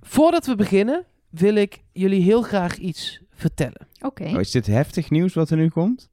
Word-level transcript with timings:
voordat 0.00 0.46
we 0.46 0.54
beginnen, 0.54 1.04
wil 1.28 1.54
ik 1.54 1.82
jullie 1.92 2.22
heel 2.22 2.42
graag 2.42 2.76
iets 2.76 3.20
vertellen. 3.34 3.88
Oké. 4.00 4.24
Oh, 4.24 4.40
is 4.40 4.50
dit 4.50 4.66
heftig 4.66 5.10
nieuws 5.10 5.34
wat 5.34 5.50
er 5.50 5.56
nu 5.56 5.68
komt? 5.68 6.10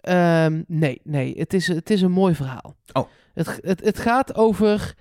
Ehm, 0.00 0.62
nee, 0.66 1.00
nee, 1.04 1.34
het 1.38 1.54
is, 1.54 1.66
het 1.66 1.90
is 1.90 2.02
een 2.02 2.10
mooi 2.10 2.34
verhaal. 2.34 2.76
Oh. 2.92 3.08
Het, 3.34 3.58
het, 3.62 3.84
het 3.84 3.98
gaat 3.98 4.34
over 4.34 4.94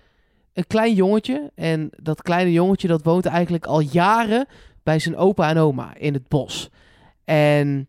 een 0.53 0.67
klein 0.67 0.93
jongetje. 0.93 1.51
En 1.55 1.89
dat 2.01 2.21
kleine 2.21 2.51
jongetje 2.51 2.87
dat 2.87 3.03
woont 3.03 3.25
eigenlijk 3.25 3.65
al 3.65 3.79
jaren 3.79 4.45
bij 4.83 4.99
zijn 4.99 5.15
opa 5.15 5.49
en 5.49 5.57
oma 5.57 5.95
in 5.95 6.13
het 6.13 6.27
bos. 6.27 6.69
En 7.25 7.87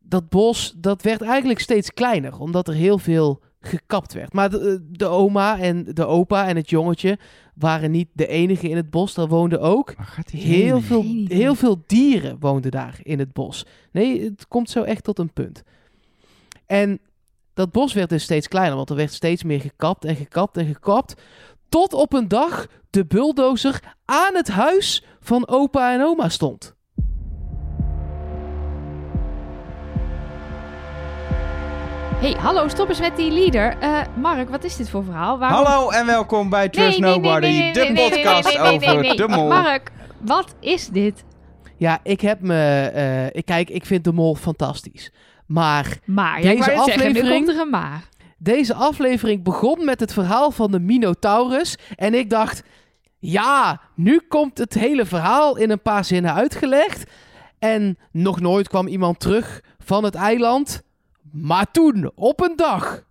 dat 0.00 0.28
bos, 0.28 0.74
dat 0.76 1.02
werd 1.02 1.22
eigenlijk 1.22 1.60
steeds 1.60 1.92
kleiner, 1.92 2.38
omdat 2.38 2.68
er 2.68 2.74
heel 2.74 2.98
veel 2.98 3.40
gekapt 3.66 4.12
werd. 4.12 4.32
Maar 4.32 4.50
de, 4.50 4.86
de 4.90 5.06
oma 5.06 5.58
en 5.58 5.84
de 5.84 6.04
opa 6.06 6.48
en 6.48 6.56
het 6.56 6.70
jongetje 6.70 7.18
waren 7.54 7.90
niet 7.90 8.08
de 8.12 8.26
enige 8.26 8.68
in 8.68 8.76
het 8.76 8.90
bos. 8.90 9.14
Daar 9.14 9.28
woonden 9.28 9.60
ook 9.60 9.94
heel 10.30 10.80
veel, 10.80 11.04
heel 11.26 11.54
veel 11.54 11.82
dieren 11.86 12.36
woonden 12.40 12.70
daar 12.70 12.98
in 13.02 13.18
het 13.18 13.32
bos. 13.32 13.66
Nee, 13.92 14.24
het 14.24 14.48
komt 14.48 14.70
zo 14.70 14.82
echt 14.82 15.04
tot 15.04 15.18
een 15.18 15.32
punt. 15.32 15.62
En 16.66 17.00
dat 17.54 17.72
bos 17.72 17.92
werd 17.92 18.08
dus 18.08 18.22
steeds 18.22 18.48
kleiner, 18.48 18.76
want 18.76 18.90
er 18.90 18.96
werd 18.96 19.12
steeds 19.12 19.42
meer 19.42 19.60
gekapt 19.60 20.04
en 20.04 20.16
gekapt 20.16 20.56
en 20.56 20.66
gekapt. 20.66 21.14
Tot 21.68 21.92
op 21.92 22.12
een 22.12 22.28
dag 22.28 22.66
de 22.90 23.06
bulldozer 23.06 23.96
aan 24.04 24.34
het 24.34 24.48
huis 24.48 25.04
van 25.20 25.48
opa 25.48 25.92
en 25.92 26.02
oma 26.02 26.28
stond. 26.28 26.74
Hey, 32.24 32.36
hallo, 32.38 32.68
stop 32.68 32.88
eens 32.88 33.00
met 33.00 33.16
die 33.16 33.30
leader. 33.32 33.76
Eh, 33.78 34.00
Mark, 34.16 34.48
wat 34.48 34.64
is 34.64 34.76
dit 34.76 34.90
voor 34.90 35.04
verhaal? 35.04 35.38
Waarom... 35.38 35.64
Hallo 35.64 35.90
en 35.90 36.06
welkom 36.06 36.48
bij 36.50 36.68
Trust 36.68 36.98
Nee, 36.98 37.10
Nobody, 37.10 37.46
nee, 37.46 37.72
nee, 37.72 37.72
de 37.72 37.92
podcast 37.92 38.58
over 38.58 39.16
de 39.16 39.28
mol. 39.28 39.48
Mark, 39.48 39.92
wat 40.20 40.54
is 40.60 40.88
dit? 40.88 41.24
Ja, 41.76 41.98
ik 42.02 42.20
heb 42.20 42.40
me... 42.40 42.90
eh, 42.94 43.26
ik, 43.26 43.44
kijk, 43.44 43.70
ik 43.70 43.86
vind 43.86 44.04
de 44.04 44.12
mol 44.12 44.34
fantastisch. 44.34 45.12
Maar 45.46 45.98
Maar, 46.04 46.42
ja, 46.42 46.50
Deze 46.50 46.62
zeggen, 46.62 46.82
aflevering- 46.82 47.48
er 47.48 47.68
maar. 47.68 48.08
Deze 48.38 48.74
aflevering 48.74 49.42
begon 49.42 49.84
met 49.84 50.00
het 50.00 50.12
verhaal 50.12 50.50
van 50.50 50.70
de 50.70 50.80
Minotaurus. 50.80 51.78
En 51.96 52.14
ik 52.14 52.30
dacht, 52.30 52.62
ja, 53.18 53.80
nu 53.94 54.20
komt 54.28 54.58
het 54.58 54.74
hele 54.74 55.06
verhaal 55.06 55.56
in 55.56 55.70
een 55.70 55.82
paar 55.82 56.04
zinnen 56.04 56.34
uitgelegd. 56.34 57.10
En 57.58 57.98
nog 58.12 58.40
nooit 58.40 58.68
kwam 58.68 58.86
iemand 58.86 59.20
terug 59.20 59.60
van 59.78 60.04
het 60.04 60.14
eiland. 60.14 60.82
Maar 61.34 61.70
toen, 61.70 62.10
op 62.14 62.40
een 62.40 62.56
dag. 62.56 63.02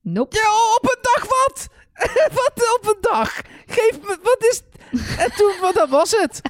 Nope. 0.00 0.36
Ja, 0.36 0.76
op 0.76 0.84
een 0.84 1.02
dag 1.02 1.24
wat? 1.24 1.68
wat 2.44 2.76
op 2.78 2.86
een 2.86 3.00
dag? 3.00 3.40
Geef 3.66 4.00
me, 4.02 4.18
wat 4.22 4.36
is... 4.50 4.62
En 5.18 5.32
toen, 5.36 5.52
wat 5.60 5.74
dat 5.74 5.88
was 5.88 6.10
het? 6.10 6.40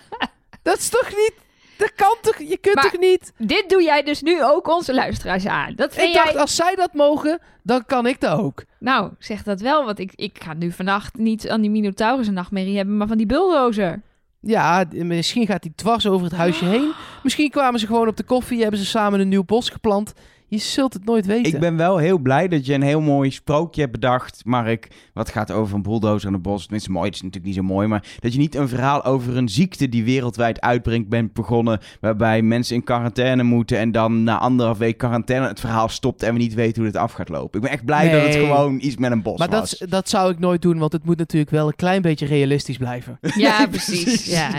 Dat 0.63 0.79
is 0.79 0.89
toch 0.89 1.09
niet... 1.09 1.33
Dat 1.77 1.93
kan 1.95 2.17
toch... 2.20 2.39
Je 2.39 2.57
kunt 2.57 2.75
Maar- 2.75 2.85
toch 2.91 3.01
niet... 3.01 3.33
Dit 3.39 3.69
doe 3.69 3.83
jij 3.83 4.03
dus 4.03 4.23
nu 4.23 4.45
ook 4.45 4.69
onze 4.69 4.95
luisteraars 4.95 5.47
aan. 5.47 5.75
Dat 5.75 5.95
vind 5.95 6.09
Ik 6.09 6.15
dacht, 6.15 6.33
jij... 6.33 6.41
als 6.41 6.55
zij 6.55 6.75
dat 6.75 6.95
mogen, 6.95 7.41
dan 7.63 7.85
kan 7.85 8.07
ik 8.07 8.20
dat 8.20 8.39
ook. 8.39 8.65
Nou, 8.79 9.11
zeg 9.19 9.43
dat 9.43 9.61
wel, 9.61 9.85
want 9.85 9.98
ik, 9.98 10.13
ik 10.15 10.39
ga 10.43 10.53
nu 10.55 10.73
vannacht 10.73 11.17
niet 11.17 11.48
aan 11.48 11.61
die 11.61 11.70
Minotaurus 11.70 12.27
een 12.27 12.35
nachtmerrie 12.35 12.77
hebben, 12.77 12.97
maar 12.97 13.07
van 13.09 13.17
die 13.17 13.27
bulldozer. 13.27 14.03
Ja, 14.41 14.85
misschien 14.91 15.47
gaat 15.47 15.65
hij 15.65 15.73
dwars 15.77 16.07
over 16.07 16.25
het 16.27 16.37
huisje 16.37 16.65
heen. 16.65 16.93
Misschien 17.23 17.51
kwamen 17.51 17.81
ze 17.81 17.87
gewoon 17.87 18.09
op 18.09 18.17
de 18.17 18.23
koffie, 18.23 18.61
hebben 18.61 18.79
ze 18.81 18.87
samen 18.87 19.20
een 19.20 19.29
nieuw 19.29 19.45
bos 19.45 19.69
geplant. 19.69 20.13
Je 20.53 20.58
zult 20.58 20.92
het 20.92 21.05
nooit 21.05 21.27
weten. 21.27 21.53
Ik 21.53 21.61
ben 21.61 21.77
wel 21.77 21.97
heel 21.97 22.19
blij 22.19 22.48
dat 22.48 22.67
je 22.67 22.75
een 22.75 22.83
heel 22.83 23.00
mooi 23.00 23.31
sprookje 23.31 23.81
hebt 23.81 23.92
bedacht, 23.92 24.42
Mark. 24.45 24.89
Wat 25.14 25.28
gaat 25.31 25.50
over 25.50 25.75
een 25.75 25.83
bulldozer 25.83 26.27
in 26.28 26.33
het 26.33 26.42
bos. 26.42 26.62
Tenminste, 26.62 26.91
mooi, 26.91 27.06
het 27.06 27.14
is 27.14 27.22
natuurlijk 27.22 27.47
niet 27.47 27.64
zo 27.64 27.72
mooi. 27.75 27.86
Maar 27.89 28.05
dat 28.19 28.33
je 28.33 28.39
niet 28.39 28.55
een 28.55 28.69
verhaal 28.69 29.05
over 29.05 29.36
een 29.36 29.48
ziekte 29.48 29.89
die 29.89 30.05
wereldwijd 30.05 30.61
uitbrengt 30.61 31.08
bent 31.08 31.33
begonnen. 31.33 31.80
Waarbij 32.00 32.42
mensen 32.42 32.75
in 32.77 32.84
quarantaine 32.84 33.42
moeten 33.42 33.78
en 33.78 33.92
dan 33.92 34.23
na 34.23 34.39
anderhalf 34.39 34.78
week 34.78 34.98
quarantaine 34.98 35.47
het 35.47 35.61
verhaal 35.61 35.89
stopt 35.89 36.23
en 36.23 36.33
we 36.33 36.39
niet 36.39 36.55
weten 36.55 36.77
hoe 36.83 36.91
het 36.91 37.00
af 37.00 37.13
gaat 37.13 37.29
lopen. 37.29 37.57
Ik 37.61 37.64
ben 37.64 37.70
echt 37.74 37.84
blij 37.84 38.11
dat 38.11 38.23
het 38.23 38.34
gewoon 38.34 38.79
iets 38.80 38.96
met 38.96 39.11
een 39.13 39.23
bos 39.23 39.39
maar 39.39 39.51
was. 39.51 39.79
dat, 39.79 39.90
dat 39.90 40.08
zou 40.08 40.30
ik 40.33 40.39
nooit 40.39 40.63
doen, 40.63 40.79
want 40.79 40.92
het 40.92 41.05
moet 41.05 41.19
natuurlijk 41.19 41.51
wel 41.51 41.67
een 41.67 41.77
klein 41.77 42.02
beetje 42.02 42.27
realistisch 42.27 42.77
blijven. 42.77 43.19
Ja, 43.34 43.67
precies. 43.70 44.02
precies. 44.02 44.30
Ja. 44.33 44.51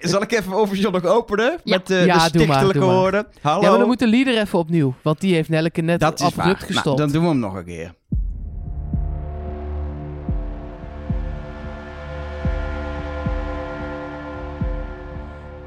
Zal 0.00 0.22
ik 0.22 0.32
even 0.32 0.60
officieel 0.60 0.90
nog 0.90 1.04
openen? 1.04 1.58
Ja. 1.64 1.76
Met 1.76 1.90
eh, 1.90 2.06
Ja, 2.06 2.28
de 2.28 2.38
doe 2.38 2.46
maar, 2.46 2.56
stichtelijke 2.56 2.78
maar. 2.78 2.94
woorden. 2.96 3.26
Hallo. 3.40 3.62
Ja, 3.62 3.68
maar 3.68 3.78
dan 3.78 3.86
moet 3.88 3.98
de 3.98 4.08
leader 4.08 4.38
even 4.38 4.58
opnieuw, 4.58 4.94
want 5.02 5.13
die 5.20 5.34
heeft 5.34 5.48
Nelleke 5.48 5.80
net 5.80 6.00
dat 6.00 6.20
abrupt 6.20 6.36
waar. 6.36 6.56
gestopt. 6.56 6.84
Nou, 6.84 6.96
dan 6.96 7.12
doen 7.12 7.22
we 7.22 7.28
hem 7.28 7.38
nog 7.38 7.54
een 7.54 7.64
keer. 7.64 7.94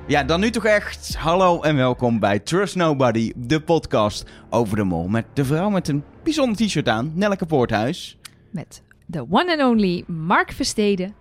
Ja, 0.08 0.24
dan 0.24 0.40
nu 0.40 0.50
toch 0.50 0.66
echt. 0.66 1.16
Hallo 1.16 1.62
en 1.62 1.76
welkom 1.76 2.20
bij 2.20 2.40
Trust 2.40 2.76
Nobody, 2.76 3.32
de 3.36 3.62
podcast 3.62 4.26
over 4.50 4.76
de 4.76 4.84
mol. 4.84 5.08
Met 5.08 5.26
de 5.34 5.46
vrouw 5.46 5.70
met 5.70 5.88
een 5.88 6.04
bijzonder 6.24 6.68
t-shirt 6.68 6.90
aan, 6.90 7.12
Nelleke 7.16 7.46
Poorthuis. 7.46 8.18
Met 8.52 8.82
de 9.06 9.26
one 9.30 9.58
and 9.58 9.72
only 9.72 10.04
Mark 10.08 10.52
Versteden. 10.52 11.14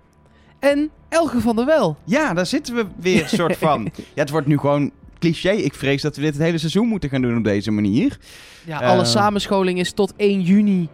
En 0.59 0.91
Elge 1.09 1.41
van 1.41 1.56
der 1.56 1.66
Wel. 1.66 1.97
Ja, 2.04 2.34
daar 2.34 2.47
zitten 2.47 2.75
we 2.75 2.86
weer 2.97 3.22
een 3.22 3.28
soort 3.28 3.56
van. 3.56 3.82
Ja, 4.15 4.20
het 4.22 4.31
wordt 4.31 4.47
nu 4.47 4.59
gewoon 4.59 4.91
cliché. 5.31 5.50
Ik 5.50 5.75
vrees 5.75 6.03
dat 6.03 6.16
we 6.16 6.22
dit 6.22 6.34
het 6.34 6.42
hele 6.42 6.59
seizoen 6.59 6.88
moeten 6.88 7.10
gaan 7.10 7.22
doen 7.22 7.37
op 7.37 7.44
deze 7.44 7.70
manier. 7.70 8.19
Ja, 8.64 8.78
alle 8.78 9.04
samenscholing 9.04 9.78
is 9.78 9.92
tot 9.92 10.12
1 10.16 10.41
juni 10.41 10.88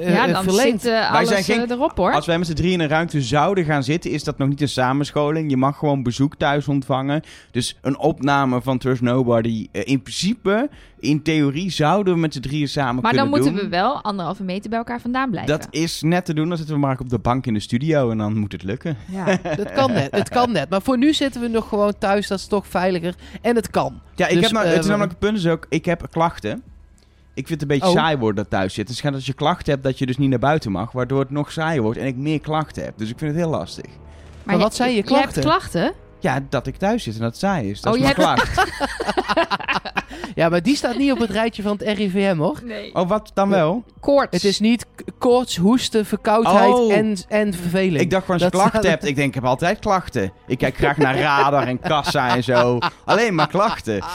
ja, 0.00 0.26
eh, 0.26 0.32
dan 0.32 0.42
verlengd. 0.42 0.82
zit 0.82 0.92
eh, 0.92 0.98
Wij 0.98 1.08
alles 1.08 1.28
zijn 1.28 1.44
geen- 1.44 1.62
eh, 1.64 1.70
erop 1.70 1.96
hoor. 1.96 2.12
Als 2.12 2.26
wij 2.26 2.38
met 2.38 2.46
z'n 2.46 2.52
drieën 2.54 2.72
in 2.72 2.80
een 2.80 2.88
ruimte 2.88 3.22
zouden 3.22 3.64
gaan 3.64 3.82
zitten, 3.82 4.10
is 4.10 4.24
dat 4.24 4.38
nog 4.38 4.48
niet 4.48 4.60
een 4.60 4.68
samenscholing. 4.68 5.50
Je 5.50 5.56
mag 5.56 5.78
gewoon 5.78 6.02
bezoek 6.02 6.36
thuis 6.36 6.68
ontvangen. 6.68 7.22
Dus 7.50 7.76
een 7.82 7.98
opname 7.98 8.62
van 8.62 8.78
Trust 8.78 9.02
Nobody. 9.02 9.68
in 9.72 10.02
principe, 10.02 10.68
in 11.00 11.22
theorie, 11.22 11.70
zouden 11.70 12.14
we 12.14 12.20
met 12.20 12.32
z'n 12.34 12.40
drieën 12.40 12.68
samen 12.68 13.02
Maar 13.02 13.02
dan 13.02 13.10
kunnen 13.12 13.28
moeten 13.30 13.52
doen. 13.52 13.62
we 13.64 13.68
wel 13.76 14.02
anderhalve 14.02 14.42
meter 14.42 14.70
bij 14.70 14.78
elkaar 14.78 15.00
vandaan 15.00 15.30
blijven. 15.30 15.58
Dat 15.58 15.66
is 15.70 16.02
net 16.02 16.24
te 16.24 16.34
doen. 16.34 16.48
Dan 16.48 16.56
zitten 16.56 16.74
we 16.74 16.80
maar 16.80 16.98
op 17.00 17.08
de 17.08 17.18
bank 17.18 17.46
in 17.46 17.54
de 17.54 17.60
studio 17.60 18.10
en 18.10 18.18
dan 18.18 18.38
moet 18.38 18.52
het 18.52 18.62
lukken. 18.62 18.96
Ja. 19.10 19.24
Het 19.42 19.72
kan 19.72 19.92
net, 19.92 20.08
het 20.10 20.28
kan 20.28 20.52
net. 20.52 20.68
Maar 20.70 20.82
voor 20.82 20.98
nu 20.98 21.12
zitten 21.14 21.40
we 21.40 21.48
nog 21.48 21.68
gewoon 21.68 21.92
thuis, 21.98 22.26
dat 22.28 22.38
is 22.38 22.46
toch 22.46 22.66
veiliger. 22.66 23.14
En 23.42 23.54
het 23.56 23.70
kan. 23.70 24.00
Ja, 24.14 24.26
ik 24.26 24.34
Dus, 24.34 24.42
heb 24.42 24.52
nou, 24.52 24.66
het 24.66 24.78
is 24.78 24.86
namelijk 24.86 25.10
het 25.10 25.20
punt 25.20 25.38
is 25.38 25.46
ook, 25.46 25.66
ik 25.68 25.84
heb 25.84 26.06
klachten. 26.10 26.62
Ik 27.36 27.46
vind 27.46 27.60
het 27.60 27.70
een 27.70 27.78
beetje 27.78 27.92
Oh. 27.98 28.02
saai 28.04 28.16
worden 28.16 28.36
dat 28.42 28.50
thuis 28.50 28.74
zitten. 28.74 28.94
Dus 28.94 28.96
het 29.02 29.04
gaat 29.04 29.14
als 29.14 29.26
je 29.26 29.32
klachten 29.34 29.72
hebt 29.72 29.84
dat 29.84 29.98
je 29.98 30.06
dus 30.06 30.18
niet 30.18 30.30
naar 30.30 30.38
buiten 30.38 30.70
mag, 30.72 30.92
waardoor 30.92 31.20
het 31.20 31.30
nog 31.30 31.52
saaier 31.52 31.82
wordt 31.82 31.98
en 31.98 32.06
ik 32.06 32.16
meer 32.16 32.40
klachten 32.40 32.84
heb. 32.84 32.98
Dus 32.98 33.10
ik 33.10 33.18
vind 33.18 33.30
het 33.30 33.40
heel 33.40 33.50
lastig. 33.50 33.84
Maar 34.42 34.58
wat 34.58 34.74
zijn 34.74 34.94
je 34.94 35.02
klachten? 35.02 35.42
Je 35.42 35.48
hebt 35.48 35.58
klachten? 35.58 35.92
Ja, 36.20 36.40
dat 36.48 36.66
ik 36.66 36.76
thuis 36.76 37.02
zit 37.02 37.14
en 37.14 37.20
dat 37.20 37.30
het 37.30 37.38
saai 37.38 37.70
is. 37.70 37.80
Dat 37.80 37.94
Oh, 37.94 38.00
is 38.00 38.08
je 38.08 38.14
mijn 38.16 38.28
hebt- 38.38 38.50
klacht. 38.52 38.64
Ja, 40.34 40.48
maar 40.48 40.62
die 40.62 40.76
staat 40.76 40.96
niet 40.98 41.12
op 41.12 41.18
het 41.18 41.30
rijtje 41.30 41.62
van 41.62 41.72
het 41.78 41.82
RIVM, 41.98 42.36
hoor. 42.38 42.60
Nee. 42.64 42.94
Oh, 42.94 43.08
wat 43.08 43.30
dan 43.34 43.48
wel? 43.48 43.84
Koorts. 44.00 44.32
Het 44.32 44.44
is 44.44 44.60
niet 44.60 44.86
koorts, 45.18 45.56
hoesten, 45.56 46.06
verkoudheid 46.06 46.72
Oh. 46.74 46.92
en, 46.92 47.16
en 47.28 47.54
verveling. 47.54 48.00
Ik 48.00 48.10
dacht 48.10 48.24
gewoon 48.24 48.40
als 48.40 48.50
je 48.50 48.50
Dat 48.50 48.60
klachten 48.60 48.80
staat- 48.80 48.92
hebt. 48.92 49.04
Ik 49.04 49.16
denk, 49.16 49.28
ik 49.28 49.34
heb 49.34 49.44
altijd 49.44 49.78
klachten. 49.78 50.32
Ik 50.46 50.58
kijk 50.58 50.76
graag 50.76 50.96
naar 50.96 51.18
radar 51.18 51.66
en 51.66 51.80
kassa 51.80 52.36
en 52.36 52.42
zo. 52.44 52.78
Alleen 53.04 53.34
maar 53.34 53.48
klachten. 53.48 54.00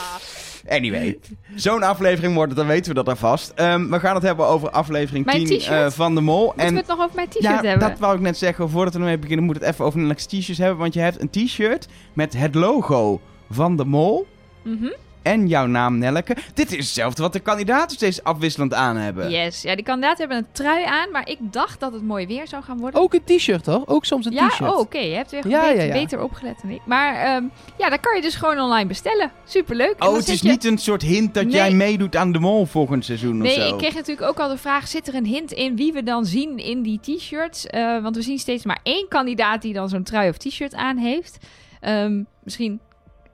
Anyway, 0.68 1.18
zo'n 1.54 1.82
aflevering 1.82 2.34
wordt 2.34 2.48
het, 2.50 2.58
dan 2.58 2.68
weten 2.68 2.88
we 2.88 2.94
dat 2.94 3.08
alvast. 3.08 3.52
Ehm 3.54 3.90
we 3.90 4.00
gaan 4.00 4.14
het 4.14 4.22
hebben 4.22 4.46
over 4.46 4.70
aflevering 4.70 5.24
Mijn 5.24 5.44
10 5.44 5.58
t-shirt? 5.58 5.84
eh, 5.86 5.90
van 5.90 6.14
de 6.14 6.20
Mol. 6.20 6.44
Moeten 6.46 6.66
we 6.66 6.78
het 6.78 6.86
nog 6.86 6.98
over 7.00 7.14
mijn 7.14 7.28
t-shirt 7.28 7.44
ja, 7.44 7.60
hebben? 7.60 7.88
dat 7.88 7.98
wou 7.98 8.14
ik 8.14 8.20
net 8.20 8.38
zeggen. 8.38 8.68
Voordat 8.68 8.94
we 8.94 8.98
ermee 8.98 9.18
beginnen, 9.18 9.44
moet 9.44 9.54
het 9.54 9.64
even 9.64 9.84
over 9.84 10.00
een 10.00 10.14
t-shirt 10.14 10.58
hebben. 10.58 10.78
Want 10.78 10.94
je 10.94 11.00
hebt 11.00 11.20
een 11.20 11.30
t-shirt 11.30 11.88
met 12.12 12.32
het 12.32 12.54
logo 12.54 13.20
van 13.50 13.76
de 13.76 13.84
Mol. 13.84 14.26
Mhm. 14.62 14.88
En 15.22 15.46
jouw 15.48 15.66
naam, 15.66 15.98
Nelleke. 15.98 16.36
Dit 16.54 16.70
is 16.72 16.76
hetzelfde 16.84 17.22
wat 17.22 17.32
de 17.32 17.40
kandidaten 17.40 17.96
steeds 17.96 18.22
afwisselend 18.24 18.74
aan 18.74 18.96
hebben. 18.96 19.30
Yes. 19.30 19.62
Ja, 19.62 19.74
die 19.74 19.84
kandidaten 19.84 20.18
hebben 20.18 20.36
een 20.36 20.46
trui 20.52 20.84
aan, 20.84 21.10
maar 21.10 21.28
ik 21.28 21.38
dacht 21.40 21.80
dat 21.80 21.92
het 21.92 22.02
mooi 22.02 22.26
weer 22.26 22.48
zou 22.48 22.62
gaan 22.62 22.78
worden. 22.78 23.00
Ook 23.00 23.14
een 23.14 23.24
t-shirt, 23.24 23.66
hoor. 23.66 23.82
Ook 23.86 24.04
soms 24.04 24.26
een 24.26 24.32
ja, 24.32 24.48
t-shirt. 24.48 24.70
oh, 24.70 24.78
oké. 24.78 24.98
Je 24.98 25.14
hebt 25.14 25.30
weer 25.30 25.48
Ja, 25.48 25.60
beter, 25.60 25.76
ja, 25.76 25.82
ja. 25.82 25.92
beter 25.92 26.22
opgelet 26.22 26.54
dan 26.62 26.70
ik. 26.70 26.80
Maar 26.86 27.14
ehm, 27.14 27.44
ja, 27.78 27.88
dat 27.90 28.00
kan 28.00 28.16
je 28.16 28.22
dus 28.22 28.34
gewoon 28.34 28.58
online 28.60 28.86
bestellen. 28.88 29.30
Superleuk. 29.44 29.94
En 29.98 30.06
Oh, 30.08 30.16
het 30.16 30.28
is 30.28 30.40
je- 30.40 30.48
niet 30.48 30.64
een 30.64 30.78
soort 30.78 31.02
hint 31.02 31.34
dat 31.34 31.44
Nee. 31.44 31.52
jij 31.54 31.72
meedoet 31.72 32.16
aan 32.16 32.32
de 32.32 32.38
Mol 32.38 32.66
volgend 32.66 33.04
seizoen 33.04 33.36
Nee, 33.38 33.56
of 33.56 33.62
zo. 33.62 33.68
ik 33.68 33.78
kreeg 33.78 33.94
natuurlijk 33.94 34.28
ook 34.28 34.38
al 34.40 34.48
de 34.48 34.56
vraag: 34.58 34.88
zit 34.88 35.08
er 35.08 35.14
een 35.14 35.26
hint 35.26 35.52
in 35.52 35.76
wie 35.76 35.92
we 35.92 36.02
dan 36.02 36.24
zien 36.24 36.58
in 36.58 36.82
die 36.82 37.00
t-shirts? 37.00 37.66
Eh, 37.66 38.02
want 38.02 38.16
we 38.16 38.22
zien 38.22 38.38
steeds 38.38 38.64
maar 38.64 38.80
één 38.82 39.06
kandidaat 39.08 39.62
die 39.62 39.72
dan 39.72 39.88
zo'n 39.88 40.02
trui 40.02 40.28
of 40.28 40.36
t-shirt 40.36 40.74
aan 40.74 40.96
heeft. 40.96 41.38
Ehm, 41.80 42.22
misschien 42.42 42.80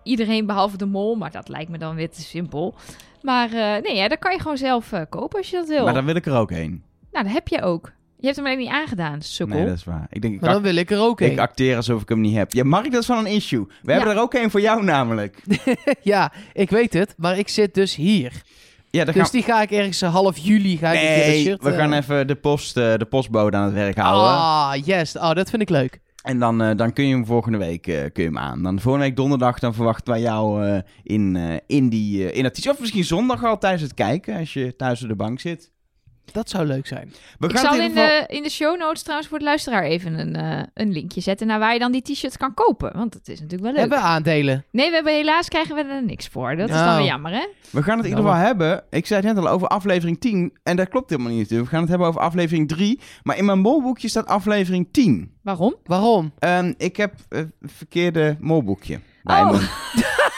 iedereen 0.08 0.46
behalve 0.46 0.76
de 0.76 0.86
mol, 0.86 1.14
maar 1.14 1.30
dat 1.30 1.48
lijkt 1.48 1.70
me 1.70 1.78
dan 1.78 1.94
weer 1.94 2.10
te 2.10 2.20
simpel. 2.20 2.74
Maar 3.22 3.48
eh, 3.52 3.82
nee, 3.82 3.96
ja, 3.96 4.08
dat 4.08 4.18
kan 4.18 4.32
je 4.32 4.40
gewoon 4.40 4.56
zelf 4.56 4.92
eh, 4.92 5.00
kopen 5.08 5.38
als 5.38 5.50
je 5.50 5.56
dat 5.56 5.68
wil. 5.68 5.84
Maar 5.84 5.94
dan 5.94 6.04
wil 6.04 6.14
ik 6.16 6.26
er 6.26 6.36
ook 6.36 6.50
heen. 6.50 6.82
Nou, 7.12 7.24
dat 7.24 7.34
heb 7.34 7.48
je 7.48 7.62
ook. 7.62 7.92
Je 8.16 8.24
hebt 8.24 8.36
hem 8.36 8.46
alleen 8.46 8.58
niet 8.58 8.68
aangedaan, 8.68 9.22
sukkel. 9.22 9.56
Nee, 9.56 9.66
dat 9.66 9.76
is 9.76 9.84
waar. 9.84 10.06
Ik 10.10 10.22
denk, 10.22 10.34
ik, 10.34 10.40
Maar 10.40 10.52
dan 10.52 10.62
wil 10.62 10.76
ik 10.76 10.90
er 10.90 11.00
ook 11.00 11.20
ik 11.20 11.28
heen. 11.28 11.38
acteer 11.38 11.76
alsof 11.76 12.02
ik 12.02 12.08
hem 12.08 12.20
niet 12.20 12.36
heb. 12.36 12.52
Ja, 12.52 12.64
Mark, 12.64 12.92
dat 12.92 13.02
is 13.02 13.08
wel 13.08 13.18
een 13.18 13.26
issue. 13.26 13.66
We 13.82 13.92
hebben 13.92 14.12
er 14.12 14.20
ook 14.20 14.34
een 14.34 14.50
voor 14.50 14.60
jou 14.60 14.84
namelijk. 14.84 15.42
ja, 16.02 16.32
ik 16.52 16.70
weet 16.70 16.92
het. 16.92 17.14
Maar 17.16 17.38
ik 17.38 17.48
zit 17.48 17.74
dus 17.74 17.94
hier. 17.94 18.32
Ja, 18.90 19.04
dan 19.04 19.14
Dus 19.14 19.22
gaan 19.22 19.30
die 19.32 19.42
ga 19.42 19.62
ik 19.62 19.70
ergens 19.70 20.02
eh, 20.02 20.12
half 20.12 20.38
juli 20.38 20.76
ga 20.76 20.92
ik 20.92 21.26
een 21.26 21.40
shirt... 21.42 21.62
we 21.62 21.72
gaan 21.72 21.92
even 21.92 22.26
de, 22.26 22.34
post, 22.34 22.76
eh, 22.76 22.94
de 22.96 23.04
postbode 23.04 23.56
aan 23.56 23.64
het 23.64 23.74
werk 23.74 23.96
houden. 23.96 24.30
Ah, 24.32 24.72
yes. 24.86 25.16
Oh, 25.16 25.32
dat 25.32 25.50
vind 25.50 25.62
ik 25.62 25.68
leuk. 25.68 26.00
En 26.28 26.38
dan, 26.38 26.62
eh, 26.62 26.76
dan 26.76 26.92
kun 26.92 27.06
je 27.06 27.14
hem 27.14 27.26
volgende 27.26 27.58
week 27.58 27.86
eh, 27.86 28.00
kun 28.12 28.22
je 28.22 28.28
hem 28.28 28.38
aan. 28.38 28.62
Dan 28.62 28.80
volgende 28.80 29.06
week 29.06 29.16
donderdag 29.16 29.58
dan 29.58 29.74
verwachten 29.74 30.12
wij 30.12 30.22
jou 30.22 30.66
eh, 30.66 30.80
in, 31.02 31.36
in, 31.66 31.88
die, 31.88 32.32
in 32.32 32.42
dat. 32.42 32.68
Of 32.68 32.80
misschien 32.80 33.04
zondag 33.04 33.44
al 33.44 33.58
tijdens 33.58 33.82
het 33.82 33.94
kijken, 33.94 34.38
als 34.38 34.52
je 34.52 34.76
thuis 34.76 35.02
op 35.02 35.08
de 35.08 35.16
bank 35.16 35.40
zit. 35.40 35.72
Dat 36.32 36.48
zou 36.50 36.66
leuk 36.66 36.86
zijn. 36.86 37.12
We 37.38 37.46
Ik 37.48 37.52
gaan 37.56 37.64
zal 37.64 37.72
het 37.72 37.80
in 37.82 37.88
geval- 37.96 38.06
de, 38.06 38.24
in 38.34 38.42
de 38.42 38.50
show 38.50 38.78
notes 38.78 39.02
trouwens 39.02 39.28
voor 39.28 39.38
de 39.38 39.44
luisteraar 39.44 39.82
even 39.82 40.18
een, 40.18 40.36
eh, 40.36 40.62
een 40.74 40.92
linkje 40.92 41.20
zetten 41.20 41.46
naar 41.46 41.58
waar 41.58 41.72
je 41.72 41.78
dan 41.78 41.92
die 41.92 42.02
t-shirts 42.02 42.36
kan 42.36 42.54
kopen. 42.54 42.92
Want 42.96 43.12
dat 43.12 43.28
is 43.28 43.40
natuurlijk 43.40 43.62
wel 43.62 43.70
leuk. 43.70 43.80
Hebben 43.80 43.98
we 43.98 44.04
aandelen? 44.04 44.64
Nee, 44.70 44.88
we 44.88 44.94
hebben 44.94 45.12
helaas 45.14 45.48
krijgen 45.48 45.74
we 45.76 45.82
er 45.82 46.04
niks 46.04 46.26
voor. 46.28 46.56
Dat 46.56 46.68
is 46.68 46.74
dan 46.74 46.88
Oh. 46.88 46.96
weer 46.96 47.06
jammer, 47.06 47.32
hè? 47.32 47.46
We 47.70 47.82
gaan 47.82 47.96
het 47.96 48.06
in 48.06 48.10
ieder 48.10 48.24
geval 48.24 48.40
hebben. 48.46 48.84
Ik 48.90 49.06
zei 49.06 49.26
het 49.26 49.34
net 49.34 49.44
al 49.44 49.50
over 49.50 49.68
aflevering 49.68 50.20
10. 50.20 50.58
En 50.62 50.76
dat 50.76 50.88
klopt 50.88 51.10
helemaal 51.10 51.30
niet. 51.30 51.40
natuurlijk. 51.40 51.64
We 51.68 51.72
gaan 51.74 51.80
het 51.82 51.90
hebben 51.90 52.08
over 52.08 52.20
aflevering 52.20 52.68
3. 52.68 53.00
Maar 53.22 53.36
in 53.36 53.44
mijn 53.44 53.58
molboekje 53.58 54.08
staat 54.08 54.26
aflevering 54.26 54.88
10. 54.92 55.32
Waarom? 55.42 55.74
Waarom? 55.84 56.32
Ehm, 56.38 56.72
ik 56.76 56.96
heb 56.96 57.14
eh, 57.28 57.38
een 57.38 57.52
verkeerde 57.60 58.36
molboekje. 58.40 59.00
Bij 59.22 59.40
Oh. 59.42 59.50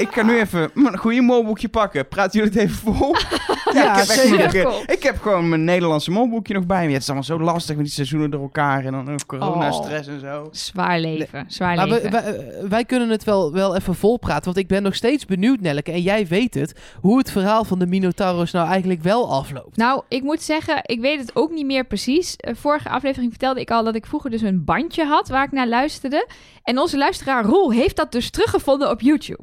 Ik 0.00 0.12
ga 0.12 0.22
nu 0.22 0.38
even 0.38 0.70
een 0.74 0.98
goede 0.98 1.20
molboekje 1.20 1.68
pakken. 1.68 2.08
Praten 2.08 2.40
jullie 2.40 2.58
het 2.58 2.68
even 2.70 2.94
vol? 2.94 3.14
Ja, 3.72 3.90
ik, 3.92 3.96
heb 3.96 4.06
zeker. 4.06 4.52
mijn 4.68 4.82
ik 4.86 5.02
heb 5.02 5.20
gewoon 5.20 5.48
mijn 5.48 5.64
Nederlandse 5.64 6.10
molboekje 6.10 6.54
nog 6.54 6.66
bij 6.66 6.86
me. 6.86 6.92
Het 6.92 7.00
is 7.02 7.06
allemaal 7.06 7.24
zo 7.24 7.40
lastig 7.40 7.76
met 7.76 7.84
die 7.84 7.94
seizoenen 7.94 8.30
door 8.30 8.40
elkaar. 8.40 8.84
En 8.84 8.92
dan 8.92 9.12
ook 9.12 9.26
corona-stress 9.26 10.08
en 10.08 10.20
zo. 10.20 10.48
Zwaar 10.52 11.00
leven. 11.00 11.44
Zwaar 11.48 11.76
Maar 11.76 11.88
we- 11.88 11.92
leven. 11.94 12.10
wij, 12.10 12.54
wij 12.68 12.84
kunnen 12.84 13.08
het 13.08 13.24
wel, 13.24 13.52
wel 13.52 13.76
even 13.76 13.94
volpraten. 13.94 14.44
Want 14.44 14.56
ik 14.56 14.66
ben 14.66 14.82
nog 14.82 14.94
steeds 14.94 15.26
benieuwd, 15.26 15.60
Nelleke. 15.60 15.92
En 15.92 16.00
jij 16.02 16.26
weet 16.26 16.54
het. 16.54 16.74
Hoe 17.00 17.18
het 17.18 17.30
verhaal 17.30 17.64
van 17.64 17.78
de 17.78 17.86
Minotaurus 17.86 18.50
nou 18.52 18.68
eigenlijk 18.68 19.02
wel 19.02 19.30
afloopt. 19.32 19.76
Nou, 19.76 20.02
ik 20.08 20.22
moet 20.22 20.42
zeggen, 20.42 20.80
ik 20.82 21.00
weet 21.00 21.20
het 21.20 21.36
ook 21.36 21.50
niet 21.50 21.66
meer 21.66 21.84
precies. 21.84 22.36
Eh, 22.36 22.54
vorige 22.54 22.88
aflevering 22.88 23.30
vertelde 23.30 23.60
ik 23.60 23.70
al 23.70 23.84
dat 23.84 23.94
ik 23.94 24.06
vroeger 24.06 24.30
dus 24.30 24.42
een 24.42 24.64
bandje 24.64 25.04
had 25.04 25.28
waar 25.28 25.44
ik 25.44 25.52
naar 25.52 25.68
luisterde. 25.68 26.28
En 26.62 26.78
onze 26.78 26.98
luisteraar 26.98 27.44
Roel 27.44 27.72
heeft 27.72 27.96
dat 27.96 28.12
dus 28.12 28.30
teruggevonden 28.30 28.90
op 28.90 29.00
YouTube. 29.00 29.42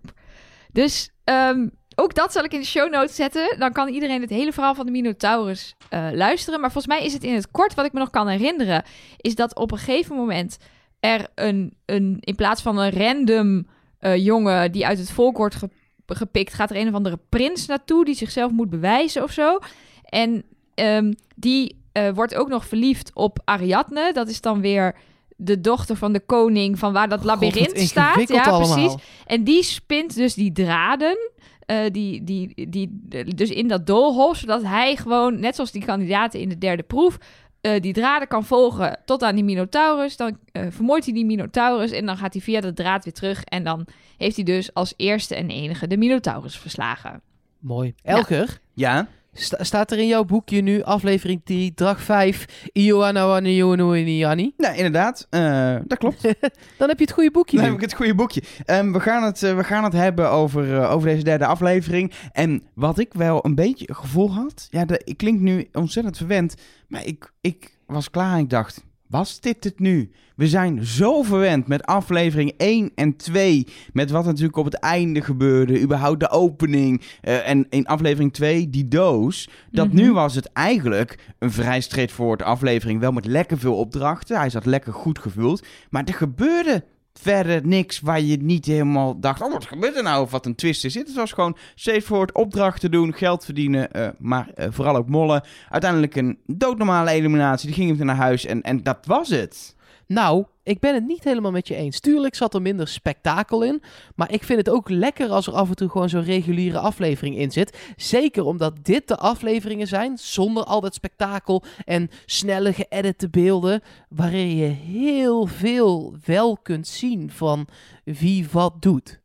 Dus 0.72 1.10
ehm, 1.24 1.68
ook 1.96 2.16
dat 2.16 2.32
zal 2.32 2.44
ik 2.44 2.54
in 2.54 2.60
de 2.60 2.66
show 2.66 2.92
notes 2.92 3.16
zetten. 3.16 3.56
Dan 3.60 3.72
kan 3.72 3.88
iedereen 3.88 4.22
het 4.22 4.30
hele 4.30 4.54
verhaal 4.54 4.76
van 4.76 4.86
de 4.86 4.92
Minotaurus 4.92 5.76
eh, 5.90 6.08
luisteren. 6.14 6.60
Maar 6.60 6.72
volgens 6.72 6.94
mij 6.96 7.06
is 7.06 7.14
het 7.14 7.24
in 7.24 7.34
het 7.34 7.52
kort, 7.52 7.74
wat 7.74 7.86
ik 7.86 7.94
me 7.94 8.00
nog 8.00 8.10
kan 8.10 8.28
herinneren, 8.28 8.84
is 9.18 9.36
dat 9.36 9.56
op 9.56 9.72
een 9.72 9.78
gegeven 9.78 10.16
moment 10.16 10.58
er 11.00 11.28
een, 11.36 11.74
een 11.86 12.18
in 12.20 12.36
plaats 12.36 12.62
van 12.62 12.78
een 12.78 12.92
random 12.92 13.68
eh, 14.00 14.16
jongen 14.16 14.72
die 14.72 14.86
uit 14.86 14.98
het 14.98 15.12
volk 15.12 15.38
wordt 15.38 15.56
ge- 15.56 15.70
gepikt, 16.06 16.54
gaat 16.54 16.70
er 16.70 16.78
een 16.78 16.88
of 16.88 16.94
andere 16.94 17.20
prins 17.30 17.66
naartoe 17.66 18.06
die 18.06 18.16
zichzelf 18.16 18.52
moet 18.52 18.70
bewijzen 18.70 19.24
of 19.24 19.32
zo. 19.32 19.60
En 20.04 20.44
ehm, 20.76 21.14
die 21.36 21.82
eh, 21.92 22.10
wordt 22.10 22.36
ook 22.36 22.48
nog 22.50 22.66
verliefd 22.66 23.12
op 23.14 23.40
Ariadne. 23.44 24.14
Dat 24.14 24.28
is 24.28 24.42
dan 24.42 24.62
weer 24.62 24.96
de 25.38 25.62
dochter 25.62 25.96
van 25.96 26.14
de 26.14 26.20
koning 26.20 26.80
van 26.80 26.94
waar 26.94 27.10
dat 27.10 27.24
labyrint 27.24 27.80
staat. 27.80 28.28
Ja, 28.28 28.44
allemaal. 28.44 28.74
precies. 28.76 28.96
En 29.26 29.44
die 29.44 29.64
spint 29.64 30.16
dus 30.16 30.34
die 30.34 30.52
draden. 30.52 31.18
eh, 31.66 31.78
die, 31.92 32.24
die, 32.24 32.70
die, 32.70 33.00
dus 33.36 33.50
in 33.50 33.68
dat 33.68 33.86
doolhof, 33.88 34.38
zodat 34.38 34.64
hij 34.64 34.96
gewoon, 34.96 35.40
net 35.40 35.56
zoals 35.56 35.72
die 35.72 35.86
kandidaten 35.86 36.40
in 36.40 36.50
de 36.50 36.58
derde 36.58 36.84
proef, 36.84 37.18
eh, 37.62 37.82
die 37.82 37.94
draden 37.94 38.28
kan 38.28 38.46
volgen 38.46 39.00
tot 39.06 39.24
aan 39.24 39.36
die 39.36 39.44
Minotaurus. 39.44 40.18
Dan 40.18 40.38
eh, 40.52 40.64
vermoordt 40.70 41.06
hij 41.06 41.14
die 41.14 41.26
Minotaurus 41.26 41.92
en 41.92 42.06
dan 42.06 42.18
gaat 42.18 42.34
hij 42.34 42.42
via 42.42 42.62
de 42.62 42.74
draad 42.74 43.04
weer 43.04 43.14
terug. 43.14 43.44
En 43.44 43.64
dan 43.64 43.86
heeft 44.18 44.36
hij 44.36 44.46
dus 44.46 44.74
als 44.74 44.94
eerste 44.98 45.36
en 45.36 45.50
enige 45.50 45.88
de 45.88 45.98
Minotaurus 45.98 46.58
verslagen. 46.58 47.22
Mooi. 47.60 47.94
Elger, 48.04 48.60
Ja? 48.74 49.08
Sta- 49.38 49.64
staat 49.64 49.92
er 49.92 49.98
in 50.00 50.08
jouw 50.08 50.24
boekje 50.24 50.62
nu 50.62 50.82
aflevering 50.84 51.42
3, 51.44 51.72
dag 51.76 52.02
5, 52.02 52.70
Ioanawaniani? 52.74 54.54
Nou, 54.58 54.76
inderdaad. 54.76 55.28
eh, 55.30 55.76
dat 55.86 55.98
klopt. 55.98 56.22
Dan 56.78 56.88
heb 56.90 56.98
je 56.98 57.04
het 57.06 57.14
goede 57.14 57.32
boekje 57.32 57.56
Dan 57.58 57.66
nu. 57.66 57.72
heb 57.72 57.80
ik 57.82 57.86
het 57.90 57.96
goede 57.98 58.16
boekje. 58.16 58.42
Ehm, 58.66 58.92
we, 58.92 59.00
gaan 59.00 59.24
het, 59.24 59.44
eh, 59.44 59.56
we 59.56 59.64
gaan 59.64 59.84
het 59.84 59.94
hebben 59.94 60.30
over, 60.32 60.82
eh, 60.82 60.92
over 60.92 61.08
deze 61.10 61.24
derde 61.24 61.46
aflevering. 61.46 62.12
En 62.32 62.64
wat 62.74 63.00
ik 63.00 63.14
wel 63.14 63.46
een 63.46 63.56
beetje 63.56 63.94
gevoel 63.94 64.32
had... 64.34 64.68
Ja, 64.70 64.86
de, 64.86 65.02
ik 65.04 65.18
klink 65.18 65.40
nu 65.40 65.68
ontzettend 65.74 66.18
verwend. 66.18 66.56
Maar 66.88 67.06
ik, 67.06 67.32
ik 67.42 67.78
was 67.86 68.10
klaar 68.10 68.34
en 68.34 68.40
ik 68.40 68.50
dacht... 68.50 68.86
Was 69.10 69.40
dit 69.40 69.64
het 69.64 69.80
nu? 69.80 70.12
We 70.36 70.48
zijn 70.48 70.86
zo 70.86 71.22
verwend 71.24 71.68
met 71.68 71.84
aflevering 71.86 72.54
1 72.58 72.92
en 72.96 73.16
2. 73.16 73.68
Met 73.94 74.12
wat 74.12 74.26
natuurlijk 74.26 74.58
op 74.58 74.66
het 74.66 74.74
einde 74.74 75.22
gebeurde. 75.22 75.82
Überhaupt 75.82 76.20
de 76.20 76.30
opening. 76.30 77.02
eh, 77.22 77.50
en 77.50 77.66
in 77.70 77.86
aflevering 77.86 78.34
2 78.34 78.70
die 78.70 78.88
doos. 78.88 79.50
Dat 79.72 79.88
Mhm. 79.88 79.96
nu 79.96 80.12
was 80.14 80.36
het 80.36 80.52
eigenlijk 80.54 81.20
een 81.40 81.52
vrij 81.52 81.82
straightforward 81.82 82.42
aflevering. 82.42 83.00
Wel 83.00 83.12
met 83.12 83.26
lekker 83.26 83.58
veel 83.58 83.76
opdrachten. 83.78 84.38
Hij 84.38 84.50
zat 84.50 84.66
lekker 84.66 84.94
goed 84.94 85.20
gevuld. 85.20 85.66
Maar 85.90 86.04
er 86.04 86.14
gebeurde 86.14 86.84
verder 87.22 87.68
niks 87.68 88.00
waar 88.00 88.22
je 88.22 88.38
niet 88.38 88.66
helemaal 88.66 89.20
dacht... 89.20 89.42
Oh, 89.42 89.52
wat 89.52 89.66
gebeurt 89.66 89.96
er 89.96 90.04
nou? 90.04 90.24
Of 90.24 90.32
wat 90.32 90.46
een 90.46 90.56
twist 90.56 90.86
is. 90.86 90.94
Het 90.94 91.14
was 91.14 91.32
gewoon 91.32 91.58
straightforward 91.76 92.32
opdrachten 92.32 92.92
doen, 92.92 93.14
geld 93.14 93.46
verdienen. 93.46 93.92
eh, 93.92 94.08
maar 94.18 94.50
eh, 94.56 94.68
vooral 94.70 94.96
ook 94.96 95.10
mollen. 95.10 95.44
Uiteindelijk 95.70 96.16
een 96.16 96.40
doodnormale 96.46 97.12
eliminatie. 97.12 97.68
Die 97.68 97.76
ging 97.76 97.98
hem 97.98 98.06
naar 98.06 98.16
huis 98.16 98.46
en, 98.46 98.62
en 98.62 98.84
dat 98.84 98.98
was 99.06 99.30
het. 99.30 99.76
Nou, 100.08 100.46
ik 100.64 100.80
ben 100.80 100.94
het 100.94 101.06
niet 101.08 101.24
helemaal 101.24 101.52
met 101.52 101.68
je 101.68 101.76
eens. 101.76 102.00
Tuurlijk 102.00 102.36
zat 102.36 102.54
er 102.54 102.62
minder 102.62 102.88
spektakel 102.88 103.64
in. 103.64 103.82
Maar 104.16 104.32
ik 104.32 104.44
vind 104.44 104.60
het 104.60 104.70
ook 104.70 104.90
lekker 104.90 105.30
als 105.30 105.48
er 105.48 105.54
af 105.54 105.70
en 105.70 105.76
toe 105.76 105.90
gewoon 105.90 106.10
zo'n 106.10 106.24
reguliere 106.24 106.80
aflevering 106.80 107.38
in 107.38 107.52
zit. 107.52 107.78
Zeker 107.96 108.44
omdat 108.44 108.74
dit 108.82 109.08
de 109.08 109.18
afleveringen 109.18 109.88
zijn 109.88 110.18
zonder 110.18 110.64
al 110.64 110.82
dat 110.82 110.94
spektakel 110.94 111.64
en 111.86 112.10
snelle 112.26 112.74
geëdite 112.74 113.30
beelden. 113.30 113.82
Waarin 114.10 114.56
je 114.56 114.66
heel 114.66 115.46
veel 115.46 116.16
wel 116.26 116.58
kunt 116.58 116.88
zien 116.88 117.32
van 117.32 117.68
wie 118.04 118.48
wat 118.52 118.82
doet. 118.82 119.20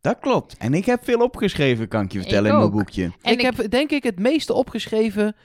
Dat 0.00 0.18
klopt. 0.20 0.56
En 0.56 0.74
ik 0.74 0.84
heb 0.84 1.04
veel 1.04 1.20
opgeschreven, 1.20 1.88
kan 1.88 2.04
ik 2.04 2.12
je 2.12 2.18
vertellen, 2.18 2.44
Ik 2.46 2.50
in 2.52 2.56
mijn 2.58 2.70
ook. 2.70 2.76
boekje. 2.76 3.12
En 3.22 3.32
ik, 3.32 3.40
heb 3.40 3.70
denk 3.70 3.90
ik 3.90 4.02
het 4.02 4.18
meeste 4.18 4.52
opgeschreven 4.52 5.36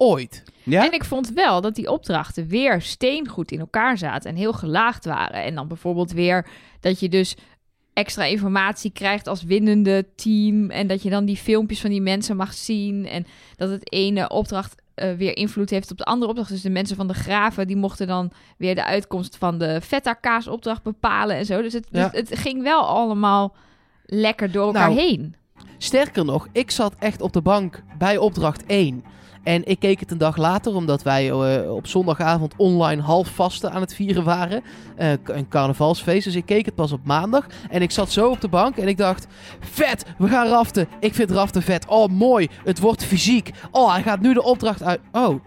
ooit. 0.00 0.42
Ja? 0.62 0.84
En 0.84 0.92
ik 0.92 1.04
vond 1.04 1.32
wel 1.32 1.60
dat 1.60 1.74
die 1.74 1.90
opdrachten 1.90 2.46
weer 2.48 2.82
steengoed 2.82 3.50
in 3.52 3.60
elkaar 3.60 3.98
zaten 3.98 4.30
en 4.30 4.36
heel 4.36 4.52
gelaagd 4.52 5.04
waren. 5.04 5.42
En 5.42 5.54
dan 5.54 5.68
bijvoorbeeld 5.68 6.12
weer 6.12 6.46
dat 6.80 7.00
je 7.00 7.08
dus 7.08 7.36
extra 7.92 8.24
informatie 8.24 8.90
krijgt 8.90 9.26
als 9.26 9.42
winnende 9.42 10.06
team. 10.16 10.70
En 10.70 10.86
dat 10.86 11.02
je 11.02 11.10
dan 11.10 11.24
die 11.24 11.36
filmpjes 11.36 11.80
van 11.80 11.90
die 11.90 12.00
mensen 12.00 12.36
mag 12.36 12.52
zien. 12.54 13.06
En 13.06 13.26
dat 13.56 13.70
het 13.70 13.92
ene 13.92 14.28
opdracht 14.28 14.82
eh, 14.94 15.12
weer 15.12 15.36
invloed 15.36 15.70
heeft 15.70 15.90
op 15.90 15.98
de 15.98 16.04
andere 16.04 16.30
opdracht. 16.30 16.50
Dus 16.50 16.62
de 16.62 16.70
mensen 16.70 16.96
van 16.96 17.08
de 17.08 17.14
graven, 17.14 17.66
die 17.66 17.76
mochten 17.76 18.06
dan 18.06 18.30
weer 18.56 18.74
de 18.74 18.84
uitkomst 18.84 19.36
van 19.36 19.58
de 19.58 19.80
feta 19.80 20.12
kaas 20.12 20.46
opdracht 20.46 20.82
bepalen 20.82 21.36
en 21.36 21.46
zo. 21.46 21.62
Dus 21.62 21.72
het, 21.72 21.86
Ja. 21.90 22.10
het, 22.12 22.28
het 22.30 22.38
ging 22.38 22.62
wel 22.62 22.82
allemaal 22.86 23.54
lekker 24.04 24.52
door 24.52 24.66
elkaar 24.66 24.88
Nou, 24.90 25.00
heen. 25.00 25.34
Sterker 25.78 26.24
nog, 26.24 26.48
ik 26.52 26.70
zat 26.70 26.94
echt 26.98 27.20
op 27.20 27.32
de 27.32 27.40
bank 27.40 27.82
bij 27.98 28.16
opdracht 28.18 28.66
1. 28.66 29.04
En 29.42 29.64
ik 29.66 29.78
keek 29.78 30.00
het 30.00 30.10
een 30.10 30.18
dag 30.18 30.36
later, 30.36 30.74
omdat 30.74 31.02
wij 31.02 31.30
eh, 31.30 31.74
op 31.74 31.86
zondagavond 31.86 32.54
online 32.56 33.02
half 33.02 33.28
vasten 33.28 33.72
aan 33.72 33.80
het 33.80 33.94
vieren 33.94 34.24
waren. 34.24 34.62
Eh, 34.96 35.12
een 35.24 35.48
carnavalsfeest. 35.48 36.24
Dus 36.24 36.34
ik 36.34 36.46
keek 36.46 36.64
het 36.64 36.74
pas 36.74 36.92
op 36.92 37.00
maandag. 37.04 37.46
En 37.70 37.82
ik 37.82 37.90
zat 37.90 38.10
zo 38.10 38.28
op 38.30 38.40
de 38.40 38.48
bank 38.48 38.76
en 38.76 38.88
ik 38.88 38.96
dacht: 38.96 39.26
vet, 39.60 40.04
we 40.18 40.28
gaan 40.28 40.46
raften. 40.48 40.88
Ik 41.00 41.14
vind 41.14 41.30
raften 41.30 41.62
vet. 41.62 41.86
Oh, 41.86 42.08
mooi. 42.08 42.48
Het 42.64 42.78
wordt 42.80 43.04
fysiek. 43.04 43.50
Oh, 43.70 43.92
hij 43.92 44.02
gaat 44.02 44.20
nu 44.20 44.34
de 44.34 44.42
opdracht 44.42 44.82
uit. 44.82 45.00
Oh. 45.12 45.44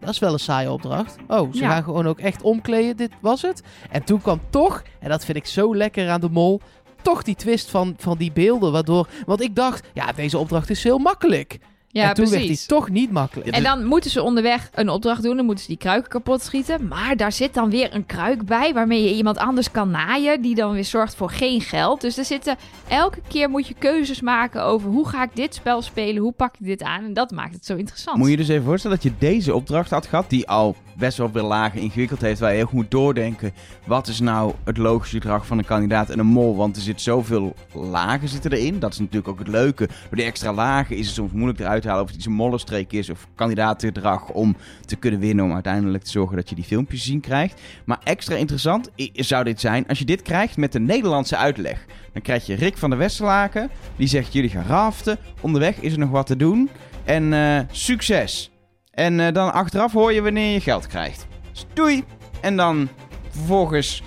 Dat 0.00 0.12
is 0.12 0.18
wel 0.18 0.32
een 0.32 0.38
saaie 0.38 0.70
opdracht. 0.70 1.16
Oh, 1.28 1.52
ze 1.52 1.58
Ja. 1.62 1.68
gaan 1.70 1.82
gewoon 1.82 2.06
ook 2.06 2.18
echt 2.18 2.42
omkleden. 2.42 2.96
Dit 2.96 3.10
was 3.20 3.42
het. 3.42 3.62
En 3.90 4.04
toen 4.04 4.20
kwam 4.22 4.40
toch, 4.50 4.82
en 5.00 5.08
dat 5.08 5.24
vind 5.24 5.36
ik 5.36 5.46
zo 5.46 5.76
lekker 5.76 6.10
aan 6.10 6.20
de 6.20 6.28
mol, 6.30 6.60
toch 7.02 7.22
die 7.22 7.34
twist 7.34 7.70
van, 7.70 7.94
van 7.98 8.18
die 8.18 8.32
beelden. 8.32 8.72
Waardoor, 8.72 9.08
want 9.26 9.40
ik 9.42 9.54
dacht, 9.54 9.86
ja, 9.94 10.12
deze 10.12 10.38
opdracht 10.38 10.70
is 10.70 10.82
heel 10.84 10.98
makkelijk. 10.98 11.58
Ja, 11.94 12.08
en 12.08 12.14
toen 12.14 12.24
precies. 12.24 12.46
werd 12.46 12.58
die 12.58 12.66
toch 12.66 12.90
niet 12.90 13.10
makkelijk. 13.10 13.48
En 13.48 13.62
dan 13.62 13.84
moeten 13.84 14.10
ze 14.10 14.22
onderweg 14.22 14.70
een 14.72 14.88
opdracht 14.88 15.22
doen. 15.22 15.36
Dan 15.36 15.44
moeten 15.44 15.64
ze 15.64 15.70
die 15.70 15.78
kruik 15.78 16.08
kapot 16.08 16.42
schieten. 16.42 16.88
Maar 16.88 17.16
daar 17.16 17.32
zit 17.32 17.54
dan 17.54 17.70
weer 17.70 17.94
een 17.94 18.06
kruik 18.06 18.44
bij. 18.44 18.74
Waarmee 18.74 19.02
je 19.02 19.14
iemand 19.14 19.38
anders 19.38 19.70
kan 19.70 19.90
naaien. 19.90 20.42
Die 20.42 20.54
dan 20.54 20.72
weer 20.72 20.84
zorgt 20.84 21.14
voor 21.14 21.30
geen 21.30 21.60
geld. 21.60 22.00
Dus 22.00 22.18
er 22.18 22.24
zitten. 22.24 22.56
Elke 22.88 23.20
keer 23.28 23.50
moet 23.50 23.66
je 23.66 23.74
keuzes 23.78 24.20
maken 24.20 24.64
over 24.64 24.90
hoe 24.90 25.08
ga 25.08 25.22
ik 25.22 25.30
dit 25.34 25.54
spel 25.54 25.82
spelen. 25.82 26.22
Hoe 26.22 26.32
pak 26.32 26.54
ik 26.58 26.66
dit 26.66 26.82
aan. 26.82 27.04
En 27.04 27.12
dat 27.12 27.30
maakt 27.30 27.54
het 27.54 27.66
zo 27.66 27.76
interessant. 27.76 28.18
Moet 28.18 28.30
je 28.30 28.36
dus 28.36 28.48
even 28.48 28.64
voorstellen 28.64 28.96
dat 28.96 29.06
je 29.12 29.18
deze 29.18 29.54
opdracht 29.54 29.90
had 29.90 30.06
gehad, 30.06 30.30
die 30.30 30.48
al 30.48 30.76
best 30.96 31.18
wel 31.18 31.30
veel 31.32 31.46
lagen 31.46 31.80
ingewikkeld 31.80 32.20
heeft, 32.20 32.40
waar 32.40 32.50
je 32.50 32.56
heel 32.56 32.66
goed 32.66 32.74
moet 32.74 32.90
doordenken, 32.90 33.52
wat 33.84 34.08
is 34.08 34.20
nou 34.20 34.52
het 34.64 34.76
logische 34.76 35.20
gedrag 35.20 35.46
van 35.46 35.58
een 35.58 35.64
kandidaat 35.64 36.10
en 36.10 36.18
een 36.18 36.26
mol, 36.26 36.56
want 36.56 36.76
er 36.76 36.82
zit 36.82 37.00
zoveel 37.00 37.54
lagen 37.72 38.28
zitten 38.28 38.52
erin. 38.52 38.78
Dat 38.78 38.92
is 38.92 38.98
natuurlijk 38.98 39.28
ook 39.28 39.38
het 39.38 39.48
leuke. 39.48 39.86
Door 39.86 40.16
die 40.16 40.24
extra 40.24 40.52
lagen 40.52 40.96
is 40.96 41.06
het 41.06 41.14
soms 41.14 41.32
moeilijk 41.32 41.60
eruit 41.60 41.83
of 41.84 42.06
het 42.06 42.16
iets 42.16 42.26
een 42.26 42.32
mollenstreek 42.32 42.92
is 42.92 43.10
of 43.10 43.26
kandidaatgedrag 43.34 44.30
om 44.30 44.56
te 44.84 44.96
kunnen 44.96 45.20
winnen, 45.20 45.44
om 45.44 45.52
uiteindelijk 45.52 46.04
te 46.04 46.10
zorgen 46.10 46.36
dat 46.36 46.48
je 46.48 46.54
die 46.54 46.64
filmpjes 46.64 47.04
zien 47.04 47.20
krijgt. 47.20 47.60
Maar 47.84 47.98
extra 48.04 48.36
interessant 48.36 48.90
zou 49.14 49.44
dit 49.44 49.60
zijn 49.60 49.86
als 49.88 49.98
je 49.98 50.04
dit 50.04 50.22
krijgt 50.22 50.56
met 50.56 50.72
de 50.72 50.80
Nederlandse 50.80 51.36
uitleg. 51.36 51.84
Dan 52.12 52.22
krijg 52.22 52.46
je 52.46 52.54
Rick 52.54 52.76
van 52.76 52.90
der 52.90 52.98
Westerlaken, 52.98 53.70
die 53.96 54.08
zegt 54.08 54.32
jullie 54.32 54.50
gaan 54.50 54.66
raften, 54.66 55.18
onderweg 55.40 55.80
is 55.80 55.92
er 55.92 55.98
nog 55.98 56.10
wat 56.10 56.26
te 56.26 56.36
doen 56.36 56.70
en 57.04 57.32
eh, 57.32 57.60
succes. 57.70 58.50
En 58.90 59.20
eh, 59.20 59.32
dan 59.32 59.52
achteraf 59.52 59.92
hoor 59.92 60.12
je 60.12 60.22
wanneer 60.22 60.52
je 60.52 60.60
geld 60.60 60.86
krijgt. 60.86 61.26
Dus 61.52 61.66
doei. 61.72 62.04
En 62.40 62.56
dan 62.56 62.88
vervolgens 63.30 64.02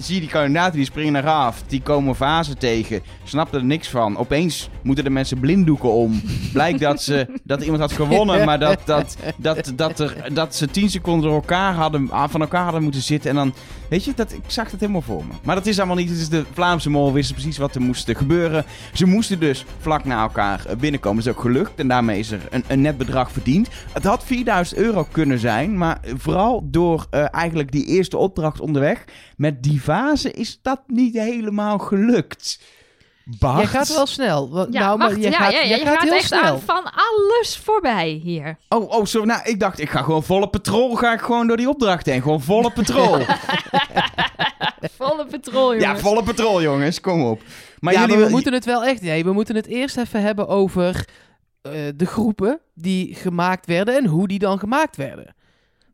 zie 0.00 0.14
je 0.14 0.20
die 0.20 0.30
kandidaten 0.30 0.76
die 0.76 0.84
springen 0.84 1.12
naar 1.12 1.26
af. 1.26 1.62
Die 1.66 1.82
komen 1.82 2.14
fasen 2.14 2.58
tegen. 2.58 3.02
Snappen 3.24 3.58
er 3.58 3.64
niks 3.64 3.88
van. 3.88 4.16
Opeens 4.16 4.68
moeten 4.82 5.04
de 5.04 5.10
mensen 5.10 5.40
blinddoeken 5.40 5.92
om. 5.92 6.22
Blijkt 6.52 6.80
dat, 6.80 7.02
ze, 7.02 7.40
dat 7.44 7.62
iemand 7.62 7.80
had 7.80 7.92
gewonnen. 7.92 8.44
Maar 8.50 8.58
dat, 8.58 8.80
dat, 8.84 9.16
dat, 9.36 9.72
dat, 9.74 10.00
er, 10.00 10.34
dat 10.34 10.54
ze 10.54 10.66
tien 10.66 10.90
seconden 10.90 11.28
door 11.28 11.34
elkaar 11.34 11.74
hadden, 11.74 12.10
ah, 12.10 12.28
van 12.28 12.40
elkaar 12.40 12.62
hadden 12.62 12.82
moeten 12.82 13.02
zitten. 13.02 13.30
En 13.30 13.36
dan, 13.36 13.54
weet 13.88 14.04
je, 14.04 14.12
dat, 14.14 14.32
ik 14.32 14.42
zag 14.46 14.70
het 14.70 14.80
helemaal 14.80 15.02
voor 15.02 15.24
me. 15.24 15.32
Maar 15.42 15.54
dat 15.54 15.66
is 15.66 15.78
allemaal 15.78 15.96
niet. 15.96 16.08
Het 16.08 16.18
is 16.18 16.28
de 16.28 16.44
Vlaamse 16.52 16.90
mol 16.90 17.12
wisten 17.12 17.34
precies 17.34 17.58
wat 17.58 17.74
er 17.74 17.80
moest 17.80 18.10
gebeuren. 18.16 18.64
Ze 18.92 19.06
moesten 19.06 19.40
dus 19.40 19.64
vlak 19.78 20.04
na 20.04 20.22
elkaar 20.22 20.66
eh, 20.66 20.76
binnenkomen. 20.76 21.24
Dat 21.24 21.32
is 21.32 21.38
ook 21.38 21.44
gelukt. 21.44 21.80
En 21.80 21.88
daarmee 21.88 22.18
is 22.18 22.30
er 22.30 22.40
een, 22.50 22.64
een 22.66 22.80
net 22.80 22.98
bedrag 22.98 23.32
verdiend. 23.32 23.68
Het 23.92 24.04
had 24.04 24.24
4000 24.24 24.80
euro 24.80 25.06
kunnen 25.12 25.38
zijn. 25.38 25.78
Maar 25.78 26.00
vooral 26.16 26.68
door 26.70 27.06
eh, 27.10 27.24
eigenlijk 27.30 27.72
die 27.72 27.86
eerste 27.86 28.16
opdracht 28.16 28.60
onderweg. 28.60 29.04
Met 29.36 29.62
die 29.62 29.82
fase 29.90 30.30
is 30.30 30.58
dat 30.62 30.80
niet 30.86 31.14
helemaal 31.14 31.78
gelukt. 31.78 32.60
Bart. 33.38 33.56
Jij 33.56 33.66
gaat 33.66 33.94
wel 33.94 34.06
snel. 34.06 34.66
Ja, 34.70 34.80
nou, 34.80 34.98
maar 34.98 35.18
ja, 35.18 35.30
gaat, 35.30 35.52
ja, 35.52 35.60
ja, 35.60 35.66
jij 35.66 35.78
je 35.78 35.84
gaat, 35.84 35.94
gaat 35.94 36.02
heel 36.02 36.12
echt 36.12 36.26
snel. 36.26 36.42
aan 36.42 36.60
van 36.60 36.84
alles 36.84 37.60
voorbij 37.64 38.08
hier. 38.08 38.56
Oh, 38.68 38.90
oh, 38.90 39.04
zo. 39.04 39.24
Nou, 39.24 39.40
ik 39.44 39.60
dacht, 39.60 39.78
ik 39.78 39.90
ga 39.90 40.02
gewoon 40.02 40.22
volle 40.22 40.48
patrol. 40.48 40.94
Ga 40.94 41.12
ik 41.12 41.20
gewoon 41.20 41.46
door 41.46 41.56
die 41.56 41.68
opdracht 41.68 42.06
heen. 42.06 42.22
Gewoon 42.22 42.40
volle 42.40 42.70
patrol. 42.70 43.18
Volle 44.98 45.26
patrol, 45.26 45.74
jongens. 45.74 45.82
ja, 45.84 45.98
volle 45.98 46.22
patrol, 46.22 46.62
jongens. 46.62 47.00
Kom 47.00 47.22
op. 47.22 47.42
Maar 47.78 47.92
ja, 47.92 48.00
jullie 48.00 48.14
maar 48.14 48.24
we 48.24 48.28
wil- 48.30 48.34
moeten 48.34 48.52
het 48.52 48.64
wel 48.64 48.84
echt... 48.84 49.00
Nee, 49.00 49.24
we 49.24 49.32
moeten 49.32 49.56
het 49.56 49.66
eerst 49.66 49.96
even 49.96 50.22
hebben 50.22 50.48
over 50.48 51.08
eh, 51.62 51.72
de 51.96 52.06
groepen 52.06 52.60
die 52.74 53.14
gemaakt 53.14 53.66
werden 53.66 53.96
en 53.96 54.06
hoe 54.06 54.28
die 54.28 54.38
dan 54.38 54.58
gemaakt 54.58 54.96
werden. 54.96 55.34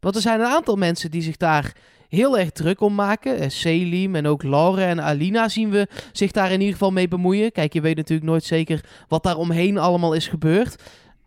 Want 0.01 0.15
er 0.15 0.21
zijn 0.21 0.41
een 0.41 0.47
aantal 0.47 0.77
mensen 0.77 1.11
die 1.11 1.23
zich 1.23 1.37
daar 1.37 1.73
heel 2.09 2.39
erg 2.39 2.51
druk 2.51 2.81
om 2.81 2.95
maken. 2.95 3.39
Eh, 3.39 3.49
Selim 3.49 4.15
en 4.15 4.27
ook 4.27 4.43
Laure 4.43 4.85
en 4.85 5.03
Alina 5.03 5.49
zien 5.49 5.71
we 5.71 5.89
zich 6.13 6.31
daar 6.31 6.51
in 6.51 6.59
ieder 6.59 6.73
geval 6.73 6.93
mee 6.93 7.09
bemoeien. 7.09 7.53
Kijk, 7.53 7.73
je 7.73 7.81
weet 7.81 7.97
natuurlijk 7.97 8.29
nooit 8.29 8.45
zeker 8.45 8.85
wat 9.09 9.23
daar 9.23 9.37
omheen 9.37 9.79
allemaal 9.79 10.13
is 10.13 10.29
gebeurd. 10.29 10.83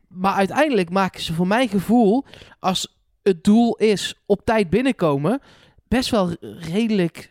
Maar 0.07 0.33
uiteindelijk 0.33 0.89
maken 0.89 1.21
ze 1.21 1.33
voor 1.33 1.47
mijn 1.47 1.69
gevoel, 1.69 2.25
als 2.59 2.97
het 3.23 3.43
doel 3.43 3.75
is 3.75 4.15
op 4.25 4.41
tijd 4.45 4.69
binnenkomen, 4.69 5.41
best 5.87 6.09
wel 6.09 6.35
redelijk 6.41 7.29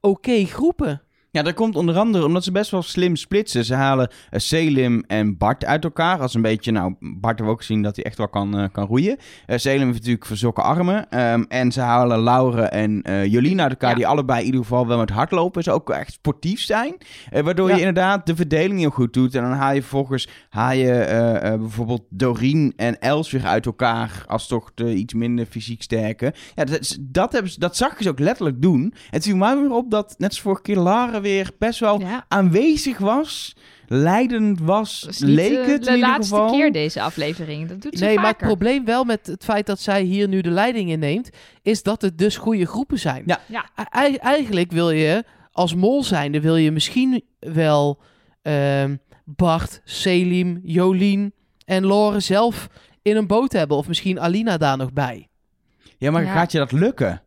oké 0.00 0.44
groepen. 0.44 1.02
Ja, 1.32 1.42
dat 1.42 1.54
komt 1.54 1.76
onder 1.76 1.96
andere 1.98 2.24
omdat 2.24 2.44
ze 2.44 2.52
best 2.52 2.70
wel 2.70 2.82
slim 2.82 3.16
splitsen. 3.16 3.64
Ze 3.64 3.74
halen 3.74 4.10
eh, 4.30 4.40
Selim 4.40 5.04
en 5.06 5.36
Bart 5.36 5.64
uit 5.64 5.84
elkaar. 5.84 6.20
Als 6.20 6.34
een 6.34 6.42
beetje, 6.42 6.70
nou, 6.72 6.94
Bart 7.00 7.22
hebben 7.22 7.44
we 7.44 7.50
ook 7.50 7.58
gezien 7.58 7.82
dat 7.82 7.96
hij 7.96 8.04
echt 8.04 8.16
wel 8.18 8.28
kan, 8.28 8.58
eh, 8.58 8.64
kan 8.72 8.86
roeien. 8.86 9.16
Eh, 9.46 9.58
Selim 9.58 9.86
heeft 9.86 9.92
natuurlijk 9.98 10.26
verzokken 10.26 10.64
armen. 10.64 11.10
Ehm, 11.10 11.42
en 11.48 11.72
ze 11.72 11.80
halen 11.80 12.18
Laure 12.20 12.62
en 12.62 13.02
Jolien 13.28 13.60
uit 13.60 13.70
elkaar, 13.70 13.90
Ja. 13.90 13.96
die 13.96 14.06
allebei 14.06 14.38
in 14.40 14.44
ieder 14.46 14.60
geval 14.60 14.86
wel 14.86 14.98
met 14.98 15.10
hardlopen. 15.10 15.62
Ze 15.62 15.72
ook 15.72 15.90
echt 15.90 16.12
sportief 16.12 16.60
zijn. 16.60 16.96
Waardoor 17.30 17.68
Ja. 17.68 17.74
je 17.74 17.78
inderdaad 17.80 18.26
de 18.26 18.36
verdeling 18.36 18.80
heel 18.80 18.90
goed 18.90 19.12
doet. 19.12 19.34
En 19.34 19.42
dan 19.42 19.52
haal 19.52 19.74
je 19.74 19.80
vervolgens 19.80 20.28
haal 20.48 20.72
je, 20.72 21.56
bijvoorbeeld 21.60 22.02
Doreen 22.08 22.72
en 22.76 23.00
Els 23.00 23.30
weer 23.30 23.46
uit 23.46 23.66
elkaar. 23.66 24.24
Als 24.26 24.46
toch 24.46 24.70
de 24.74 24.94
iets 24.94 25.14
minder 25.14 25.46
fysiek 25.46 25.82
sterke. 25.82 26.34
Ja, 26.54 26.64
dat, 26.64 26.98
dat, 27.00 27.32
hebben 27.32 27.50
ze, 27.50 27.60
dat 27.60 27.76
zag 27.76 27.96
je 27.98 28.02
ze 28.04 28.10
ook 28.10 28.18
letterlijk 28.18 28.62
doen. 28.62 28.82
En 28.82 28.92
het 29.10 29.22
viel 29.24 29.36
mij 29.36 29.56
weer 29.56 29.72
op 29.72 29.90
dat, 29.90 30.14
net 30.18 30.28
als 30.28 30.40
vorige 30.40 30.62
keer, 30.62 30.76
Lara 30.76 31.19
weer 31.20 31.50
best 31.58 31.80
wel 31.80 32.00
Ja, 32.00 32.24
aanwezig 32.28 32.98
was, 32.98 33.56
leidend 33.86 34.60
was, 34.60 35.06
leek 35.18 35.58
eh, 35.58 35.66
het 35.66 35.84
de 35.84 35.90
in 35.90 35.94
ieder 35.96 36.08
laatste 36.10 36.34
geval. 36.34 36.50
keer 36.52 36.72
deze 36.72 37.00
aflevering. 37.00 37.68
Dat 37.68 37.82
doet 37.82 37.98
ze 37.98 38.04
Nee, 38.04 38.16
maar 38.16 38.26
het 38.28 38.36
probleem 38.36 38.84
wel 38.84 39.04
met 39.04 39.26
het 39.26 39.44
feit 39.44 39.66
dat 39.66 39.80
zij 39.80 40.02
hier 40.02 40.28
nu 40.28 40.40
de 40.40 40.50
leiding 40.50 40.90
inneemt, 40.90 41.30
is 41.62 41.82
dat 41.82 42.02
het 42.02 42.18
dus 42.18 42.36
goede 42.36 42.66
groepen 42.66 42.98
zijn. 42.98 43.22
Ja. 43.26 43.40
Ja. 43.46 43.64
Eigenlijk 44.18 44.72
wil 44.72 44.90
je 44.90 45.24
als 45.52 45.74
mol 45.74 46.04
zijnde, 46.04 46.40
wil 46.40 46.56
je 46.56 46.70
misschien 46.70 47.24
wel 47.38 48.00
ehm, 48.42 48.96
Bart, 49.24 49.80
Selim, 49.84 50.60
Jolien 50.62 51.32
en 51.64 51.84
Lore 51.86 52.20
zelf 52.20 52.68
in 53.02 53.16
een 53.16 53.26
boot 53.26 53.52
hebben. 53.52 53.76
Of 53.76 53.88
misschien 53.88 54.20
Alina 54.20 54.56
daar 54.56 54.76
nog 54.76 54.92
bij. 54.92 55.28
Ja, 55.98 56.10
maar 56.10 56.24
Ja. 56.24 56.32
gaat 56.32 56.52
je 56.52 56.58
dat 56.58 56.72
lukken? 56.72 57.22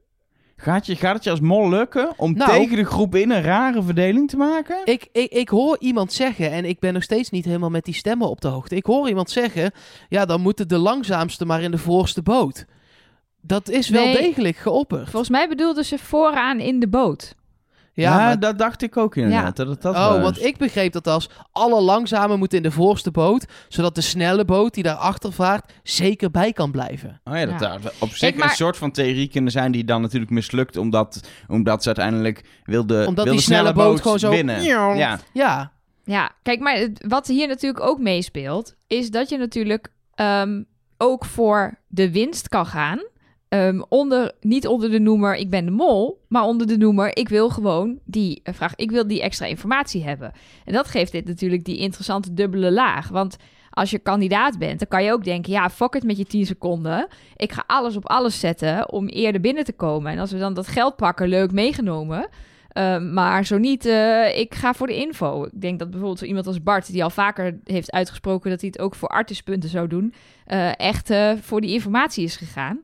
Gaat, 0.64 0.86
je, 0.86 0.96
gaat 0.96 1.14
het 1.14 1.24
je 1.24 1.30
als 1.30 1.40
mol 1.40 1.70
lukken 1.70 2.14
om 2.18 2.34
Nou- 2.34 2.52
tegen 2.52 2.76
de 2.76 2.86
groep 2.86 3.16
in 3.16 3.32
een 3.32 3.42
rare 3.42 3.84
verdeling 3.84 4.30
te 4.30 4.38
maken? 4.38 4.78
Ik, 4.84 5.08
ik, 5.12 5.32
ik 5.32 5.50
hoor 5.50 5.78
iemand 5.80 6.14
zeggen, 6.14 6.52
en 6.52 6.66
ik 6.66 6.80
ben 6.80 6.94
nog 6.94 7.04
steeds 7.04 7.30
niet 7.30 7.46
helemaal 7.46 7.70
met 7.70 7.86
die 7.86 7.94
stemmen 7.94 8.30
op 8.30 8.42
de 8.42 8.48
hoogte. 8.48 8.76
Ik 8.76 8.86
hoor 8.86 9.08
iemand 9.08 9.30
zeggen, 9.30 9.72
ja, 10.10 10.26
dan 10.26 10.42
moeten 10.42 10.68
de 10.68 10.78
langzaamste 10.78 11.46
maar 11.46 11.62
in 11.62 11.72
de 11.72 11.78
voorste 11.78 12.22
boot. 12.22 12.66
Dat 13.42 13.70
is 13.70 13.90
wel 13.90 14.12
degelijk 14.12 14.58
geopperd. 14.58 15.10
Volgens 15.10 15.30
mij 15.30 15.48
bedoelden 15.48 15.86
ze 15.86 15.98
vooraan 15.98 16.60
in 16.60 16.80
de 16.80 16.88
boot. 16.88 17.36
Ja, 17.96 18.10
Ja, 18.12 18.16
maar 18.26 18.40
dat 18.40 18.58
dacht 18.58 18.82
ik 18.82 18.98
ook 18.98 19.16
inderdaad. 19.16 19.56
Dat 19.56 19.82
dat 19.82 19.96
Oh, 19.96 20.08
was. 20.10 20.22
want 20.22 20.42
ik 20.44 20.58
begreep 20.58 20.92
dat 20.94 21.08
als 21.08 21.30
alle 21.52 21.82
langzame 21.82 22.38
moeten 22.38 22.58
in 22.58 22.64
de 22.64 22.72
voorste 22.72 23.12
boot, 23.12 23.46
zodat 23.68 23.96
de 23.96 24.02
snelle 24.02 24.46
boot 24.46 24.74
die 24.74 24.84
daarachter 24.84 25.34
vaart 25.34 25.72
zeker 25.84 26.32
bij 26.32 26.54
kan 26.54 26.72
blijven. 26.72 27.22
Oh 27.24 27.36
ja, 27.38 27.46
dat 27.46 27.60
Ja. 27.60 27.78
daar 27.78 27.80
op 28.00 28.10
zich 28.10 28.36
maar- 28.36 28.50
een 28.50 28.56
soort 28.56 28.78
van 28.78 28.92
theorie 28.92 29.28
kunnen 29.30 29.52
zijn 29.52 29.72
die 29.72 29.84
dan 29.84 30.02
natuurlijk 30.02 30.32
mislukt, 30.32 30.78
omdat, 30.78 31.20
omdat 31.48 31.82
ze 31.82 31.88
uiteindelijk 31.88 32.44
wilde, 32.64 32.96
Omdat 33.08 33.16
wilde 33.16 33.32
die 33.32 33.40
snelle 33.42 33.74
boot 33.74 34.02
gewoon 34.02 34.20
zo- 34.20 34.30
winnen. 34.30 34.64
Ja. 34.64 35.20
Ja, 35.34 35.72
Ja, 36.06 36.32
kijk, 36.42 36.60
maar 36.60 36.88
wat 37.08 37.28
hier 37.28 37.48
natuurlijk 37.48 37.84
ook 37.84 38.00
meespeelt, 38.00 38.76
is 38.88 39.10
dat 39.12 39.30
je 39.30 39.38
natuurlijk 39.38 39.88
ehm, 40.16 40.64
ook 40.98 41.26
voor 41.26 41.80
de 41.88 42.12
winst 42.12 42.48
kan 42.50 42.66
gaan. 42.66 43.00
Ehm, 43.54 43.82
onder, 43.90 44.32
niet 44.42 44.68
onder 44.68 44.92
de 44.92 45.00
noemer 45.00 45.36
ik 45.36 45.50
ben 45.50 45.66
de 45.66 45.72
mol, 45.72 46.22
maar 46.28 46.44
onder 46.44 46.68
de 46.68 46.78
noemer 46.78 47.18
ik 47.18 47.30
wil 47.30 47.50
gewoon 47.50 48.00
die 48.06 48.40
eh, 48.44 48.54
vraag, 48.54 48.76
ik 48.76 48.92
wil 48.92 49.08
die 49.08 49.22
extra 49.22 49.46
informatie 49.46 50.04
hebben. 50.04 50.32
En 50.66 50.74
dat 50.74 50.88
geeft 50.88 51.12
dit 51.12 51.26
natuurlijk 51.26 51.64
die 51.64 51.78
interessante 51.78 52.34
dubbele 52.34 52.72
laag. 52.72 53.10
Want 53.10 53.38
als 53.70 53.92
je 53.92 54.00
kandidaat 54.00 54.58
bent, 54.58 54.80
dan 54.80 54.88
kan 54.88 55.04
je 55.04 55.12
ook 55.12 55.24
denken, 55.24 55.52
ja, 55.52 55.70
fuck 55.70 55.94
het 55.94 56.04
met 56.04 56.18
je 56.18 56.26
10 56.26 56.46
seconden. 56.46 57.08
Ik 57.36 57.52
ga 57.52 57.64
alles 57.68 57.96
op 57.96 58.10
alles 58.10 58.40
zetten 58.40 58.92
om 58.92 59.08
eerder 59.08 59.42
binnen 59.42 59.64
te 59.64 59.74
komen. 59.74 60.12
En 60.12 60.20
als 60.20 60.32
we 60.32 60.38
dan 60.38 60.54
dat 60.54 60.68
geld 60.68 60.96
pakken, 60.96 61.28
leuk 61.28 61.52
meegenomen. 61.52 62.28
Ehm, 62.68 63.14
maar 63.14 63.46
zo 63.46 63.58
niet, 63.58 63.86
eh, 63.86 64.40
ik 64.40 64.56
ga 64.56 64.74
voor 64.74 64.88
de 64.88 64.96
info. 64.96 65.44
Ik 65.44 65.62
denk 65.62 65.80
dat 65.80 65.90
bijvoorbeeld 65.90 66.22
iemand 66.22 66.48
als 66.48 66.64
Bart, 66.64 66.92
die 66.92 67.04
al 67.04 67.10
vaker 67.10 67.60
heeft 67.64 67.92
uitgesproken 67.92 68.50
dat 68.50 68.62
hij 68.62 68.70
het 68.74 68.82
ook 68.82 68.96
voor 68.96 69.10
artispunten 69.10 69.70
zou 69.70 69.88
doen, 69.88 70.14
eh, 70.46 70.80
echt 70.80 71.14
voor 71.42 71.62
die 71.62 71.74
informatie 71.74 72.24
is 72.24 72.36
gegaan. 72.36 72.82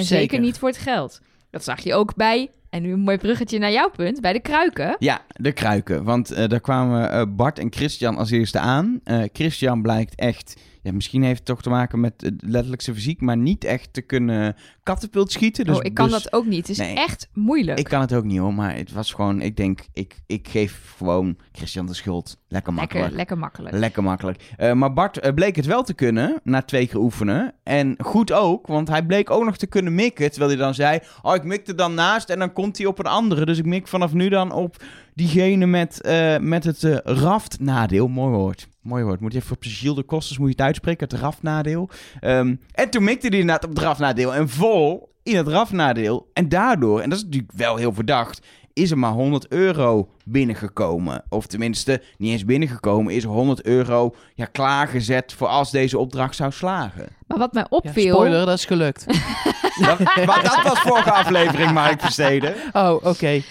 En 0.00 0.06
zeker. 0.06 0.30
Zeker. 0.30 0.40
niet 0.40 0.58
voor 0.58 0.68
het 0.68 0.78
geld. 0.78 1.20
Dat 1.50 1.64
zag 1.64 1.80
je 1.80 1.94
ook 1.94 2.14
bij, 2.14 2.50
en 2.70 2.82
nu 2.82 2.92
een 2.92 3.00
mooi 3.00 3.18
bruggetje 3.18 3.58
naar 3.58 3.72
jouw 3.72 3.90
punt, 3.90 4.20
bij 4.20 4.32
de 4.32 4.40
kruiken. 4.40 4.96
Ja, 4.98 5.24
de 5.32 5.52
kruiken. 5.52 6.04
Want 6.04 6.30
eh, 6.30 6.48
daar 6.48 6.60
kwamen 6.60 7.10
eh, 7.10 7.22
Bart 7.28 7.58
en 7.58 7.72
Christian 7.72 8.16
als 8.16 8.30
eerste 8.30 8.58
aan. 8.58 9.00
Eh, 9.04 9.22
Christian 9.32 9.82
blijkt 9.82 10.14
echt... 10.14 10.60
Ja, 10.82 10.92
misschien 10.92 11.22
heeft 11.22 11.38
het 11.38 11.46
toch 11.46 11.62
te 11.62 11.70
maken 11.70 12.00
met 12.00 12.32
letterlijk 12.38 12.82
zijn 12.82 12.96
fysiek... 12.96 13.20
maar 13.20 13.36
niet 13.36 13.64
echt 13.64 13.92
te 13.92 14.00
kunnen 14.00 14.56
katapult 14.94 15.32
schieten. 15.32 15.64
Dus, 15.64 15.78
oh, 15.78 15.84
ik 15.84 15.94
kan 15.94 16.08
dus- 16.08 16.22
dat 16.22 16.32
ook 16.32 16.46
niet. 16.46 16.58
Het 16.58 16.68
is 16.68 16.78
nee. 16.78 16.94
echt 16.94 17.28
moeilijk. 17.32 17.78
Ik 17.78 17.84
kan 17.84 18.00
het 18.00 18.14
ook 18.14 18.24
niet 18.24 18.38
hoor, 18.38 18.54
maar 18.54 18.76
het 18.76 18.92
was 18.92 19.12
gewoon... 19.12 19.40
Ik 19.40 19.56
denk, 19.56 19.80
ik, 19.92 20.20
ik 20.26 20.48
geef 20.48 20.94
gewoon 20.96 21.36
Christian 21.52 21.86
de 21.86 21.94
schuld. 21.94 22.38
Lekker 22.48 22.72
makkelijk. 22.72 23.02
lekker, 23.02 23.16
lekker 23.16 23.38
makkelijk. 23.38 23.76
Lekker 23.76 24.02
makkelijk. 24.02 24.42
Eh, 24.56 24.72
maar 24.72 24.92
Bart 24.92 25.18
eh, 25.18 25.34
bleek 25.34 25.56
het 25.56 25.66
wel 25.66 25.82
te 25.82 25.94
kunnen, 25.94 26.40
na 26.44 26.62
twee 26.62 26.86
keer 26.86 27.00
oefenen. 27.00 27.54
En 27.62 27.94
goed 27.98 28.32
ook, 28.32 28.66
want 28.66 28.88
hij 28.88 29.06
bleek 29.06 29.30
ook 29.30 29.44
nog 29.44 29.56
te 29.56 29.66
kunnen 29.66 29.94
mikken. 29.94 30.30
Terwijl 30.30 30.50
hij 30.50 30.60
dan 30.60 30.74
zei, 30.74 30.98
oh, 31.22 31.34
ik 31.34 31.44
mik 31.44 31.68
er 31.68 31.76
dan 31.76 31.94
naast 31.94 32.28
en 32.30 32.38
dan 32.38 32.52
komt 32.52 32.78
hij 32.78 32.86
op 32.86 32.98
een 32.98 33.06
andere. 33.06 33.46
Dus 33.46 33.58
ik 33.58 33.66
mik 33.66 33.88
vanaf 33.88 34.12
nu 34.12 34.28
dan 34.28 34.52
op 34.52 34.76
diegene 35.14 35.66
met, 35.66 36.00
eh, 36.00 36.38
met 36.38 36.64
het 36.64 36.84
eh, 36.84 36.96
raftnadeel. 37.04 38.08
Mooi 38.08 38.34
woord. 38.36 38.68
Mooi 38.82 39.04
woord. 39.04 39.20
Moet 39.20 39.32
je 39.32 39.38
even 39.38 39.56
op 39.56 39.62
Gilles 39.62 39.96
de 39.96 40.02
Kostes 40.02 40.38
moet 40.38 40.46
je 40.46 40.52
het 40.52 40.64
uitspreken, 40.64 41.08
het 41.08 41.18
rafnadeel. 41.18 41.90
Ehm, 42.20 42.54
en 42.72 42.90
toen 42.90 43.04
mikte 43.04 43.28
hij 43.28 43.38
inderdaad 43.38 43.64
op 43.64 43.70
het 43.70 43.78
rafnadeel 43.78 44.34
en 44.34 44.48
vol 44.48 44.79
in 45.22 45.36
het 45.36 45.48
rafnadeel. 45.48 46.30
En 46.32 46.48
daardoor, 46.48 47.00
en 47.00 47.08
dat 47.08 47.18
is 47.18 47.24
natuurlijk 47.24 47.52
wel 47.56 47.76
heel 47.76 47.92
verdacht, 47.92 48.46
is 48.72 48.90
er 48.90 48.98
maar 48.98 49.12
100 49.12 49.48
euro 49.48 50.08
binnengekomen. 50.24 51.24
Of 51.28 51.46
tenminste, 51.46 52.02
niet 52.18 52.30
eens 52.30 52.44
binnengekomen, 52.44 53.14
is 53.14 53.24
er 53.24 53.30
100 53.30 53.64
euro 53.64 54.14
ja, 54.34 54.44
klaargezet 54.44 55.32
voor 55.32 55.46
als 55.46 55.70
deze 55.70 55.98
opdracht 55.98 56.36
zou 56.36 56.52
slagen. 56.52 57.08
Maar 57.26 57.38
wat 57.38 57.52
mij 57.52 57.66
ja 57.70 57.76
opviel... 57.76 58.14
spoiler, 58.14 58.46
dat 58.46 58.58
is 58.58 58.64
gelukt. 58.64 59.06
Dat, 59.80 59.98
maar 60.26 60.42
dat 60.42 60.62
was 60.62 60.80
vorige 60.80 61.12
aflevering, 61.12 61.72
Mark 61.72 62.00
Versteden. 62.00 62.54
Oh, 62.72 63.04
oké. 63.04 63.42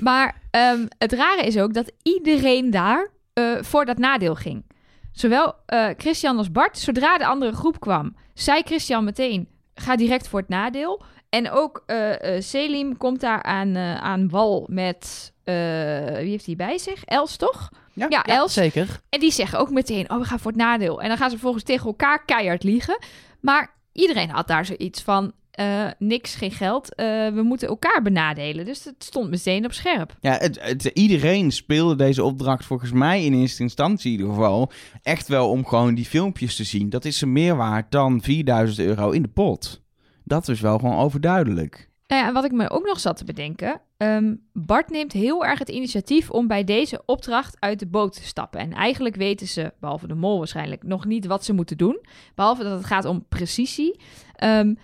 Maar 0.00 0.36
ehm, 0.50 0.86
het 0.98 1.12
rare 1.12 1.42
is 1.42 1.58
ook 1.58 1.74
dat 1.74 1.92
iedereen 2.02 2.70
daar 2.70 3.10
eh, 3.32 3.44
voor 3.60 3.84
dat 3.84 3.98
nadeel 3.98 4.34
ging. 4.34 4.64
Zowel 5.12 5.54
eh, 5.66 5.88
Christian 5.96 6.36
als 6.38 6.50
Bart, 6.50 6.78
zodra 6.78 7.18
de 7.18 7.26
andere 7.26 7.52
groep 7.52 7.80
kwam, 7.80 8.14
zei 8.34 8.62
Christian 8.64 9.04
meteen: 9.04 9.48
ga 9.74 9.96
direct 9.96 10.28
voor 10.28 10.40
het 10.40 10.48
nadeel. 10.48 11.02
En 11.28 11.50
ook 11.50 11.82
eh, 11.86 12.36
eh, 12.36 12.42
Selim 12.42 12.96
komt 12.96 13.20
daar 13.20 13.42
aan, 13.42 13.76
eh, 13.76 13.94
aan 13.94 14.28
wal 14.28 14.66
met. 14.70 15.32
wie 15.44 16.30
heeft 16.30 16.46
hij 16.46 16.56
bij 16.56 16.78
zich? 16.78 17.04
Els, 17.04 17.36
toch? 17.36 17.68
Ja. 17.92 18.06
ja 18.08 18.24
Els. 18.24 18.52
Zeker. 18.52 19.00
En 19.08 19.20
die 19.20 19.32
zeggen 19.32 19.58
ook 19.58 19.70
meteen: 19.70 20.10
Oh, 20.10 20.18
we 20.18 20.24
gaan 20.24 20.38
voor 20.38 20.50
het 20.50 20.60
nadeel. 20.60 21.02
En 21.02 21.08
dan 21.08 21.16
gaan 21.16 21.30
ze 21.30 21.38
volgens 21.38 21.64
tegen 21.64 21.86
elkaar 21.86 22.24
keihard 22.24 22.62
liegen. 22.62 22.98
Maar 23.40 23.74
iedereen 23.92 24.30
had 24.30 24.46
daar 24.46 24.64
zoiets 24.64 25.02
van: 25.02 25.32
eh, 25.52 25.86
niks, 25.98 26.34
geen 26.34 26.50
geld. 26.50 26.94
Eh, 26.94 27.06
we 27.28 27.42
moeten 27.42 27.68
elkaar 27.68 28.02
benadelen. 28.02 28.64
Dus 28.64 28.84
het 28.84 29.04
stond 29.04 29.30
meteen 29.30 29.64
op 29.64 29.72
scherp. 29.72 30.16
Ja, 30.20 30.36
het, 30.38 30.58
het, 30.62 30.84
iedereen 30.84 31.50
speelde 31.50 31.96
deze 31.96 32.24
opdracht 32.24 32.64
volgens 32.64 32.92
mij 32.92 33.24
in 33.24 33.34
eerste 33.34 33.62
instantie 33.62 34.12
in 34.12 34.18
ieder 34.18 34.34
geval 34.34 34.70
echt 35.02 35.28
wel 35.28 35.50
om 35.50 35.66
gewoon 35.66 35.94
die 35.94 36.04
filmpjes 36.04 36.56
te 36.56 36.64
zien. 36.64 36.90
Dat 36.90 37.04
is 37.04 37.18
ze 37.18 37.26
meer 37.26 37.56
waard 37.56 37.90
dan 37.90 38.22
4000 38.22 38.86
euro 38.86 39.10
in 39.10 39.22
de 39.22 39.28
pot. 39.28 39.82
Dat 40.24 40.48
is 40.48 40.60
wel 40.60 40.78
gewoon 40.78 40.98
overduidelijk. 40.98 41.90
Nou 42.06 42.22
ja, 42.22 42.28
en 42.28 42.34
wat 42.34 42.44
ik 42.44 42.52
me 42.52 42.70
ook 42.70 42.86
nog 42.86 43.00
zat 43.00 43.16
te 43.16 43.24
bedenken. 43.24 43.80
ehm, 43.96 44.34
Bart 44.52 44.90
neemt 44.90 45.12
heel 45.12 45.44
erg 45.44 45.58
het 45.58 45.68
initiatief 45.68 46.30
om 46.30 46.46
bij 46.46 46.64
deze 46.64 47.02
opdracht 47.06 47.56
uit 47.58 47.78
de 47.78 47.86
boot 47.86 48.12
te 48.12 48.22
stappen. 48.24 48.60
En 48.60 48.72
eigenlijk 48.72 49.16
weten 49.16 49.46
ze, 49.46 49.72
behalve 49.80 50.06
de 50.06 50.14
mol 50.14 50.38
waarschijnlijk, 50.38 50.82
nog 50.82 51.04
niet 51.04 51.26
wat 51.26 51.44
ze 51.44 51.52
moeten 51.52 51.76
doen. 51.76 52.00
Behalve 52.34 52.62
dat 52.62 52.76
het 52.78 52.86
gaat 52.86 53.04
om 53.04 53.24
precisie. 53.28 54.00
Ehm, 54.34 54.74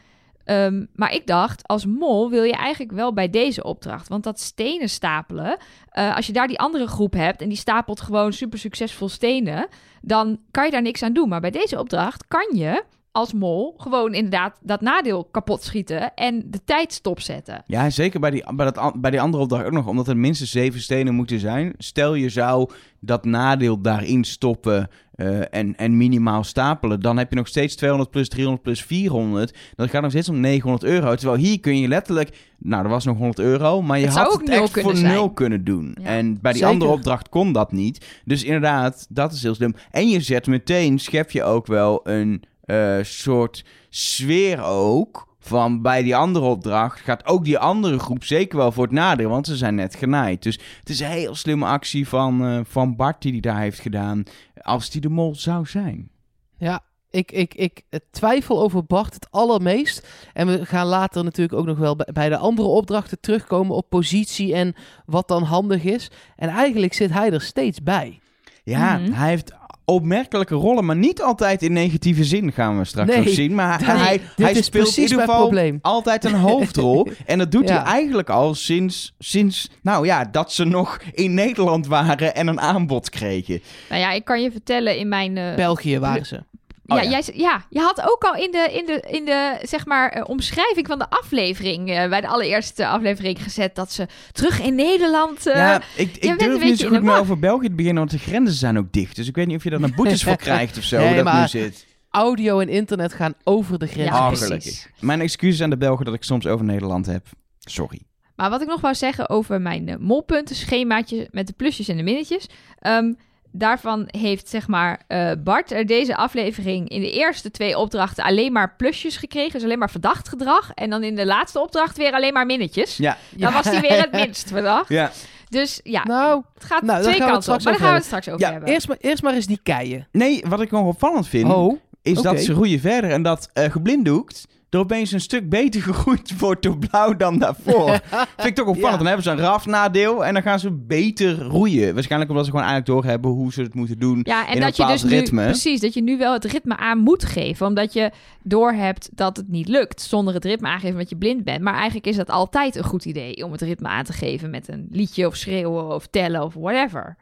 ehm, 0.48 0.84
maar 0.94 1.14
ik 1.14 1.26
dacht, 1.26 1.68
als 1.68 1.86
mol 1.86 2.30
wil 2.30 2.42
je 2.42 2.52
eigenlijk 2.52 2.92
wel 2.92 3.12
bij 3.12 3.30
deze 3.30 3.64
opdracht. 3.64 4.08
Want 4.08 4.24
dat 4.24 4.40
stenen 4.40 4.88
stapelen, 4.88 5.56
eh, 5.90 6.16
als 6.16 6.26
je 6.26 6.32
daar 6.32 6.48
die 6.48 6.58
andere 6.58 6.86
groep 6.86 7.12
hebt 7.12 7.42
en 7.42 7.48
die 7.48 7.58
stapelt 7.58 8.00
gewoon 8.00 8.32
super 8.32 8.58
succesvol 8.58 9.08
stenen, 9.08 9.66
dan 10.02 10.38
kan 10.50 10.64
je 10.64 10.70
daar 10.70 10.82
niks 10.82 11.02
aan 11.02 11.12
doen. 11.12 11.28
Maar 11.28 11.40
bij 11.40 11.50
deze 11.50 11.78
opdracht 11.78 12.26
kan 12.28 12.56
je 12.56 12.82
als 13.12 13.32
mol 13.32 13.74
gewoon 13.76 14.14
inderdaad 14.14 14.58
dat 14.62 14.80
nadeel 14.80 15.24
kapot 15.24 15.62
schieten 15.62 16.14
en 16.14 16.42
de 16.46 16.64
tijd 16.64 16.92
stopzetten. 16.92 17.62
Ja, 17.66 17.90
zeker 17.90 18.20
bij 18.20 18.30
die, 18.30 18.54
bij, 18.54 18.70
dat, 18.70 19.00
bij 19.00 19.10
die 19.10 19.20
andere 19.20 19.42
opdracht 19.42 19.64
ook 19.64 19.72
nog. 19.72 19.86
Omdat 19.86 20.08
er 20.08 20.16
minstens 20.16 20.50
zeven 20.50 20.80
stenen 20.80 21.14
moeten 21.14 21.38
zijn. 21.40 21.74
Stel 21.78 22.14
je 22.14 22.28
zou 22.28 22.70
dat 23.00 23.24
nadeel 23.24 23.80
daarin 23.80 24.24
stoppen 24.24 24.88
eh, 25.14 25.54
en, 25.54 25.76
en 25.76 25.96
minimaal 25.96 26.44
stapelen. 26.44 27.00
Dan 27.00 27.16
heb 27.18 27.30
je 27.30 27.36
nog 27.36 27.46
steeds 27.48 27.76
200 27.76 28.10
plus 28.10 28.28
300 28.28 28.62
plus 28.62 28.82
400. 28.82 29.56
Dan 29.74 29.88
gaat 29.88 30.02
nog 30.02 30.10
steeds 30.10 30.28
om 30.28 30.40
900 30.40 30.84
euro. 30.84 31.14
Terwijl 31.14 31.38
hier 31.38 31.60
kun 31.60 31.78
je 31.80 31.88
letterlijk... 31.88 32.46
Nou, 32.58 32.84
er 32.84 32.90
was 32.90 33.04
nog 33.04 33.16
100 33.16 33.38
euro. 33.38 33.82
Maar 33.82 33.98
je 33.98 34.04
Het 34.06 34.14
had 34.14 34.32
ook 34.32 34.40
het 34.40 34.48
echt 34.48 34.80
voor 34.80 34.96
zijn. 34.96 35.12
nul 35.12 35.30
kunnen 35.30 35.64
doen. 35.64 35.96
Ja. 36.00 36.06
En 36.06 36.40
bij 36.40 36.52
die 36.52 36.60
Zeker. 36.60 36.74
andere 36.74 36.90
opdracht 36.90 37.28
kon 37.28 37.52
dat 37.52 37.72
niet. 37.72 38.06
Dus 38.24 38.44
inderdaad, 38.44 39.06
dat 39.08 39.32
is 39.32 39.42
heel 39.42 39.54
slim. 39.54 39.74
En 39.90 40.08
je 40.08 40.20
zet 40.20 40.46
meteen, 40.46 40.98
schep 40.98 41.30
je 41.30 41.42
ook 41.44 41.66
wel 41.66 42.00
een 42.04 42.42
eh, 42.68 42.98
soort 43.02 43.64
sfeer 43.88 44.62
ook... 44.62 45.26
Van 45.40 45.82
bij 45.82 46.02
die 46.02 46.16
andere 46.16 46.44
opdracht 46.44 47.00
gaat 47.00 47.26
ook 47.26 47.44
die 47.44 47.58
andere 47.58 47.98
groep 47.98 48.24
zeker 48.24 48.58
wel 48.58 48.72
voor 48.72 48.82
het 48.84 48.92
nadeel, 48.92 49.28
want 49.28 49.46
ze 49.46 49.56
zijn 49.56 49.74
net 49.74 49.94
genaaid. 49.94 50.42
Dus 50.42 50.58
het 50.78 50.88
is 50.88 51.00
een 51.00 51.06
heel 51.06 51.34
slimme 51.34 51.66
actie 51.66 52.08
van, 52.08 52.44
eh, 52.44 52.60
van 52.64 52.96
Bart 52.96 53.22
die 53.22 53.32
die 53.32 53.40
daar 53.40 53.60
heeft 53.60 53.80
gedaan, 53.80 54.22
als 54.62 54.90
die 54.90 55.00
de 55.00 55.08
mol 55.08 55.34
zou 55.34 55.66
zijn. 55.66 56.10
Ja, 56.58 56.80
ik, 57.10 57.32
ik, 57.32 57.54
ik 57.54 57.82
twijfel 58.10 58.60
over 58.62 58.84
Bart 58.84 59.14
het 59.14 59.26
allermeest. 59.30 60.08
En 60.32 60.46
we 60.46 60.66
gaan 60.66 60.86
later 60.86 61.24
natuurlijk 61.24 61.58
ook 61.58 61.66
nog 61.66 61.78
wel 61.78 61.96
bij- 62.12 62.28
de 62.28 62.36
andere 62.38 62.68
opdrachten 62.68 63.20
terugkomen 63.20 63.76
op 63.76 63.88
positie 63.88 64.54
en 64.54 64.74
wat 65.06 65.28
dan 65.28 65.42
handig 65.42 65.84
is. 65.84 66.10
En 66.36 66.48
eigenlijk 66.48 66.92
zit 66.92 67.10
hij 67.12 67.30
er 67.32 67.40
steeds 67.42 67.82
bij. 67.82 68.20
Ja, 68.64 68.98
Mhm. 68.98 69.12
hij 69.12 69.28
heeft 69.28 69.52
opmerkelijke 69.88 70.54
rollen, 70.54 70.84
maar 70.84 70.96
niet 70.96 71.22
altijd 71.22 71.62
in 71.62 71.72
negatieve 71.72 72.24
zin 72.24 72.52
gaan 72.52 72.78
we 72.78 72.84
straks 72.84 73.08
Nee. 73.08 73.18
nog 73.24 73.28
zien. 73.34 73.54
Maar 73.54 73.80
Nee, 73.86 73.96
hij, 73.96 74.20
hij 74.36 74.62
speelt 74.62 74.96
in 74.96 75.02
ieder 75.02 75.20
geval 75.20 75.52
altijd 75.82 76.24
een 76.24 76.34
hoofdrol. 76.34 77.08
en 77.26 77.38
dat 77.38 77.50
doet 77.52 77.68
Ja. 77.68 77.74
hij 77.74 77.92
eigenlijk 77.92 78.30
al 78.30 78.54
sinds, 78.54 79.14
sinds, 79.18 79.70
nou 79.82 80.06
ja, 80.06 80.24
dat 80.24 80.52
ze 80.52 80.64
nog 80.64 80.98
in 81.12 81.34
Nederland 81.34 81.86
waren 81.86 82.34
en 82.34 82.46
een 82.46 82.60
aanbod 82.60 83.10
kregen. 83.10 83.60
Nou 83.88 84.00
ja, 84.00 84.12
ik 84.12 84.24
kan 84.24 84.42
je 84.42 84.50
vertellen 84.50 84.98
in 84.98 85.08
mijn... 85.08 85.36
eh, 85.36 85.54
België 85.54 85.98
waren 85.98 86.26
ze. 86.26 86.42
Oh 86.90 86.96
ja, 86.96 87.02
ja. 87.02 87.10
Jij, 87.10 87.22
ja, 87.34 87.64
je 87.70 87.80
had 87.80 88.00
ook 88.10 88.22
al 88.24 88.34
in 88.34 88.50
de, 88.50 88.68
in 88.72 88.86
de, 88.86 89.04
in 89.10 89.24
de 89.24 89.58
zeg 89.62 89.86
maar, 89.86 90.10
eh, 90.10 90.22
omschrijving 90.28 90.86
van 90.86 90.98
de 90.98 91.10
aflevering, 91.10 91.90
eh, 91.90 92.08
bij 92.08 92.20
de 92.20 92.28
allereerste 92.28 92.86
aflevering 92.86 93.42
gezet, 93.42 93.74
dat 93.74 93.92
ze 93.92 94.06
terug 94.32 94.60
in 94.60 94.74
Nederland... 94.74 95.46
eh, 95.46 95.54
ja, 95.56 95.82
ik, 95.96 96.16
ik 96.16 96.38
durf 96.38 96.62
niet 96.62 96.78
zo 96.78 96.88
goed 96.88 97.02
meer 97.02 97.18
over 97.18 97.38
België 97.38 97.68
te 97.68 97.74
beginnen, 97.74 97.98
want 97.98 98.10
de 98.10 98.30
grenzen 98.30 98.56
zijn 98.56 98.78
ook 98.78 98.92
dicht. 98.92 99.16
Dus 99.16 99.28
ik 99.28 99.34
weet 99.34 99.46
niet 99.46 99.56
of 99.56 99.64
je 99.64 99.70
daar 99.70 99.82
een 99.82 99.94
boetes 99.94 100.22
voor 100.24 100.36
krijgt 100.46 100.78
of 100.78 100.84
zo, 100.84 100.96
Nee, 100.96 101.06
hoe 101.06 101.16
dat 101.16 101.24
nu 101.24 101.30
maar- 101.38 101.48
zit. 101.48 101.86
Audio 102.10 102.58
en 102.60 102.68
internet 102.68 103.12
gaan 103.12 103.34
over 103.44 103.78
de 103.78 103.86
grens. 103.86 104.08
Ja, 104.08 104.30
Oh, 104.30 104.32
precies. 104.46 104.88
Mijn 105.00 105.20
excuses 105.20 105.62
aan 105.62 105.70
de 105.70 105.76
Belgen 105.76 106.04
dat 106.04 106.14
ik 106.14 106.22
soms 106.24 106.46
over 106.46 106.64
Nederland 106.64 107.06
heb. 107.06 107.26
Sorry. 107.58 108.00
Maar 108.36 108.50
wat 108.50 108.60
ik 108.62 108.68
nog 108.68 108.80
wou 108.80 108.94
zeggen 108.94 109.28
over 109.28 109.60
mijn 109.60 109.96
molpunten, 110.00 110.56
schemaatje 110.56 111.28
met 111.30 111.46
de 111.46 111.52
plusjes 111.52 111.88
en 111.88 111.96
de 111.96 112.02
minnetjes. 112.02 112.46
Ehm, 112.78 113.12
daarvan 113.52 114.08
heeft 114.10 114.48
zeg 114.48 114.68
maar 114.68 115.00
eh, 115.06 115.30
Bart 115.44 115.72
er 115.72 115.86
deze 115.86 116.16
aflevering 116.16 116.88
in 116.88 117.00
de 117.00 117.10
eerste 117.12 117.50
twee 117.50 117.78
opdrachten 117.78 118.24
alleen 118.24 118.52
maar 118.52 118.74
plusjes 118.76 119.16
gekregen. 119.16 119.52
Dus 119.52 119.62
alleen 119.62 119.78
maar 119.78 119.90
verdacht 119.90 120.28
gedrag. 120.28 120.70
En 120.74 120.90
dan 120.90 121.02
in 121.02 121.14
de 121.16 121.26
laatste 121.26 121.60
opdracht 121.60 121.96
weer 121.96 122.12
alleen 122.12 122.32
maar 122.32 122.46
minnetjes. 122.46 122.96
Ja, 122.96 123.16
Dan 123.36 123.52
was 123.52 123.64
hij 123.64 123.80
weer 123.88 124.00
het 124.00 124.12
minst 124.12 124.48
verdacht. 124.48 124.88
ja. 124.88 125.10
Dus 125.48 125.80
ja, 125.82 126.04
Nou, 126.04 126.42
het 126.54 126.64
gaat 126.64 126.82
nou, 126.82 127.02
twee 127.02 127.18
kanten 127.18 127.52
op. 127.54 127.62
Maar 127.62 127.72
daar 127.72 127.80
gaan 127.82 127.90
we 127.90 127.94
het 127.96 128.04
straks 128.04 128.28
over 128.28 128.40
Ja, 128.40 128.50
hebben. 128.50 128.68
eerst 128.68 128.88
maar, 128.88 128.96
eerst 129.00 129.22
maar 129.22 129.34
eens 129.34 129.46
die 129.46 129.60
keien. 129.62 130.08
Nee, 130.12 130.42
wat 130.48 130.60
ik 130.60 130.70
nog 130.70 130.86
opvallend 130.86 131.28
vind, 131.28 131.52
Oh, 131.52 131.78
is 132.02 132.22
dat 132.22 132.40
ze 132.40 132.54
groeien 132.54 132.80
verder 132.80 133.10
en 133.10 133.22
dat 133.22 133.50
eh 133.52 133.70
geblinddoekt 133.70 134.46
er 134.70 134.78
opeens 134.78 135.12
een 135.12 135.20
stuk 135.20 135.48
beter 135.48 135.82
gegroeid 135.92 136.38
wordt 136.38 136.62
door 136.62 136.78
blauw 136.78 137.16
dan 137.16 137.38
daarvoor. 137.38 137.90
Vind 138.36 138.48
ik 138.48 138.54
toch 138.54 138.66
opvallend. 138.66 138.92
Ja. 138.92 138.96
Dan 138.96 139.06
hebben 139.06 139.24
ze 139.24 139.30
een 139.30 139.38
rafnadeel 139.38 140.24
en 140.24 140.32
dan 140.32 140.42
gaan 140.42 140.58
ze 140.58 140.72
beter 140.72 141.42
roeien. 141.42 141.94
Waarschijnlijk 141.94 142.30
omdat 142.30 142.46
ze 142.46 142.50
gewoon 142.50 142.66
eigenlijk 142.66 143.00
doorhebben 143.00 143.30
hoe 143.30 143.52
ze 143.52 143.62
het 143.62 143.74
moeten 143.74 143.98
doen. 143.98 144.20
Ja, 144.22 144.46
en 144.46 144.54
in 144.54 144.60
dat 144.60 144.78
een 144.78 144.84
je 144.84 144.92
dus 144.92 145.02
bepaald 145.02 145.02
nu, 145.02 145.18
ritme. 145.18 145.44
precies, 145.44 145.80
dat 145.80 145.94
je 145.94 146.02
nu 146.02 146.18
wel 146.18 146.32
het 146.32 146.44
ritme 146.44 146.76
aan 146.76 146.98
moet 146.98 147.24
geven. 147.24 147.66
Omdat 147.66 147.92
je 147.92 148.10
doorhebt 148.42 149.08
dat 149.12 149.36
het 149.36 149.48
niet 149.48 149.68
lukt 149.68 150.02
zonder 150.02 150.34
het 150.34 150.44
ritme 150.44 150.68
aangeven 150.68 150.92
omdat 150.92 151.10
je 151.10 151.16
blind 151.16 151.44
bent. 151.44 151.60
Maar 151.60 151.74
eigenlijk 151.74 152.06
is 152.06 152.16
dat 152.16 152.30
altijd 152.30 152.76
een 152.76 152.84
goed 152.84 153.04
idee 153.04 153.44
om 153.44 153.52
het 153.52 153.62
ritme 153.62 153.88
aan 153.88 154.04
te 154.04 154.12
geven 154.12 154.50
met 154.50 154.68
een 154.68 154.86
liedje 154.90 155.26
of 155.26 155.36
schreeuwen 155.36 155.94
of 155.94 156.06
tellen 156.06 156.42
of 156.42 156.54
whatever. 156.54 157.16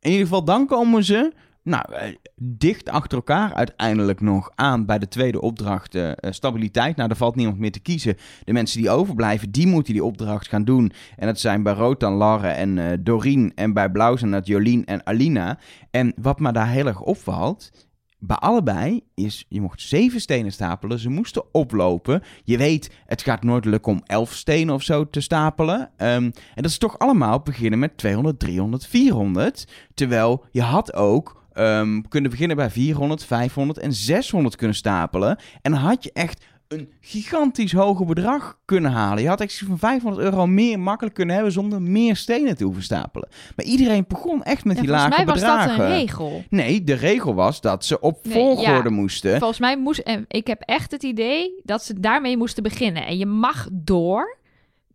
In 0.00 0.10
ieder 0.10 0.26
geval, 0.26 0.44
dan 0.44 0.66
komen 0.66 1.04
ze 1.04 1.32
nou, 1.62 1.92
eh, 1.92 2.14
dicht 2.36 2.88
achter 2.88 3.18
elkaar 3.18 3.54
uiteindelijk 3.54 4.20
nog 4.20 4.50
aan 4.54 4.86
bij 4.86 4.98
de 4.98 5.08
tweede 5.08 5.40
opdracht 5.40 5.94
eh, 5.94 6.10
eh, 6.10 6.14
stabiliteit. 6.20 6.96
Nou, 6.96 7.10
er 7.10 7.16
valt 7.16 7.36
niemand 7.36 7.58
meer 7.58 7.72
te 7.72 7.80
kiezen. 7.80 8.16
De 8.44 8.52
mensen 8.52 8.80
die 8.80 8.90
overblijven, 8.90 9.50
die 9.50 9.66
moeten 9.66 9.92
die 9.92 10.04
opdracht 10.04 10.48
gaan 10.48 10.64
doen. 10.64 10.92
En 11.16 11.26
dat 11.26 11.40
zijn 11.40 11.62
bij 11.62 11.72
rood 11.72 12.00
dan 12.00 12.12
Larre 12.12 12.48
en 12.48 12.78
eh 12.78 12.98
Doreen. 13.00 13.52
En 13.54 13.72
bij 13.72 13.90
blauw 13.90 14.16
zijn 14.16 14.30
dat 14.30 14.46
Jolien 14.46 14.84
en 14.84 15.06
Alina. 15.06 15.58
En 15.90 16.12
wat 16.16 16.40
me 16.40 16.52
daar 16.52 16.68
heel 16.68 16.86
erg 16.86 17.00
opvalt... 17.00 17.88
Bij 18.22 18.36
allebei 18.36 19.00
is, 19.14 19.44
je 19.48 19.60
mocht 19.60 19.80
zeven 19.80 20.20
stenen 20.20 20.52
stapelen. 20.52 20.98
Ze 20.98 21.08
moesten 21.08 21.54
oplopen. 21.54 22.22
Je 22.44 22.58
weet, 22.58 22.90
het 23.06 23.22
gaat 23.22 23.42
nooit 23.42 23.64
lukken 23.64 23.92
om 23.92 24.02
elf 24.06 24.32
stenen 24.32 24.74
of 24.74 24.82
zo 24.82 25.10
te 25.10 25.20
stapelen. 25.20 25.90
Ehm, 25.96 26.22
en 26.24 26.32
dat 26.54 26.64
is 26.64 26.78
toch 26.78 26.98
allemaal 26.98 27.40
beginnen 27.40 27.78
met 27.78 27.96
200, 27.96 28.38
300, 28.38 28.86
400. 28.86 29.66
Terwijl 29.94 30.44
je 30.50 30.62
had 30.62 30.94
ook 30.94 31.39
ehm, 31.52 32.00
kunnen 32.08 32.30
beginnen 32.30 32.56
bij 32.56 32.70
400, 32.70 33.24
500 33.24 33.78
en 33.78 33.92
600 33.92 34.56
kunnen 34.56 34.76
stapelen. 34.76 35.38
En 35.62 35.72
dan 35.72 35.80
had 35.80 36.04
je 36.04 36.10
echt 36.12 36.44
een 36.68 36.92
gigantisch 37.00 37.72
hoger 37.72 38.06
bedrag 38.06 38.58
kunnen 38.64 38.90
halen. 38.90 39.22
Je 39.22 39.28
had 39.28 39.40
echt 39.40 39.62
van 39.66 39.78
500 39.78 40.22
euro 40.22 40.46
meer 40.46 40.80
makkelijk 40.80 41.14
kunnen 41.14 41.34
hebben 41.34 41.52
zonder 41.52 41.82
meer 41.82 42.16
stenen 42.16 42.56
te 42.56 42.64
hoeven 42.64 42.82
stapelen. 42.82 43.28
Maar 43.56 43.66
iedereen 43.66 44.04
begon 44.08 44.42
echt 44.42 44.64
met 44.64 44.76
die 44.76 44.88
volgens 44.88 45.08
lage 45.08 45.16
mij 45.16 45.26
was 45.26 45.40
bedragen. 45.40 45.78
dat 45.78 45.86
een 45.86 45.92
regel. 45.92 46.44
Nee, 46.50 46.84
de 46.84 46.94
regel 46.94 47.34
was 47.34 47.60
dat 47.60 47.84
ze 47.84 48.00
op 48.00 48.18
Nee, 48.22 48.32
volgorde 48.32 48.88
ja. 48.88 48.94
moesten. 48.94 49.38
Volgens 49.38 49.60
mij 49.60 49.78
moest, 49.78 49.98
en 49.98 50.24
ik 50.28 50.46
heb 50.46 50.60
echt 50.60 50.90
het 50.90 51.02
idee 51.02 51.60
dat 51.62 51.84
ze 51.84 52.00
daarmee 52.00 52.36
moesten 52.36 52.62
beginnen. 52.62 53.06
En 53.06 53.18
je 53.18 53.26
mag 53.26 53.68
door, 53.72 54.38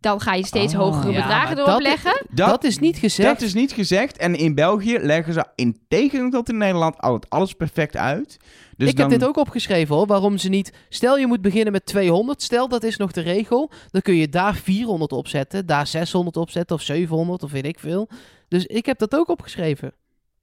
dan 0.06 0.20
ga 0.20 0.34
je 0.34 0.46
steeds 0.46 0.74
Oh. 0.74 0.80
hogere 0.80 1.12
Ja, 1.12 1.20
bedragen 1.22 1.56
erop 1.56 1.66
dat- 1.66 1.82
leggen. 1.82 2.26
Dat, 2.30 2.64
is 2.64 2.78
niet 2.78 2.96
gezegd. 2.96 3.28
Dat 3.28 3.40
is 3.40 3.54
niet 3.54 3.72
gezegd. 3.72 4.16
En 4.16 4.34
in 4.34 4.54
België 4.54 4.98
leggen 4.98 5.32
ze 5.32 5.44
in 5.54 5.78
tegenstelling 5.88 6.32
tot 6.32 6.48
in 6.48 6.56
Nederland 6.56 6.98
altijd 6.98 7.30
alles 7.30 7.52
perfect 7.52 7.96
uit. 7.96 8.36
Dus 8.76 8.88
ik 8.88 8.96
dan... 8.96 9.10
heb 9.10 9.18
dit 9.18 9.28
ook 9.28 9.36
opgeschreven 9.36 9.94
hoor. 9.94 10.06
Waarom 10.06 10.38
ze 10.38 10.48
niet. 10.48 10.72
Stel 10.88 11.18
je 11.18 11.26
moet 11.26 11.40
beginnen 11.40 11.72
met 11.72 11.86
200. 11.86 12.42
Stel 12.42 12.68
dat 12.68 12.82
is 12.82 12.96
nog 12.96 13.12
de 13.12 13.20
regel. 13.20 13.70
Dan 13.90 14.02
kun 14.02 14.14
je 14.14 14.28
daar 14.28 14.54
400 14.54 15.12
opzetten. 15.12 15.66
Daar 15.66 15.86
600 15.86 16.36
opzetten. 16.36 16.76
Of 16.76 16.82
700 16.82 17.42
of 17.42 17.50
weet 17.50 17.66
ik 17.66 17.78
veel. 17.78 18.08
Dus 18.48 18.66
ik 18.66 18.86
heb 18.86 18.98
dat 18.98 19.14
ook 19.14 19.28
opgeschreven. 19.28 19.92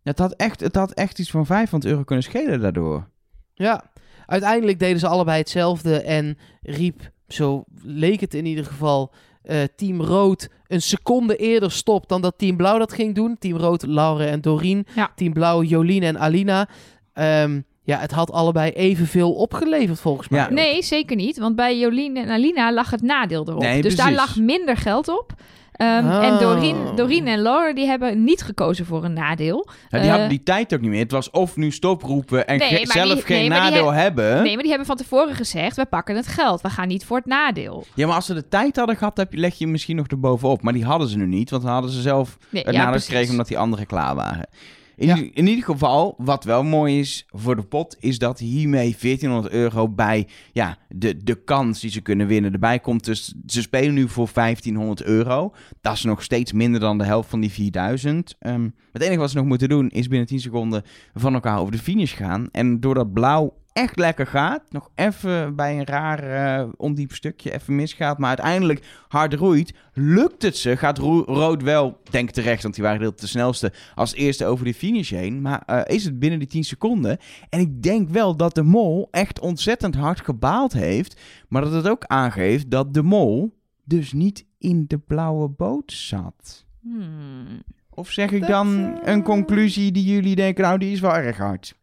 Het 0.04 0.20
had, 0.20 0.34
echt, 0.34 0.60
het 0.60 0.76
had 0.76 0.92
echt 0.92 1.20
iets 1.20 1.30
van 1.32 1.46
500 1.46 1.92
euro 1.92 2.04
kunnen 2.04 2.24
schelen 2.24 2.62
daardoor. 2.62 3.10
Ja. 3.54 3.92
Uiteindelijk 4.26 4.80
deden 4.80 5.00
ze 5.00 5.08
allebei 5.08 5.38
hetzelfde. 5.38 6.02
En 6.02 6.38
riep, 6.62 7.12
zo 7.28 7.64
leek 7.84 8.20
het 8.20 8.34
in 8.34 8.46
ieder 8.46 8.66
geval. 8.66 9.12
Eh, 9.44 9.58
team 9.76 10.02
Rood 10.02 10.50
een 10.68 10.82
seconde 10.82 11.36
eerder 11.36 11.72
stop 11.72 12.10
dan 12.10 12.22
dat 12.22 12.34
Team 12.38 12.58
Blauw 12.58 12.78
dat 12.78 12.94
ging 12.94 13.16
doen. 13.16 13.38
Team 13.40 13.58
Rood, 13.58 13.86
Laure 13.86 14.26
en 14.26 14.42
Doreen. 14.42 14.86
Ja. 14.96 15.12
Team 15.16 15.34
Blauw, 15.34 15.64
Jolien 15.64 16.04
en 16.04 16.20
Alina. 16.20 16.68
Ehm, 17.14 17.62
ja, 17.84 17.98
het 17.98 18.12
had 18.12 18.32
allebei 18.32 18.72
evenveel 18.72 19.34
opgeleverd 19.34 20.00
volgens 20.00 20.28
mij. 20.28 20.40
Ja. 20.40 20.50
Nee, 20.50 20.84
zeker 20.84 21.16
niet. 21.16 21.38
Want 21.38 21.56
bij 21.56 21.80
Jolien 21.80 22.18
en 22.18 22.30
Alina 22.30 22.74
lag 22.74 22.90
het 22.92 23.02
nadeel 23.02 23.48
erop. 23.48 23.62
Nee, 23.62 23.82
dus 23.82 23.96
daar 23.96 24.12
lag 24.12 24.38
minder 24.38 24.78
geld 24.78 25.08
op. 25.08 25.34
Ehm, 25.74 26.06
Oh. 26.08 26.24
En 26.26 26.38
Doreen, 26.40 26.96
Doreen 26.96 27.28
en 27.28 27.40
Laura 27.42 27.74
die 27.74 27.86
hebben 27.86 28.24
niet 28.24 28.42
gekozen 28.42 28.86
voor 28.86 29.04
een 29.04 29.14
nadeel. 29.14 29.68
Ja, 29.90 29.98
die 29.98 30.00
Eh, 30.00 30.10
hadden 30.10 30.30
die 30.30 30.44
tijd 30.44 30.74
ook 30.74 30.82
niet 30.82 30.90
meer. 30.90 31.00
Het 31.00 31.12
was 31.12 31.30
of 31.30 31.56
nu 31.56 31.72
stoproepen 31.72 32.48
en 32.48 32.58
Nee, 32.58 32.68
ge- 32.70 32.76
maar 32.86 32.96
zelf 33.06 33.14
die- 33.14 33.22
geen 33.24 33.50
nee, 33.50 33.60
nadeel 33.60 33.92
hebben. 33.94 34.44
Nee, 34.44 34.52
maar 34.54 34.60
die 34.62 34.70
hebben 34.70 34.88
van 34.88 34.98
tevoren 34.98 35.36
gezegd, 35.36 35.76
we 35.76 35.86
pakken 35.86 36.16
het 36.16 36.28
geld. 36.28 36.62
We 36.62 36.70
gaan 36.70 36.88
niet 36.88 37.06
voor 37.06 37.18
het 37.18 37.26
nadeel. 37.26 37.86
Ja, 37.96 38.06
maar 38.08 38.16
als 38.16 38.26
ze 38.26 38.34
de 38.34 38.48
tijd 38.48 38.76
hadden 38.76 38.96
gehad, 38.98 39.18
heb 39.18 39.34
je, 39.34 39.40
leg 39.40 39.58
je 39.58 39.68
misschien 39.68 39.96
nog 39.96 40.08
erbovenop. 40.08 40.62
Maar 40.62 40.74
die 40.74 40.86
hadden 40.86 41.08
ze 41.08 41.18
nu 41.18 41.26
niet, 41.28 41.50
want 41.50 41.64
dan 41.64 41.72
hadden 41.72 41.92
ze 41.92 42.02
zelf 42.02 42.38
Nee, 42.50 42.62
het 42.64 42.72
ja, 42.72 42.78
nadeel 42.78 42.92
precies. 42.92 43.08
gekregen 43.10 43.32
omdat 43.32 43.48
die 43.48 43.58
anderen 43.58 43.86
klaar 43.86 44.16
waren. 44.16 44.48
In, 44.96 45.08
Ja. 45.08 45.16
in 45.16 45.48
ieder 45.48 45.64
geval, 45.64 46.16
wat 46.18 46.44
wel 46.44 46.64
mooi 46.64 47.00
is 47.00 47.26
voor 47.30 47.56
de 47.56 47.64
pot, 47.64 47.98
is 48.00 48.18
dat 48.18 48.40
hiermee 48.40 48.96
1400 49.00 49.54
euro 49.54 49.90
bij 49.90 50.28
ja, 50.52 50.78
de, 50.90 51.24
de 51.24 51.44
kans 51.44 51.80
die 51.80 51.90
ze 51.92 52.02
kunnen 52.02 52.28
winnen 52.28 52.54
erbij 52.54 52.80
komt. 52.80 53.06
Dus 53.06 53.34
ze 53.46 53.62
spelen 53.62 53.94
nu 53.94 54.10
voor 54.10 54.30
1500 54.34 55.04
euro. 55.04 55.54
Dat 55.82 55.94
is 55.94 56.04
nog 56.04 56.24
steeds 56.24 56.52
minder 56.52 56.80
dan 56.80 56.98
de 56.98 57.04
helft 57.04 57.30
van 57.30 57.40
die 57.40 57.52
4000. 57.52 58.36
Ehm, 58.40 58.70
het 58.92 59.02
enige 59.02 59.20
wat 59.20 59.30
ze 59.30 59.38
nog 59.38 59.46
moeten 59.46 59.70
doen 59.70 59.90
is 59.90 60.08
binnen 60.08 60.28
10 60.28 60.40
seconden 60.40 60.84
van 61.14 61.34
elkaar 61.34 61.60
over 61.60 61.72
de 61.72 61.78
finish 61.80 62.16
gaan. 62.16 62.48
En 62.52 62.80
doordat 62.80 63.14
blauw 63.14 63.54
echt 63.74 63.98
lekker 63.98 64.28
gaat, 64.28 64.62
nog 64.70 64.90
even 64.96 65.56
bij 65.56 65.78
een 65.78 65.86
raar 65.86 66.20
eh, 66.60 66.70
ondiep 66.78 67.14
stukje 67.14 67.54
even 67.54 67.76
misgaat, 67.76 68.18
maar 68.18 68.28
uiteindelijk 68.28 68.86
hard 69.08 69.34
roeit, 69.34 69.74
lukt 69.94 70.42
het 70.42 70.58
ze. 70.58 70.78
Gaat 70.78 70.98
ro- 70.98 71.24
rood 71.24 71.62
wel, 71.62 72.02
denk 72.10 72.30
terecht, 72.30 72.64
want 72.64 72.76
die 72.76 72.84
waren 72.84 73.14
de 73.16 73.28
snelste, 73.28 73.74
als 73.96 74.14
eerste 74.14 74.46
over 74.46 74.66
de 74.66 74.74
finish 74.74 75.10
heen. 75.10 75.42
Maar 75.42 75.64
eh, 75.66 75.96
is 75.96 76.04
het 76.06 76.20
binnen 76.20 76.40
die 76.40 76.48
10 76.48 76.64
seconden? 76.64 77.18
En 77.50 77.60
ik 77.60 77.84
denk 77.84 78.10
wel 78.10 78.36
dat 78.36 78.56
de 78.56 78.64
mol 78.64 79.08
echt 79.12 79.40
ontzettend 79.40 79.96
hard 79.96 80.22
gebaald 80.22 80.74
heeft, 80.74 81.22
maar 81.48 81.62
dat 81.62 81.74
het 81.74 81.88
ook 81.88 82.04
aangeeft 82.06 82.70
dat 82.72 82.94
de 82.94 83.04
mol 83.04 83.58
dus 83.84 84.14
niet 84.14 84.46
in 84.58 84.86
de 84.88 84.98
blauwe 84.98 85.50
boot 85.50 85.92
zat. 85.92 86.66
Hmm. 86.82 87.64
Of 87.90 88.12
zeg 88.12 88.32
ik 88.32 88.48
dan 88.48 88.98
eh, 89.02 89.14
een 89.14 89.24
conclusie 89.24 89.92
die 89.92 90.04
jullie 90.14 90.36
denken, 90.36 90.64
nou 90.64 90.78
die 90.78 90.92
is 90.92 91.00
wel 91.00 91.16
erg 91.16 91.38
hard. 91.38 91.76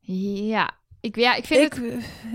Ja, 0.00 0.70
ik, 1.00 1.16
ja, 1.16 1.34
ik 1.34 1.44
vind 1.44 1.60
Ik, 1.60 1.72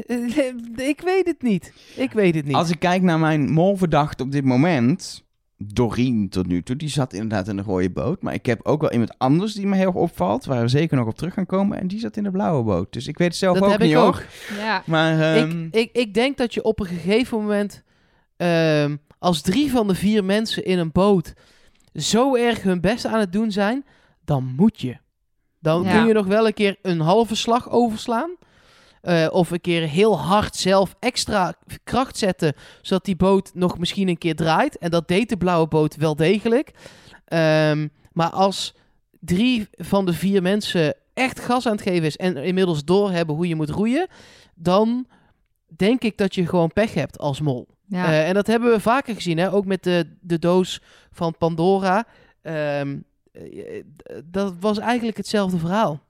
het... 0.07 0.29
eh, 0.77 0.87
ik 0.89 1.01
weet 1.01 1.27
het 1.27 1.41
niet. 1.41 1.73
Ik 1.95 2.11
weet 2.11 2.35
het 2.35 2.45
niet. 2.45 2.55
Als 2.55 2.69
ik 2.69 2.79
kijk 2.79 3.01
naar 3.01 3.19
mijn 3.19 3.51
molverdachte 3.51 4.23
op 4.23 4.31
dit 4.31 4.43
moment, 4.43 5.23
Doreen 5.57 6.29
tot 6.29 6.47
nu 6.47 6.63
toe, 6.63 6.75
die 6.75 6.89
zat 6.89 7.13
inderdaad 7.13 7.47
in 7.47 7.55
de 7.55 7.61
rode 7.61 7.89
boot. 7.89 8.21
Maar 8.21 8.33
ik 8.33 8.45
heb 8.45 8.65
ook 8.65 8.81
wel 8.81 8.91
iemand 8.91 9.17
anders 9.17 9.53
die 9.53 9.67
me 9.67 9.75
heel 9.75 9.85
erg 9.87 9.95
opvalt, 9.95 10.45
waar 10.45 10.61
we 10.61 10.67
zeker 10.67 10.97
nog 10.97 11.07
op 11.07 11.15
terug 11.17 11.33
gaan 11.33 11.45
komen. 11.45 11.79
En 11.79 11.87
die 11.87 11.99
zat 11.99 12.17
in 12.17 12.23
de 12.23 12.31
blauwe 12.31 12.63
boot. 12.63 12.93
Dus 12.93 13.07
ik 13.07 13.17
weet 13.17 13.27
het 13.27 13.37
zelf 13.37 13.55
dat 13.55 13.63
ook 13.63 13.71
heb 13.71 13.79
niet 13.79 13.91
ik 13.91 13.97
ook. 13.97 14.23
Ja, 14.57 14.83
Maar 14.85 15.19
ehm, 15.35 15.63
Ik, 15.65 15.73
ik, 15.73 15.89
ik 15.93 16.13
denk 16.13 16.37
dat 16.37 16.53
je 16.53 16.63
op 16.63 16.79
een 16.79 16.85
gegeven 16.85 17.37
moment, 17.37 17.83
ehm, 18.37 18.95
als 19.19 19.41
drie 19.41 19.71
van 19.71 19.87
de 19.87 19.95
vier 19.95 20.23
mensen 20.23 20.65
in 20.65 20.79
een 20.79 20.91
boot 20.91 21.33
zo 21.93 22.35
erg 22.35 22.61
hun 22.63 22.81
best 22.81 23.05
aan 23.05 23.19
het 23.19 23.31
doen 23.33 23.51
zijn, 23.51 23.85
dan 24.25 24.43
moet 24.55 24.81
je. 24.81 24.97
Dan 25.59 25.83
Ja. 25.83 25.91
kun 25.97 26.07
je 26.07 26.13
nog 26.13 26.25
wel 26.27 26.45
een 26.47 26.53
keer 26.53 26.77
een 26.81 26.99
halve 26.99 27.35
slag 27.35 27.69
overslaan. 27.69 28.29
Eh, 29.05 29.27
of 29.31 29.51
een 29.51 29.61
keer 29.61 29.87
heel 29.87 30.19
hard 30.19 30.55
zelf 30.55 30.95
extra 30.99 31.53
kracht 31.83 32.17
zetten, 32.17 32.53
zodat 32.81 33.05
die 33.05 33.15
boot 33.15 33.51
nog 33.53 33.77
misschien 33.77 34.07
een 34.07 34.17
keer 34.17 34.35
draait. 34.35 34.77
En 34.77 34.89
dat 34.89 35.07
deed 35.07 35.29
de 35.29 35.37
blauwe 35.37 35.67
boot 35.67 35.95
wel 35.95 36.15
degelijk. 36.15 36.71
Ehm, 37.25 37.87
maar 38.13 38.29
als 38.29 38.73
drie 39.19 39.67
van 39.71 40.05
de 40.05 40.13
vier 40.13 40.41
mensen 40.41 40.95
echt 41.13 41.39
gas 41.39 41.65
aan 41.65 41.71
het 41.71 41.81
geven 41.81 42.03
is 42.03 42.17
en 42.17 42.37
inmiddels 42.37 42.83
doorhebben 42.83 43.35
hoe 43.35 43.47
je 43.47 43.55
moet 43.55 43.69
roeien, 43.69 44.07
dan 44.55 45.07
denk 45.75 46.01
ik 46.01 46.17
dat 46.17 46.35
je 46.35 46.47
gewoon 46.47 46.73
pech 46.73 46.93
hebt 46.93 47.19
als 47.19 47.41
mol. 47.41 47.67
ja. 47.87 48.05
Eh, 48.05 48.27
en 48.27 48.33
dat 48.33 48.47
hebben 48.47 48.71
we 48.71 48.79
vaker 48.79 49.15
gezien, 49.15 49.37
hè? 49.37 49.53
ook 49.53 49.65
met 49.65 49.83
de, 49.83 50.17
de 50.21 50.39
doos 50.39 50.81
van 51.11 51.37
Pandora. 51.37 52.05
Ehm, 52.41 52.97
eh, 53.31 53.83
dat 54.23 54.53
was 54.59 54.77
eigenlijk 54.77 55.17
hetzelfde 55.17 55.57
verhaal. 55.57 56.04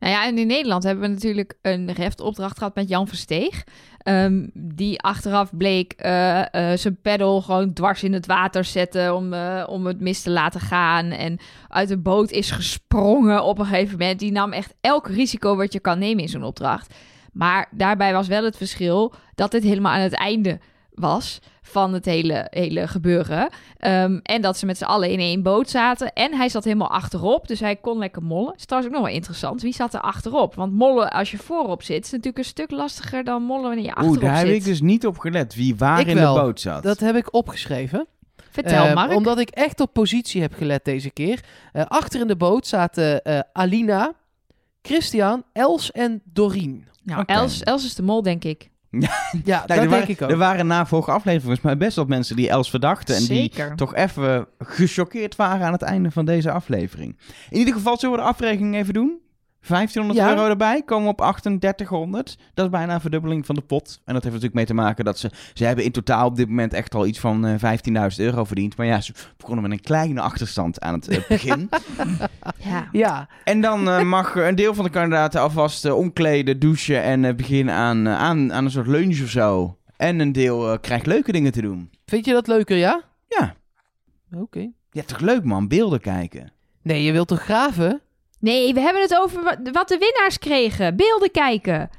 Nou 0.00 0.12
ja, 0.12 0.26
en 0.26 0.38
in 0.38 0.46
Nederland 0.46 0.82
hebben 0.82 1.04
we 1.04 1.14
natuurlijk 1.14 1.54
een 1.62 1.92
reftopdracht 1.92 2.58
gehad 2.58 2.74
met 2.74 2.88
Jan 2.88 3.08
Versteeg. 3.08 3.64
ehm, 4.00 4.46
die 4.54 5.00
achteraf 5.00 5.56
bleek 5.56 5.92
eh, 5.92 6.40
eh, 6.72 6.78
zijn 6.78 7.00
pedal 7.02 7.42
gewoon 7.42 7.72
dwars 7.72 8.02
in 8.02 8.12
het 8.12 8.26
water 8.26 8.64
zetten 8.64 9.14
om, 9.16 9.32
eh, 9.32 9.64
om 9.68 9.86
het 9.86 10.00
mis 10.00 10.22
te 10.22 10.30
laten 10.30 10.60
gaan. 10.60 11.10
En 11.10 11.38
uit 11.68 11.88
de 11.88 11.98
boot 11.98 12.30
is 12.30 12.50
gesprongen 12.50 13.44
op 13.44 13.58
een 13.58 13.64
gegeven 13.64 13.98
moment. 13.98 14.18
Die 14.18 14.32
nam 14.32 14.52
echt 14.52 14.74
elk 14.80 15.08
risico 15.08 15.56
wat 15.56 15.72
je 15.72 15.80
kan 15.80 15.98
nemen 15.98 16.22
in 16.22 16.28
zo'n 16.28 16.44
opdracht. 16.44 16.94
Maar 17.32 17.68
daarbij 17.70 18.12
was 18.12 18.28
wel 18.28 18.44
het 18.44 18.56
verschil 18.56 19.14
dat 19.34 19.50
dit 19.50 19.62
helemaal 19.62 19.92
aan 19.92 20.00
het 20.00 20.14
einde 20.14 20.60
was 20.94 21.38
van 21.62 21.92
het 21.92 22.04
hele, 22.04 22.46
hele 22.50 22.88
gebeuren. 22.88 23.48
Ehm, 23.76 24.18
en 24.22 24.42
dat 24.42 24.56
ze 24.56 24.66
met 24.66 24.78
z'n 24.78 24.84
allen 24.84 25.10
in 25.10 25.18
één 25.18 25.42
boot 25.42 25.70
zaten. 25.70 26.12
En 26.12 26.34
hij 26.36 26.48
zat 26.48 26.64
helemaal 26.64 26.90
achterop, 26.90 27.48
dus 27.48 27.60
hij 27.60 27.76
kon 27.76 27.98
lekker 27.98 28.22
mollen. 28.22 28.54
Is 28.56 28.64
trouwens 28.64 28.92
ook 28.92 28.98
nog 28.98 29.06
wel 29.08 29.16
interessant. 29.16 29.62
Wie 29.62 29.72
zat 29.74 29.94
er 29.94 30.00
achterop? 30.00 30.54
Want 30.54 30.72
mollen 30.72 31.10
als 31.10 31.30
je 31.30 31.38
voorop 31.38 31.82
zit, 31.82 32.04
is 32.04 32.10
natuurlijk 32.10 32.38
een 32.38 32.44
stuk 32.44 32.70
lastiger 32.70 33.24
dan 33.24 33.42
mollen 33.42 33.62
wanneer 33.66 33.84
je 33.84 33.94
achterop 33.94 34.14
Oeh, 34.16 34.24
daar 34.24 34.38
heb 34.38 34.46
ik 34.54 34.64
dus 34.64 34.80
niet 34.80 35.06
op 35.06 35.18
gelet. 35.18 35.54
Wie 35.54 35.76
waar 35.76 36.00
Ik 36.00 36.06
in 36.06 36.14
wel. 36.16 36.34
de 36.34 36.40
boot 36.40 36.60
zat. 36.60 36.82
Dat 36.82 37.00
heb 37.00 37.16
ik 37.16 37.34
opgeschreven. 37.34 38.06
Vertel, 38.50 38.84
Eh, 38.84 38.94
Mark. 38.94 39.14
Omdat 39.14 39.38
ik 39.38 39.48
echt 39.50 39.80
op 39.80 39.92
positie 39.92 40.40
heb 40.40 40.54
gelet 40.54 40.84
deze 40.84 41.10
keer. 41.10 41.40
Eh, 41.72 41.84
achter 41.88 42.20
in 42.20 42.26
de 42.26 42.36
boot 42.36 42.66
zaten 42.66 43.22
eh, 43.22 43.40
Alina, 43.52 44.12
Christian, 44.82 45.42
Els 45.52 45.90
en 45.90 46.22
Doreen. 46.24 46.88
Nou. 47.02 47.22
Els, 47.26 47.62
Els 47.62 47.84
is 47.84 47.94
de 47.94 48.02
mol, 48.02 48.22
denk 48.22 48.44
ik. 48.44 48.69
Ja, 48.90 49.60
dat 49.66 49.70
er, 49.70 49.76
denk 49.76 49.90
waren, 49.90 50.08
ik 50.08 50.22
ook. 50.22 50.30
er 50.30 50.36
waren 50.36 50.66
na 50.66 50.86
vorige 50.86 51.10
aflevering 51.10 51.42
volgens 51.42 51.64
mij 51.64 51.76
best 51.76 51.96
wel 51.96 52.04
mensen 52.04 52.36
die 52.36 52.48
Els 52.48 52.70
verdachten. 52.70 53.14
En 53.14 53.24
die 53.24 53.36
Zeker. 53.36 53.76
toch 53.76 53.94
even 53.94 54.46
gechoqueerd 54.58 55.36
waren 55.36 55.66
aan 55.66 55.72
het 55.72 55.82
einde 55.82 56.10
van 56.10 56.24
deze 56.24 56.50
aflevering. 56.50 57.16
In 57.50 57.58
ieder 57.58 57.74
geval 57.74 57.98
zullen 57.98 58.16
we 58.16 58.22
de 58.22 58.28
afrekening 58.28 58.74
even 58.74 58.94
doen. 58.94 59.18
1500 59.60 60.18
Ja. 60.18 60.28
euro 60.36 60.48
erbij, 60.48 60.82
komen 60.82 61.04
we 61.04 61.10
op 61.10 61.16
3800. 61.16 62.38
Dat 62.54 62.64
is 62.64 62.70
bijna 62.70 62.94
een 62.94 63.00
verdubbeling 63.00 63.46
van 63.46 63.54
de 63.54 63.60
pot. 63.60 63.86
En 64.04 64.14
dat 64.14 64.22
heeft 64.22 64.24
natuurlijk 64.24 64.54
mee 64.54 64.64
te 64.64 64.74
maken 64.74 65.04
dat 65.04 65.18
ze... 65.18 65.30
Ze 65.54 65.64
hebben 65.64 65.84
in 65.84 65.92
totaal 65.92 66.26
op 66.26 66.36
dit 66.36 66.48
moment 66.48 66.72
echt 66.72 66.94
al 66.94 67.06
iets 67.06 67.18
van 67.18 67.46
eh 67.46 67.76
15.000 68.10 68.16
euro 68.16 68.44
verdiend. 68.44 68.76
Maar 68.76 68.86
ja, 68.86 69.00
ze 69.00 69.12
begonnen 69.36 69.62
met 69.62 69.72
een 69.72 69.80
kleine 69.84 70.20
achterstand 70.20 70.80
aan 70.80 70.94
het 70.94 71.08
eh, 71.08 71.18
begin. 71.28 71.68
Ja. 72.64 72.88
Ja, 72.92 73.28
en 73.44 73.60
dan 73.60 73.88
eh, 73.88 74.02
mag 74.02 74.34
een 74.34 74.54
deel 74.54 74.74
van 74.74 74.84
de 74.84 74.90
kandidaten 74.90 75.40
alvast 75.40 75.84
eh, 75.84 75.96
omkleden, 75.96 76.58
douchen 76.58 77.02
en 77.02 77.24
eh, 77.24 77.34
beginnen 77.34 77.74
aan, 77.74 78.06
eh, 78.06 78.18
aan, 78.18 78.52
aan 78.52 78.64
een 78.64 78.70
soort 78.70 78.86
lunch 78.86 79.22
of 79.22 79.28
zo. 79.28 79.78
En 79.96 80.20
een 80.20 80.32
deel 80.32 80.72
eh, 80.72 80.78
krijgt 80.80 81.06
leuke 81.06 81.32
dingen 81.32 81.52
te 81.52 81.60
doen. 81.62 81.90
vind 82.06 82.24
je 82.24 82.32
dat 82.32 82.46
leuker, 82.46 82.76
ja? 82.76 83.02
Ja, 83.28 83.54
Oké. 84.36 84.70
ja 84.90 85.02
toch 85.02 85.20
leuk 85.20 85.44
man, 85.44 85.68
beelden 85.68 86.00
kijken. 86.00 86.52
Nee, 86.82 87.02
je 87.02 87.12
wilt 87.12 87.28
toch 87.28 87.42
graven? 87.42 88.00
Nee, 88.40 88.74
we 88.74 88.80
hebben 88.80 89.02
het 89.02 89.16
over 89.16 89.42
wat, 89.72 89.88
de 89.88 89.98
winnaars 89.98 90.38
kregen. 90.38 90.96
Beelden 90.96 91.30
kijken. 91.30 91.90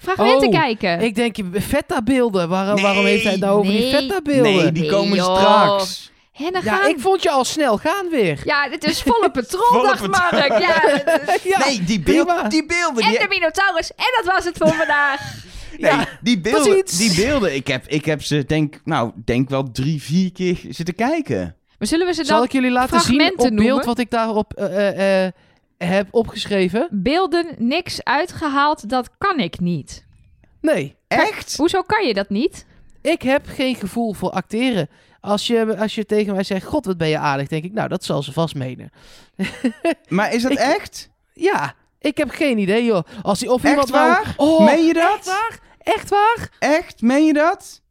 Fragmenten 0.00 0.48
Oh, 0.48 0.54
kijken. 0.54 1.00
Ik 1.00 1.14
denk, 1.14 1.36
feta-beelden. 1.60 2.48
Waarom, 2.48 2.74
Nee, 2.74 2.84
waarom 2.84 3.04
heeft 3.04 3.22
hij 3.22 3.32
het 3.32 3.40
nou 3.40 3.58
over 3.58 3.72
die 3.72 3.80
nee, 3.80 3.90
feta-beelden? 3.90 4.52
Nee, 4.54 4.72
die 4.72 4.90
komen 4.90 5.16
joh. 5.16 5.36
straks. 5.38 6.10
En 6.32 6.52
dan 6.52 6.62
Ja, 6.64 6.76
gaan... 6.76 6.88
ik 6.90 7.00
vond 7.00 7.22
je 7.22 7.30
al 7.30 7.44
snel 7.44 7.76
gaan 7.78 8.08
weer. 8.10 8.40
Ja, 8.44 8.68
dit 8.68 8.84
is 8.84 9.02
volle 9.02 9.30
patrol, 9.40 9.66
Volle 9.66 9.86
dacht 9.86 10.10
patrol. 10.10 10.40
Mark. 10.40 10.60
Ja, 10.60 10.80
het 11.04 11.28
is- 11.36 11.42
Ja, 11.52 11.58
nee, 11.66 11.82
die, 11.84 12.00
beeld, 12.00 12.26
prima. 12.26 12.48
die 12.48 12.66
beelden. 12.66 13.02
en 13.04 13.10
Die, 13.10 13.18
de 13.18 13.26
Minotaurus. 13.28 13.90
En 13.90 14.22
dat 14.22 14.34
was 14.34 14.44
het 14.44 14.56
voor 14.56 14.72
vandaag. 14.72 15.20
nee, 15.78 15.90
ja, 15.90 16.06
die 16.20 16.40
beelden, 16.40 16.84
die 16.96 17.14
beelden 17.14 17.54
ik, 17.54 17.66
heb, 17.66 17.86
ik 17.86 18.04
heb 18.04 18.22
ze 18.22 18.44
denk, 18.44 18.80
nou, 18.84 19.12
denk 19.24 19.48
wel 19.48 19.70
drie, 19.72 20.02
vier 20.02 20.32
keer 20.32 20.58
zitten 20.68 20.94
kijken. 20.94 21.56
Maar 21.78 21.88
zullen 21.88 22.06
we 22.06 22.12
ze 22.14 22.24
Zal 22.24 22.36
dan 22.36 22.44
ik 22.44 22.52
jullie 22.52 22.70
laten 22.70 23.00
zien 23.00 23.20
op 23.30 23.36
beeld 23.36 23.50
noemen? 23.52 23.84
wat 23.84 23.98
ik 23.98 24.10
daarop 24.10 24.52
eh, 24.52 25.24
heb 25.82 26.08
opgeschreven? 26.10 26.88
beelden 26.90 27.46
niks 27.58 28.04
uitgehaald? 28.04 28.88
Dat 28.88 29.10
kan 29.18 29.38
ik 29.38 29.60
niet. 29.60 30.06
Nee, 30.60 30.96
Echt? 31.08 31.56
Hoezo 31.56 31.82
kan 31.82 32.06
je 32.06 32.14
dat 32.14 32.28
niet? 32.30 32.66
ik 33.02 33.22
heb 33.22 33.46
geen 33.46 33.74
gevoel 33.74 34.12
voor 34.12 34.30
acteren. 34.30 34.88
Als 35.20 35.46
je, 35.46 35.76
als 35.76 35.94
je 35.94 36.04
tegen 36.06 36.34
mij 36.34 36.42
zegt, 36.44 36.66
god 36.66 36.84
wat 36.84 36.96
ben 36.96 37.08
je 37.08 37.18
aardig, 37.18 37.48
denk 37.48 37.64
ik, 37.64 37.72
nou 37.72 37.88
dat 37.88 38.04
zal 38.04 38.22
ze 38.22 38.32
vast 38.32 38.54
menen. 38.54 38.90
Maar 40.08 40.32
is 40.34 40.42
dat 40.42 40.52
Ik- 40.52 40.58
echt? 40.58 41.10
Ja, 41.34 41.74
ik 41.98 42.16
heb 42.16 42.30
geen 42.30 42.58
idee 42.58 42.84
joh. 42.84 43.02
Als 43.22 43.38
die, 43.38 43.52
of 43.52 43.64
iemand 43.64 43.88
waar? 43.90 44.34
nou... 44.36 44.50
Oh, 44.50 44.64
Meen 44.64 44.84
je 44.84 44.92
dat? 44.92 45.16
Echt 45.16 45.24
waar? 45.26 45.58
Echt 45.78 46.10
waar? 46.10 46.48
Echt? 46.58 47.00
Meen 47.02 47.24
je 47.24 47.32
dat? 47.32 47.82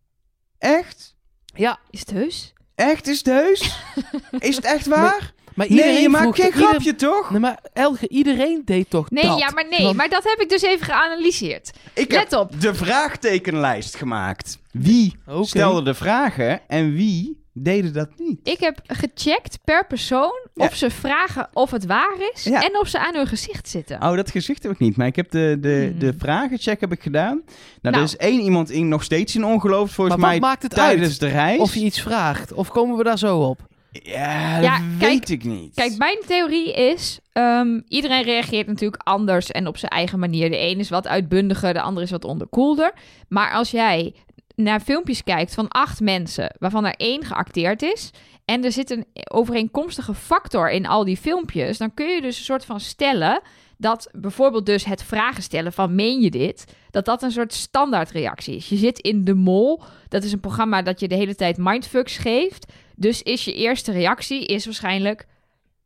Echt? 0.58 1.15
Ja, 1.56 1.80
Is 1.89 1.99
het 1.99 2.12
heus? 2.12 2.54
Echt? 2.75 3.08
Is 3.08 3.17
het 3.17 3.27
heus? 3.27 3.77
Is 4.49 4.56
het 4.56 4.65
echt 4.65 4.86
waar? 4.86 5.34
Maar 5.56 5.68
iedereen 5.68 5.94
Nee, 5.94 6.02
je 6.02 6.10
maakt 6.10 6.36
geen 6.36 6.46
ieder- 6.46 6.68
grapje, 6.68 6.96
toch? 6.96 7.32
Nee, 7.32 7.40
maar 7.40 7.60
Elge, 7.74 8.10
iedereen 8.10 8.62
deed 8.66 8.90
toch 8.90 9.10
Nee, 9.10 9.24
dat? 9.24 9.40
ja, 9.40 9.52
maar 9.52 9.68
nee. 9.70 9.84
Want- 9.84 9.96
Maar 9.96 10.10
dat 10.10 10.24
heb 10.24 10.40
ik 10.40 10.50
dus 10.50 10.62
even 10.62 10.86
geanalyseerd. 10.86 11.72
Ik 11.94 12.12
Let 12.12 12.32
heb 12.32 12.40
op. 12.40 12.62
de 12.62 12.74
vraagtekenlijst 12.76 13.96
gemaakt. 13.96 14.58
Wie 14.72 15.16
stelde 15.42 15.84
de 15.84 15.94
vragen 15.94 16.62
en 16.68 16.94
wie 16.94 17.40
deden 17.54 17.94
dat 17.94 18.10
niet. 18.18 18.40
Ik 18.44 18.60
heb 18.60 18.80
gecheckt 18.88 19.60
per 19.64 19.88
persoon 19.88 20.48
Ja. 20.54 20.66
of 20.66 20.76
ze 20.76 20.90
vragen 20.90 21.50
of 21.54 21.72
het 21.72 21.86
waar 21.86 22.16
is 22.34 22.44
Ja. 22.44 22.62
en 22.64 22.80
of 22.80 22.88
ze 22.88 23.00
aan 23.00 23.16
hun 23.16 23.28
gezicht 23.28 23.68
zitten. 23.70 24.04
Oh, 24.04 24.16
dat 24.16 24.32
gezicht 24.32 24.64
heb 24.64 24.72
ik 24.72 24.80
niet. 24.80 24.98
Maar 24.98 25.08
ik 25.08 25.16
heb 25.16 25.32
de, 25.32 25.58
de, 25.60 25.88
Hmm. 25.90 26.00
de 26.00 26.14
vragencheck 26.18 26.80
heb 26.80 26.92
ik 26.92 27.02
gedaan. 27.02 27.42
Nou, 27.46 27.46
Nou. 27.82 27.96
er 27.96 28.02
is 28.04 28.18
één 28.18 28.40
iemand 28.42 28.70
in 28.70 28.88
nog 28.88 29.04
steeds 29.04 29.36
in 29.36 29.46
ongeloof 29.46 29.92
volgens 29.92 30.18
maar 30.18 30.30
mij 30.30 30.40
wat 30.40 30.50
maakt 30.50 30.64
het 30.64 30.74
tijdens 30.74 31.10
uit 31.10 31.20
de 31.20 31.28
reis. 31.28 31.60
of 31.60 31.74
je 31.74 31.80
iets 31.80 32.02
vraagt? 32.02 32.54
Of 32.54 32.70
komen 32.70 32.98
we 32.98 33.04
daar 33.04 33.18
zo 33.18 33.38
op? 33.40 33.60
Ja, 33.91 34.60
Ja, 34.60 34.77
dat 34.77 34.88
kijk- 34.99 35.12
weet 35.12 35.30
ik 35.30 35.43
niet. 35.43 35.75
Kijk, 35.75 35.97
mijn 35.97 36.17
theorie 36.27 36.73
is, 36.73 37.19
ehm, 37.32 37.80
iedereen 37.88 38.23
reageert 38.23 38.67
natuurlijk 38.67 39.01
anders 39.04 39.51
en 39.51 39.67
op 39.67 39.77
zijn 39.77 39.91
eigen 39.91 40.19
manier. 40.19 40.49
De 40.49 40.60
een 40.60 40.80
is 40.80 40.89
wat 40.89 41.08
uitbundiger, 41.08 41.73
de 41.73 41.82
ander 41.82 42.04
is 42.04 42.12
wat 42.12 42.25
onderkoelder. 42.25 42.93
Maar 43.27 43.51
als 43.54 43.71
jij 43.71 44.13
naar 44.56 44.80
filmpjes 44.80 45.23
kijkt 45.23 45.54
van 45.54 45.67
acht 45.67 45.99
mensen, 45.99 46.56
waarvan 46.60 46.86
er 46.86 46.95
één 46.97 47.25
geacteerd 47.25 47.82
is, 47.82 48.12
en 48.45 48.63
er 48.63 48.71
zit 48.71 48.89
een 48.89 49.06
overeenkomstige 49.32 50.13
factor 50.13 50.71
in 50.71 50.88
al 50.88 51.04
die 51.06 51.17
filmpjes, 51.17 51.77
dan 51.77 51.93
kun 51.93 52.08
je 52.08 52.21
dus 52.21 52.38
een 52.38 52.43
soort 52.43 52.65
van 52.65 52.80
stellen 52.80 53.41
dat 53.77 54.10
bijvoorbeeld 54.12 54.65
dus 54.65 54.86
het 54.86 55.04
vragen 55.04 55.43
stellen 55.43 55.73
van 55.73 55.95
meen 55.95 56.21
je 56.21 56.30
dit, 56.32 56.65
dat 56.91 57.06
dat 57.06 57.23
een 57.23 57.32
soort 57.32 57.54
standaardreactie 57.54 58.56
is. 58.56 58.69
Je 58.69 58.75
zit 58.77 58.99
in 58.99 59.23
De 59.23 59.34
Mol, 59.34 59.82
dat 60.08 60.23
is 60.23 60.32
een 60.32 60.39
programma 60.39 60.82
dat 60.82 60.99
je 60.99 61.08
de 61.08 61.15
hele 61.15 61.36
tijd 61.36 61.58
mindfucks 61.58 62.17
geeft. 62.17 62.71
Dus 62.95 63.21
is 63.21 63.45
je 63.45 63.54
eerste 63.54 63.91
reactie 63.91 64.45
is 64.45 64.65
waarschijnlijk 64.65 65.27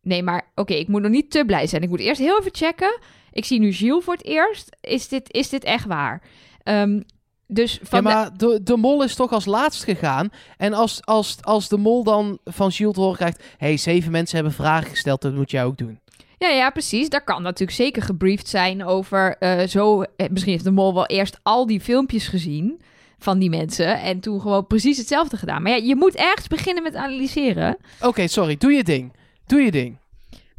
Nee, 0.06 0.22
maar 0.22 0.50
oké, 0.54 0.74
ik 0.74 0.88
moet 0.88 1.02
nog 1.02 1.10
niet 1.10 1.30
te 1.30 1.44
blij 1.46 1.66
zijn. 1.66 1.82
Ik 1.82 1.88
moet 1.88 2.00
eerst 2.00 2.20
heel 2.20 2.38
even 2.38 2.54
checken. 2.54 2.98
Ik 3.32 3.44
zie 3.44 3.60
nu 3.60 3.72
Gilles 3.72 4.04
voor 4.04 4.14
het 4.14 4.24
eerst. 4.24 4.76
Is 4.80 5.08
dit, 5.08 5.32
is 5.32 5.48
dit 5.48 5.64
echt 5.64 5.86
waar? 5.86 6.22
Ehm, 6.62 7.00
dus 7.46 7.78
van 7.82 8.02
ja, 8.02 8.10
maar 8.10 8.36
de, 8.36 8.60
de 8.62 8.76
mol 8.76 9.02
is 9.02 9.14
toch 9.14 9.32
als 9.32 9.44
laatst 9.44 9.84
gegaan. 9.84 10.30
En 10.56 10.72
als, 10.72 11.04
als, 11.04 11.36
als 11.40 11.68
de 11.68 11.76
mol 11.76 12.04
dan 12.04 12.38
van 12.44 12.72
Gilles 12.72 12.94
te 12.94 13.00
horen 13.00 13.16
krijgt... 13.16 13.44
hey, 13.56 13.76
zeven 13.76 14.10
mensen 14.10 14.36
hebben 14.36 14.54
vragen 14.54 14.90
gesteld, 14.90 15.22
dat 15.22 15.34
moet 15.34 15.50
jij 15.50 15.64
ook 15.64 15.78
doen. 15.78 16.00
ja, 16.38 16.48
ja, 16.48 16.70
precies. 16.70 17.08
Daar 17.08 17.24
kan 17.24 17.42
natuurlijk 17.42 17.78
zeker 17.78 18.02
gebriefd 18.02 18.48
zijn 18.48 18.84
over 18.84 19.36
eh, 19.38 19.66
zo... 19.66 20.02
eh, 20.02 20.28
misschien 20.30 20.52
heeft 20.52 20.64
de 20.64 20.70
mol 20.70 20.94
wel 20.94 21.06
eerst 21.06 21.38
al 21.42 21.66
die 21.66 21.80
filmpjes 21.80 22.28
gezien 22.28 22.80
van 23.26 23.38
die 23.38 23.50
mensen... 23.50 24.00
en 24.00 24.20
toen 24.20 24.40
gewoon 24.40 24.66
precies 24.66 24.98
hetzelfde 24.98 25.36
gedaan. 25.36 25.62
Maar 25.62 25.72
ja, 25.72 25.86
je 25.86 25.96
moet 25.96 26.14
ergens 26.14 26.46
beginnen 26.48 26.82
met 26.82 26.94
analyseren. 26.94 27.76
Oké, 28.00 28.26
sorry, 28.26 28.56
doe 28.56 28.72
je 28.72 28.84
ding. 28.84 29.12
Doe 29.46 29.60
je 29.60 29.70
ding. 29.70 29.98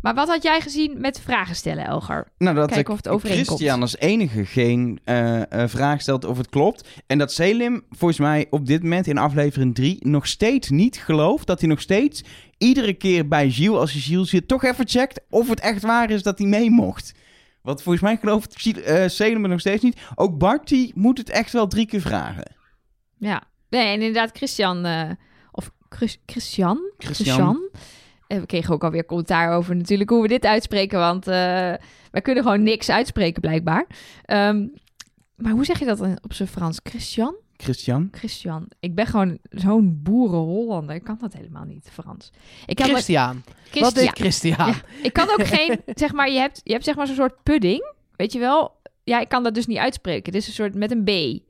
Maar 0.02 0.16
wat 0.16 0.28
had 0.28 0.44
jij 0.44 0.62
gezien 0.62 1.00
met 1.00 1.20
vragen 1.20 1.56
stellen, 1.56 1.86
Elger? 1.86 2.28
Nou, 2.38 2.56
dat 2.56 2.66
Kijken 2.66 2.84
ik 2.84 2.90
of 2.90 2.98
het 2.98 3.08
overeenkomt. 3.08 3.48
Christian 3.48 3.82
als 3.82 3.98
enige 3.98 4.46
geen 4.46 5.00
eh, 5.04 5.52
eh, 5.52 5.70
vraag 5.70 6.02
stelt 6.02 6.26
of 6.26 6.38
het 6.38 6.50
klopt. 6.50 6.88
En 7.08 7.18
dat 7.18 7.32
Selim 7.32 7.84
volgens 7.90 8.20
mij 8.20 8.48
op 8.50 8.66
dit 8.66 8.84
moment 8.84 9.08
in 9.08 9.18
aflevering 9.18 9.76
3 9.76 9.98
nog 10.08 10.28
steeds 10.28 10.70
niet 10.70 10.98
gelooft. 10.98 11.48
Dat 11.48 11.60
hij 11.60 11.70
nog 11.70 11.82
steeds 11.82 12.24
iedere 12.58 12.94
keer 12.94 13.28
bij 13.28 13.50
Gilles, 13.50 13.80
als 13.80 13.92
hij 13.92 14.02
Gilles 14.02 14.30
zit, 14.30 14.48
toch 14.48 14.64
even 14.64 14.88
checkt 14.88 15.22
of 15.30 15.50
het 15.50 15.60
echt 15.60 15.82
waar 15.82 16.10
is 16.10 16.24
dat 16.24 16.38
hij 16.38 16.48
mee 16.48 16.70
mocht. 16.70 17.14
Want 17.62 17.82
volgens 17.82 18.04
mij 18.04 18.18
gelooft 18.18 18.76
eh, 18.76 19.08
Selim 19.08 19.42
het 19.42 19.52
nog 19.52 19.60
steeds 19.60 19.84
niet. 19.84 20.00
Ook 20.16 20.38
Bart 20.38 20.68
die 20.68 20.92
moet 20.96 21.18
het 21.18 21.30
echt 21.30 21.52
wel 21.52 21.68
drie 21.68 21.86
keer 21.86 22.02
vragen. 22.02 22.57
Ja. 23.18 23.44
Nee, 23.70 23.86
en 23.88 23.94
inderdaad, 23.94 24.38
Christian... 24.38 24.86
eh, 24.86 25.10
of 25.52 25.72
Chris- 25.90 26.20
Christian? 26.26 26.92
Christian. 26.98 27.70
En 28.28 28.40
we 28.40 28.46
kregen 28.46 28.74
ook 28.74 28.84
alweer 28.84 29.06
commentaar 29.06 29.56
over 29.56 29.76
natuurlijk 29.76 30.10
hoe 30.10 30.22
we 30.22 30.28
dit 30.28 30.46
uitspreken, 30.46 31.00
want 31.00 31.28
eh 31.28 31.74
wij 32.12 32.22
kunnen 32.22 32.44
gewoon 32.44 32.64
niks 32.64 32.90
uitspreken 32.90 33.42
blijkbaar. 33.42 33.86
Ehm, 34.26 34.68
maar 35.36 35.52
hoe 35.52 35.66
zeg 35.66 35.80
je 35.80 35.86
dat 35.86 36.02
op 36.22 36.34
zijn 36.34 36.48
Frans? 36.48 36.80
Christian? 36.84 37.36
Christian. 37.58 38.08
Christian. 38.12 38.68
Ik 38.80 38.96
ben 38.96 39.06
gewoon 39.08 39.38
zo'n 39.50 40.00
boeren-Hollander. 40.04 40.96
Ik 40.96 41.04
kan 41.04 41.18
dat 41.20 41.34
helemaal 41.34 41.64
niet, 41.64 41.90
Frans. 41.92 42.32
Ik 42.66 42.76
kan 42.76 42.86
Christian. 42.88 43.44
Christian. 43.62 43.84
Wat 43.84 43.96
deed 43.96 44.10
Christian? 44.10 44.68
Ja. 44.68 44.74
Ik 45.02 45.14
kan 45.14 45.30
ook 45.30 45.46
geen, 45.46 45.82
zeg 46.04 46.14
maar, 46.14 46.30
je 46.32 46.40
hebt, 46.40 46.62
je 46.64 46.72
hebt 46.72 46.84
zeg 46.86 46.96
maar 46.96 47.08
zo'n 47.08 47.16
soort 47.16 47.44
pudding, 47.44 47.94
weet 48.16 48.32
je 48.34 48.40
wel? 48.40 48.72
Ja, 49.04 49.20
ik 49.20 49.30
kan 49.30 49.44
dat 49.44 49.54
dus 49.54 49.66
niet 49.68 49.78
uitspreken. 49.78 50.26
Het 50.34 50.42
is 50.42 50.48
een 50.48 50.54
soort 50.54 50.76
met 50.76 50.92
een 50.92 51.04
B. 51.04 51.42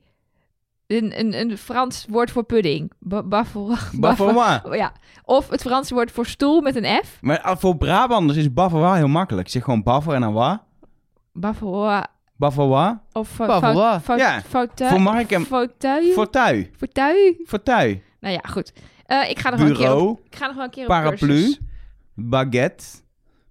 Een, 0.88 1.18
een, 1.18 1.34
een 1.40 1.58
Frans 1.58 2.06
woord 2.08 2.30
voor 2.30 2.44
pudding. 2.44 2.92
Bavarois. 2.98 4.60
Ja. 4.82 4.92
Of 5.24 5.48
het 5.48 5.60
Franse 5.60 5.94
woord 5.94 6.10
voor 6.10 6.26
stoel 6.26 6.60
met 6.60 6.76
een 6.76 7.02
F. 7.04 7.18
Maar 7.20 7.40
ah, 7.40 7.56
voor 7.56 7.76
Brabanders 7.76 8.38
is 8.38 8.52
Bavarois 8.52 8.96
heel 8.96 9.08
makkelijk. 9.08 9.46
Ik 9.46 9.52
zeg 9.52 9.64
gewoon 9.64 9.82
Baffer 9.82 10.14
en 10.14 10.20
dan 10.20 10.32
wat? 10.32 10.62
Baffel. 11.32 12.02
Bavarois. 12.36 12.94
Of 13.12 13.36
Bavarois. 13.36 13.74
fou- 13.88 14.00
fou- 14.00 14.18
Ja, 14.18 14.40
fauteuil. 14.40 14.90
voor 14.90 15.00
Mark 15.00 15.30
en- 15.30 15.44
Fauteuil. 15.44 16.12
Fauteuil. 16.12 16.64
Fauteuil. 16.76 17.34
Fauteuil. 17.46 18.00
Nou 18.20 18.34
ja, 18.34 18.40
goed. 18.50 18.72
Eh, 19.06 19.30
ik 19.30 19.38
ga 19.38 19.50
nog 19.50 19.58
wel 19.60 19.68
een 19.68 19.76
keer 19.76 19.94
op, 19.96 20.20
ik 20.24 20.36
ga 20.36 20.46
nog 20.46 20.54
wel 20.54 20.64
een 20.64 20.70
keer 20.70 20.82
op 20.82 20.88
Paraplu. 20.88 21.26
cursus. 21.28 21.58
Baguette. 22.14 22.84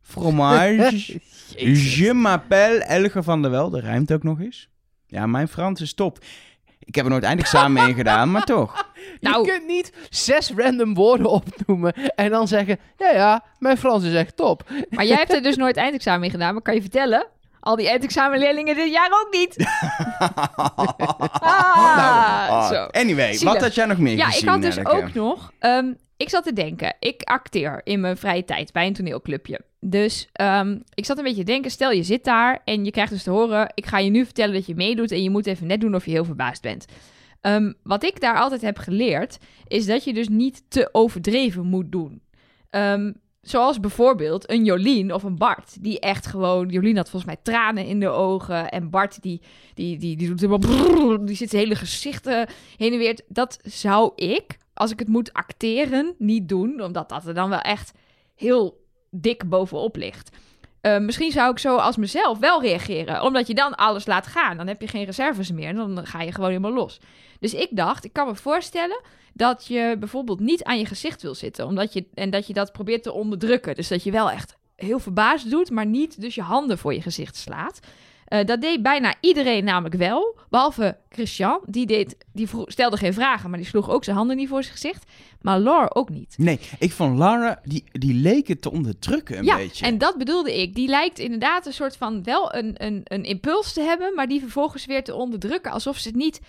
Fromage. 0.02 1.19
Je 2.04 2.13
m'appelle 2.13 2.84
Elge 2.84 3.23
van 3.23 3.41
der 3.41 3.52
Wel. 3.52 3.69
Dat 3.69 3.82
rijmt 3.82 4.13
ook 4.13 4.23
nog 4.23 4.39
eens. 4.39 4.69
Ja, 5.06 5.26
mijn 5.28 5.47
Frans 5.47 5.82
is 5.82 5.93
top. 5.93 6.17
Ik 6.88 6.95
heb 6.95 7.06
er 7.06 7.12
nooit 7.12 7.23
eindexamen 7.23 7.88
in 7.88 7.95
gedaan, 8.04 8.32
maar 8.32 8.43
toch. 8.43 8.86
Nou. 9.21 9.45
Je 9.45 9.52
kunt 9.52 9.67
niet 9.67 9.93
zes 10.10 10.52
random 10.56 10.93
woorden 10.93 11.30
opnoemen 11.30 11.93
en 12.15 12.30
dan 12.30 12.47
zeggen... 12.47 12.80
Ja, 12.97 13.10
ja, 13.12 13.43
mijn 13.60 13.78
Frans 13.78 14.04
is 14.04 14.13
echt 14.13 14.36
top. 14.36 14.63
Maar 14.89 15.06
jij 15.06 15.15
hebt 15.17 15.34
er 15.34 15.41
dus 15.43 15.56
nooit 15.56 15.78
eindexamen 15.78 16.23
in 16.23 16.32
gedaan. 16.32 16.54
Maar 16.54 16.62
kan 16.62 16.73
je 16.73 16.82
vertellen? 16.82 17.28
Al 17.60 17.76
die 17.76 17.89
eindexamenleerlingen 17.89 18.76
dit 18.76 18.91
jaar 18.91 19.10
ook 19.12 19.28
niet. 19.32 19.56
Ah, 21.39 22.50
Ah, 22.50 22.67
zo. 22.67 22.84
Anyway, 22.91 23.34
Zielig. 23.34 23.54
wat 23.54 23.62
had 23.62 23.76
jij 23.76 23.86
nog 23.86 23.97
meer 23.97 24.17
Ja, 24.17 24.26
gezien? 24.26 24.41
ik 24.41 24.50
had 24.50 24.62
dus 24.62 24.78
Elke? 24.78 24.89
ook 24.95 25.13
nog. 25.13 25.52
ehm, 25.60 25.93
ik 26.17 26.30
zat 26.30 26.43
te 26.43 26.54
denken, 26.54 26.95
ik 27.00 27.21
acteer 27.23 27.82
in 27.84 28.00
mijn 28.00 28.17
vrije 28.17 28.45
tijd 28.45 28.71
bij 28.71 28.88
een 28.88 28.93
toneelclubje. 28.93 29.60
Dus 29.89 30.28
ehm, 30.32 30.80
ik 30.93 31.06
zat 31.06 31.17
een 31.17 31.23
beetje 31.23 31.43
te 31.43 31.52
denken, 31.52 31.71
stel 31.71 31.91
je 31.91 32.04
zit 32.04 32.23
daar 32.23 32.62
en 32.63 32.86
je 32.86 32.91
krijgt 32.91 33.12
dus 33.12 33.23
te 33.23 33.30
horen, 33.30 33.71
ik 33.73 33.86
ga 33.86 33.97
je 33.97 34.10
nu 34.10 34.26
vertellen 34.26 34.54
dat 34.54 34.65
je 34.65 34.76
meedoet 34.76 35.12
en 35.12 35.23
je 35.23 35.30
moet 35.30 35.45
even 35.45 35.67
net 35.67 35.82
doen 35.82 35.95
of 35.95 36.06
je 36.06 36.12
heel 36.12 36.26
verbaasd 36.26 36.62
bent. 36.62 36.86
Ehm, 37.41 37.73
wat 37.84 38.04
ik 38.04 38.19
daar 38.19 38.38
altijd 38.38 38.62
heb 38.62 38.78
geleerd, 38.78 39.38
is 39.67 39.86
dat 39.86 40.04
je 40.04 40.13
dus 40.13 40.28
niet 40.28 40.63
te 40.67 40.89
overdreven 40.91 41.65
moet 41.65 41.91
doen. 41.91 42.21
Ehm, 42.69 43.13
zoals 43.41 43.80
bijvoorbeeld 43.80 44.50
een 44.50 44.65
Jolien 44.65 45.13
of 45.13 45.23
een 45.23 45.38
Bart, 45.38 45.84
die 45.84 46.00
echt 46.00 46.26
gewoon... 46.26 46.69
Jolien 46.69 46.97
had 46.97 47.10
volgens 47.10 47.32
mij 47.34 47.41
tranen 47.43 47.86
in 47.86 48.00
de 48.00 48.10
ogen 48.10 48.69
en 48.69 48.89
Bart 48.89 49.21
die, 49.21 49.41
die, 49.73 49.97
die, 49.97 50.17
die 50.17 50.28
doet 50.28 50.41
helemaal... 50.41 51.26
die 51.26 51.36
zit 51.36 51.50
zijn 51.50 51.62
hele 51.62 51.76
gezichten 51.76 52.47
heen 52.78 52.91
en 52.91 52.97
weer. 52.97 53.19
Dat 53.28 53.60
zou 53.63 54.12
ik, 54.15 54.58
als 54.73 54.91
ik 54.91 55.00
het 55.00 55.08
moet 55.08 55.34
acteren, 55.34 56.15
niet 56.17 56.50
doen. 56.50 56.82
Omdat 56.82 57.10
dat 57.10 57.26
er 57.26 57.34
dan 57.34 57.50
wel 57.50 57.62
echt 57.62 57.91
heel 58.36 58.86
dik 59.10 59.50
bovenop 59.50 59.96
ligt. 59.96 60.38
Eh, 60.82 60.98
misschien 60.98 61.32
zou 61.32 61.52
ik 61.52 61.60
zo 61.60 61.76
als 61.76 61.98
mezelf 61.98 62.39
wel 62.39 62.62
reageren. 62.62 63.22
Omdat 63.22 63.48
je 63.48 63.54
dan 63.54 63.76
alles 63.76 64.06
laat 64.06 64.28
gaan. 64.28 64.58
Dan 64.58 64.67
heb 64.67 64.82
je 64.82 64.88
geen 64.88 65.06
reserves 65.06 65.52
meer. 65.52 65.67
En 65.67 65.76
dan 65.76 66.06
ga 66.06 66.22
je 66.22 66.32
gewoon 66.32 66.50
helemaal 66.50 66.74
los. 66.74 67.00
Dus 67.39 67.54
ik 67.54 67.67
dacht, 67.72 68.06
ik 68.06 68.13
kan 68.13 68.28
me 68.28 68.36
voorstellen 68.36 69.02
dat 69.34 69.67
je 69.67 69.96
bijvoorbeeld 70.00 70.39
niet 70.39 70.63
aan 70.63 70.78
je 70.78 70.86
gezicht 70.86 71.22
wil 71.22 71.36
zitten. 71.36 71.65
Omdat 71.65 71.93
je, 71.93 72.06
en 72.13 72.30
dat 72.30 72.48
je 72.48 72.54
dat 72.54 72.72
probeert 72.72 73.04
te 73.04 73.12
onderdrukken. 73.12 73.76
Dus 73.76 73.88
dat 73.88 74.04
je 74.04 74.12
wel 74.12 74.32
echt 74.32 74.58
heel 74.76 75.00
verbaasd 75.00 75.50
doet, 75.50 75.70
maar 75.70 75.86
niet 75.86 76.22
dus 76.22 76.36
je 76.36 76.41
handen 76.41 76.78
voor 76.78 76.93
je 76.93 77.02
gezicht 77.02 77.36
slaat. 77.36 77.80
Eh, 78.28 78.46
dat 78.46 78.62
deed 78.62 78.82
bijna 78.82 79.13
iedereen 79.22 79.63
namelijk 79.63 79.96
wel. 79.96 80.36
Behalve 80.50 80.98
Christian. 81.10 81.60
Die, 81.66 81.86
deed, 81.86 82.18
die 82.34 82.48
vroeg- 82.50 82.72
stelde 82.72 82.98
geen 82.98 83.13
vragen, 83.13 83.50
maar 83.50 83.60
die 83.60 83.68
sloeg 83.68 83.90
ook 83.90 84.04
zijn 84.04 84.16
handen 84.16 84.36
niet 84.36 84.48
voor 84.50 84.62
zijn 84.63 84.74
gezicht. 84.76 85.04
Maar 85.42 85.60
Laura 85.60 85.90
ook 85.94 86.10
niet. 86.10 86.36
Nee, 86.38 86.60
ik 86.80 86.92
vond 86.92 87.18
Lara, 87.18 87.60
die, 87.63 87.84
die 87.92 88.13
leek 88.13 88.48
het 88.48 88.62
te 88.62 88.72
onderdrukken 88.72 89.38
een 89.38 89.44
ja, 89.46 89.56
beetje. 89.56 89.86
en 89.86 89.98
dat 89.98 90.18
bedoelde 90.18 90.62
ik. 90.62 90.76
Die 90.76 90.88
lijkt 90.88 91.20
inderdaad 91.20 91.66
een 91.66 91.74
soort 91.74 91.98
van 91.98 92.24
wel 92.24 92.56
een, 92.56 92.74
een, 92.78 93.02
een 93.04 93.24
impuls 93.24 93.74
te 93.74 93.82
hebben, 93.82 94.16
maar 94.16 94.28
die 94.28 94.40
vervolgens 94.40 94.86
weer 94.86 95.04
te 95.04 95.16
onderdrukken. 95.16 95.72
Alsof 95.72 95.98
ze 95.98 96.08
het 96.08 96.18
niet 96.18 96.42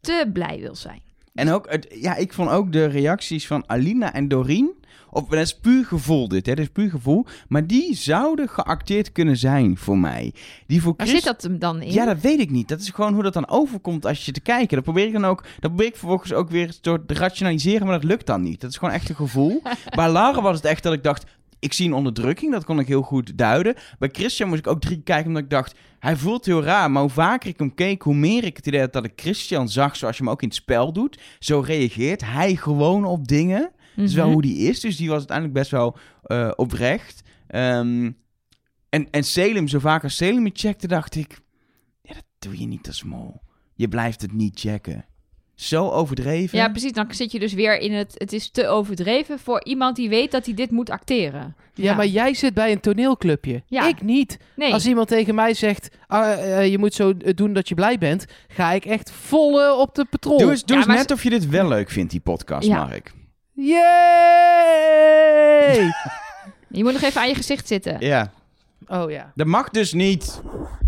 te 0.00 0.30
blij 0.32 0.58
wil 0.60 0.74
zijn. 0.74 1.02
En 1.34 1.50
ook, 1.50 1.70
het, 1.70 1.86
ja, 2.00 2.16
ik 2.16 2.32
vond 2.32 2.50
ook 2.50 2.72
de 2.72 2.84
reacties 2.84 3.46
van 3.46 3.64
Alina 3.66 4.12
en 4.12 4.28
Doreen. 4.28 4.72
Of, 5.10 5.28
dat 5.28 5.40
is 5.40 5.58
puur 5.58 5.84
gevoel 5.84 6.28
dit, 6.28 6.46
hè. 6.46 6.54
Dat 6.54 6.64
is 6.64 6.70
puur 6.72 6.90
gevoel. 6.90 7.26
Maar 7.48 7.66
die 7.66 7.94
zouden 7.94 8.48
geacteerd 8.48 9.12
kunnen 9.12 9.36
zijn 9.36 9.76
voor 9.76 9.98
mij. 9.98 10.32
Die 10.66 10.82
voor 10.82 10.94
Waar 10.96 11.06
Chris- 11.06 11.22
zit 11.22 11.32
dat 11.32 11.42
hem 11.42 11.58
dan 11.58 11.82
in? 11.82 11.92
Ja, 11.92 12.04
dat 12.04 12.20
weet 12.20 12.40
ik 12.40 12.50
niet. 12.50 12.68
Dat 12.68 12.80
is 12.80 12.88
gewoon 12.88 13.14
hoe 13.14 13.22
dat 13.22 13.32
dan 13.32 13.48
overkomt 13.48 14.06
als 14.06 14.24
je 14.26 14.32
te 14.32 14.40
kijken. 14.40 14.74
Dat 14.74 14.84
probeer 14.84 15.06
ik 15.06 15.12
dan 15.12 15.24
ook. 15.24 15.42
Dat 15.42 15.60
probeer 15.60 15.86
ik 15.86 15.96
vervolgens 15.96 16.32
ook 16.32 16.50
weer 16.50 16.80
te 16.80 17.00
rationaliseren, 17.06 17.86
maar 17.86 18.00
dat 18.00 18.08
lukt 18.10 18.26
dan 18.26 18.42
niet. 18.42 18.60
Dat 18.60 18.70
is 18.70 18.76
gewoon 18.76 18.94
echt 18.94 19.08
een 19.08 19.14
gevoel. 19.16 19.62
Bij 19.96 20.08
Lara 20.10 20.42
was 20.42 20.56
het 20.56 20.64
echt 20.64 20.82
dat 20.82 20.92
ik 20.92 21.02
dacht. 21.02 21.24
Ik 21.58 21.72
zie 21.72 21.86
een 21.86 21.94
onderdrukking, 21.94 22.52
dat 22.52 22.64
kon 22.64 22.78
ik 22.78 22.86
heel 22.86 23.02
goed 23.02 23.38
duiden. 23.38 23.74
Bij 23.98 24.08
Christian 24.12 24.48
moest 24.48 24.60
ik 24.60 24.66
ook 24.66 24.80
drie 24.80 25.02
kijken, 25.02 25.26
omdat 25.26 25.42
ik 25.42 25.50
dacht... 25.50 25.74
Hij 25.98 26.16
voelt 26.16 26.44
heel 26.44 26.62
raar, 26.62 26.90
maar 26.90 27.02
hoe 27.02 27.10
vaker 27.10 27.48
ik 27.48 27.58
hem 27.58 27.74
keek... 27.74 28.02
hoe 28.02 28.14
meer 28.14 28.44
ik 28.44 28.56
het 28.56 28.66
idee 28.66 28.80
had 28.80 28.92
dat 28.92 29.04
ik 29.04 29.12
Christian 29.16 29.68
zag 29.68 29.96
zoals 29.96 30.16
je 30.16 30.22
hem 30.22 30.32
ook 30.32 30.42
in 30.42 30.48
het 30.48 30.56
spel 30.56 30.92
doet. 30.92 31.20
Zo 31.38 31.60
reageert 31.60 32.24
hij 32.24 32.56
gewoon 32.56 33.04
op 33.04 33.28
dingen. 33.28 33.70
Dat 33.96 34.04
is 34.04 34.14
wel 34.14 34.24
Mhm. 34.24 34.32
hoe 34.32 34.42
die 34.42 34.56
is, 34.56 34.80
dus 34.80 34.96
die 34.96 35.08
was 35.08 35.18
uiteindelijk 35.18 35.58
best 35.58 35.70
wel 35.70 35.96
eh, 36.22 36.50
oprecht. 36.56 37.22
Ehm, 37.46 38.10
en, 38.88 39.10
en 39.10 39.24
Selim, 39.24 39.68
zo 39.68 39.78
vaak 39.78 40.02
als 40.02 40.16
Selim 40.16 40.44
het 40.44 40.58
checkte, 40.58 40.86
dacht 40.86 41.14
ik... 41.14 41.40
Ja, 42.02 42.14
dat 42.14 42.24
doe 42.38 42.58
je 42.60 42.66
niet 42.66 42.86
als 42.86 43.02
mol. 43.04 43.40
Je 43.74 43.88
blijft 43.88 44.22
het 44.22 44.32
niet 44.32 44.60
checken. 44.60 45.04
Zo 45.54 45.90
overdreven. 45.90 46.58
Ja, 46.58 46.68
precies. 46.68 46.92
Dan 46.92 47.06
zit 47.10 47.32
je 47.32 47.38
dus 47.38 47.52
weer 47.52 47.78
in 47.78 47.92
het... 47.92 48.14
Het 48.14 48.32
is 48.32 48.50
te 48.50 48.68
overdreven 48.68 49.38
voor 49.38 49.64
iemand 49.64 49.96
die 49.96 50.08
weet 50.08 50.30
dat 50.30 50.44
hij 50.44 50.54
dit 50.54 50.70
moet 50.70 50.90
acteren. 50.90 51.56
Ja, 51.74 51.94
maar 51.94 52.06
jij 52.06 52.34
zit 52.34 52.54
bij 52.54 52.72
een 52.72 52.80
toneelclubje. 52.80 53.62
Ja. 53.66 53.88
Ik 53.88 54.02
niet. 54.02 54.38
Nee. 54.56 54.72
Als 54.72 54.86
iemand 54.86 55.08
tegen 55.08 55.34
mij 55.34 55.54
zegt, 55.54 55.88
ah, 56.06 56.58
eh, 56.58 56.70
je 56.70 56.78
moet 56.78 56.94
zo 56.94 57.16
doen 57.16 57.52
dat 57.52 57.68
je 57.68 57.74
blij 57.74 57.98
bent, 57.98 58.26
ga 58.48 58.72
ik 58.72 58.84
echt 58.84 59.10
vol 59.10 59.62
eh, 59.62 59.78
op 59.78 59.94
de 59.94 60.04
patrol. 60.04 60.38
Doe 60.38 60.50
eens, 60.50 60.64
doe 60.64 60.76
Ja, 60.78 60.86
eens 60.86 60.94
net 60.96 61.10
of 61.10 61.22
je 61.22 61.30
dit 61.30 61.48
wel 61.48 61.68
leuk 61.68 61.90
vindt, 61.90 62.10
die 62.10 62.20
podcast, 62.20 62.66
Ja. 62.68 62.84
Mark. 62.84 63.12
Yay! 63.52 63.82
Je 66.68 66.82
moet 66.82 66.92
nog 66.92 67.02
even 67.02 67.20
aan 67.20 67.28
je 67.28 67.34
gezicht 67.34 67.66
zitten. 67.66 67.96
Ja. 68.00 68.32
Oh 68.86 69.10
ja. 69.10 69.32
Dat 69.34 69.46
mag 69.46 69.70
dus 69.70 69.92
niet. 69.92 70.42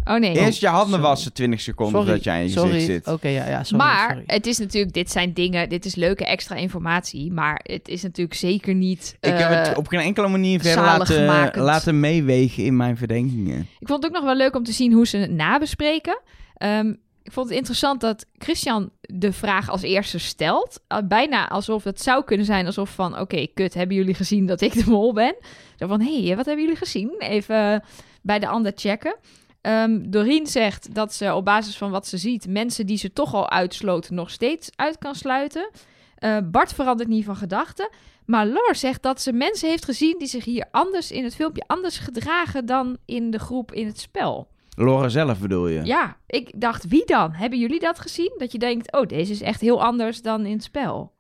Oh 0.04 0.18
nee. 0.18 0.38
Eerst 0.38 0.61
je 0.61 0.66
handen 0.66 0.88
sorry. 0.88 1.02
wassen 1.02 1.32
20 1.32 1.61
seconden 1.61 1.94
Sorry. 1.94 2.06
voordat 2.06 2.24
je 2.24 2.30
aan 2.30 2.42
je 2.42 2.48
sorry. 2.48 2.70
gezicht 2.72 2.87
zit. 3.04 3.14
Oké, 3.14 3.28
ja, 3.28 3.48
ja, 3.48 3.62
sorry. 3.64 3.85
maar 3.85 4.09
sorry. 4.09 4.22
het 4.26 4.46
is 4.46 4.59
natuurlijk, 4.59 4.92
dit 4.92 5.11
zijn 5.11 5.32
dingen, 5.32 5.68
dit 5.68 5.85
is 5.85 5.94
leuke 5.94 6.24
extra 6.24 6.54
informatie, 6.56 7.32
maar 7.32 7.61
het 7.62 7.88
is 7.88 8.02
natuurlijk 8.02 8.37
zeker 8.37 8.74
niet. 8.74 9.16
Ik 9.20 9.38
heb 9.38 9.48
het 9.48 9.68
eh, 9.68 9.78
op 9.78 9.87
geen 9.88 10.00
enkele 10.00 10.28
manier 10.28 10.61
verder 10.61 11.62
laten, 11.62 12.00
meewegen 12.00 12.64
in 12.64 12.76
mijn 12.76 12.96
verdenkingen. 12.96 13.59
Ik 13.78 13.88
vond 13.88 14.02
het 14.02 14.12
ook 14.12 14.18
nog 14.18 14.24
wel 14.24 14.37
leuk 14.37 14.56
om 14.56 14.64
te 14.64 14.72
zien 14.72 14.92
hoe 14.92 15.06
ze 15.06 15.16
het 15.16 15.30
nabespreken. 15.30 16.20
Ehm, 16.56 16.92
ik 17.26 17.32
vond 17.32 17.48
het 17.48 17.56
interessant 17.56 18.00
dat 18.00 18.26
Christian 18.38 18.90
de 19.00 19.32
vraag 19.32 19.68
als 19.70 19.82
eerste 19.82 20.18
stelt. 20.18 20.80
Uh, 20.88 20.98
bijna 21.04 21.48
alsof 21.48 21.84
het 21.84 22.02
zou 22.02 22.24
kunnen 22.24 22.46
zijn 22.46 22.66
alsof 22.66 22.90
van... 22.90 23.18
Oké, 23.18 23.46
kut, 23.54 23.74
hebben 23.74 23.96
jullie 23.96 24.14
gezien 24.14 24.46
dat 24.46 24.60
ik 24.60 24.72
de 24.84 24.90
mol 24.90 25.12
ben? 25.12 25.36
Zo 25.76 25.86
van, 25.86 26.00
hé, 26.00 26.24
hey, 26.24 26.36
wat 26.36 26.46
hebben 26.46 26.64
jullie 26.64 26.78
gezien? 26.78 27.14
Even 27.18 27.84
bij 28.22 28.38
de 28.38 28.48
ander 28.48 28.72
checken. 28.74 29.16
Ehm 29.60 30.10
Doreen 30.10 30.46
zegt 30.46 30.94
dat 30.94 31.14
ze 31.14 31.34
op 31.34 31.44
basis 31.44 31.76
van 31.76 31.90
wat 31.90 32.06
ze 32.06 32.16
ziet... 32.16 32.48
mensen 32.48 32.86
die 32.86 32.98
ze 32.98 33.12
toch 33.12 33.34
al 33.34 33.50
uitsloot 33.50 34.10
nog 34.10 34.30
steeds 34.30 34.70
uit 34.76 34.98
kan 34.98 35.14
sluiten. 35.14 35.70
Eh, 36.16 36.38
Bart 36.44 36.72
verandert 36.72 37.08
niet 37.08 37.24
van 37.24 37.36
gedachten. 37.36 37.90
Maar 38.26 38.46
Lor 38.46 38.74
zegt 38.74 39.02
dat 39.02 39.20
ze 39.20 39.32
mensen 39.32 39.68
heeft 39.68 39.84
gezien... 39.84 40.18
die 40.18 40.28
zich 40.28 40.44
hier 40.44 40.68
anders 40.70 41.10
in 41.10 41.24
het 41.24 41.34
filmpje 41.34 41.64
anders 41.66 41.98
gedragen... 41.98 42.66
dan 42.66 42.96
in 43.04 43.30
de 43.30 43.38
groep 43.38 43.72
in 43.72 43.86
het 43.86 44.00
spel. 44.00 44.48
Laura 44.76 45.08
zelf 45.08 45.38
bedoel 45.38 45.68
je? 45.68 45.84
Ja, 45.84 46.16
ik 46.26 46.50
dacht, 46.54 46.88
wie 46.88 47.06
dan? 47.06 47.32
Hebben 47.32 47.58
jullie 47.58 47.80
dat 47.80 48.00
gezien? 48.00 48.34
Dat 48.38 48.52
je 48.52 48.58
denkt, 48.58 48.92
oh, 48.92 49.06
deze 49.06 49.32
is 49.32 49.42
echt 49.42 49.60
heel 49.60 49.82
anders 49.82 50.22
dan 50.22 50.46
in 50.46 50.52
het 50.52 50.62
spel. 50.62 51.12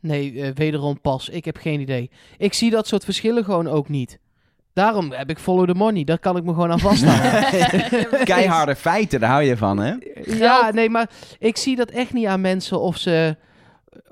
Nee, 0.00 0.42
eh, 0.42 0.50
wederom 0.54 1.00
pas. 1.00 1.28
Ik 1.28 1.44
heb 1.44 1.56
geen 1.56 1.80
idee. 1.80 2.10
Ik 2.38 2.52
zie 2.52 2.70
dat 2.70 2.86
soort 2.86 3.04
verschillen 3.04 3.44
gewoon 3.44 3.68
ook 3.68 3.88
niet. 3.88 4.18
Daarom 4.72 5.12
heb 5.12 5.30
ik 5.30 5.38
follow 5.38 5.68
the 5.68 5.74
money. 5.74 6.04
Daar 6.04 6.18
kan 6.18 6.36
ik 6.36 6.44
me 6.44 6.52
gewoon 6.52 6.70
aan 6.70 6.78
vasthouden. 6.78 7.44
Keiharde 8.24 8.76
feiten, 8.76 9.20
daar 9.20 9.30
hou 9.30 9.42
je 9.42 9.56
van, 9.56 9.78
hè? 9.78 9.94
ja, 10.24 10.70
nee, 10.70 10.90
maar 10.90 11.10
ik 11.38 11.56
zie 11.56 11.76
dat 11.76 11.90
echt 11.90 12.12
niet 12.12 12.26
aan 12.26 12.40
mensen 12.40 12.80
of 12.80 12.96
ze... 12.96 13.36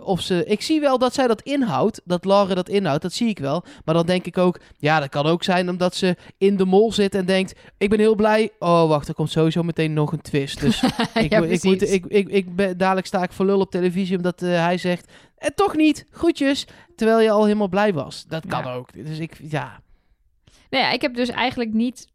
Of 0.09 0.21
ze, 0.21 0.45
ik 0.45 0.63
zie 0.63 0.81
wel 0.81 0.99
dat 0.99 1.15
zij 1.15 1.27
dat 1.27 1.43
inhoudt, 1.43 2.01
dat 2.05 2.25
Laura 2.25 2.55
dat 2.55 2.69
inhoudt, 2.69 3.03
dat 3.03 3.13
zie 3.13 3.29
ik 3.29 3.39
wel. 3.39 3.65
Maar 3.85 3.95
dan 3.95 4.07
denk 4.07 4.25
ik 4.25 4.39
ook, 4.39 4.61
ja, 4.79 5.01
dat 5.01 5.09
kan 5.09 5.27
ook 5.27 5.43
zijn 5.45 5.69
omdat 5.69 5.95
ze 5.95 6.17
in 6.39 6.57
de 6.57 6.65
mol 6.65 6.93
zit 6.93 7.15
en 7.15 7.27
denkt, 7.27 7.55
ik 7.79 7.91
ben 7.91 7.99
heel 7.99 8.15
blij. 8.15 8.51
Oh, 8.59 8.89
wacht, 8.89 9.09
er 9.09 9.15
komt 9.15 9.31
sowieso 9.31 9.63
meteen 9.63 9.93
nog 9.93 10.13
een 10.13 10.21
twist. 10.21 10.61
Dus 10.61 10.83
ik, 11.15 11.31
ja, 11.33 11.43
ik, 11.43 11.63
moet, 11.63 11.91
ik, 11.93 12.07
ik, 12.07 12.29
ik 12.29 12.57
ben, 12.57 12.79
dadelijk 12.79 13.07
sta 13.07 13.23
ik 13.23 13.33
voor 13.33 13.47
lul 13.47 13.61
op 13.61 13.71
televisie 13.71 14.17
omdat 14.17 14.43
eh, 14.43 14.49
hij 14.49 14.79
zegt, 14.79 15.11
en 15.39 15.55
toch 15.55 15.77
niet, 15.77 16.07
groetjes. 16.11 16.67
Terwijl 16.97 17.21
je 17.21 17.31
al 17.31 17.45
helemaal 17.45 17.69
blij 17.69 17.93
was. 17.93 18.25
Dat 18.29 18.47
kan 18.47 18.65
Ja. 18.65 18.73
ook. 18.75 19.05
Dus 19.07 19.19
ik, 19.19 19.37
ja, 19.43 19.81
Nou 20.71 20.85
ja, 20.85 20.91
ik 20.91 21.03
heb 21.03 21.15
dus 21.15 21.29
eigenlijk 21.29 21.73
niet 21.73 22.07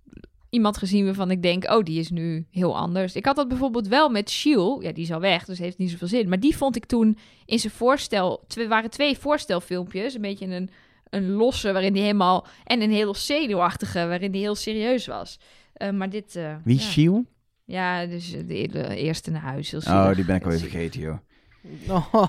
iemand 0.54 0.78
gezien 0.78 1.06
waarvan 1.06 1.32
ik 1.32 1.42
denk, 1.42 1.72
oh, 1.72 1.84
die 1.84 2.00
is 2.00 2.10
nu 2.10 2.46
heel 2.52 2.78
anders. 2.78 3.16
Ik 3.16 3.26
had 3.26 3.36
dat 3.36 3.48
bijvoorbeeld 3.48 3.88
wel 3.88 4.10
met 4.10 4.30
Shiel. 4.30 4.82
Ja, 4.82 4.92
die 4.92 5.04
is 5.04 5.12
al 5.12 5.20
weg, 5.20 5.46
dus 5.46 5.58
heeft 5.60 5.78
niet 5.78 5.90
zoveel 5.92 6.08
zin. 6.08 6.30
Maar 6.30 6.40
die 6.40 6.58
vond 6.58 6.76
ik 6.76 6.86
toen 6.86 7.18
in 7.46 7.60
zijn 7.60 7.74
voorstel... 7.74 8.44
Er 8.58 8.68
waren 8.68 8.90
twee 8.90 9.18
voorstelfilmpjes. 9.18 10.14
Een 10.16 10.22
beetje 10.22 10.46
een, 10.46 10.70
een 11.10 11.30
losse, 11.32 11.72
waarin 11.72 11.94
die 11.94 12.02
helemaal... 12.02 12.46
En 12.64 12.82
een 12.82 12.92
heel 12.92 13.16
zenuwachtige, 13.16 14.08
waarin 14.08 14.32
die 14.32 14.42
heel 14.42 14.56
serieus 14.56 15.08
was. 15.08 15.40
Eh, 15.74 15.90
maar 15.90 16.10
dit... 16.10 16.36
eh, 16.36 16.56
Wie, 16.64 16.76
ja. 16.76 16.82
Shiel? 16.82 17.26
Ja, 17.66 18.06
dus 18.06 18.32
de, 18.32 18.68
de 18.72 18.96
eerste 18.96 19.32
naar 19.32 19.42
huis. 19.42 19.74
Oh, 19.74 20.16
die 20.16 20.26
ben 20.26 20.36
ik 20.36 20.44
alweer 20.44 20.60
vergeten, 20.70 21.00
joh. 21.00 21.18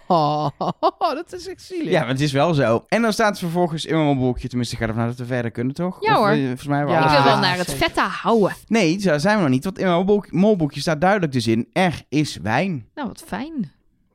Oh, 0.06 0.48
dat 1.14 1.32
is 1.32 1.48
echt 1.48 1.62
zielig. 1.62 1.90
Ja, 1.90 2.00
maar 2.00 2.08
het 2.08 2.20
is 2.20 2.32
wel 2.32 2.54
zo. 2.54 2.84
En 2.88 3.02
dan 3.02 3.12
staat 3.12 3.28
het 3.28 3.38
vervolgens 3.38 3.84
in 3.84 4.04
mijn 4.04 4.18
boekje, 4.18 4.48
tenminste, 4.48 4.74
ik 4.74 4.80
ga 4.80 4.86
ervan 4.88 5.02
uit 5.02 5.16
dat 5.16 5.26
we 5.26 5.34
verder 5.34 5.50
kunnen, 5.50 5.74
toch? 5.74 5.96
Ja, 6.00 6.14
hoor. 6.14 6.28
eh, 6.28 6.38
volgens 6.44 6.66
mij 6.66 6.78
Ja, 6.86 7.04
Ik 7.04 7.10
wil 7.10 7.24
wel 7.24 7.38
naar 7.38 7.56
het 7.56 7.68
zeker. 7.70 7.84
vette 7.84 8.00
houden. 8.00 8.52
Nee, 8.68 9.00
zo 9.00 9.18
zijn 9.18 9.36
we 9.36 9.42
nog 9.42 9.50
niet. 9.50 9.64
Want 9.64 9.78
in 9.78 9.84
mijn 9.84 9.96
molboek- 9.96 10.32
molboekje 10.32 10.80
staat 10.80 11.00
duidelijk 11.00 11.32
dus 11.32 11.46
in, 11.46 11.68
er 11.72 12.02
is 12.08 12.36
wijn. 12.42 12.86
Nou, 12.94 13.08
wat 13.08 13.22
fijn. 13.26 13.72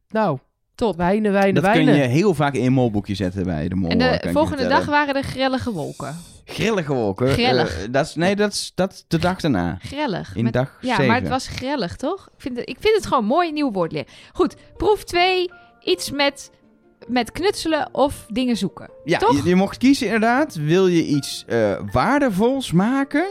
Nou, 0.10 0.38
Top. 0.76 0.98
wijnen, 0.98 1.32
wijnen, 1.32 1.54
Dat 1.62 1.72
kun 1.72 1.86
wijnen. 1.86 1.96
je 2.04 2.08
heel 2.10 2.34
vaak 2.34 2.54
in 2.54 2.64
je 2.64 2.70
molboekje 2.70 3.16
zetten 3.16 3.44
bij 3.44 3.68
de 3.68 3.76
mol. 3.76 3.90
En 3.90 3.98
de 3.98 4.30
volgende 4.32 4.68
dag 4.68 4.86
waren 4.86 5.16
er 5.16 5.24
grellige 5.24 5.72
wolken. 5.72 6.16
Grillige 6.50 6.94
wolken. 6.94 7.28
Grillig. 7.28 7.78
Eh, 7.84 7.88
dat 7.92 8.06
is, 8.06 8.16
nee, 8.16 8.36
dat 8.36 8.52
is, 8.52 8.72
dat 8.76 8.92
is 8.92 9.04
de 9.08 9.18
dag 9.20 9.40
daarna. 9.42 9.78
Grellig. 9.82 10.36
In 10.36 10.44
Met- 10.44 10.54
dag 10.54 10.78
ja, 10.82 11.02
maar 11.02 11.16
het 11.20 11.28
was 11.30 11.48
grellig, 11.48 11.96
toch? 11.96 12.28
Ik 12.36 12.42
vind 12.42 12.58
het, 12.58 12.70
ik 12.70 12.78
vind 12.80 12.96
het 12.96 13.06
gewoon 13.06 13.26
mooi, 13.26 13.52
nieuw 13.52 13.72
woord 13.72 13.92
leren. 13.92 14.08
Goed, 14.34 14.56
proef 14.78 15.04
2. 15.04 15.52
Iets 15.84 16.12
met, 16.12 16.52
met 17.08 17.32
knutselen 17.32 17.90
of 17.92 18.26
dingen 18.30 18.58
zoeken. 18.58 18.90
Ja, 19.04 19.18
Toch? 19.18 19.44
je, 19.44 19.50
je 19.50 19.56
mocht 19.56 19.78
kiezen 19.78 20.06
inderdaad. 20.06 20.56
Wil 20.56 20.88
je 20.88 21.06
iets 21.06 21.44
eh, 21.48 21.80
waardevols 21.92 22.72
maken 22.72 23.28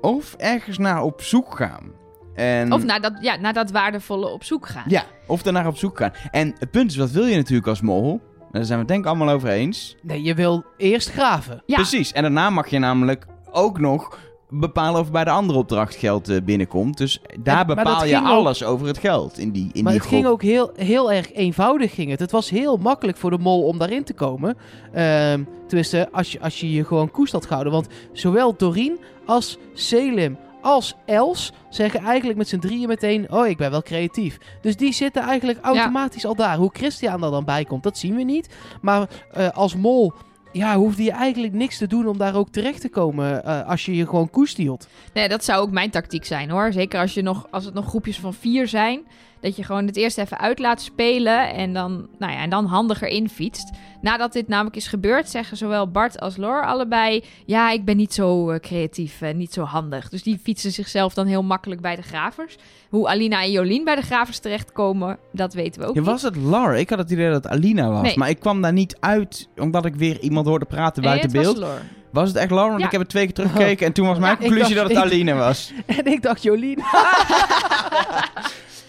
of 0.00 0.34
ergens 0.38 0.78
naar 0.78 1.02
op 1.02 1.22
zoek 1.22 1.56
gaan? 1.56 1.98
En, 2.34 2.72
Of 2.72 2.84
naar 2.84 3.00
dat, 3.00 3.12
ja, 3.20 3.36
naar 3.36 3.52
dat 3.52 3.70
waardevolle 3.70 4.26
op 4.26 4.44
zoek 4.44 4.66
gaan. 4.66 4.84
Ja, 4.86 5.04
of 5.26 5.42
daarnaar 5.42 5.66
op 5.66 5.76
zoek 5.76 5.96
gaan. 5.98 6.12
En 6.30 6.54
het 6.58 6.70
punt 6.70 6.90
is, 6.90 6.96
wat 6.96 7.10
wil 7.10 7.26
je 7.26 7.36
natuurlijk 7.36 7.66
als 7.68 7.80
mol? 7.80 8.20
Daar 8.52 8.64
zijn 8.64 8.78
we 8.78 8.84
het 8.84 8.88
denk 8.88 9.00
ik 9.00 9.06
allemaal 9.06 9.34
over 9.34 9.48
eens. 9.48 9.96
Nee, 10.02 10.22
je 10.22 10.34
wil 10.34 10.64
eerst 10.76 11.10
graven. 11.10 11.62
Ja. 11.66 11.74
Precies. 11.76 12.12
En 12.12 12.22
daarna 12.22 12.50
mag 12.50 12.68
je 12.68 12.78
namelijk 12.78 13.26
ook 13.52 13.78
nog 13.78 14.18
bepalen 14.48 15.00
of 15.00 15.10
bij 15.10 15.24
de 15.24 15.30
andere 15.30 15.58
opdracht 15.58 15.94
geld 15.96 16.28
eh, 16.28 16.36
binnenkomt. 16.44 16.96
Dus 16.98 17.20
daar 17.40 17.66
bepaal 17.66 18.04
je 18.04 18.16
ook- 18.16 18.24
alles 18.24 18.64
over 18.64 18.86
het 18.86 18.98
geld 18.98 19.38
in 19.38 19.50
die, 19.50 19.70
in 19.72 19.82
maar 19.82 19.92
die 19.92 20.00
het 20.00 20.08
groep. 20.10 20.20
ging 20.20 20.32
ook 20.32 20.42
heel, 20.42 20.70
heel 20.76 21.12
erg 21.12 21.32
eenvoudig. 21.32 21.94
Ging 21.94 22.10
het. 22.10 22.20
het 22.20 22.30
was 22.30 22.50
heel 22.50 22.76
makkelijk 22.76 23.18
voor 23.18 23.30
de 23.30 23.38
mol 23.38 23.62
om 23.66 23.78
daarin 23.78 24.04
te 24.04 24.14
komen. 24.14 24.56
Ehm 24.92 25.42
tenminste, 25.66 26.08
als 26.12 26.32
je, 26.32 26.40
als 26.40 26.60
je 26.60 26.72
je 26.72 26.84
gewoon 26.84 27.10
koest 27.10 27.32
had 27.32 27.46
gehouden. 27.46 27.72
Want 27.72 27.86
zowel 28.12 28.56
Doreen 28.56 28.98
als 29.26 29.58
Selim 29.74 30.36
als 30.62 30.94
Els 31.06 31.52
zeggen 31.68 32.00
eigenlijk 32.00 32.38
met 32.38 32.48
z'n 32.48 32.58
drieën 32.58 32.88
meteen... 32.88 33.32
Oh, 33.32 33.46
ik 33.46 33.56
ben 33.56 33.70
wel 33.70 33.82
creatief. 33.82 34.38
Dus 34.60 34.76
die 34.76 34.92
zitten 34.92 35.22
eigenlijk 35.22 35.58
automatisch 35.62 36.26
al 36.26 36.34
daar. 36.34 36.56
Hoe 36.56 36.70
Christian 36.72 37.24
er 37.24 37.30
dan 37.30 37.44
bij 37.44 37.64
komt, 37.64 37.82
dat 37.82 37.98
zien 37.98 38.16
we 38.16 38.22
niet. 38.22 38.54
Maar 38.80 39.08
eh, 39.32 39.48
als 39.50 39.76
mol... 39.76 40.12
Ja, 40.52 40.76
hoefde 40.76 41.02
je 41.02 41.10
eigenlijk 41.10 41.52
niks 41.52 41.78
te 41.78 41.86
doen 41.86 42.06
om 42.06 42.18
daar 42.18 42.34
ook 42.34 42.48
terecht 42.48 42.80
te 42.80 42.88
komen 42.88 43.44
eh, 43.44 43.68
als 43.68 43.84
je 43.84 43.96
je 43.96 44.06
gewoon 44.06 44.30
koest 44.30 44.56
hield. 44.56 44.88
Nee, 45.14 45.28
dat 45.28 45.44
zou 45.44 45.62
ook 45.62 45.70
mijn 45.70 45.90
tactiek 45.90 46.24
zijn 46.24 46.50
hoor. 46.50 46.72
Zeker 46.72 47.00
als, 47.00 47.14
je 47.14 47.22
nog, 47.22 47.46
als 47.50 47.64
het 47.64 47.74
nog 47.74 47.86
groepjes 47.86 48.18
van 48.18 48.34
vier 48.34 48.68
zijn. 48.68 49.06
Dat 49.40 49.56
je 49.56 49.64
gewoon 49.64 49.86
het 49.86 49.96
eerst 49.96 50.18
even 50.18 50.38
uit 50.38 50.58
laat 50.58 50.80
spelen. 50.80 51.54
En 51.54 51.72
dan, 51.72 52.08
nou 52.18 52.32
ja, 52.32 52.38
en 52.38 52.50
dan 52.50 52.66
handiger 52.66 53.08
infietst. 53.08 53.70
Nadat 54.00 54.32
dit 54.32 54.48
namelijk 54.48 54.76
is 54.76 54.86
gebeurd, 54.86 55.28
zeggen 55.28 55.56
zowel 55.56 55.90
Bart 55.90 56.20
als 56.20 56.36
Lor 56.36 56.66
allebei. 56.66 57.24
Ja, 57.46 57.70
ik 57.70 57.84
ben 57.84 57.96
niet 57.96 58.14
zo 58.14 58.50
eh, 58.50 58.60
creatief 58.60 59.20
en 59.20 59.36
niet 59.36 59.52
zo 59.52 59.62
handig. 59.62 60.08
Dus 60.08 60.22
die 60.22 60.38
fietsen 60.42 60.72
zichzelf 60.72 61.14
dan 61.14 61.26
heel 61.26 61.42
makkelijk 61.42 61.80
bij 61.80 61.96
de 61.96 62.02
gravers. 62.02 62.56
Hoe 62.88 63.08
Alina 63.08 63.42
en 63.42 63.50
Jolien 63.50 63.84
bij 63.84 63.94
de 63.96 64.02
gravers 64.02 64.38
terechtkomen, 64.38 65.18
dat 65.32 65.54
weten 65.54 65.80
we 65.80 65.86
ook 65.88 65.94
Ja, 65.94 66.02
was 66.02 66.22
het 66.22 66.36
Lar? 66.36 66.76
Ik 66.78 66.90
had 66.90 66.98
het 66.98 67.10
idee 67.10 67.30
dat 67.30 67.44
het 67.44 67.52
Alina 67.52 67.88
was. 67.88 68.02
Nee. 68.02 68.18
Maar 68.18 68.28
ik 68.28 68.40
kwam 68.40 68.62
daar 68.62 68.72
niet 68.72 68.96
uit 69.00 69.48
omdat 69.56 69.84
ik 69.84 69.94
weer 69.94 70.20
iemand 70.20 70.46
hoorde 70.46 70.64
praten 70.64 71.02
Nee, 71.02 71.10
buiten 71.10 71.32
was 71.36 71.44
beeld. 71.44 71.56
Lor. 71.58 71.80
Was 72.12 72.28
het 72.28 72.36
echt 72.36 72.50
Lar? 72.50 72.68
Want 72.68 72.80
Ja. 72.80 72.86
ik 72.86 72.92
heb 72.92 73.00
het 73.00 73.10
twee 73.10 73.24
keer 73.24 73.34
teruggekeken 73.34 73.86
en 73.86 73.92
toen 73.92 74.06
was 74.06 74.18
mijn 74.18 74.32
Ja, 74.32 74.38
conclusie 74.46 74.74
dacht- 74.74 74.88
dat 74.88 74.96
het 74.96 75.12
Alina 75.12 75.34
was. 75.34 75.72
En 75.86 76.06
ik 76.06 76.22
dacht, 76.22 76.42
Jolien... 76.42 76.78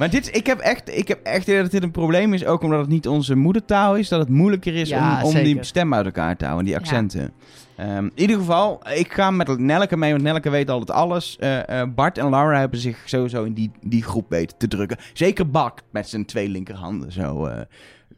Maar 0.02 0.10
dit, 0.10 0.36
ik 0.36 0.46
heb 0.46 0.60
echt, 0.60 0.98
ik 0.98 1.08
heb 1.08 1.20
echt 1.24 1.48
idee 1.48 1.62
dat 1.62 1.72
dit 1.72 1.84
een 1.84 1.92
probleem 1.92 2.34
is, 2.34 2.46
ook 2.46 2.62
omdat 2.62 2.80
het 2.80 2.90
niet 2.90 3.08
onze 3.08 3.36
moedertaal 3.36 3.96
is, 3.96 4.08
dat 4.10 4.20
het 4.20 4.30
moeilijker 4.30 4.76
is 4.76 4.90
Ja, 4.90 5.22
om, 5.22 5.24
om 5.28 5.34
die 5.34 5.46
zeker. 5.46 5.66
stem 5.66 5.94
uit 5.94 6.06
elkaar 6.06 6.38
te 6.38 6.46
houden, 6.46 6.66
die 6.66 6.76
accenten. 6.76 7.34
Ehm, 7.76 8.06
in 8.06 8.12
ieder 8.16 8.38
geval, 8.38 8.82
ik 8.94 9.14
ga 9.14 9.32
met 9.32 9.58
Nelke 9.58 9.98
mee, 9.98 10.12
want 10.12 10.24
Nelke 10.24 10.50
weet 10.50 10.70
altijd 10.70 10.98
alles. 10.98 11.38
Eh, 11.38 11.82
eh, 11.82 11.90
Bart 11.96 12.18
en 12.18 12.30
Laura 12.30 12.60
hebben 12.60 12.80
zich 12.80 12.98
sowieso 13.06 13.44
in 13.44 13.54
die, 13.54 13.72
die 13.82 14.04
groep 14.04 14.30
weten 14.30 14.58
te 14.58 14.68
drukken. 14.68 14.98
Zeker 15.14 15.50
Bart 15.50 15.82
met 15.92 16.10
zijn 16.10 16.26
twee 16.26 16.50
linkerhanden 16.50 17.12
zo 17.12 17.46
eh, 17.46 17.62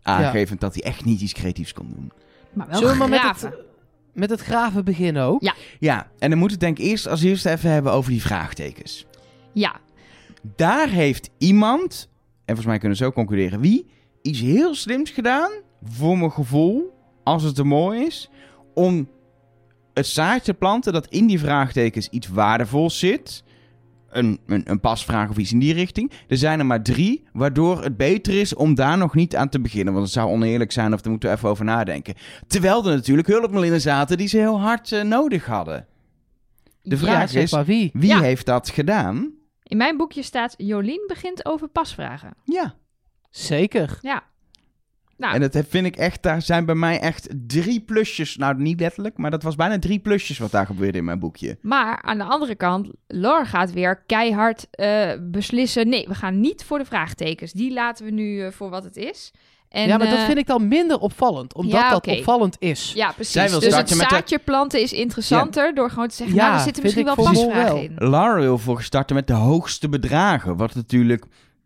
aangevend 0.01 0.59
dat 0.59 0.73
hij 0.73 0.83
echt 0.83 1.05
niet 1.05 1.21
iets 1.21 1.33
creatiefs 1.33 1.73
kon 1.73 1.93
doen. 1.95 2.11
Maar 2.53 2.67
wel 2.67 2.77
Zullen 2.77 2.93
we 2.93 2.99
maar 2.99 3.09
met 3.09 3.21
het, 3.21 3.49
met 4.13 4.29
het 4.29 4.41
graven 4.41 4.85
beginnen 4.85 5.23
ook? 5.23 5.41
Ja. 5.41 5.53
Ja, 5.79 6.07
en 6.19 6.29
dan 6.29 6.39
moeten 6.39 6.59
we 6.59 6.65
het 6.65 6.75
denk 6.75 6.87
ik 6.87 6.91
eerst 6.93 7.07
als 7.07 7.21
eerste 7.21 7.49
even 7.49 7.71
hebben 7.71 7.91
over 7.91 8.11
die 8.11 8.21
vraagtekens. 8.21 9.05
Ja, 9.53 9.79
Daar 10.55 10.89
heeft 10.89 11.29
iemand, 11.37 12.09
en 12.29 12.41
volgens 12.45 12.67
mij 12.67 12.77
kunnen 12.77 12.97
we 12.97 13.03
zo 13.03 13.11
concluderen 13.11 13.59
wie, 13.59 13.85
iets 14.21 14.39
heel 14.39 14.75
slims 14.75 15.09
gedaan, 15.09 15.51
voor 15.83 16.17
mijn 16.17 16.31
gevoel, 16.31 16.93
als 17.23 17.43
het 17.43 17.55
te 17.55 17.63
mooi 17.63 18.05
is, 18.05 18.29
om 18.73 19.09
het 19.93 20.07
zaadje 20.07 20.41
te 20.41 20.53
planten 20.53 20.93
dat 20.93 21.07
in 21.07 21.25
die 21.27 21.39
vraagtekens 21.39 22.09
iets 22.09 22.27
waardevols 22.27 22.99
zit. 22.99 23.43
een, 24.09 24.39
een, 24.45 24.61
een 24.65 24.79
pasvraag 24.79 25.29
of 25.29 25.37
iets 25.37 25.51
in 25.51 25.59
die 25.59 25.73
richting. 25.73 26.11
Er 26.27 26.37
zijn 26.37 26.59
er 26.59 26.65
maar 26.65 26.81
drie, 26.83 27.23
waardoor 27.33 27.83
het 27.83 27.97
beter 27.97 28.39
is 28.39 28.55
om 28.55 28.75
daar 28.75 28.97
nog 28.97 29.15
niet 29.15 29.35
aan 29.35 29.49
te 29.49 29.61
beginnen. 29.61 29.93
Want 29.93 30.05
het 30.05 30.13
zou 30.13 30.29
oneerlijk 30.29 30.71
zijn 30.71 30.93
of 30.93 31.01
daar 31.01 31.11
moeten 31.11 31.29
we 31.29 31.35
even 31.35 31.49
over 31.49 31.65
nadenken. 31.65 32.13
Terwijl 32.47 32.85
er 32.87 32.95
natuurlijk 32.95 33.27
hulpmiddelen 33.27 33.81
zaten 33.81 34.17
die 34.17 34.27
ze 34.27 34.37
heel 34.37 34.59
hard 34.59 34.91
eh, 34.91 35.03
nodig 35.03 35.45
hadden. 35.45 35.85
De 36.81 36.97
vraag 36.97 37.33
is, 37.33 37.51
wie? 37.65 37.89
wie 37.93 38.09
Ja. 38.09 38.21
heeft 38.21 38.45
dat 38.45 38.69
gedaan? 38.69 39.31
In 39.73 39.79
mijn 39.79 39.97
boekje 39.97 40.21
staat, 40.21 40.53
Jolien 40.57 41.03
begint 41.07 41.45
over 41.45 41.67
pasvragen. 41.67 42.33
Ja. 42.43 42.75
Zeker. 43.29 43.97
Ja. 44.01 44.23
Nou, 45.17 45.33
En 45.33 45.41
dat 45.41 45.65
vind 45.67 45.85
ik 45.85 45.95
echt, 45.95 46.23
daar 46.23 46.41
zijn 46.41 46.65
bij 46.65 46.75
mij 46.75 46.99
echt 46.99 47.29
drie 47.47 47.81
plusjes. 47.81 48.37
Nou, 48.37 48.61
niet 48.61 48.79
letterlijk, 48.79 49.17
maar 49.17 49.31
dat 49.31 49.43
was 49.43 49.55
bijna 49.55 49.79
drie 49.79 49.99
plusjes 49.99 50.37
wat 50.37 50.51
daar 50.51 50.65
gebeurde 50.65 50.97
in 50.97 51.03
mijn 51.03 51.19
boekje. 51.19 51.57
Maar 51.61 52.01
aan 52.01 52.17
de 52.17 52.23
andere 52.23 52.55
kant, 52.55 52.89
Laura 53.07 53.45
gaat 53.45 53.71
weer 53.71 54.03
keihard 54.05 54.67
eh, 54.69 55.11
beslissen. 55.21 55.89
Nee, 55.89 56.07
we 56.07 56.15
gaan 56.15 56.39
niet 56.39 56.63
voor 56.63 56.77
de 56.77 56.85
vraagtekens. 56.85 57.51
Die 57.51 57.73
laten 57.73 58.05
we 58.05 58.11
nu 58.11 58.41
eh, 58.41 58.51
voor 58.51 58.69
wat 58.69 58.83
het 58.83 58.97
is. 58.97 59.33
En, 59.73 59.87
ja, 59.87 59.97
maar 59.97 60.09
dat 60.09 60.17
eh, 60.17 60.25
vind 60.25 60.37
ik 60.37 60.47
dan 60.47 60.67
minder 60.67 60.97
opvallend. 60.99 61.53
Omdat 61.55 61.71
ja, 61.79 61.89
dat 61.89 62.07
opvallend 62.07 62.55
is. 62.59 62.91
Ja, 62.95 63.11
precies. 63.11 63.33
Zij 63.33 63.49
wil 63.49 63.59
dus 63.59 63.75
het 63.75 63.87
de- 63.87 63.95
zaadje 63.95 64.39
planten 64.39 64.81
is 64.81 64.93
interessanter 64.93 65.75
door 65.75 65.89
gewoon 65.89 66.07
te 66.07 66.15
zeggen, 66.15 66.35
Ja, 66.35 66.43
nou, 66.43 66.57
er 66.57 66.63
zitten 66.63 66.83
misschien 66.83 67.05
wel 67.05 67.15
pasvragen 67.15 67.63
wel. 67.63 67.77
in. 67.77 67.93
Lara 67.95 68.39
wil 68.39 68.57
voor 68.57 68.81
starten 68.83 69.15
met 69.15 69.27
de 69.27 69.33
hoogste 69.33 69.89
bedragen. 69.89 70.57
Wat 70.57 70.75
natuurlijk 70.75 71.25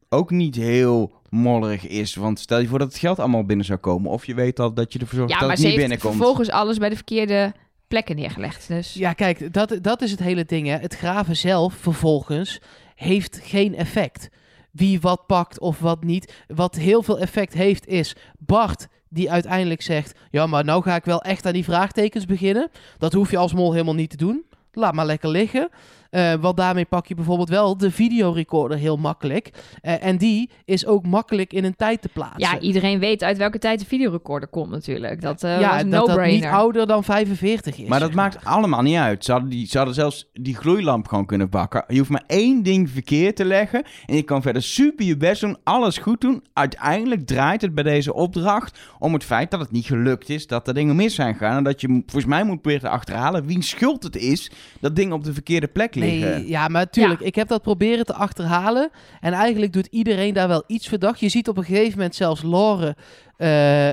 ook 0.09 0.31
niet 0.31 0.55
heel 0.55 1.11
mollerig 1.29 1.87
is. 1.87 2.15
Want 2.15 2.39
stel 2.39 2.59
je 2.59 2.67
voor 2.67 2.79
dat 2.79 2.87
het 2.87 2.97
geld 2.97 3.19
allemaal 3.19 3.45
binnen 3.45 3.65
zou 3.65 3.79
komen. 3.79 4.11
Of 4.11 4.25
je 4.25 4.33
weet 4.33 4.59
al 4.59 4.73
dat 4.73 4.93
je 4.93 4.99
ervoor 4.99 5.15
zorgt 5.17 5.31
Ja, 5.33 5.37
dat 5.39 5.47
maar 5.47 5.55
het 5.57 5.65
ze 5.65 5.71
niet 5.71 5.75
heeft 5.77 5.87
binnenkomt. 5.89 6.15
vervolgens 6.17 6.49
alles 6.49 6.77
bij 6.77 6.89
de 6.89 6.95
verkeerde 6.95 7.53
plekken 7.87 8.15
neergelegd. 8.15 8.67
Dus 8.67 8.93
Ja, 8.93 9.13
kijk, 9.13 9.53
dat, 9.53 9.77
dat 9.81 10.01
is 10.01 10.11
het 10.11 10.19
hele 10.19 10.45
ding. 10.45 10.67
Hè. 10.67 10.77
Het 10.77 10.95
graven 10.95 11.35
zelf 11.35 11.73
vervolgens 11.73 12.61
heeft 12.95 13.39
geen 13.43 13.75
effect. 13.75 14.29
Wie 14.77 14.99
wat 14.99 15.25
pakt 15.25 15.59
of 15.59 15.79
wat 15.79 16.03
niet. 16.03 16.33
Wat 16.47 16.75
heel 16.75 17.03
veel 17.03 17.19
effect 17.19 17.53
heeft 17.53 17.87
is 17.87 18.15
Bart 18.37 18.87
die 19.09 19.31
uiteindelijk 19.31 19.81
zegt... 19.81 20.19
Ja, 20.31 20.47
maar 20.47 20.63
nou 20.63 20.83
ga 20.83 20.95
ik 20.95 21.05
wel 21.05 21.21
echt 21.21 21.45
aan 21.45 21.53
die 21.53 21.63
vraagtekens 21.63 22.25
beginnen. 22.25 22.69
Dat 22.97 23.13
hoef 23.13 23.31
je 23.31 23.37
als 23.37 23.53
mol 23.53 23.71
helemaal 23.71 23.93
niet 23.93 24.09
te 24.09 24.17
doen. 24.17 24.45
Laat 24.71 24.93
maar 24.93 25.05
lekker 25.05 25.29
liggen. 25.29 25.69
Eh, 26.09 26.33
want 26.33 26.57
daarmee 26.57 26.85
pak 26.85 27.05
je 27.07 27.15
bijvoorbeeld 27.15 27.49
wel 27.49 27.77
de 27.77 27.91
videorecorder 27.91 28.77
heel 28.77 28.97
makkelijk. 28.97 29.49
Eh, 29.81 30.05
en 30.05 30.17
die 30.17 30.49
is 30.65 30.85
ook 30.85 31.05
makkelijk 31.05 31.53
in 31.53 31.63
een 31.63 31.75
tijd 31.75 32.01
te 32.01 32.09
plaatsen. 32.09 32.39
ja, 32.39 32.59
iedereen 32.59 32.99
weet 32.99 33.23
uit 33.23 33.37
welke 33.37 33.59
tijd 33.59 33.79
de 33.79 33.85
videorecorder 33.85 34.49
komt 34.49 34.69
natuurlijk. 34.69 35.21
Dat 35.21 35.43
eh 35.43 35.59
ja, 35.59 35.71
was 35.71 35.81
een 35.81 35.89
dat 35.89 36.05
dat 36.05 36.15
niet 36.15 36.17
no-brainer. 36.17 36.51
ouder 36.51 36.87
dan 36.87 37.03
45 37.03 37.77
is. 37.77 37.87
Maar 37.87 37.99
dat 37.99 38.13
maakt 38.13 38.45
allemaal 38.45 38.81
niet 38.81 38.95
uit. 38.95 39.25
Ze 39.25 39.31
hadden, 39.31 39.49
die, 39.49 39.67
ze 39.67 39.77
hadden 39.77 39.95
zelfs 39.95 40.29
die 40.33 40.55
gloeilamp 40.55 41.07
gewoon 41.07 41.25
kunnen 41.25 41.49
bakken. 41.49 41.83
Je 41.87 41.97
hoeft 41.97 42.09
maar 42.09 42.23
één 42.27 42.63
ding 42.63 42.89
verkeerd 42.89 43.35
te 43.35 43.45
leggen. 43.45 43.83
En 44.05 44.15
je 44.15 44.23
kan 44.23 44.41
verder 44.41 44.61
super 44.61 45.05
je 45.05 45.17
best 45.17 45.41
doen. 45.41 45.57
Alles 45.63 45.97
goed 45.97 46.21
doen. 46.21 46.43
Uiteindelijk 46.53 47.25
draait 47.25 47.61
het 47.61 47.73
bij 47.73 47.83
deze 47.83 48.13
opdracht 48.13 48.79
om 48.99 49.13
het 49.13 49.23
feit 49.23 49.51
dat 49.51 49.59
het 49.59 49.71
niet 49.71 49.85
gelukt 49.85 50.29
is. 50.29 50.47
Dat 50.47 50.67
er 50.67 50.73
dingen 50.73 50.95
mis 50.95 51.15
zijn 51.15 51.33
gegaan. 51.33 51.57
En 51.57 51.63
dat 51.63 51.81
je 51.81 51.87
volgens 51.87 52.25
mij 52.25 52.43
moet 52.43 52.61
proberen 52.61 52.89
te 52.89 52.89
achterhalen 52.89 53.45
wiens 53.45 53.69
schuld 53.69 54.03
het 54.03 54.15
is. 54.15 54.51
Dat 54.79 54.95
dingen 54.95 55.15
op 55.15 55.23
de 55.23 55.33
verkeerde 55.33 55.67
plek 55.67 55.95
liggen. 55.99 56.29
Nee, 56.29 56.47
ja, 56.47 56.67
maar 56.67 56.89
tuurlijk. 56.89 57.19
Ik 57.19 57.35
heb 57.35 57.47
dat 57.47 57.61
proberen 57.61 58.05
te 58.05 58.13
achterhalen. 58.13 58.89
En 59.21 59.33
eigenlijk 59.33 59.73
doet 59.73 59.87
iedereen 59.91 60.33
daar 60.33 60.47
wel 60.47 60.63
iets 60.67 60.87
verdacht. 60.87 61.19
Je 61.19 61.29
ziet 61.29 61.47
op 61.47 61.57
een 61.57 61.63
gegeven 61.63 61.97
moment 61.97 62.15
zelfs 62.15 62.41
Lore 62.41 62.95
eh, 63.37 63.89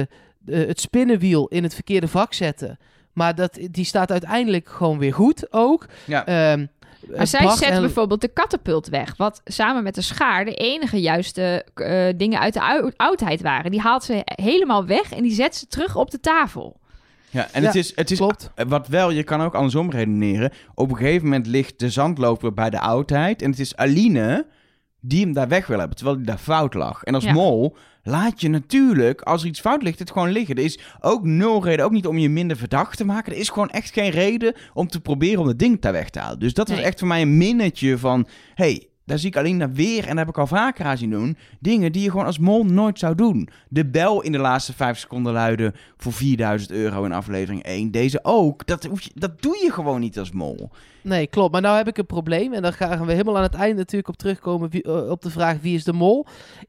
eh, 0.00 0.06
de- 0.38 0.56
het 0.56 0.80
spinnenwiel 0.80 1.46
in 1.46 1.62
het 1.62 1.74
verkeerde 1.74 2.08
vak 2.08 2.32
zetten. 2.34 2.78
Maar 3.12 3.34
dat, 3.34 3.58
die 3.70 3.84
staat 3.84 4.10
uiteindelijk 4.10 4.68
gewoon 4.68 4.98
weer 4.98 5.14
goed 5.14 5.46
ook. 5.52 5.86
Ja. 6.04 6.26
Ehm, 6.26 6.66
Maar 7.16 7.26
zij 7.26 7.42
Bart 7.44 7.58
zet 7.58 7.68
en- 7.70 7.80
bijvoorbeeld 7.80 8.20
de 8.20 8.28
katapult 8.28 8.88
weg. 8.88 9.16
Wat 9.16 9.40
samen 9.44 9.82
met 9.82 9.94
de 9.94 10.00
schaar 10.02 10.44
de 10.44 10.54
enige 10.54 11.00
juiste 11.00 11.64
eh, 11.74 12.08
dingen 12.16 12.40
uit 12.40 12.52
de 12.54 12.60
ou- 12.60 12.90
oudheid 12.96 13.40
waren. 13.42 13.70
Die 13.70 13.80
haalt 13.80 14.04
ze 14.04 14.20
helemaal 14.24 14.86
weg 14.86 15.12
en 15.12 15.22
die 15.22 15.32
zet 15.32 15.56
ze 15.56 15.66
terug 15.66 15.96
op 15.96 16.10
de 16.10 16.20
tafel. 16.20 16.80
Ja, 17.32 17.48
en 17.52 17.60
Ja, 17.60 17.66
het 17.66 17.76
is, 17.76 17.96
het 17.96 18.10
is 18.10 18.18
klopt. 18.18 18.50
Eh, 18.54 18.66
Wat 18.66 18.88
wel, 18.88 19.10
je 19.10 19.22
kan 19.22 19.40
ook 19.42 19.54
andersom 19.54 19.90
redeneren. 19.90 20.50
Op 20.74 20.90
een 20.90 20.96
gegeven 20.96 21.24
moment 21.24 21.46
ligt 21.46 21.78
de 21.78 21.90
zandloper 21.90 22.54
bij 22.54 22.70
de 22.70 22.80
oudheid. 22.80 23.42
En 23.42 23.50
het 23.50 23.58
is 23.58 23.76
Aline 23.76 24.46
die 25.00 25.24
hem 25.24 25.32
daar 25.32 25.48
weg 25.48 25.66
wil 25.66 25.78
hebben, 25.78 25.96
terwijl 25.96 26.16
hij 26.16 26.26
daar 26.26 26.38
fout 26.38 26.74
lag. 26.74 27.02
En 27.02 27.14
als 27.14 27.24
Ja. 27.24 27.32
mol 27.32 27.76
laat 28.02 28.40
je 28.40 28.48
natuurlijk, 28.48 29.20
als 29.20 29.42
er 29.42 29.48
iets 29.48 29.60
fout 29.60 29.82
ligt, 29.82 29.98
het 29.98 30.10
gewoon 30.10 30.30
liggen. 30.30 30.54
Er 30.56 30.64
is 30.64 30.78
ook 31.00 31.24
nul 31.24 31.64
reden, 31.64 31.84
ook 31.84 31.90
niet 31.92 32.06
om 32.06 32.18
je 32.18 32.28
minder 32.28 32.56
verdacht 32.56 32.96
te 32.96 33.04
maken. 33.04 33.32
Er 33.32 33.38
is 33.38 33.48
gewoon 33.48 33.70
echt 33.70 33.92
geen 33.92 34.10
reden 34.10 34.54
om 34.74 34.88
te 34.88 35.00
proberen 35.00 35.40
om 35.40 35.46
het 35.46 35.58
ding 35.58 35.80
daar 35.80 35.92
weg 35.92 36.10
te 36.10 36.18
halen. 36.18 36.38
Dus 36.38 36.54
dat 36.54 36.68
was 36.68 36.78
echt 36.78 36.98
voor 36.98 37.08
mij 37.08 37.22
een 37.22 37.36
minnetje 37.36 37.98
van... 37.98 38.26
hey, 38.54 38.86
daar 39.04 39.18
zie 39.18 39.28
ik 39.28 39.36
alleen 39.36 39.56
naar 39.56 39.72
weer, 39.72 40.02
en 40.02 40.08
daar 40.08 40.24
heb 40.24 40.28
ik 40.28 40.38
al 40.38 40.46
vaker 40.46 40.84
aan 40.84 40.98
zien 40.98 41.10
doen, 41.10 41.36
dingen 41.60 41.92
die 41.92 42.02
je 42.02 42.10
gewoon 42.10 42.26
als 42.26 42.38
mol 42.38 42.64
nooit 42.64 42.98
zou 42.98 43.14
doen. 43.14 43.48
De 43.68 43.86
bel 43.86 44.22
in 44.22 44.32
de 44.32 44.38
laatste 44.38 44.72
vijf 44.72 44.98
seconden 44.98 45.32
luiden 45.32 45.74
voor 45.96 46.12
4000 46.12 46.70
euro 46.70 47.04
in 47.04 47.12
aflevering 47.12 47.62
1. 47.62 47.90
Deze 47.90 48.18
ook. 48.22 48.66
Dat, 48.66 48.88
dat 49.14 49.42
doe 49.42 49.58
je 49.62 49.72
gewoon 49.72 50.00
niet 50.00 50.18
als 50.18 50.30
mol. 50.32 50.70
Nee, 51.02 51.26
klopt. 51.26 51.52
Maar 51.52 51.60
nou 51.60 51.76
heb 51.76 51.88
ik 51.88 51.98
een 51.98 52.06
probleem. 52.06 52.52
En 52.52 52.62
daar 52.62 52.72
gaan 52.72 53.06
we 53.06 53.12
helemaal 53.12 53.36
aan 53.36 53.42
het 53.42 53.54
einde 53.54 53.76
natuurlijk 53.76 54.08
op 54.08 54.16
terugkomen. 54.16 54.70
Eh, 54.70 55.10
op 55.10 55.22
de 55.22 55.30
vraag 55.30 55.60
wie 55.60 55.74
is 55.74 55.84
de 55.84 55.92
mol. 55.92 56.26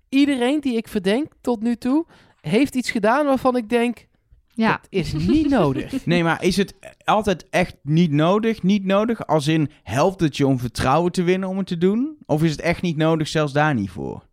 Iedereen 0.09 0.59
die 0.59 0.77
ik 0.77 0.87
verdenk 0.87 1.27
tot 1.41 1.61
nu 1.61 1.75
toe... 1.75 2.05
heeft 2.41 2.75
iets 2.75 2.91
gedaan 2.91 3.25
waarvan 3.25 3.55
ik 3.55 3.69
denk... 3.69 4.07
Ja, 4.55 4.71
Dat 4.71 4.87
is 4.89 5.13
niet 5.13 5.49
nodig. 5.49 5.93
Nee, 6.05 6.23
maar 6.23 6.43
is 6.43 6.57
het 6.57 6.73
altijd 7.03 7.49
echt 7.49 7.75
niet 7.83 8.11
nodig? 8.11 8.63
Niet 8.63 8.85
nodig 8.85 9.27
als 9.27 9.47
in 9.47 9.69
helpt 9.83 10.19
het 10.19 10.37
je 10.37 10.47
om 10.47 10.59
vertrouwen 10.59 11.11
te 11.11 11.23
winnen 11.23 11.49
om 11.49 11.57
het 11.57 11.67
te 11.67 11.77
doen? 11.77 12.15
Of 12.25 12.43
is 12.43 12.51
het 12.51 12.61
echt 12.61 12.81
niet 12.81 12.97
nodig, 12.97 13.27
zelfs 13.27 13.53
daar 13.53 13.73
niet 13.73 13.89
voor? 13.89 14.23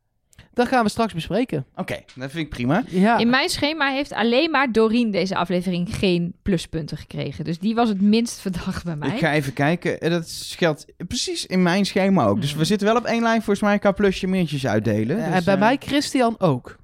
Dat 0.52 0.68
gaan 0.68 0.84
we 0.84 0.90
straks 0.90 1.14
bespreken. 1.14 1.66
Oké, 1.76 1.94
dat 2.14 2.30
vind 2.30 2.44
ik 2.44 2.48
prima. 2.48 2.82
Ja. 2.88 3.18
in 3.18 3.30
mijn 3.30 3.48
schema 3.48 3.90
heeft 3.90 4.12
alleen 4.12 4.50
maar 4.50 4.72
Doreen 4.72 5.10
deze 5.10 5.36
aflevering 5.36 5.96
geen 5.96 6.34
pluspunten 6.42 6.96
gekregen. 6.96 7.44
Dus 7.44 7.58
die 7.58 7.74
was 7.74 7.88
het 7.88 8.00
minst 8.00 8.40
verdacht 8.40 8.84
bij 8.84 8.96
mij. 8.96 9.08
Ik 9.08 9.18
ga 9.18 9.32
even 9.32 9.52
kijken. 9.52 10.00
Eh, 10.00 10.10
Dat 10.10 10.52
geldt 10.56 10.86
precies 11.08 11.46
in 11.46 11.62
mijn 11.62 11.84
schema 11.86 12.24
ook. 12.24 12.40
Dus 12.40 12.54
we 12.54 12.64
zitten 12.64 12.86
wel 12.86 12.96
op 12.96 13.04
één 13.04 13.22
lijn 13.22 13.42
volgens 13.42 13.60
mij 13.60 13.78
qua 13.78 13.92
plusje 13.92 14.26
meertjes 14.26 14.66
uitdelen. 14.66 15.18
Eh, 15.18 15.24
Dus, 15.26 15.34
en 15.34 15.44
bij 15.44 15.54
eh, 15.54 15.60
mij 15.60 15.76
Christian 15.80 16.34
ook. 16.38 16.78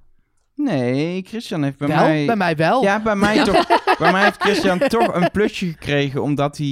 Nee, 0.56 1.22
Christian 1.26 1.62
heeft 1.62 1.78
bij 1.78 1.88
wel, 1.88 1.96
mij... 1.96 2.26
bij 2.26 2.36
mij 2.36 2.56
wel. 2.56 2.82
Ja, 2.82 3.02
bij 3.02 3.16
mij, 3.16 3.44
toch, 3.44 3.66
bij 3.98 4.12
mij 4.12 4.24
heeft 4.24 4.42
Christian 4.42 4.78
toch 4.78 5.14
een 5.14 5.30
plusje 5.30 5.66
gekregen. 5.66 6.22
Omdat 6.22 6.56
hij 6.56 6.66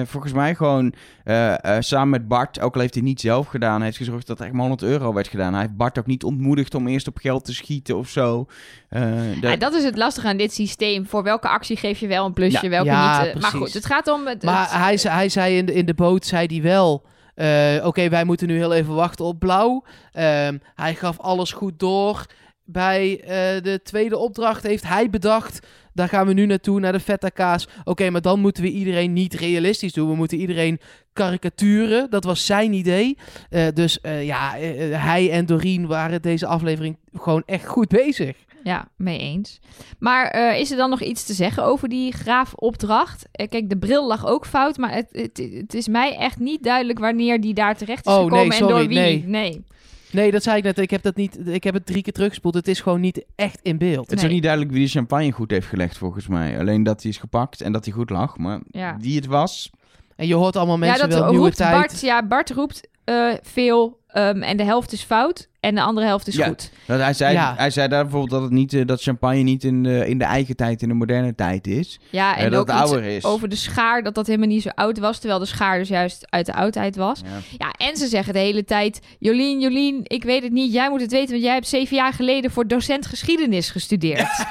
eh, 0.00 0.06
volgens 0.06 0.32
mij 0.32 0.54
gewoon 0.54 0.92
eh, 1.24 1.64
eh, 1.64 1.82
samen 1.82 2.08
met 2.08 2.28
Bart, 2.28 2.60
ook 2.60 2.74
al 2.74 2.80
heeft 2.80 2.94
hij 2.94 3.02
niet 3.02 3.20
zelf 3.20 3.46
gedaan, 3.46 3.82
heeft 3.82 3.96
gezorgd 3.96 4.26
dat 4.26 4.38
er 4.38 4.44
echt 4.44 4.52
maar 4.54 4.66
100 4.66 4.82
euro 4.90 5.12
werd 5.12 5.28
gedaan. 5.28 5.52
Hij 5.52 5.62
heeft 5.62 5.76
Bart 5.76 5.98
ook 5.98 6.06
niet 6.06 6.24
ontmoedigd 6.24 6.74
om 6.74 6.86
eerst 6.88 7.06
op 7.08 7.16
geld 7.18 7.44
te 7.44 7.54
schieten 7.54 7.96
of 7.96 8.08
zo. 8.08 8.46
Eh, 8.88 9.00
de- 9.40 9.48
Ja, 9.48 9.56
dat 9.56 9.74
is 9.74 9.84
het 9.84 9.96
lastige 9.96 10.26
aan 10.28 10.36
dit 10.36 10.52
systeem. 10.52 11.06
Voor 11.06 11.22
welke 11.22 11.48
actie 11.48 11.76
geef 11.76 11.98
je 11.98 12.06
wel 12.06 12.26
een 12.26 12.32
plusje, 12.32 12.64
Ja. 12.64 12.70
welke 12.70 12.88
Ja, 12.90 13.22
niet. 13.24 13.40
maar 13.40 13.50
goed, 13.50 13.72
het 13.74 13.86
gaat 13.86 14.08
om... 14.08 14.26
Het, 14.26 14.42
Maar 14.42 14.60
het- 14.60 14.70
hij, 14.72 14.96
zei- 14.96 15.14
hij 15.14 15.28
zei 15.28 15.56
in 15.56 15.66
de, 15.66 15.72
in 15.74 15.86
de 15.86 15.94
boot, 15.94 16.26
zei 16.26 16.46
hij 16.46 16.62
wel... 16.62 17.04
eh, 17.34 17.86
Oké, 17.86 18.08
wij 18.08 18.24
moeten 18.24 18.46
nu 18.46 18.56
heel 18.56 18.72
even 18.72 18.94
wachten 18.94 19.24
op 19.24 19.38
blauw. 19.38 19.84
Ehm, 20.12 20.58
hij 20.74 20.94
gaf 20.94 21.18
alles 21.20 21.52
goed 21.52 21.78
door. 21.78 22.26
Bij 22.72 23.20
eh, 23.20 23.28
de 23.62 23.80
tweede 23.82 24.16
opdracht 24.18 24.62
heeft 24.62 24.86
hij 24.86 25.10
bedacht... 25.10 25.66
Daar 25.92 26.08
gaan 26.08 26.26
we 26.26 26.32
nu 26.32 26.46
naartoe, 26.46 26.80
naar 26.80 26.92
de 26.92 27.00
feta 27.00 27.28
kaas. 27.28 27.68
Oké, 27.84 28.10
maar 28.10 28.20
dan 28.20 28.40
moeten 28.40 28.62
we 28.62 28.70
iedereen 28.70 29.12
niet 29.12 29.34
realistisch 29.34 29.92
doen. 29.92 30.08
We 30.08 30.14
moeten 30.14 30.38
iedereen 30.38 30.80
karikaturen. 31.12 32.10
Dat 32.10 32.24
was 32.24 32.46
zijn 32.46 32.72
idee. 32.72 33.18
Eh, 33.50 33.66
dus 33.74 34.00
eh, 34.00 34.24
ja, 34.26 34.54
hij 34.96 35.30
en 35.30 35.46
Doreen 35.46 35.86
waren 35.86 36.22
deze 36.22 36.46
aflevering 36.46 36.96
gewoon 37.14 37.42
echt 37.46 37.66
goed 37.66 37.88
bezig. 37.88 38.36
Ja, 38.64 38.88
mee 38.96 39.18
eens. 39.18 39.58
Maar 39.98 40.56
is 40.58 40.70
er 40.70 40.76
dan 40.76 40.90
nog 40.90 41.02
iets 41.02 41.24
te 41.24 41.32
zeggen 41.32 41.64
over 41.64 41.88
die 41.88 42.12
graafopdracht? 42.12 43.28
Kijk, 43.32 43.68
de 43.68 43.78
bril 43.78 44.06
lag 44.06 44.26
ook 44.26 44.46
fout, 44.46 44.76
maar 44.76 44.94
het, 44.94 45.08
het, 45.12 45.48
het 45.54 45.74
is 45.74 45.88
mij 45.88 46.16
echt 46.16 46.38
niet 46.38 46.62
duidelijk 46.62 46.98
wanneer 46.98 47.40
die 47.40 47.54
daar 47.54 47.76
terecht 47.76 48.06
is 48.06 48.12
Oh, 48.12 48.22
gekomen 48.22 48.48
nee, 48.48 48.58
en 48.60 48.66
door 48.66 48.86
wie. 48.86 48.98
nee. 48.98 49.24
nee. 49.26 49.64
Nee, 50.12 50.30
dat 50.30 50.42
zei 50.42 50.56
ik 50.56 50.62
net. 50.62 50.78
Ik 50.78 50.90
heb, 50.90 51.02
dat 51.02 51.16
niet, 51.16 51.48
ik 51.48 51.64
heb 51.64 51.74
het 51.74 51.86
drie 51.86 52.02
keer 52.02 52.12
teruggespoeld. 52.12 52.54
Het 52.54 52.68
is 52.68 52.80
gewoon 52.80 53.00
niet 53.00 53.24
echt 53.34 53.60
in 53.62 53.78
beeld. 53.78 54.10
het 54.10 54.18
is 54.18 54.24
ook 54.24 54.30
niet 54.30 54.42
duidelijk 54.42 54.72
wie 54.72 54.84
de 54.84 54.90
champagne 54.90 55.30
goed 55.32 55.50
heeft 55.50 55.66
gelegd, 55.66 55.98
volgens 55.98 56.26
mij. 56.26 56.58
Alleen 56.58 56.82
dat 56.82 57.02
hij 57.02 57.10
is 57.10 57.18
gepakt 57.18 57.60
en 57.60 57.72
dat 57.72 57.84
hij 57.84 57.94
goed 57.94 58.10
lag. 58.10 58.36
Maar 58.36 58.60
Ja. 58.70 58.96
wie 59.00 59.16
het 59.16 59.26
was... 59.26 59.70
En 60.16 60.26
je 60.26 60.34
hoort 60.34 60.56
allemaal 60.56 60.78
mensen 60.78 61.02
ja, 61.04 61.10
dat 61.10 61.18
wel 61.18 61.28
nieuwe 61.28 61.44
roept 61.44 61.56
tijd. 61.56 61.74
Bart. 61.74 62.00
Ja, 62.00 62.26
Bart 62.26 62.50
roept 62.50 62.88
eh, 63.10 63.34
veel 63.42 63.98
ehm, 64.08 64.42
en 64.42 64.56
de 64.56 64.64
helft 64.64 64.92
is 64.92 65.02
fout 65.02 65.48
en 65.60 65.74
de 65.74 65.80
andere 65.82 66.06
helft 66.06 66.26
is 66.28 66.34
Ja. 66.36 66.46
goed. 66.46 66.70
Dat 66.86 67.00
hij, 67.00 67.12
zei, 67.14 67.32
Ja. 67.32 67.54
hij 67.56 67.70
zei 67.70 67.88
daar 67.88 68.02
bijvoorbeeld 68.02 68.30
dat, 68.30 68.42
het 68.42 68.50
niet, 68.50 68.72
eh, 68.74 68.86
dat 68.86 69.02
champagne 69.02 69.42
niet 69.42 69.64
in 69.64 69.82
de, 69.82 70.08
in 70.08 70.18
de 70.18 70.24
eigen 70.24 70.56
tijd, 70.56 70.82
in 70.82 70.88
de 70.88 70.94
moderne 70.94 71.34
tijd 71.34 71.66
is. 71.66 72.00
Ja, 72.10 72.36
En 72.36 72.44
en 72.44 72.50
dat 72.50 72.60
ook 72.60 72.66
het 72.66 72.76
iets 72.76 72.90
ouder 72.90 73.10
is. 73.10 73.24
over 73.24 73.48
de 73.48 73.56
schaar, 73.56 74.02
dat 74.02 74.14
dat 74.14 74.26
helemaal 74.26 74.48
niet 74.48 74.62
zo 74.62 74.68
oud 74.74 74.98
was, 74.98 75.18
terwijl 75.18 75.40
de 75.40 75.46
schaar 75.46 75.78
dus 75.78 75.88
juist 75.88 76.26
uit 76.30 76.46
de 76.46 76.54
oudheid 76.54 76.96
was. 76.96 77.20
Ja. 77.24 77.66
Ja, 77.66 77.86
en 77.86 77.96
ze 77.96 78.06
zeggen 78.06 78.32
de 78.32 78.38
hele 78.38 78.64
tijd: 78.64 79.00
Jolien, 79.18 79.60
Jolien, 79.60 80.00
ik 80.04 80.24
weet 80.24 80.42
het 80.42 80.52
niet. 80.52 80.72
Jij 80.72 80.90
moet 80.90 81.00
het 81.00 81.10
weten, 81.12 81.30
want 81.30 81.42
jij 81.42 81.54
hebt 81.54 81.68
zeven 81.68 81.96
jaar 81.96 82.12
geleden 82.12 82.50
voor 82.50 82.66
docent 82.66 83.06
geschiedenis 83.06 83.70
gestudeerd. 83.70 84.28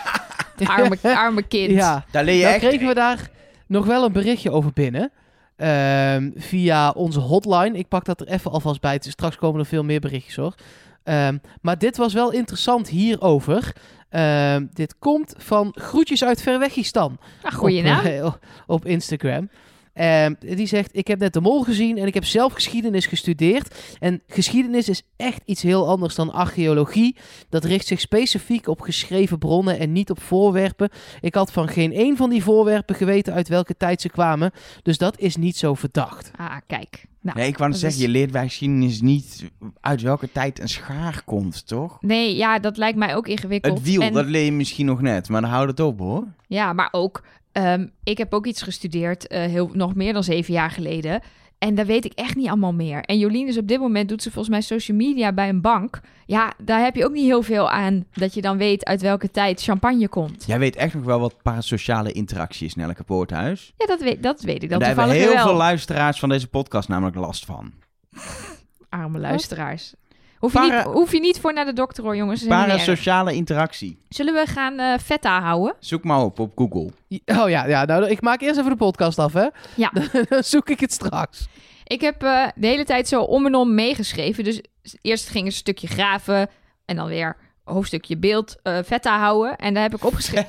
arme, 0.64 0.98
arme 1.02 1.44
kind. 1.44 1.72
Ja, 1.72 2.06
Daar 2.12 2.24
leer 2.24 2.36
je 2.36 2.42
nou 2.42 2.54
echt... 2.56 2.68
kregen 2.68 2.88
we 2.88 2.94
daar 2.94 3.30
nog 3.68 3.86
wel 3.86 4.06
een 4.06 4.12
berichtje 4.12 4.52
over 4.52 4.72
binnen. 4.74 5.12
Ehm, 5.60 6.30
via 6.36 6.90
onze 6.92 7.20
hotline. 7.20 7.78
Ik 7.78 7.88
pak 7.88 8.06
dat 8.06 8.22
er 8.22 8.28
even 8.28 8.52
alvast 8.52 8.82
bij. 8.82 8.98
Straks 9.02 9.36
komen 9.36 9.60
er 9.60 9.66
veel 9.66 9.84
meer 9.84 10.00
berichtjes 10.00 10.36
hoor. 10.36 10.54
Ehm, 11.04 11.38
maar 11.62 11.78
dit 11.78 11.98
was 11.98 12.14
wel 12.14 12.32
interessant 12.32 12.88
hierover. 12.90 13.74
Ehm, 14.10 14.66
dit 14.74 14.96
komt 15.00 15.34
van 15.38 15.72
Groetjes 15.76 16.24
uit 16.24 16.42
Verwegistan. 16.42 17.18
Nou, 17.44 17.56
goeie 17.56 17.80
op, 17.80 17.86
naam. 17.86 18.06
eh, 18.06 18.32
op 18.68 18.86
Instagram. 18.86 19.50
Ehm, 20.00 20.34
die 20.40 20.66
zegt, 20.68 20.90
ik 20.98 21.08
heb 21.08 21.20
net 21.20 21.34
de 21.34 21.42
mol 21.42 21.64
gezien 21.64 21.98
en 21.98 22.08
ik 22.08 22.14
heb 22.14 22.26
zelf 22.26 22.54
geschiedenis 22.54 23.06
gestudeerd. 23.06 23.76
En 24.00 24.22
geschiedenis 24.28 24.90
is 24.90 25.02
echt 25.18 25.42
iets 25.46 25.62
heel 25.62 25.88
anders 25.88 26.16
dan 26.16 26.32
archeologie. 26.34 27.16
Dat 27.50 27.64
richt 27.64 27.88
zich 27.88 28.00
specifiek 28.00 28.68
op 28.68 28.82
geschreven 28.82 29.38
bronnen 29.38 29.80
en 29.80 29.92
niet 29.92 30.10
op 30.10 30.22
voorwerpen. 30.22 30.90
Ik 31.22 31.36
had 31.36 31.52
van 31.52 31.68
geen 31.68 31.94
één 31.94 32.18
van 32.18 32.30
die 32.30 32.44
voorwerpen 32.44 32.96
geweten 32.96 33.34
uit 33.34 33.48
welke 33.48 33.78
tijd 33.78 34.02
ze 34.02 34.10
kwamen. 34.10 34.52
Dus 34.84 34.98
dat 34.98 35.20
is 35.20 35.36
niet 35.36 35.58
zo 35.58 35.74
verdacht. 35.74 36.32
Ah, 36.36 36.56
kijk. 36.68 37.08
Nou, 37.22 37.38
Nee, 37.38 37.48
ik 37.48 37.58
wou 37.58 37.70
net 37.70 37.80
zeggen, 37.80 38.00
is- 38.00 38.06
je 38.06 38.12
leert 38.12 38.32
bij 38.32 38.44
geschiedenis 38.48 39.02
niet 39.02 39.44
uit 39.82 40.02
welke 40.02 40.32
tijd 40.32 40.60
een 40.60 40.70
schaar 40.70 41.22
komt, 41.26 41.68
toch? 41.68 41.98
Nee, 42.02 42.36
ja, 42.36 42.60
dat 42.60 42.78
lijkt 42.78 42.98
mij 42.98 43.16
ook 43.16 43.28
ingewikkeld. 43.28 43.78
Het 43.78 43.88
wiel, 43.88 44.02
En- 44.02 44.14
dat 44.14 44.26
leer 44.26 44.46
je 44.46 44.52
misschien 44.52 44.86
nog 44.86 45.02
net, 45.02 45.30
maar 45.30 45.42
dan 45.42 45.50
houdt 45.50 45.70
het 45.70 45.80
op 45.80 46.00
hoor. 46.00 46.24
Ja, 46.48 46.74
maar 46.74 46.90
ook, 46.92 47.24
ehm, 47.52 47.88
ik 48.04 48.18
heb 48.18 48.34
ook 48.34 48.46
iets 48.46 48.62
gestudeerd, 48.62 49.28
eh, 49.28 49.42
heel, 49.42 49.70
nog 49.74 49.96
meer 49.96 50.14
dan 50.14 50.24
zeven 50.24 50.54
jaar 50.54 50.72
geleden. 50.72 51.22
En 51.58 51.76
daar 51.76 51.86
weet 51.86 52.06
ik 52.06 52.14
echt 52.14 52.36
niet 52.36 52.48
allemaal 52.48 52.74
meer. 52.74 53.04
En 53.04 53.18
Jolien 53.18 53.48
is 53.48 53.58
op 53.58 53.68
dit 53.68 53.80
moment, 53.80 54.10
doet 54.10 54.24
ze 54.24 54.32
volgens 54.32 54.54
mij 54.54 54.62
social 54.62 54.98
media 54.98 55.34
bij 55.34 55.50
een 55.50 55.62
bank. 55.62 56.02
Ja, 56.26 56.54
daar 56.58 56.84
heb 56.84 56.96
je 56.96 57.06
ook 57.06 57.12
niet 57.12 57.26
heel 57.26 57.42
veel 57.42 57.70
aan 57.70 58.06
dat 58.14 58.34
je 58.34 58.42
dan 58.42 58.58
weet 58.58 58.86
uit 58.86 59.02
welke 59.02 59.32
tijd 59.32 59.62
champagne 59.62 60.08
komt. 60.08 60.44
Jij 60.48 60.60
weet 60.60 60.76
echt 60.76 60.94
nog 60.94 61.04
wel 61.04 61.20
wat 61.20 61.42
parasociale 61.42 62.12
interactie 62.12 62.68
is 62.68 62.74
in 62.74 62.84
elke 62.84 63.04
poorthuis. 63.04 63.74
Ja, 63.78 63.86
dat 63.86 64.02
weet, 64.02 64.24
dat 64.24 64.42
weet 64.42 64.64
ik 64.64 64.70
dan 64.70 64.80
daar 64.80 64.88
hebben 64.88 65.10
heel 65.10 65.34
wel. 65.34 65.46
veel 65.46 65.56
luisteraars 65.56 66.20
van 66.20 66.30
deze 66.30 66.48
podcast 66.48 66.88
namelijk 66.90 67.16
last 67.16 67.46
van. 67.46 67.74
Arme 68.90 69.20
luisteraars. 69.20 69.94
Hoef 70.40 70.54
je, 70.54 70.60
Para- 70.60 70.76
niet, 70.84 70.94
hoef 70.94 71.12
je 71.12 71.20
niet 71.20 71.40
voor 71.40 71.54
naar 71.54 71.66
de 71.66 71.74
dokter 71.74 72.04
hoor, 72.04 72.16
jongens. 72.16 72.40
Dat 72.40 72.50
is 72.50 72.56
helemaal 72.56 72.76
niet 72.78 72.88
erg. 72.88 72.96
Parasociale 72.96 73.34
interactie. 73.34 73.98
Zullen 74.10 74.34
we 74.34 74.46
gaan 74.46 74.80
eh 74.80 74.98
feta 75.04 75.42
houden? 75.42 75.76
Zoek 75.80 76.04
maar 76.04 76.22
op 76.22 76.40
op 76.40 76.52
Google. 76.56 76.90
Oh 77.26 77.50
ja, 77.50 77.66
ja 77.66 77.86
nou, 77.86 78.08
ik 78.10 78.22
maak 78.22 78.42
eerst 78.42 78.58
even 78.60 78.70
de 78.72 78.78
podcast 78.78 79.20
af, 79.20 79.34
hè? 79.34 79.48
Ja. 79.76 79.92
Dan 80.30 80.44
zoek 80.44 80.70
ik 80.70 80.80
het 80.80 80.92
straks. 80.92 81.48
Ik 81.84 82.02
heb 82.02 82.24
eh, 82.24 82.48
de 82.56 82.68
hele 82.68 82.84
tijd 82.86 83.08
zo 83.08 83.22
om 83.22 83.46
en 83.46 83.56
om 83.56 83.74
meegeschreven. 83.76 84.44
Dus 84.44 84.62
eerst 85.02 85.30
ging 85.30 85.46
een 85.46 85.52
stukje 85.52 85.88
graven 85.88 86.50
en 86.86 86.96
dan 86.96 87.08
weer 87.08 87.36
hoofdstukje 87.70 88.18
beeld 88.18 88.56
eh 88.64 88.78
feta 88.86 89.20
houden. 89.20 89.58
En 89.58 89.74
daar 89.74 89.84
heb 89.84 89.96
ik 89.96 90.06
opgeschreven. 90.06 90.48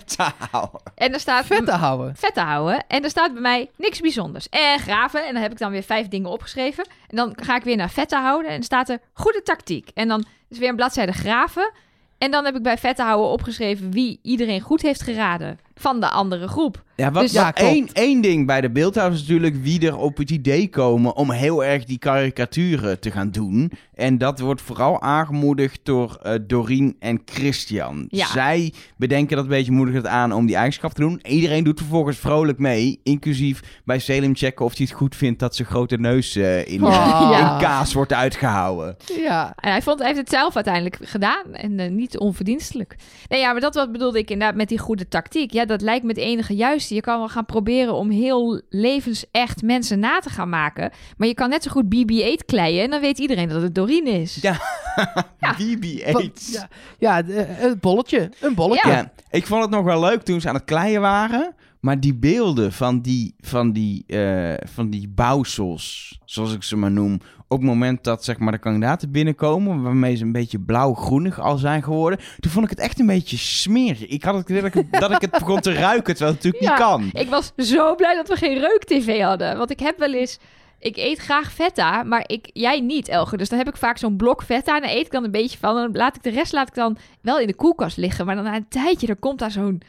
En 0.94 1.12
er 1.12 1.20
staat 1.20 1.46
Vet 1.46 1.66
te 1.66 1.72
houden. 1.72 2.16
Vette 2.16 2.40
houden. 2.40 2.84
En 2.88 3.04
er 3.04 3.10
staat 3.10 3.32
bij 3.32 3.42
mij 3.42 3.70
niks 3.76 4.00
bijzonders. 4.00 4.48
En 4.48 4.78
graven. 4.78 5.26
En 5.26 5.32
dan 5.32 5.42
heb 5.42 5.52
ik 5.52 5.58
dan 5.58 5.70
weer 5.70 5.82
vijf 5.82 6.08
dingen 6.08 6.30
opgeschreven. 6.30 6.84
En 7.08 7.16
dan 7.16 7.32
ga 7.36 7.56
ik 7.56 7.62
weer 7.62 7.76
naar 7.76 7.90
vette 7.90 8.16
houden. 8.16 8.46
En 8.50 8.54
dan 8.54 8.64
staat 8.64 8.88
er 8.88 8.98
goede 9.12 9.42
tactiek. 9.42 9.90
En 9.94 10.08
dan 10.08 10.24
is 10.48 10.58
weer 10.58 10.68
een 10.68 10.76
bladzijde 10.76 11.12
graven. 11.12 11.72
En 12.18 12.30
dan 12.30 12.44
heb 12.44 12.56
ik 12.56 12.62
bij 12.62 12.78
vette 12.78 13.02
houden 13.02 13.30
opgeschreven 13.30 13.90
wie 13.90 14.18
iedereen 14.22 14.60
goed 14.60 14.82
heeft 14.82 15.02
geraden. 15.02 15.58
Van 15.80 16.00
de 16.00 16.08
andere 16.10 16.48
groep. 16.48 16.82
Ja, 16.96 17.10
wat, 17.10 17.22
Dus- 17.22 17.32
Ja, 17.32 17.50
klopt. 17.50 17.72
één, 17.72 17.88
één 17.92 18.20
ding 18.20 18.46
bij 18.46 18.60
de 18.60 18.70
beeldhouwers 18.70 19.20
is 19.22 19.26
natuurlijk 19.28 19.56
wie 19.62 19.86
er 19.86 19.96
op 19.96 20.16
het 20.16 20.30
idee 20.30 20.68
komen 20.68 21.16
om 21.16 21.30
heel 21.30 21.64
erg 21.64 21.84
die 21.84 21.98
karikaturen 21.98 23.00
te 23.00 23.10
gaan 23.10 23.30
doen. 23.30 23.72
En 23.94 24.18
dat 24.18 24.40
wordt 24.40 24.60
vooral 24.62 25.00
aangemoedigd 25.02 25.80
door 25.82 26.18
eh 26.22 26.34
Doreen 26.46 26.96
en 26.98 27.22
Christian. 27.24 28.04
Ja. 28.08 28.26
Zij 28.26 28.72
bedenken 28.96 29.34
dat 29.36 29.44
een 29.44 29.50
beetje, 29.50 29.72
moedigen 29.72 30.00
het 30.00 30.10
aan 30.10 30.32
om 30.32 30.46
die 30.46 30.54
eigenschap 30.56 30.92
te 30.92 31.00
doen. 31.00 31.20
Iedereen 31.28 31.64
doet 31.64 31.78
vervolgens 31.78 32.18
vrolijk 32.18 32.58
mee, 32.58 33.00
inclusief 33.02 33.80
bij 33.84 33.98
Selim 33.98 34.36
checken 34.36 34.64
of 34.64 34.76
hij 34.76 34.86
het 34.88 34.96
goed 34.96 35.16
vindt 35.16 35.38
dat 35.38 35.56
zijn 35.56 35.68
grote 35.68 35.96
neus 35.96 36.36
eh, 36.36 36.66
in, 36.68 36.84
Oh. 36.84 37.28
Ja. 37.32 37.52
in 37.54 37.60
kaas 37.62 37.92
wordt 37.92 38.12
uitgehouden. 38.12 38.96
Ja. 39.18 39.52
En 39.56 39.70
hij, 39.70 39.82
vond, 39.82 39.98
hij 39.98 40.06
heeft 40.08 40.20
het 40.20 40.30
zelf 40.30 40.54
uiteindelijk 40.54 40.98
gedaan. 41.02 41.54
En 41.54 41.78
eh, 41.78 41.90
niet 41.90 42.18
onverdienstelijk. 42.18 42.96
Nee, 43.28 43.40
ja, 43.40 43.52
maar 43.52 43.60
dat 43.60 43.74
wat 43.74 43.92
bedoelde 43.92 44.18
ik 44.18 44.30
inderdaad 44.30 44.56
met 44.56 44.68
die 44.68 44.78
goede 44.78 45.08
tactiek. 45.08 45.52
Ja, 45.52 45.64
dat 45.70 45.80
lijkt 45.80 46.02
me 46.02 46.08
het 46.08 46.18
enige 46.18 46.54
juiste. 46.54 46.94
Je 46.94 47.00
kan 47.00 47.18
wel 47.18 47.28
gaan 47.28 47.44
proberen 47.44 47.94
om 47.94 48.10
heel 48.10 48.60
levensecht 48.68 49.62
mensen 49.62 49.98
na 49.98 50.18
te 50.18 50.30
gaan 50.30 50.48
maken. 50.48 50.90
Maar 51.16 51.28
je 51.28 51.34
kan 51.34 51.48
net 51.48 51.62
zo 51.62 51.70
goed 51.70 51.84
BB-8 51.84 52.44
kleien. 52.46 52.82
En 52.84 52.90
dan 52.90 53.00
weet 53.00 53.18
iedereen 53.18 53.48
dat 53.48 53.62
het 53.62 53.74
Doreen 53.74 54.06
is. 54.06 54.38
Ja. 54.40 54.56
Ja. 55.40 55.54
BB-8. 55.58 56.10
Wat- 56.12 56.48
Ja, 56.52 56.68
ja 56.98 57.22
een 57.60 57.78
bolletje. 57.80 58.30
Een 58.40 58.54
bolletje. 58.54 58.88
Ja. 58.90 58.96
Ja, 58.96 59.12
ik 59.30 59.46
vond 59.46 59.62
het 59.62 59.70
nog 59.70 59.84
wel 59.84 60.00
leuk 60.00 60.22
toen 60.22 60.40
ze 60.40 60.48
aan 60.48 60.54
het 60.54 60.64
kleien 60.64 61.00
waren. 61.00 61.54
Maar 61.80 62.00
die 62.00 62.14
beelden 62.14 62.72
van 62.72 63.00
die, 63.00 63.34
van 63.38 63.72
die, 63.72 64.04
eh, 64.06 64.54
van 64.68 64.90
die 64.90 65.08
bouwsels, 65.08 66.18
zoals 66.24 66.54
ik 66.54 66.62
ze 66.62 66.76
maar 66.76 66.90
noem... 66.90 67.20
op 67.48 67.58
het 67.58 67.66
moment 67.66 68.04
dat 68.04 68.24
zeg 68.24 68.38
maar, 68.38 68.52
de 68.52 68.58
kandidaten 68.58 69.10
binnenkomen... 69.10 69.82
waarmee 69.82 70.16
ze 70.16 70.24
een 70.24 70.32
beetje 70.32 70.60
blauw-groenig 70.60 71.40
al 71.40 71.56
zijn 71.58 71.82
geworden... 71.82 72.18
toen 72.40 72.50
vond 72.52 72.64
ik 72.64 72.70
het 72.70 72.78
echt 72.80 72.98
een 73.00 73.06
beetje 73.06 73.36
smerig. 73.36 74.06
Ik 74.06 74.22
had 74.22 74.34
het 74.34 74.48
idee 74.48 74.62
dat 74.62 74.74
ik, 74.74 74.86
het- 74.90 75.00
dat 75.00 75.10
ik 75.10 75.20
het 75.20 75.30
begon 75.30 75.60
te 75.60 75.72
ruiken, 75.72 76.14
terwijl 76.16 76.36
het 76.36 76.44
natuurlijk 76.44 76.78
Ja. 76.78 76.96
niet 76.96 77.10
kan. 77.12 77.22
Ik 77.22 77.28
was 77.28 77.52
zo 77.56 77.94
blij 77.94 78.14
dat 78.14 78.28
we 78.28 78.36
geen 78.36 78.58
reuk-tv 78.58 79.20
hadden. 79.22 79.58
Want 79.58 79.70
ik 79.70 79.80
heb 79.80 79.98
wel 79.98 80.12
eens... 80.14 80.38
Ik 80.78 80.96
eet 80.96 81.18
graag 81.18 81.52
feta, 81.52 82.02
maar 82.02 82.24
ik, 82.26 82.50
jij 82.52 82.80
niet, 82.80 83.08
Elger. 83.08 83.38
Dus 83.38 83.48
dan 83.48 83.58
heb 83.58 83.68
ik 83.68 83.76
vaak 83.76 83.98
zo'n 83.98 84.16
blok 84.16 84.42
feta 84.42 84.74
en 84.76 84.82
daar 84.82 84.90
eet 84.90 85.06
ik 85.06 85.10
dan 85.12 85.24
een 85.24 85.30
beetje 85.30 85.58
van. 85.58 85.76
En 85.76 85.82
dan 85.82 85.96
laat 85.96 86.16
ik 86.16 86.22
de 86.22 86.30
rest 86.30 86.52
laat 86.52 86.68
ik 86.68 86.74
dan 86.74 86.96
wel 87.20 87.38
in 87.38 87.46
de 87.46 87.54
koelkast 87.54 87.96
liggen. 87.96 88.26
Maar 88.26 88.34
dan 88.34 88.44
na 88.44 88.56
een 88.56 88.68
tijdje, 88.68 89.06
dan 89.06 89.18
komt 89.18 89.38
daar 89.38 89.50
zo'n... 89.50 89.82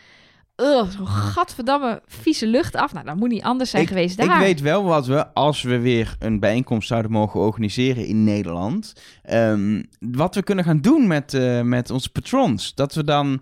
Ugh, 0.61 0.89
zo'n 0.97 1.07
gadverdamme 1.07 2.01
vieze 2.05 2.47
lucht 2.47 2.75
af. 2.75 2.93
Nou, 2.93 3.05
dat 3.05 3.15
moet 3.15 3.29
niet 3.29 3.43
anders 3.43 3.69
zijn 3.69 3.81
ik, 3.81 3.87
geweest 3.87 4.19
ik 4.19 4.25
daar. 4.27 4.39
weet 4.39 4.61
wel 4.61 4.83
wat 4.83 5.05
we, 5.05 5.33
als 5.33 5.61
we 5.61 5.79
weer 5.79 6.15
een 6.19 6.39
bijeenkomst 6.39 6.87
zouden 6.87 7.11
mogen 7.11 7.39
organiseren 7.39 8.05
in 8.05 8.23
Nederland... 8.23 8.93
ehm, 9.23 9.83
wat 9.99 10.35
we 10.35 10.43
kunnen 10.43 10.65
gaan 10.65 10.81
doen 10.81 11.07
met, 11.07 11.33
eh, 11.33 11.61
met 11.61 11.89
onze 11.89 12.09
patrons. 12.11 12.75
Dat 12.75 12.93
we 12.93 13.03
dan 13.03 13.41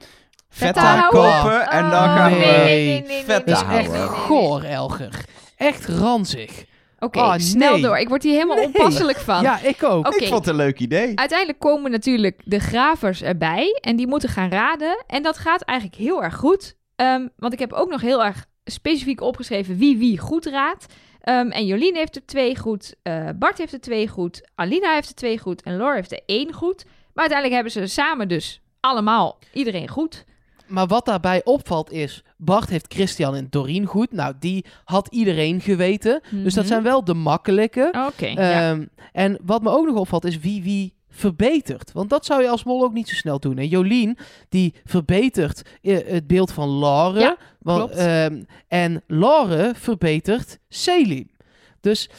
houden? 0.55 1.09
kopen 1.09 1.70
en 1.70 1.82
dan 1.89 2.03
Oh, 2.03 2.15
gaan 2.15 2.32
nee, 2.32 2.39
we... 2.39 2.45
nee, 2.45 2.86
nee, 2.86 3.01
nee, 3.07 3.24
vet 3.24 3.45
nee, 3.45 3.55
Dat 3.55 3.63
is 3.70 3.78
echt 3.78 4.03
goor, 4.09 4.63
Elger. 4.63 5.26
Echt 5.57 5.86
ranzig. 5.88 6.65
Oké, 6.99 7.20
Oh, 7.20 7.34
snel 7.38 7.74
nee. 7.74 7.82
door. 7.82 7.97
Ik 7.97 8.09
word 8.09 8.24
hier 8.24 8.34
helemaal 8.34 8.55
Nee. 8.55 8.65
onpasselijk 8.65 9.17
van. 9.17 9.41
Ja, 9.41 9.59
ik 9.61 9.84
ook. 9.84 10.07
Ik 10.15 10.28
vond 10.28 10.39
het 10.39 10.47
een 10.47 10.55
leuk 10.55 10.80
idee. 10.80 11.11
Uiteindelijk 11.20 11.59
komen 11.59 11.91
natuurlijk 11.91 12.41
de 12.45 12.59
gravers 12.59 13.22
erbij 13.22 13.78
en 13.82 13.95
die 13.95 14.07
moeten 14.07 14.30
gaan 14.30 14.49
raden. 14.49 15.03
En 15.07 15.24
dat 15.24 15.38
gaat 15.38 15.61
eigenlijk 15.61 15.99
heel 16.01 16.24
erg 16.24 16.36
goed. 16.36 16.76
Ehm, 16.99 17.27
want 17.37 17.53
ik 17.53 17.59
heb 17.59 17.73
ook 17.73 17.89
nog 17.89 18.01
heel 18.01 18.23
erg 18.23 18.45
specifiek 18.65 19.21
opgeschreven 19.21 19.77
wie 19.77 19.97
wie 19.97 20.17
goed 20.17 20.45
raadt. 20.45 20.85
Ehm, 21.21 21.47
en 21.49 21.65
Jolien 21.65 21.95
heeft 21.95 22.15
er 22.15 22.25
twee 22.25 22.57
goed, 22.57 22.95
eh, 23.01 23.29
Bart 23.35 23.57
heeft 23.57 23.73
er 23.73 23.79
twee 23.81 24.07
goed, 24.07 24.49
Alina 24.55 24.93
heeft 24.93 25.09
er 25.09 25.15
twee 25.15 25.39
goed 25.39 25.61
en 25.61 25.77
Laura 25.77 25.95
heeft 25.95 26.11
er 26.11 26.21
één 26.25 26.53
goed. 26.53 26.85
Maar 27.13 27.29
uiteindelijk 27.29 27.53
hebben 27.53 27.71
ze 27.71 27.93
samen 27.93 28.27
dus 28.27 28.61
allemaal 28.79 29.39
iedereen 29.53 29.87
goed. 29.87 30.25
Maar 30.67 30.87
wat 30.87 31.05
daarbij 31.05 31.41
opvalt 31.43 31.91
is, 31.91 32.23
Bart 32.37 32.69
heeft 32.69 32.93
Christian 32.93 33.35
en 33.35 33.47
Doreen 33.49 33.85
goed. 33.85 34.11
Nou, 34.11 34.33
die 34.39 34.65
had 34.83 35.07
iedereen 35.07 35.61
geweten. 35.61 36.21
Dus 36.31 36.53
dat 36.53 36.63
Mhm. 36.63 36.73
zijn 36.73 36.83
wel 36.83 37.03
de 37.03 37.13
makkelijke. 37.13 38.05
Oké, 38.07 38.27
ja. 38.27 38.69
Ehm, 38.71 38.85
En 39.13 39.39
wat 39.45 39.61
me 39.61 39.69
ook 39.69 39.85
nog 39.85 39.95
opvalt 39.95 40.25
is 40.25 40.39
wie 40.39 40.63
wie 40.63 40.93
verbetert. 41.10 41.91
Want 41.91 42.10
dat 42.10 42.26
zou 42.26 42.41
je 42.41 42.49
als 42.49 42.64
mol 42.64 42.84
ook 42.84 42.93
niet 42.93 43.07
zo 43.10 43.16
snel 43.16 43.39
doen. 43.39 43.57
En 43.57 43.68
Jolien, 43.68 44.18
die 44.49 44.74
verbetert 44.86 45.62
eh, 45.82 45.97
het 46.05 46.28
beeld 46.28 46.51
van 46.51 46.70
Laure. 46.80 47.20
Ja, 47.20 47.38
want, 47.60 47.80
klopt. 47.80 47.95
ehm, 47.95 48.43
en 48.68 49.03
Laure 49.07 49.74
verbetert 49.76 50.60
Selim. 50.70 51.30
Dus 51.82 52.10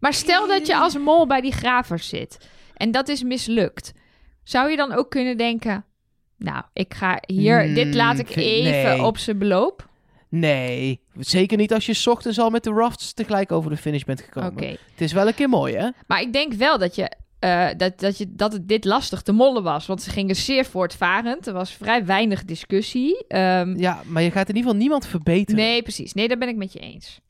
Maar 0.00 0.14
stel 0.14 0.48
dat 0.48 0.66
je 0.66 0.76
als 0.76 0.98
mol 0.98 1.26
bij 1.26 1.40
die 1.40 1.52
gravers 1.52 2.08
zit 2.08 2.48
en 2.74 2.90
dat 2.90 3.08
is 3.08 3.22
mislukt. 3.22 3.92
Zou 4.44 4.70
je 4.70 4.76
dan 4.76 4.92
ook 4.92 5.10
kunnen 5.10 5.36
denken, 5.36 5.84
nou, 6.36 6.62
ik 6.72 6.94
ga 6.94 7.22
hier, 7.26 7.62
Hmm, 7.64 7.74
dit 7.74 7.94
laat 7.94 8.18
ik 8.18 8.36
even 8.36 8.88
nee. 8.96 9.02
op 9.02 9.18
zijn 9.18 9.38
beloop? 9.38 9.90
nee, 10.28 11.00
zeker 11.18 11.56
niet 11.56 11.72
als 11.72 11.86
je 11.86 12.10
ochtends 12.10 12.38
al 12.38 12.50
met 12.50 12.64
de 12.64 12.70
rafts 12.70 13.12
tegelijk 13.12 13.52
over 13.52 13.70
de 13.70 13.76
finish 13.76 14.02
bent 14.02 14.20
gekomen. 14.20 14.64
Het 14.68 14.78
is 15.00 15.12
wel 15.12 15.26
een 15.26 15.34
keer 15.34 15.48
mooi, 15.48 15.76
hè? 15.76 15.88
Maar 16.06 16.20
ik 16.20 16.32
denk 16.32 16.52
wel 16.52 16.78
dat, 16.78 16.94
je, 16.94 17.12
eh, 17.42 17.68
dat, 17.76 18.00
dat, 18.00 18.18
je, 18.18 18.26
dat 18.28 18.52
het 18.52 18.68
dit 18.68 18.84
lastig 18.84 19.22
te 19.22 19.32
mollen 19.32 19.62
was. 19.62 19.86
Want 19.86 20.02
ze 20.02 20.10
gingen 20.10 20.36
zeer 20.36 20.64
voortvarend. 20.64 21.46
Er 21.46 21.52
was 21.52 21.70
vrij 21.72 22.04
weinig 22.04 22.44
discussie. 22.44 23.24
Ehm, 23.28 23.76
Ja, 23.78 24.00
maar 24.06 24.22
je 24.22 24.30
gaat 24.30 24.48
in 24.48 24.54
ieder 24.54 24.62
geval 24.62 24.76
niemand 24.80 25.06
verbeteren. 25.06 25.60
nee, 25.60 25.82
precies. 25.82 26.12
Nee, 26.12 26.28
daar 26.28 26.38
ben 26.38 26.48
ik 26.48 26.56
met 26.56 26.72
je 26.72 26.78
eens. 26.78 27.20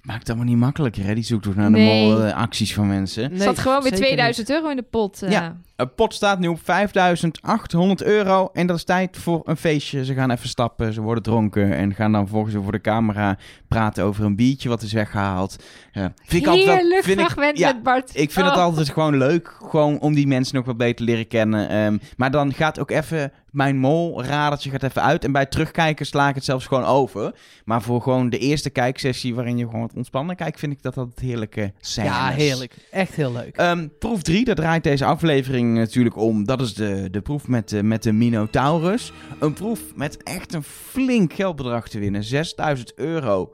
Maakt 0.00 0.18
het 0.18 0.28
allemaal 0.28 0.46
niet 0.46 0.56
makkelijker, 0.56 1.04
hè? 1.04 1.14
Die 1.14 1.24
zoektocht 1.24 1.56
naar 1.56 1.70
de 1.70 1.76
Nee. 1.76 2.06
mol, 2.08 2.22
acties 2.22 2.74
van 2.74 2.86
mensen. 2.86 3.30
Nee, 3.30 3.40
zat 3.40 3.58
gewoon 3.58 3.82
weer 3.82 3.90
zeker 3.92 4.06
2000 4.06 4.50
euro 4.50 4.68
in 4.68 4.76
de 4.76 4.82
pot. 4.82 5.22
eh. 5.22 5.30
Ja. 5.30 5.56
Een 5.78 5.94
pot 5.94 6.14
staat 6.14 6.38
nu 6.38 6.48
op 6.48 6.60
5800 6.64 8.02
euro 8.02 8.50
en 8.52 8.66
dat 8.66 8.76
is 8.76 8.84
tijd 8.84 9.16
voor 9.16 9.40
een 9.44 9.56
feestje. 9.56 10.04
Ze 10.04 10.14
gaan 10.14 10.30
even 10.30 10.48
stappen, 10.48 10.92
ze 10.92 11.00
worden 11.00 11.22
dronken 11.22 11.72
en 11.72 11.94
gaan 11.94 12.12
dan 12.12 12.28
volgens 12.28 12.54
voor 12.62 12.72
de 12.72 12.80
camera 12.80 13.38
praten 13.68 14.04
over 14.04 14.24
een 14.24 14.36
biertje 14.36 14.68
wat 14.68 14.82
is 14.82 14.92
weggehaald. 14.92 15.56
Ja. 15.92 16.12
Vind 16.24 16.42
ik 16.42 16.48
altijd 16.48 17.04
vind 17.04 17.20
ik- 17.20 17.56
ja, 17.56 17.72
met 17.72 17.82
Bart. 17.82 18.10
ik 18.14 18.30
vind 18.30 18.46
het 18.46 18.56
Oh. 18.56 18.62
altijd 18.62 18.88
gewoon 18.88 19.16
leuk, 19.16 19.56
gewoon 19.68 19.98
om 20.00 20.14
die 20.14 20.26
mensen 20.26 20.54
nog 20.56 20.64
wat 20.64 20.76
beter 20.76 21.04
leren 21.04 21.26
kennen. 21.28 21.68
Ehm, 21.68 21.98
maar 22.16 22.30
dan 22.30 22.52
gaat 22.52 22.78
ook 22.80 22.90
even 22.90 23.32
mijn 23.50 23.78
mol-radertje 23.78 24.70
gaat 24.70 24.82
even 24.82 25.02
uit. 25.02 25.24
En 25.24 25.32
bij 25.32 25.42
het 25.42 25.50
terugkijken 25.50 26.06
sla 26.06 26.28
ik 26.28 26.34
het 26.34 26.44
zelfs 26.44 26.66
gewoon 26.66 26.84
over. 26.84 27.34
Maar 27.64 27.82
voor 27.82 28.02
gewoon 28.02 28.30
de 28.30 28.38
eerste 28.38 28.70
kijksessie 28.70 29.34
waarin 29.34 29.58
je 29.58 29.64
gewoon 29.64 29.80
wat 29.80 29.94
ontspannen 29.94 30.36
kijkt, 30.36 30.58
vind 30.58 30.72
ik 30.72 30.82
dat 30.82 30.94
dat 30.94 31.08
heerlijke 31.20 31.72
scènes. 31.80 32.10
Ja, 32.10 32.28
heerlijk. 32.28 32.74
Echt 32.90 33.14
heel 33.14 33.32
leuk. 33.32 33.56
Ehm, 33.56 33.88
proef 33.98 34.22
3, 34.22 34.44
daar 34.44 34.54
draait 34.54 34.82
deze 34.82 35.04
aflevering 35.04 35.67
natuurlijk 35.72 36.16
om. 36.16 36.44
Dat 36.44 36.60
is 36.60 36.74
de, 36.74 37.08
de 37.10 37.20
proef 37.20 37.48
met, 37.48 37.68
de- 37.68 37.82
met 37.82 38.02
de 38.02 38.12
Minotaurus. 38.12 39.12
Een 39.38 39.52
proef 39.52 39.80
met 39.94 40.22
echt 40.22 40.54
een 40.54 40.62
flink 40.62 41.32
geldbedrag 41.32 41.88
te 41.88 41.98
winnen. 41.98 42.24
6000 42.24 42.92
euro 42.94 43.52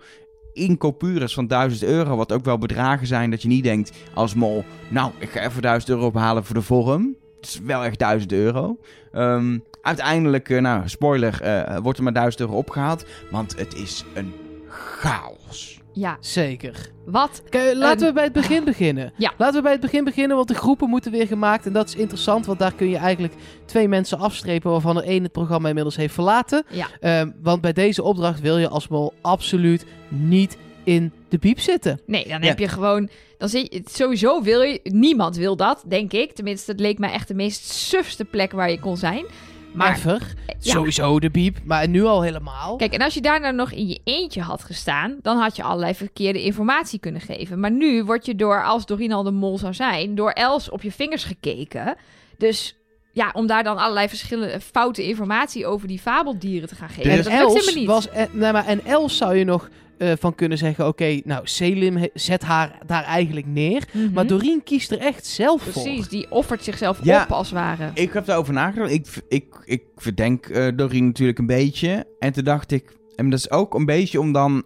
in 0.52 0.78
coupures 0.78 1.34
van 1.34 1.46
1000 1.46 1.82
euro. 1.82 2.16
Wat 2.16 2.32
ook 2.32 2.44
wel 2.44 2.58
bedragen 2.58 3.06
zijn 3.06 3.30
dat 3.30 3.42
je 3.42 3.48
niet 3.48 3.64
denkt 3.64 3.92
als 4.14 4.34
mol... 4.34 4.64
Nou, 4.88 5.10
ik 5.18 5.30
ga 5.30 5.40
even 5.40 5.62
1000 5.62 5.90
euro 5.90 6.06
ophalen 6.06 6.44
voor 6.44 6.54
de 6.54 6.62
vorm. 6.62 7.16
Het 7.40 7.46
is 7.48 7.60
wel 7.64 7.84
echt 7.84 7.98
1000 7.98 8.32
euro. 8.32 8.78
Ehm, 9.12 9.58
uiteindelijk, 9.82 10.48
eh, 10.50 10.60
nou, 10.60 10.88
spoiler, 10.88 11.40
eh, 11.42 11.78
wordt 11.82 11.98
er 11.98 12.04
maar 12.04 12.12
1000 12.12 12.40
euro 12.40 12.54
opgehaald. 12.56 13.04
Want 13.30 13.58
het 13.58 13.74
is 13.74 14.04
een 14.14 14.32
chaos. 14.68 15.80
Ja, 15.96 16.16
Zeker. 16.20 16.90
wat? 17.06 17.42
Kijk, 17.48 17.74
laten 17.76 18.00
Een- 18.00 18.06
we 18.06 18.12
bij 18.12 18.24
het 18.24 18.32
begin 18.32 18.64
beginnen. 18.64 19.12
Ja. 19.16 19.32
Laten 19.38 19.56
we 19.56 19.62
bij 19.62 19.72
het 19.72 19.80
begin 19.80 20.04
beginnen, 20.04 20.36
want 20.36 20.48
de 20.48 20.54
groepen 20.54 20.88
moeten 20.88 21.12
weer 21.12 21.26
gemaakt. 21.26 21.66
En 21.66 21.72
dat 21.72 21.88
is 21.88 21.94
interessant, 21.94 22.46
want 22.46 22.58
daar 22.58 22.74
kun 22.74 22.88
je 22.88 22.96
eigenlijk 22.96 23.34
twee 23.64 23.88
mensen 23.88 24.18
afstrepen... 24.18 24.70
waarvan 24.70 24.96
er 24.96 25.04
één 25.04 25.22
het 25.22 25.32
programma 25.32 25.68
inmiddels 25.68 25.96
heeft 25.96 26.14
verlaten. 26.14 26.64
Ja. 26.70 26.86
Ehm, 27.00 27.30
want 27.42 27.60
bij 27.60 27.72
deze 27.72 28.02
opdracht 28.02 28.40
wil 28.40 28.58
je 28.58 28.68
als 28.68 28.88
mol 28.88 29.12
absoluut 29.20 29.84
niet 30.08 30.56
in 30.84 31.12
de 31.28 31.38
piep 31.38 31.60
zitten. 31.60 32.00
Nee, 32.06 32.28
dan 32.28 32.40
Ja. 32.42 32.48
heb 32.48 32.58
je 32.58 32.68
gewoon... 32.68 33.08
Dan 33.38 33.48
zit 33.48 33.72
je, 33.74 33.82
sowieso 33.84 34.42
wil 34.42 34.60
je... 34.62 34.80
Niemand 34.82 35.36
wil 35.36 35.56
dat, 35.56 35.84
denk 35.88 36.12
ik. 36.12 36.32
Tenminste, 36.32 36.70
het 36.70 36.80
leek 36.80 36.98
mij 36.98 37.10
echt 37.12 37.28
de 37.28 37.34
meest 37.34 37.64
sufste 37.70 38.24
plek 38.24 38.52
waar 38.52 38.70
je 38.70 38.80
kon 38.80 38.96
zijn. 38.96 39.24
Maar 39.74 40.00
ja. 40.04 40.18
Sowieso 40.58 41.20
de 41.20 41.30
piep, 41.30 41.58
maar 41.64 41.88
nu 41.88 42.04
al 42.04 42.22
helemaal. 42.22 42.76
Kijk, 42.76 42.92
en 42.92 43.02
als 43.02 43.14
je 43.14 43.20
daar 43.20 43.40
nou 43.40 43.54
nog 43.54 43.70
in 43.72 43.86
je 43.88 44.00
eentje 44.04 44.40
had 44.40 44.64
gestaan, 44.64 45.18
dan 45.22 45.36
had 45.38 45.56
je 45.56 45.62
allerlei 45.62 45.94
verkeerde 45.94 46.42
informatie 46.42 46.98
kunnen 46.98 47.20
geven. 47.20 47.60
Maar 47.60 47.70
nu 47.70 48.04
word 48.04 48.26
je 48.26 48.34
door, 48.34 48.64
als 48.64 48.86
Doreen 48.86 49.12
al 49.12 49.22
de 49.22 49.30
mol 49.30 49.58
zou 49.58 49.74
zijn, 49.74 50.14
door 50.14 50.30
Els 50.30 50.70
op 50.70 50.82
je 50.82 50.92
vingers 50.92 51.24
gekeken. 51.24 51.96
Dus 52.38 52.76
ja, 53.12 53.30
om 53.32 53.46
daar 53.46 53.64
dan 53.64 53.76
allerlei 53.78 54.08
verschillende 54.08 54.60
foute 54.60 55.06
informatie 55.06 55.66
over 55.66 55.88
die 55.88 55.98
fabeldieren 55.98 56.68
te 56.68 56.74
gaan 56.74 56.88
geven. 56.88 57.10
en 57.10 57.16
dat 57.16 57.26
Els 57.26 57.52
helemaal 57.52 57.74
niet. 57.74 57.86
was, 57.86 58.08
eh, 58.08 58.24
nee, 58.32 58.52
maar 58.52 58.66
en 58.66 58.84
Els 58.84 59.16
zou 59.16 59.36
je 59.36 59.44
nog 59.44 59.68
eh, 59.98 60.12
van 60.18 60.34
kunnen 60.34 60.58
zeggen: 60.58 60.86
oké, 60.86 61.20
nou, 61.24 61.40
Selim 61.44 62.08
zet 62.14 62.42
haar 62.42 62.78
daar 62.86 63.04
eigenlijk 63.04 63.46
neer. 63.46 63.82
Mhm. 63.92 64.12
Maar 64.12 64.26
Doreen 64.26 64.62
kiest 64.64 64.90
er 64.90 64.98
echt 64.98 65.26
zelf 65.26 65.62
voor. 65.62 65.82
Precies, 65.82 66.08
die 66.08 66.30
offert 66.30 66.64
zichzelf 66.64 66.98
Ja. 67.02 67.22
op 67.22 67.32
als 67.32 67.50
ware. 67.50 67.90
Ik 67.94 68.12
heb 68.12 68.24
daarover 68.26 68.52
nagedacht. 68.52 68.90
Ik, 68.92 69.06
ik, 69.28 69.44
ik 69.64 69.82
verdenk 69.96 70.46
eh 70.46 70.66
Doreen 70.76 71.04
natuurlijk 71.06 71.38
een 71.38 71.46
beetje. 71.46 72.06
En 72.18 72.32
toen 72.32 72.44
dacht 72.44 72.72
ik, 72.72 72.96
en 73.16 73.30
dat 73.30 73.38
is 73.38 73.50
ook 73.50 73.74
een 73.74 73.84
beetje 73.86 74.20
om 74.20 74.32
dan... 74.32 74.62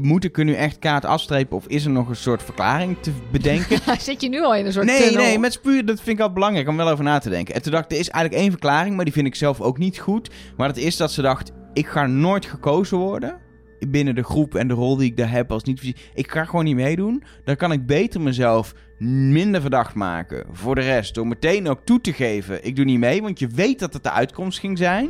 Moet 0.00 0.24
ik 0.24 0.38
er 0.38 0.44
nu 0.44 0.54
echt 0.54 0.78
kaart 0.78 1.04
afstrepen 1.04 1.56
of 1.56 1.66
is 1.66 1.84
er 1.84 1.90
nog 1.90 2.08
een 2.08 2.16
soort 2.16 2.42
verklaring 2.42 2.96
te 3.00 3.10
bedenken? 3.32 3.78
Zit 4.00 4.22
je 4.22 4.28
nu 4.28 4.42
al 4.42 4.54
in 4.54 4.66
een 4.66 4.72
soort 4.72 4.86
nee, 4.86 5.02
tunnel? 5.02 5.22
nee, 5.22 5.38
met 5.38 5.52
spuur, 5.52 5.86
dat 5.86 5.96
vind 5.96 6.08
ik 6.08 6.18
wel 6.18 6.32
belangrijk 6.32 6.68
om 6.68 6.76
wel 6.76 6.88
over 6.88 7.04
na 7.04 7.18
te 7.18 7.28
denken. 7.30 7.54
En 7.54 7.62
toen 7.62 7.72
dacht 7.72 7.84
ik, 7.84 7.90
er 7.90 7.98
is 7.98 8.08
eigenlijk 8.08 8.42
één 8.42 8.52
verklaring, 8.52 8.96
maar 8.96 9.04
die 9.04 9.14
vind 9.14 9.26
ik 9.26 9.34
zelf 9.34 9.60
ook 9.60 9.78
niet 9.78 9.98
goed. 9.98 10.30
Maar 10.56 10.68
dat 10.68 10.76
is 10.76 10.96
dat 10.96 11.12
ze 11.12 11.22
dacht, 11.22 11.52
ik 11.72 11.86
ga 11.86 12.06
nooit 12.06 12.46
gekozen 12.46 12.98
worden 12.98 13.36
binnen 13.88 14.14
de 14.14 14.22
groep 14.22 14.54
en 14.54 14.68
de 14.68 14.74
rol 14.74 14.96
die 14.96 15.10
ik 15.10 15.16
daar 15.16 15.30
heb 15.30 15.52
als 15.52 15.62
niet 15.62 16.10
Ik 16.14 16.30
ga 16.30 16.44
gewoon 16.44 16.64
niet 16.64 16.74
meedoen. 16.74 17.22
Dan 17.44 17.56
kan 17.56 17.72
ik 17.72 17.86
beter 17.86 18.20
mezelf 18.20 18.74
minder 18.98 19.60
verdacht 19.60 19.94
maken 19.94 20.46
voor 20.52 20.74
de 20.74 20.80
rest. 20.80 21.14
Door 21.14 21.26
meteen 21.26 21.68
ook 21.68 21.80
toe 21.84 22.00
te 22.00 22.12
geven, 22.12 22.64
ik 22.64 22.76
doe 22.76 22.84
niet 22.84 22.98
mee, 22.98 23.22
want 23.22 23.38
je 23.38 23.46
weet 23.46 23.78
dat 23.78 23.92
het 23.92 24.02
de 24.02 24.10
uitkomst 24.10 24.58
ging 24.58 24.78
zijn. 24.78 25.08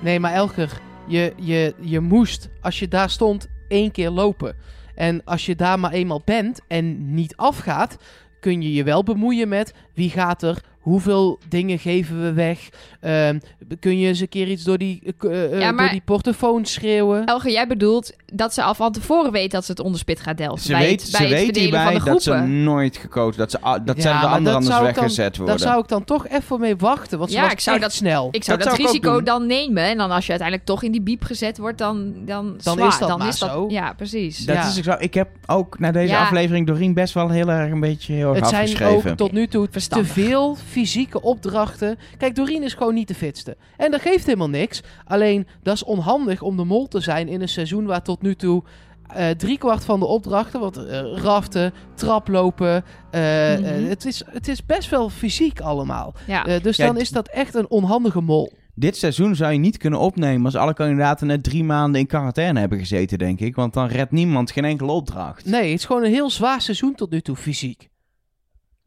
Nee, 0.00 0.20
maar 0.20 0.32
Elger, 0.32 0.80
je, 1.06 1.32
je, 1.36 1.74
je 1.80 2.00
moest, 2.00 2.48
als 2.60 2.78
je 2.78 2.88
daar 2.88 3.10
stond, 3.10 3.48
één 3.68 3.90
keer 3.90 4.10
lopen. 4.10 4.56
En 4.94 5.24
als 5.24 5.46
je 5.46 5.56
daar 5.56 5.80
maar 5.80 5.92
eenmaal 5.92 6.22
bent 6.24 6.60
en 6.68 7.14
niet 7.14 7.36
afgaat, 7.36 7.96
kun 8.40 8.62
je 8.62 8.72
je 8.72 8.84
wel 8.84 9.02
bemoeien 9.02 9.48
met 9.48 9.74
wie 9.94 10.10
gaat 10.10 10.42
er, 10.42 10.62
hoeveel 10.84 11.38
dingen 11.48 11.78
geven 11.78 12.22
we 12.22 12.32
weg. 12.32 12.68
Ehm, 13.00 13.38
kun 13.80 13.98
je 13.98 14.06
eens 14.08 14.20
een 14.20 14.28
keer 14.28 14.48
iets 14.48 14.64
door 14.64 14.78
die, 14.78 15.02
Ja, 15.20 15.72
maar- 15.72 15.76
door 15.76 15.88
die 15.90 16.02
portofoon 16.04 16.64
schreeuwen. 16.64 17.24
Elge, 17.24 17.50
jij 17.50 17.66
bedoelt 17.66 18.12
dat 18.36 18.54
ze 18.54 18.62
al 18.62 18.74
van 18.74 18.92
tevoren 18.92 19.32
weet 19.32 19.50
dat 19.50 19.64
ze 19.64 19.70
het 19.70 19.80
onderspit 19.80 20.20
gaat 20.20 20.36
delven. 20.36 20.62
Ze 20.64 20.72
bij 20.72 20.80
weet, 20.80 21.00
het, 21.02 21.10
ze 21.10 21.16
het 21.16 21.28
weet 21.30 21.56
hierbij 21.56 21.84
van 21.84 21.94
de 21.94 22.10
dat 22.10 22.22
ze 22.22 22.34
nooit 22.36 22.96
gekozen, 22.96 23.38
dat, 23.38 23.50
ze, 23.50 23.58
dat 23.84 23.96
Ja, 23.96 24.02
zij 24.02 24.12
de 24.12 24.18
anderen 24.18 24.44
dat 24.44 24.54
anders 24.54 24.74
zou 24.74 24.88
ik 24.88 24.94
dan- 24.94 25.02
weggezet 25.04 25.36
worden. 25.36 25.56
Daar 25.58 25.68
zou 25.68 25.82
ik 25.82 25.88
dan 25.88 26.04
toch 26.04 26.28
even 26.28 26.60
mee 26.60 26.76
wachten, 26.76 27.18
want 27.18 27.30
ze 27.30 27.36
Ja, 27.36 27.42
was 27.42 27.52
ik 27.52 27.60
zou 27.60 27.76
echt 27.76 27.84
dat- 27.84 27.94
snel. 27.94 28.28
Ik 28.30 28.44
zou 28.44 28.58
Dat 28.58 28.66
zou 28.66 28.80
ik 28.80 28.86
risico 28.86 29.22
dan 29.22 29.46
nemen. 29.46 29.82
En 29.84 29.96
dan 29.98 30.10
als 30.10 30.24
je 30.24 30.30
uiteindelijk 30.30 30.68
toch 30.68 30.82
in 30.82 30.92
die 30.92 31.00
biep 31.02 31.22
gezet 31.24 31.58
wordt, 31.58 31.78
dan, 31.78 32.12
dan, 32.24 32.56
Dan 32.62 32.78
is 32.86 32.98
dat 32.98 33.08
dan 33.08 33.18
maar 33.18 33.28
is 33.28 33.38
dat, 33.38 33.50
zo. 33.50 33.66
Ja, 33.68 33.92
precies. 33.92 34.38
Dat 34.46 34.56
Ja. 34.56 34.66
is 34.68 34.78
ook 34.78 34.84
zo. 34.84 34.94
Ik 34.98 35.14
heb 35.14 35.28
ook 35.46 35.78
na 35.78 35.92
deze 35.92 36.12
Ja. 36.12 36.22
aflevering 36.22 36.66
Doreen 36.66 36.94
best 36.94 37.14
wel 37.14 37.28
heel 37.30 37.48
erg 37.48 37.70
een 37.72 37.80
beetje 37.80 38.12
heel 38.12 38.28
erg 38.28 38.38
Het 38.40 38.48
zijn 38.48 38.62
afgeschreven. 38.62 39.10
ook 39.10 39.16
tot 39.16 39.32
nu 39.32 39.46
toe 39.48 39.68
Verstandig. 39.70 40.08
te 40.12 40.20
veel 40.20 40.56
fysieke 40.68 41.22
opdrachten. 41.22 41.98
Kijk, 42.18 42.34
Doreen 42.34 42.62
is 42.62 42.74
gewoon 42.74 42.94
niet 42.94 43.08
de 43.08 43.14
fitste. 43.14 43.56
En 43.76 43.90
dat 43.90 44.00
geeft 44.00 44.26
helemaal 44.26 44.48
niks. 44.48 44.80
Alleen, 45.04 45.46
dat 45.62 45.74
is 45.74 45.84
onhandig 45.84 46.42
om 46.42 46.56
de 46.56 46.64
mol 46.64 46.88
te 46.88 47.00
zijn 47.00 47.28
in 47.28 47.40
een 47.40 47.48
seizoen 47.48 47.84
waar 47.86 48.02
tot 48.02 48.22
nu 48.24 48.34
toe... 48.34 48.62
eh 49.08 49.30
driekwart 49.30 49.84
van 49.84 50.00
de 50.00 50.06
opdrachten, 50.06 50.60
wat 50.60 50.76
eh, 50.76 51.00
raften, 51.16 51.72
traplopen. 51.94 52.84
eh, 53.10 53.20
Mhm. 53.20 53.64
eh, 53.64 53.88
het, 53.88 54.04
is, 54.04 54.22
het 54.30 54.48
is 54.48 54.66
best 54.66 54.90
wel 54.90 55.10
fysiek 55.10 55.60
allemaal. 55.60 56.14
Ja. 56.26 56.46
Eh, 56.46 56.62
dus 56.62 56.76
Ja, 56.76 56.86
dan 56.86 56.96
is 56.96 57.10
dat 57.10 57.28
echt 57.28 57.54
een 57.54 57.70
onhandige 57.70 58.20
mol. 58.20 58.52
Dit 58.74 58.96
seizoen 58.96 59.36
zou 59.36 59.52
je 59.52 59.58
niet 59.58 59.76
kunnen 59.76 59.98
opnemen 60.00 60.44
als 60.44 60.54
alle 60.56 60.74
kandidaten 60.74 61.26
net 61.26 61.42
drie 61.42 61.64
maanden 61.64 62.00
in 62.00 62.06
quarantaine 62.06 62.60
hebben 62.60 62.78
gezeten, 62.78 63.18
denk 63.18 63.40
ik. 63.40 63.54
Want 63.54 63.72
dan 63.74 63.86
redt 63.86 64.10
niemand 64.10 64.50
geen 64.50 64.64
enkele 64.64 64.92
opdracht. 64.92 65.44
Nee, 65.44 65.70
het 65.70 65.78
is 65.78 65.84
gewoon 65.84 66.04
een 66.04 66.10
heel 66.10 66.30
zwaar 66.30 66.60
seizoen 66.60 66.94
tot 66.94 67.10
nu 67.10 67.20
toe, 67.20 67.36
fysiek. 67.36 67.88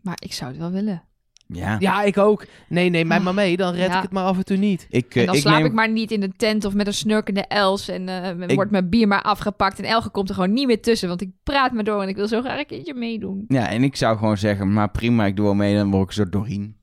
Maar 0.01 0.17
ik 0.19 0.33
zou 0.33 0.49
het 0.51 0.59
wel 0.59 0.71
willen. 0.71 1.03
Ja. 1.47 1.75
Ja, 1.79 2.03
ik 2.03 2.17
ook. 2.17 2.45
Nee, 2.69 2.89
nee, 2.89 3.05
mij 3.05 3.19
maar 3.19 3.33
mee. 3.33 3.57
Dan 3.57 3.73
red 3.73 3.87
Ja. 3.89 3.95
ik 3.95 4.01
het 4.01 4.11
maar 4.11 4.23
af 4.23 4.37
en 4.37 4.45
toe 4.45 4.57
niet. 4.57 4.87
Ik, 4.89 5.15
eh, 5.15 5.19
En 5.21 5.25
dan 5.25 5.35
ik 5.35 5.41
slaap 5.41 5.57
neem... 5.57 5.65
ik 5.65 5.73
maar 5.73 5.89
niet 5.89 6.11
in 6.11 6.23
een 6.23 6.33
tent 6.37 6.65
of 6.65 6.73
met 6.73 6.87
een 6.87 6.93
snurkende 6.93 7.41
els. 7.47 7.87
En 7.87 8.09
eh, 8.09 8.47
Ik- 8.49 8.55
wordt 8.55 8.71
mijn 8.71 8.89
bier 8.89 9.07
maar 9.07 9.21
afgepakt. 9.21 9.79
En 9.79 9.85
Elge 9.85 10.09
komt 10.09 10.29
er 10.29 10.35
gewoon 10.35 10.53
niet 10.53 10.67
meer 10.67 10.81
tussen. 10.81 11.07
Want 11.07 11.21
ik 11.21 11.29
praat 11.43 11.71
me 11.71 11.83
door 11.83 12.01
en 12.01 12.07
ik 12.07 12.15
wil 12.15 12.27
zo 12.27 12.41
graag 12.41 12.59
een 12.59 12.65
keertje 12.65 12.93
meedoen. 12.93 13.45
Ja, 13.47 13.69
en 13.69 13.83
ik 13.83 13.95
zou 13.95 14.17
gewoon 14.17 14.37
zeggen, 14.37 14.73
maar 14.73 14.91
prima, 14.91 15.25
ik 15.25 15.35
doe 15.35 15.45
wel 15.45 15.55
mee, 15.55 15.75
dan 15.75 15.91
word 15.91 16.03
ik 16.09 16.11
zo 16.11 16.29
Doreen. 16.29 16.75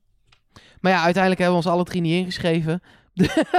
Maar 0.79 0.91
ja, 0.91 1.01
uiteindelijk 1.03 1.41
hebben 1.41 1.59
we 1.59 1.65
ons 1.65 1.73
alle 1.75 1.83
drie 1.85 2.01
niet 2.01 2.13
ingeschreven. 2.19 2.81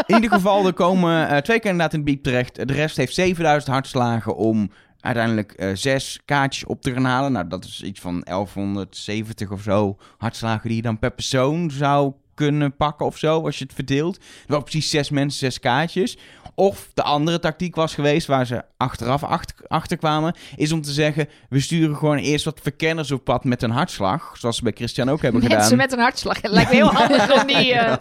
In 0.07 0.15
ieder 0.15 0.31
geval, 0.31 0.67
er 0.67 0.73
komen 0.73 1.29
eh, 1.29 1.37
twee 1.39 1.61
kandidaten 1.61 1.99
in 1.99 2.05
de 2.05 2.11
biep 2.11 2.23
terecht. 2.23 2.55
De 2.69 2.73
rest 2.73 2.97
heeft 2.97 3.15
7000 3.15 3.73
hartslagen 3.73 4.37
om 4.37 4.71
uiteindelijk 5.07 5.53
eh, 5.53 5.71
zes 5.75 6.21
kaartjes 6.25 6.65
op 6.65 6.83
te 6.83 6.93
gaan 6.93 7.05
halen. 7.05 7.33
Nou, 7.33 7.49
dat 7.49 7.65
is 7.65 7.83
iets 7.83 8.01
van 8.01 8.21
1170 8.21 9.51
of 9.51 9.63
zo 9.63 9.97
hartslagen 10.19 10.69
die 10.69 10.77
je 10.77 10.83
dan 10.83 10.99
per 10.99 11.11
persoon 11.11 11.71
zou 11.71 12.13
kunnen 12.35 12.77
pakken 12.77 13.07
of 13.07 13.19
zo, 13.19 13.45
als 13.45 13.59
je 13.59 13.65
het 13.65 13.75
verdeelt. 13.75 14.19
Wel 14.47 14.63
precies 14.63 14.91
zes 14.91 15.11
mensen, 15.11 15.39
zes 15.39 15.61
kaartjes. 15.61 16.19
Of 16.59 16.91
de 16.95 17.03
andere 17.03 17.39
tactiek 17.39 17.75
was 17.75 17.95
geweest, 17.95 18.27
waar 18.27 18.47
ze 18.47 18.63
achteraf 18.77 19.23
achter, 19.69 19.97
kwamen, 19.97 20.35
is 20.57 20.73
om 20.73 20.83
te 20.83 20.93
zeggen, 20.93 21.29
we 21.49 21.61
sturen 21.61 21.97
gewoon 21.97 22.17
eerst 22.17 22.45
wat 22.45 22.61
verkenners 22.63 23.11
op 23.11 23.25
pad 23.25 23.45
met 23.45 23.63
een 23.63 23.71
hartslag, 23.71 24.37
zoals 24.39 24.57
ze 24.57 24.63
bij 24.63 24.73
Christian 24.75 25.09
ook 25.09 25.23
hebben 25.23 25.41
Mensen 25.41 25.63
gedaan. 25.63 25.79
met 25.79 25.93
een 25.93 25.99
hartslag. 25.99 26.43
Het 26.43 26.51
lijkt 26.51 26.71
me 26.71 26.77
heel 26.77 26.93
handig 26.93 27.41
om 27.41 27.47
die... 27.47 27.73
eh, 27.75 27.97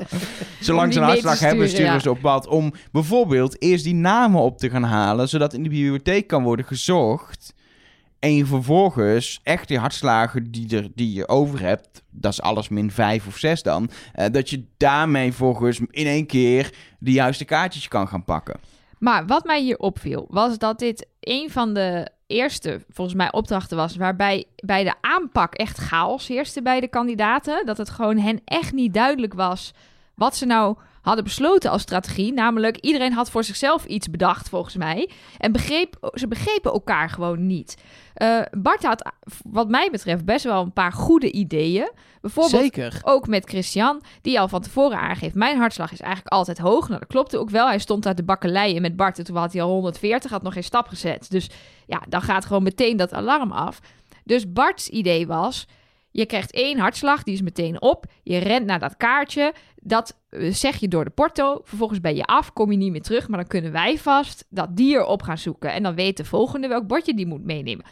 Zolang 0.60 0.86
om 0.86 0.91
ze 0.91 0.99
een 0.99 1.06
hartslag 1.06 1.39
hebben, 1.39 1.70
sturen, 1.70 1.70
sturen 1.70 1.93
ja. 1.93 1.99
ze 1.99 2.10
op 2.10 2.22
pad 2.22 2.47
om 2.47 2.74
bijvoorbeeld 2.91 3.62
eerst 3.62 3.84
die 3.84 3.95
namen 3.95 4.41
op 4.41 4.58
te 4.58 4.70
gaan 4.70 4.84
halen, 4.84 5.30
zodat 5.30 5.53
in 5.53 5.64
de 5.64 5.70
bibliotheek 5.70 6.28
kan 6.28 6.43
worden 6.43 6.66
gezocht. 6.66 7.53
En 8.20 8.36
je 8.36 8.45
vervolgens 8.45 9.39
echt 9.43 9.68
die 9.68 9.80
hartslagen 9.80 10.51
die, 10.51 10.78
er, 10.78 10.89
die 10.95 11.14
je 11.14 11.28
over 11.28 11.62
hebt, 11.62 12.03
dat 12.16 12.32
is 12.32 12.41
alles 12.41 12.70
min 12.70 12.91
vijf 12.91 13.28
of 13.28 13.38
zes 13.38 13.63
dan, 13.63 13.89
eh, 14.13 14.26
dat 14.32 14.49
je 14.49 14.66
daarmee 14.78 15.34
volgens 15.34 15.80
in 15.89 16.05
één 16.05 16.26
keer 16.26 16.74
de 16.99 17.11
juiste 17.11 17.45
kaartjes 17.45 17.88
kan 17.88 18.07
gaan 18.07 18.24
pakken. 18.24 18.59
Maar 18.99 19.26
wat 19.26 19.45
mij 19.45 19.61
hier 19.61 19.78
opviel, 19.78 20.26
was 20.30 20.57
dat 20.57 20.80
dit 20.80 21.07
een 21.20 21.51
van 21.51 21.74
de 21.74 22.09
eerste, 22.28 22.82
volgens 22.89 23.18
mij, 23.18 23.32
opdrachten 23.32 23.78
was... 23.78 23.95
waarbij 23.95 24.45
bij 24.55 24.84
de 24.84 24.93
aanpak 25.01 25.53
echt 25.53 25.78
chaos 25.78 26.28
heerste 26.28 26.61
bij 26.61 26.80
de 26.80 26.88
kandidaten. 26.88 27.66
Dat 27.66 27.78
het 27.78 27.89
gewoon 27.89 28.18
hen 28.18 28.41
echt 28.45 28.74
niet 28.74 28.93
duidelijk 28.93 29.34
was 29.34 29.74
wat 30.16 30.36
ze 30.36 30.45
nou 30.45 30.78
hadden 31.06 31.24
besloten 31.24 31.72
als 31.72 31.82
strategie. 31.82 32.34
Namelijk, 32.34 32.78
iedereen 32.78 33.14
had 33.14 33.30
voor 33.30 33.43
zichzelf 33.43 33.86
iets 33.86 34.10
bedacht, 34.10 34.49
volgens 34.49 34.76
mij. 34.76 35.10
En 35.38 35.51
begreep, 35.51 36.12
ze 36.14 36.28
begrepen 36.28 36.72
elkaar 36.72 37.10
gewoon 37.10 37.45
niet. 37.45 37.78
Eh, 38.14 38.41
Bart 38.51 38.84
had, 38.84 39.12
wat 39.43 39.70
mij 39.70 39.89
betreft, 39.91 40.26
best 40.26 40.43
wel 40.43 40.62
een 40.62 40.74
paar 40.74 40.91
goede 40.91 41.32
ideeën. 41.32 41.91
Bijvoorbeeld 42.22 42.62
Zeker. 42.62 42.99
ook 43.03 43.28
met 43.28 43.49
Christian, 43.49 44.01
die 44.22 44.39
al 44.39 44.47
van 44.47 44.62
tevoren 44.62 44.99
aangeeft... 44.99 45.36
mijn 45.36 45.58
hartslag 45.58 45.91
is 45.91 46.01
eigenlijk 46.01 46.34
altijd 46.34 46.58
hoog. 46.58 46.88
Nou, 46.88 46.99
dat 46.99 47.10
klopte 47.10 47.38
ook 47.38 47.49
wel. 47.49 47.68
Hij 47.68 47.80
stond 47.80 48.08
uit 48.08 48.18
de 48.18 48.24
bakkeleien 48.24 48.82
met 48.82 48.95
Bart 48.95 49.18
en 49.18 49.24
toen 49.26 49.36
had 49.36 49.53
hij 49.53 49.62
al 49.62 49.70
140, 49.70 50.32
had 50.32 50.43
nog 50.43 50.53
geen 50.53 50.64
stap 50.64 50.88
gezet. 50.88 51.28
Dus 51.30 51.49
ja, 51.88 52.01
dan 52.10 52.22
gaat 52.22 52.45
gewoon 52.45 52.64
meteen 52.64 52.97
dat 52.97 53.14
alarm 53.14 53.51
af. 53.51 53.80
Dus 54.24 54.51
Bart's 54.51 54.88
idee 54.88 55.28
was... 55.28 55.68
Je 56.16 56.26
krijgt 56.26 56.51
één 56.51 56.78
hartslag, 56.80 57.24
die 57.24 57.34
is 57.34 57.41
meteen 57.41 57.82
op. 57.82 58.05
Je 58.24 58.38
rent 58.38 58.66
naar 58.66 58.80
dat 58.80 58.97
kaartje. 58.97 59.53
Dat 59.76 60.20
eh, 60.30 60.53
zeg 60.53 60.78
je 60.78 60.88
door 60.88 61.03
de 61.03 61.09
porto. 61.09 61.61
Vervolgens 61.63 62.01
ben 62.01 62.16
je 62.16 62.26
af, 62.26 62.53
kom 62.53 62.72
je 62.72 62.78
niet 62.78 62.91
meer 62.91 63.01
terug. 63.01 63.28
Maar 63.28 63.39
dan 63.39 63.47
kunnen 63.47 63.72
wij 63.72 63.97
vast 63.97 64.45
dat 64.49 64.78
dier 64.78 65.05
op 65.05 65.22
gaan 65.22 65.38
zoeken. 65.38 65.74
En 65.74 65.84
dan 65.84 65.95
weet 65.95 66.18
de 66.18 66.26
volgende 66.26 66.68
welk 66.68 66.88
bordje 66.88 67.13
die 67.13 67.26
moet 67.26 67.43
meenemen. 67.43 67.86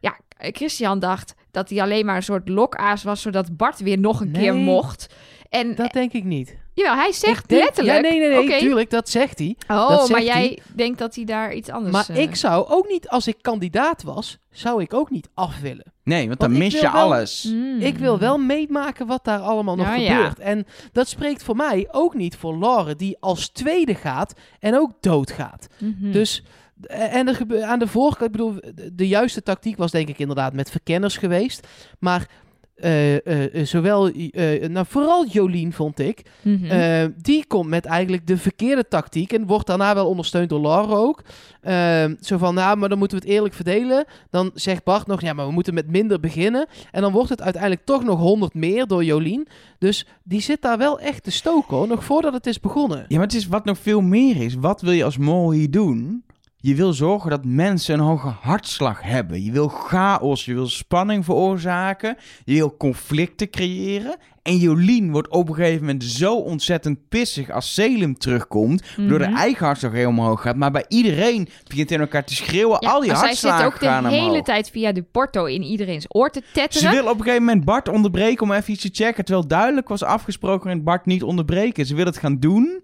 Ja, 0.00 0.18
eh, 0.36 0.52
Christian 0.52 0.98
dacht 0.98 1.34
dat 1.50 1.70
hij 1.70 1.82
alleen 1.82 2.06
maar 2.06 2.16
een 2.16 2.22
soort 2.22 2.48
lokaas 2.48 3.02
was... 3.02 3.22
zodat 3.22 3.56
Bart 3.56 3.80
weer 3.80 3.98
nog 3.98 4.20
een 4.20 4.32
keer 4.32 4.54
mocht. 4.54 5.14
En 5.48 5.74
Dat 5.74 5.92
denk 5.92 6.12
ik 6.12 6.24
niet. 6.24 6.56
Jawel, 6.76 6.94
hij 6.94 7.12
zegt 7.12 7.48
denk- 7.48 7.62
letterlijk... 7.62 7.96
Ja, 7.96 8.10
nee, 8.10 8.18
nee, 8.20 8.46
nee, 8.48 8.58
tuurlijk, 8.58 8.90
dat 8.90 9.08
zegt 9.08 9.38
hij. 9.38 9.56
Oh, 9.68 9.88
Dat 9.88 10.08
maar 10.08 10.22
jij 10.22 10.58
denkt 10.74 10.98
dat 10.98 11.14
hij 11.14 11.24
daar 11.24 11.54
iets 11.54 11.70
anders... 11.70 11.92
Maar 11.92 12.16
eh, 12.16 12.22
ik 12.22 12.34
zou 12.34 12.68
ook 12.68 12.88
niet, 12.88 13.08
als 13.08 13.26
ik 13.26 13.36
kandidaat 13.40 14.02
was, 14.02 14.38
zou 14.50 14.82
ik 14.82 14.94
ook 14.94 15.10
niet 15.10 15.28
af 15.34 15.60
willen. 15.60 15.92
Nee, 16.04 16.26
want 16.26 16.40
dan 16.40 16.48
Want 16.50 16.62
mis 16.62 16.74
je 16.74 16.80
wel- 16.80 16.90
alles. 16.90 17.44
mm. 17.52 17.80
Ik 17.80 17.98
wil 17.98 18.18
wel 18.18 18.38
meemaken 18.38 19.06
wat 19.06 19.24
daar 19.24 19.38
allemaal 19.38 19.76
nog 19.76 19.86
Nou 19.86 20.00
ja. 20.00 20.16
gebeurt. 20.16 20.38
En 20.38 20.66
dat 20.92 21.08
spreekt 21.08 21.42
voor 21.42 21.56
mij 21.56 21.88
ook 21.90 22.14
niet 22.14 22.36
voor 22.36 22.58
Lauren, 22.58 22.96
die 22.96 23.16
als 23.20 23.48
tweede 23.48 23.94
gaat 23.94 24.32
en 24.58 24.74
ook 24.78 24.90
doodgaat. 25.00 25.66
Mhm. 25.78 26.10
Dus, 26.12 26.42
eh, 26.82 27.14
en 27.14 27.28
er 27.28 27.64
aan 27.64 27.78
de 27.78 27.86
voorkant, 27.86 28.24
ik 28.24 28.30
bedoel, 28.32 28.60
de 28.92 29.08
juiste 29.08 29.42
tactiek 29.42 29.76
was 29.76 29.90
denk 29.90 30.08
ik 30.08 30.18
inderdaad 30.18 30.52
met 30.52 30.70
verkenners 30.70 31.16
geweest. 31.16 31.66
Maar 31.98 32.28
eh, 32.76 33.14
eh, 33.26 33.54
eh, 33.54 33.66
zowel, 33.66 34.08
eh, 34.10 34.68
nou 34.68 34.86
vooral 34.88 35.26
Jolien 35.26 35.72
vond 35.72 35.98
ik, 35.98 36.22
Mhm. 36.42 37.10
die 37.22 37.44
komt 37.46 37.68
met 37.68 37.84
eigenlijk 37.84 38.26
de 38.26 38.36
verkeerde 38.36 38.88
tactiek 38.88 39.32
en 39.32 39.46
wordt 39.46 39.66
daarna 39.66 39.94
wel 39.94 40.08
ondersteund 40.08 40.48
door 40.48 40.60
Laura 40.60 40.94
ook. 40.94 41.22
Ehm, 41.62 42.14
zo 42.20 42.38
van, 42.38 42.54
nou, 42.54 42.76
maar 42.76 42.88
dan 42.88 42.98
moeten 42.98 43.18
we 43.18 43.24
het 43.24 43.32
eerlijk 43.32 43.54
verdelen. 43.54 44.04
Dan 44.30 44.50
zegt 44.54 44.84
Bart 44.84 45.06
nog, 45.06 45.20
ja, 45.20 45.32
maar 45.32 45.46
we 45.46 45.52
moeten 45.52 45.74
met 45.74 45.90
minder 45.90 46.20
beginnen. 46.20 46.66
En 46.90 47.00
dan 47.02 47.12
wordt 47.12 47.30
het 47.30 47.42
uiteindelijk 47.42 47.84
toch 47.84 48.04
nog 48.04 48.18
100 48.18 48.54
meer 48.54 48.86
door 48.86 49.04
Jolien. 49.04 49.48
Dus 49.78 50.06
die 50.22 50.40
zit 50.40 50.62
daar 50.62 50.78
wel 50.78 51.00
echt 51.00 51.22
te 51.22 51.30
stoken, 51.30 51.76
hoor, 51.76 51.88
nog 51.88 52.04
voordat 52.04 52.32
het 52.32 52.46
is 52.46 52.60
begonnen. 52.60 53.04
Ja, 53.08 53.16
maar 53.16 53.26
het 53.26 53.34
is 53.36 53.46
wat 53.46 53.64
nog 53.64 53.78
veel 53.78 54.00
meer 54.00 54.36
is. 54.36 54.54
Wat 54.54 54.80
wil 54.80 54.92
je 54.92 55.04
als 55.04 55.18
mol 55.18 55.50
hier 55.52 55.70
doen? 55.70 56.24
Je 56.66 56.74
wil 56.74 56.92
zorgen 56.92 57.30
dat 57.30 57.44
mensen 57.44 57.94
een 57.94 58.00
hoge 58.04 58.32
hartslag 58.40 59.02
hebben. 59.02 59.42
Je 59.44 59.52
wil 59.52 59.68
chaos, 59.68 60.44
je 60.44 60.54
wil 60.54 60.66
spanning 60.68 61.24
veroorzaken. 61.24 62.16
Je 62.44 62.54
wil 62.54 62.76
conflicten 62.76 63.50
creëren. 63.50 64.16
En 64.42 64.56
Jolien 64.56 65.10
wordt 65.12 65.28
op 65.28 65.48
een 65.48 65.54
gegeven 65.54 65.80
moment 65.80 66.04
zo 66.04 66.34
ontzettend 66.36 66.98
pissig 67.08 67.50
als 67.50 67.74
Selim 67.74 68.18
terugkomt. 68.18 68.82
Door 68.96 69.18
de 69.18 69.26
Mhm. 69.26 69.36
eigen 69.36 69.66
hartslag 69.66 69.92
heel 69.92 70.08
omhoog 70.08 70.40
gaat. 70.42 70.56
Maar 70.56 70.70
bij 70.70 70.84
iedereen 70.88 71.48
begint 71.68 71.90
in 71.90 72.00
elkaar 72.00 72.24
te 72.24 72.34
schreeuwen. 72.34 72.76
Ja, 72.80 72.90
Al 72.90 73.00
die 73.00 73.10
zij 73.10 73.18
hartslagen 73.18 73.58
zit 73.64 73.66
ook 73.74 73.80
de 73.80 73.86
gaan 73.86 74.06
hele 74.06 74.26
omhoog. 74.28 74.44
tijd 74.44 74.70
via 74.70 74.92
de 74.92 75.02
porto 75.02 75.44
in 75.44 75.62
iedereen's 75.62 76.04
oor 76.08 76.30
te 76.30 76.42
Ze 76.46 76.52
tetteren. 76.52 76.90
wil 76.90 77.04
op 77.10 77.18
een 77.18 77.22
gegeven 77.24 77.44
moment 77.44 77.64
Bart 77.64 77.88
onderbreken 77.88 78.42
om 78.42 78.52
even 78.52 78.72
iets 78.72 78.82
te 78.82 78.90
checken. 78.92 79.24
Terwijl 79.24 79.46
duidelijk 79.46 79.88
was 79.88 80.02
afgesproken 80.02 80.70
en 80.70 80.82
Bart 80.82 81.06
niet 81.06 81.22
onderbreken. 81.22 81.86
Ze 81.86 81.94
wil 81.94 82.06
het 82.06 82.18
gaan 82.18 82.38
doen. 82.38 82.80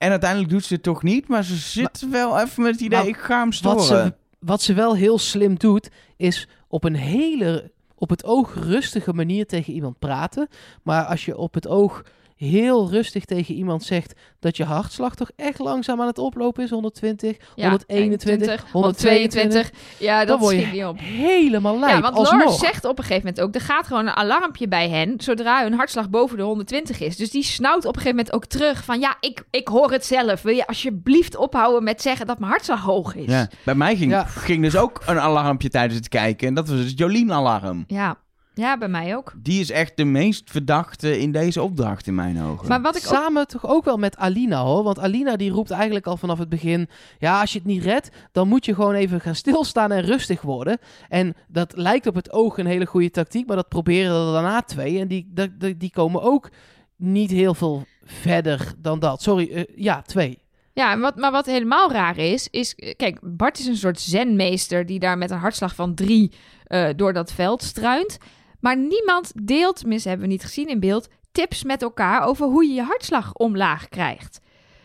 En 0.00 0.10
uiteindelijk 0.10 0.50
doet 0.50 0.64
ze 0.64 0.74
het 0.74 0.82
toch 0.82 1.02
niet. 1.02 1.28
Maar 1.28 1.44
ze 1.44 1.56
zit 1.56 2.06
wel 2.10 2.40
even 2.40 2.62
met 2.62 2.72
het 2.72 2.80
idee, 2.80 3.06
ik 3.06 3.16
ga 3.16 3.40
hem 3.40 3.52
storen. 3.52 3.76
Wat 3.76 3.86
ze, 3.86 4.14
wat 4.38 4.62
ze 4.62 4.74
wel 4.74 4.96
heel 4.96 5.18
slim 5.18 5.58
doet, 5.58 5.90
is 6.16 6.48
op 6.68 6.84
een 6.84 6.94
hele, 6.94 7.70
op 7.94 8.10
het 8.10 8.24
oog 8.24 8.54
rustige 8.54 9.12
manier 9.12 9.46
tegen 9.46 9.72
iemand 9.72 9.98
praten. 9.98 10.48
Maar 10.82 11.04
als 11.04 11.24
je 11.24 11.36
op 11.36 11.54
het 11.54 11.68
oog 11.68 12.04
heel 12.48 12.90
rustig 12.90 13.24
tegen 13.24 13.54
iemand 13.54 13.82
zegt 13.82 14.12
dat 14.38 14.56
je 14.56 14.64
hartslag 14.64 15.14
toch 15.14 15.30
echt 15.36 15.58
langzaam 15.58 16.00
aan 16.00 16.06
het 16.06 16.18
oplopen 16.18 16.64
is, 16.64 16.70
120, 16.70 17.36
Ja, 17.54 17.68
121, 17.68 18.28
21, 18.48 18.72
122, 18.72 19.70
Ja, 19.98 20.18
dan 20.18 20.26
dat 20.26 20.38
word 20.38 20.60
je 20.60 20.66
niet 20.66 20.84
op. 20.84 20.98
helemaal 20.98 21.78
lijp. 21.78 21.94
Ja, 21.94 22.00
want 22.00 22.16
alsnog. 22.16 22.44
Lars 22.44 22.58
zegt 22.58 22.84
op 22.84 22.98
een 22.98 23.04
gegeven 23.04 23.26
moment 23.26 23.40
ook... 23.44 23.54
er 23.54 23.60
gaat 23.60 23.86
gewoon 23.86 24.06
een 24.06 24.14
alarmpje 24.16 24.68
bij 24.68 24.88
hen... 24.88 25.14
zodra 25.18 25.62
hun 25.62 25.72
hartslag 25.72 26.10
boven 26.10 26.36
de 26.36 26.42
120 26.42 27.00
is. 27.00 27.16
Dus 27.16 27.30
die 27.30 27.42
snauwt 27.42 27.84
op 27.84 27.96
een 27.96 28.00
gegeven 28.02 28.16
moment 28.16 28.34
ook 28.34 28.44
terug 28.46 28.84
van... 28.84 29.00
ja, 29.00 29.16
ik, 29.20 29.42
ik 29.50 29.68
hoor 29.68 29.90
het 29.92 30.06
zelf. 30.06 30.42
Wil 30.42 30.54
je 30.54 30.66
alsjeblieft 30.66 31.36
ophouden 31.36 31.84
met 31.84 32.02
zeggen 32.02 32.26
dat 32.26 32.38
mijn 32.38 32.50
hartslag 32.50 32.80
hoog 32.82 33.14
is? 33.14 33.26
Ja, 33.26 33.48
bij 33.64 33.74
mij 33.74 33.96
ging, 33.96 34.10
Ja. 34.10 34.24
ging 34.24 34.62
dus 34.62 34.76
ook 34.76 35.02
een 35.06 35.20
alarmpje 35.20 35.68
tijdens 35.68 35.96
het 35.96 36.08
kijken. 36.08 36.48
En 36.48 36.54
dat 36.54 36.68
was 36.68 36.78
het 36.78 36.98
Jolien-alarm. 36.98 37.84
Ja. 37.86 38.16
Ja, 38.60 38.78
bij 38.78 38.88
mij 38.88 39.16
ook. 39.16 39.32
Die 39.36 39.60
is 39.60 39.70
echt 39.70 39.96
de 39.96 40.04
meest 40.04 40.50
verdachte 40.50 41.18
in 41.20 41.32
deze 41.32 41.62
opdracht 41.62 42.06
in 42.06 42.14
mijn 42.14 42.42
ogen. 42.42 42.68
Maar 42.68 42.82
wat 42.82 42.96
ik 42.96 43.02
ook... 43.06 43.14
Samen 43.14 43.46
toch 43.46 43.66
ook 43.66 43.84
wel 43.84 43.96
met 43.96 44.16
Alina 44.16 44.62
hoor. 44.62 44.82
Want 44.82 44.98
Alina 44.98 45.36
die 45.36 45.50
roept 45.50 45.70
eigenlijk 45.70 46.06
al 46.06 46.16
vanaf 46.16 46.38
het 46.38 46.48
begin. 46.48 46.88
Ja, 47.18 47.40
als 47.40 47.52
je 47.52 47.58
het 47.58 47.66
niet 47.66 47.82
redt, 47.82 48.10
dan 48.32 48.48
moet 48.48 48.64
je 48.64 48.74
gewoon 48.74 48.94
even 48.94 49.20
gaan 49.20 49.34
stilstaan 49.34 49.92
en 49.92 50.02
rustig 50.02 50.42
worden. 50.42 50.78
En 51.08 51.34
dat 51.48 51.76
lijkt 51.76 52.06
op 52.06 52.14
het 52.14 52.32
oog 52.32 52.58
een 52.58 52.66
hele 52.66 52.86
goede 52.86 53.10
tactiek. 53.10 53.46
Maar 53.46 53.56
dat 53.56 53.68
proberen 53.68 54.26
er 54.26 54.32
daarna 54.32 54.62
twee. 54.62 54.98
En 55.00 55.08
die, 55.08 55.30
die, 55.58 55.76
die- 55.76 55.90
komen 55.90 56.22
ook 56.22 56.50
niet 56.96 57.30
heel 57.30 57.54
veel 57.54 57.84
verder 58.04 58.72
dan 58.78 58.98
dat. 58.98 59.22
Sorry, 59.22 59.50
eh, 59.52 59.64
ja, 59.76 60.02
twee. 60.02 60.38
Ja, 60.72 60.98
wat, 60.98 61.16
maar 61.16 61.32
wat 61.32 61.46
helemaal 61.46 61.92
raar 61.92 62.18
is, 62.18 62.48
is... 62.50 62.74
Kijk, 62.96 63.18
Bart 63.22 63.58
is 63.58 63.66
een 63.66 63.76
soort 63.76 64.00
zenmeester... 64.00 64.86
die 64.86 64.98
daar 64.98 65.18
met 65.18 65.30
een 65.30 65.38
hartslag 65.38 65.74
van 65.74 65.94
drie 65.94 66.32
eh, 66.64 66.88
door 66.96 67.12
dat 67.12 67.32
veld 67.32 67.62
struint. 67.62 68.18
Maar 68.60 68.76
niemand 68.76 69.32
deelt, 69.42 69.76
tenminste 69.76 70.08
hebben 70.08 70.26
we 70.26 70.32
niet 70.32 70.42
gezien 70.42 70.68
in 70.68 70.80
beeld... 70.80 71.08
tips 71.32 71.64
met 71.64 71.82
elkaar 71.82 72.22
over 72.22 72.46
hoe 72.46 72.64
je 72.64 72.74
je 72.74 72.82
hartslag 72.82 73.32
omlaag 73.32 73.88
krijgt. 73.88 74.40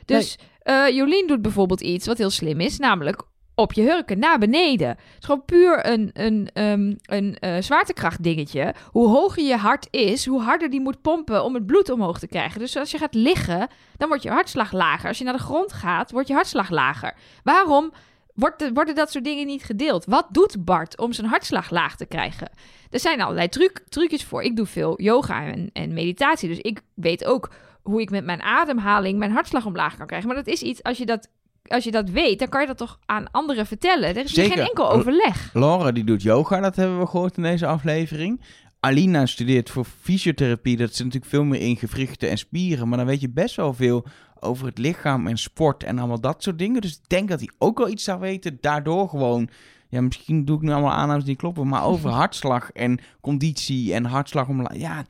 Dus 0.05 0.38
eh, 0.59 0.89
Jolien 0.89 1.28
doet 1.28 1.41
bijvoorbeeld 1.41 1.82
iets 1.82 2.07
wat 2.07 2.17
heel 2.17 2.30
slim 2.30 2.59
is, 2.59 2.78
namelijk 2.78 3.23
op 3.55 3.73
je 3.73 3.82
hurken 3.82 4.19
naar 4.19 4.39
beneden. 4.39 4.88
Het 4.88 4.99
is 5.19 5.26
gewoon 5.26 5.45
puur 5.45 5.88
een, 5.88 6.09
een, 6.13 6.49
ehm, 6.53 6.93
een 7.01 7.38
eh, 7.39 7.61
zwaartekracht 7.61 8.23
dingetje. 8.23 8.73
Hoe 8.91 9.07
hoger 9.07 9.43
je 9.43 9.55
hart 9.55 9.88
is, 9.91 10.26
hoe 10.26 10.41
harder 10.41 10.69
die 10.69 10.82
moet 10.82 11.01
pompen 11.01 11.43
om 11.43 11.53
het 11.53 11.65
bloed 11.65 11.89
omhoog 11.89 12.19
te 12.19 12.28
krijgen. 12.28 12.59
Dus 12.59 12.78
als 12.78 12.91
je 12.91 12.97
gaat 12.97 13.13
liggen, 13.13 13.67
dan 13.97 14.07
wordt 14.07 14.23
je 14.23 14.30
hartslag 14.30 14.71
lager. 14.71 15.07
Als 15.07 15.17
je 15.17 15.23
naar 15.23 15.34
de 15.34 15.39
grond 15.39 15.73
gaat, 15.73 16.11
wordt 16.11 16.28
je 16.28 16.34
hartslag 16.34 16.69
lager. 16.69 17.13
Waarom 17.43 17.91
wordt 18.36 18.69
worden 18.73 18.95
dat 18.95 19.11
soort 19.11 19.23
dingen 19.23 19.45
niet 19.45 19.63
gedeeld? 19.63 20.05
Wat 20.05 20.27
doet 20.31 20.65
Bart 20.65 20.97
om 20.97 21.13
zijn 21.13 21.27
hartslag 21.27 21.69
laag 21.69 21.95
te 21.95 22.05
krijgen? 22.05 22.49
Er 22.89 22.99
zijn 22.99 23.21
allerlei 23.21 23.49
truc, 23.49 23.83
trucjes 23.89 24.23
voor. 24.23 24.43
Ik 24.43 24.55
doe 24.55 24.65
veel 24.65 25.01
yoga 25.01 25.45
en, 25.45 25.69
en 25.73 25.93
meditatie, 25.93 26.49
dus 26.49 26.59
ik 26.59 26.81
weet 26.93 27.25
ook 27.25 27.51
hoe 27.81 28.01
ik 28.01 28.09
met 28.09 28.25
mijn 28.25 28.41
ademhaling 28.41 29.19
mijn 29.19 29.31
hartslag 29.31 29.65
omlaag 29.65 29.97
kan 29.97 30.07
krijgen. 30.07 30.27
Maar 30.27 30.38
dat 30.38 30.47
is 30.47 30.61
iets, 30.61 30.83
als 30.83 30.97
je 30.97 31.05
dat, 31.05 31.29
als 31.63 31.83
je 31.83 31.91
dat 31.91 32.09
weet, 32.09 32.39
dan 32.39 32.49
kan 32.49 32.61
je 32.61 32.67
dat 32.67 32.77
toch 32.77 32.99
aan 33.05 33.31
anderen 33.31 33.65
vertellen. 33.65 34.09
Er 34.09 34.23
is 34.23 34.33
Zeker. 34.33 34.57
geen 34.57 34.67
enkel 34.67 34.91
overleg. 34.91 35.49
Laura 35.53 35.91
die 35.91 36.03
doet 36.03 36.21
yoga, 36.21 36.59
dat 36.59 36.75
hebben 36.75 36.99
we 36.99 37.07
gehoord 37.07 37.38
in 37.38 37.43
deze 37.43 37.67
aflevering. 37.67 38.41
Alina 38.79 39.25
studeert 39.25 39.69
voor 39.69 39.86
fysiotherapie. 40.01 40.77
Dat 40.77 40.95
zit 40.95 41.05
natuurlijk 41.05 41.31
veel 41.31 41.43
meer 41.43 41.61
in 41.61 41.77
gewrichten 41.77 42.29
en 42.29 42.38
spieren. 42.38 42.88
Maar 42.88 42.97
dan 42.97 43.07
weet 43.07 43.21
je 43.21 43.29
best 43.29 43.55
wel 43.55 43.73
veel 43.73 44.05
over 44.45 44.65
het 44.65 44.77
lichaam 44.77 45.27
en 45.27 45.37
sport 45.37 45.83
en 45.83 45.97
allemaal 45.99 46.19
dat 46.19 46.43
soort 46.43 46.59
dingen. 46.59 46.81
Dus 46.81 46.91
ik 46.91 47.09
denk 47.09 47.29
dat 47.29 47.39
hij 47.39 47.49
ook 47.57 47.77
wel 47.77 47.89
iets 47.89 48.03
zou 48.03 48.19
weten. 48.19 48.57
Daardoor 48.61 49.09
gewoon, 49.09 49.49
ja, 49.89 50.01
misschien 50.01 50.45
doe 50.45 50.55
ik 50.55 50.61
nu 50.61 50.71
allemaal 50.71 50.91
aannames 50.91 51.23
die 51.23 51.35
kloppen. 51.35 51.67
Maar 51.67 51.83
over 51.83 52.09
hartslag 52.21 52.71
en 52.71 52.99
conditie 53.21 53.93
en 53.93 54.05
hartslag 54.05 54.47
omlaag. 54.47 54.77
Ja, 54.77 55.05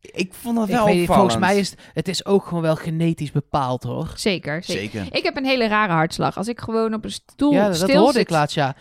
ik 0.00 0.34
vond 0.34 0.56
dat 0.56 0.68
Ik 0.68 0.74
wel 0.74 0.84
weet 0.84 0.96
niet, 0.96 1.06
volgens 1.06 1.38
mij 1.38 1.58
is 1.58 1.70
het, 1.70 1.78
het 1.92 2.08
is 2.08 2.26
ook 2.26 2.46
gewoon 2.46 2.62
wel 2.62 2.76
genetisch 2.76 3.32
bepaald 3.32 3.82
hoor. 3.82 4.12
Zeker, 4.14 4.62
zeker. 4.62 5.00
Zeker. 5.00 5.16
Ik 5.16 5.22
heb 5.22 5.36
een 5.36 5.44
hele 5.44 5.68
rare 5.68 5.92
hartslag. 5.92 6.36
Als 6.36 6.48
ik 6.48 6.60
gewoon 6.60 6.94
op 6.94 7.04
een 7.04 7.10
stoel 7.10 7.52
Ja, 7.52 7.66
dat 7.66 7.76
stil 7.76 7.96
hoorde 7.96 8.12
zit... 8.12 8.22
ik 8.22 8.30
laatst, 8.30 8.56
ja. 8.56 8.76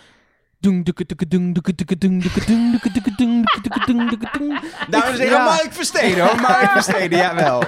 Dames 4.90 5.10
en 5.10 5.18
heren, 5.18 5.30
Ja. 5.30 5.44
Mark 5.44 5.74
Versteden 5.74 6.26
hoor. 6.28 6.42
Mark 6.42 6.72
Versteden, 6.72 7.18
jawel. 7.18 7.64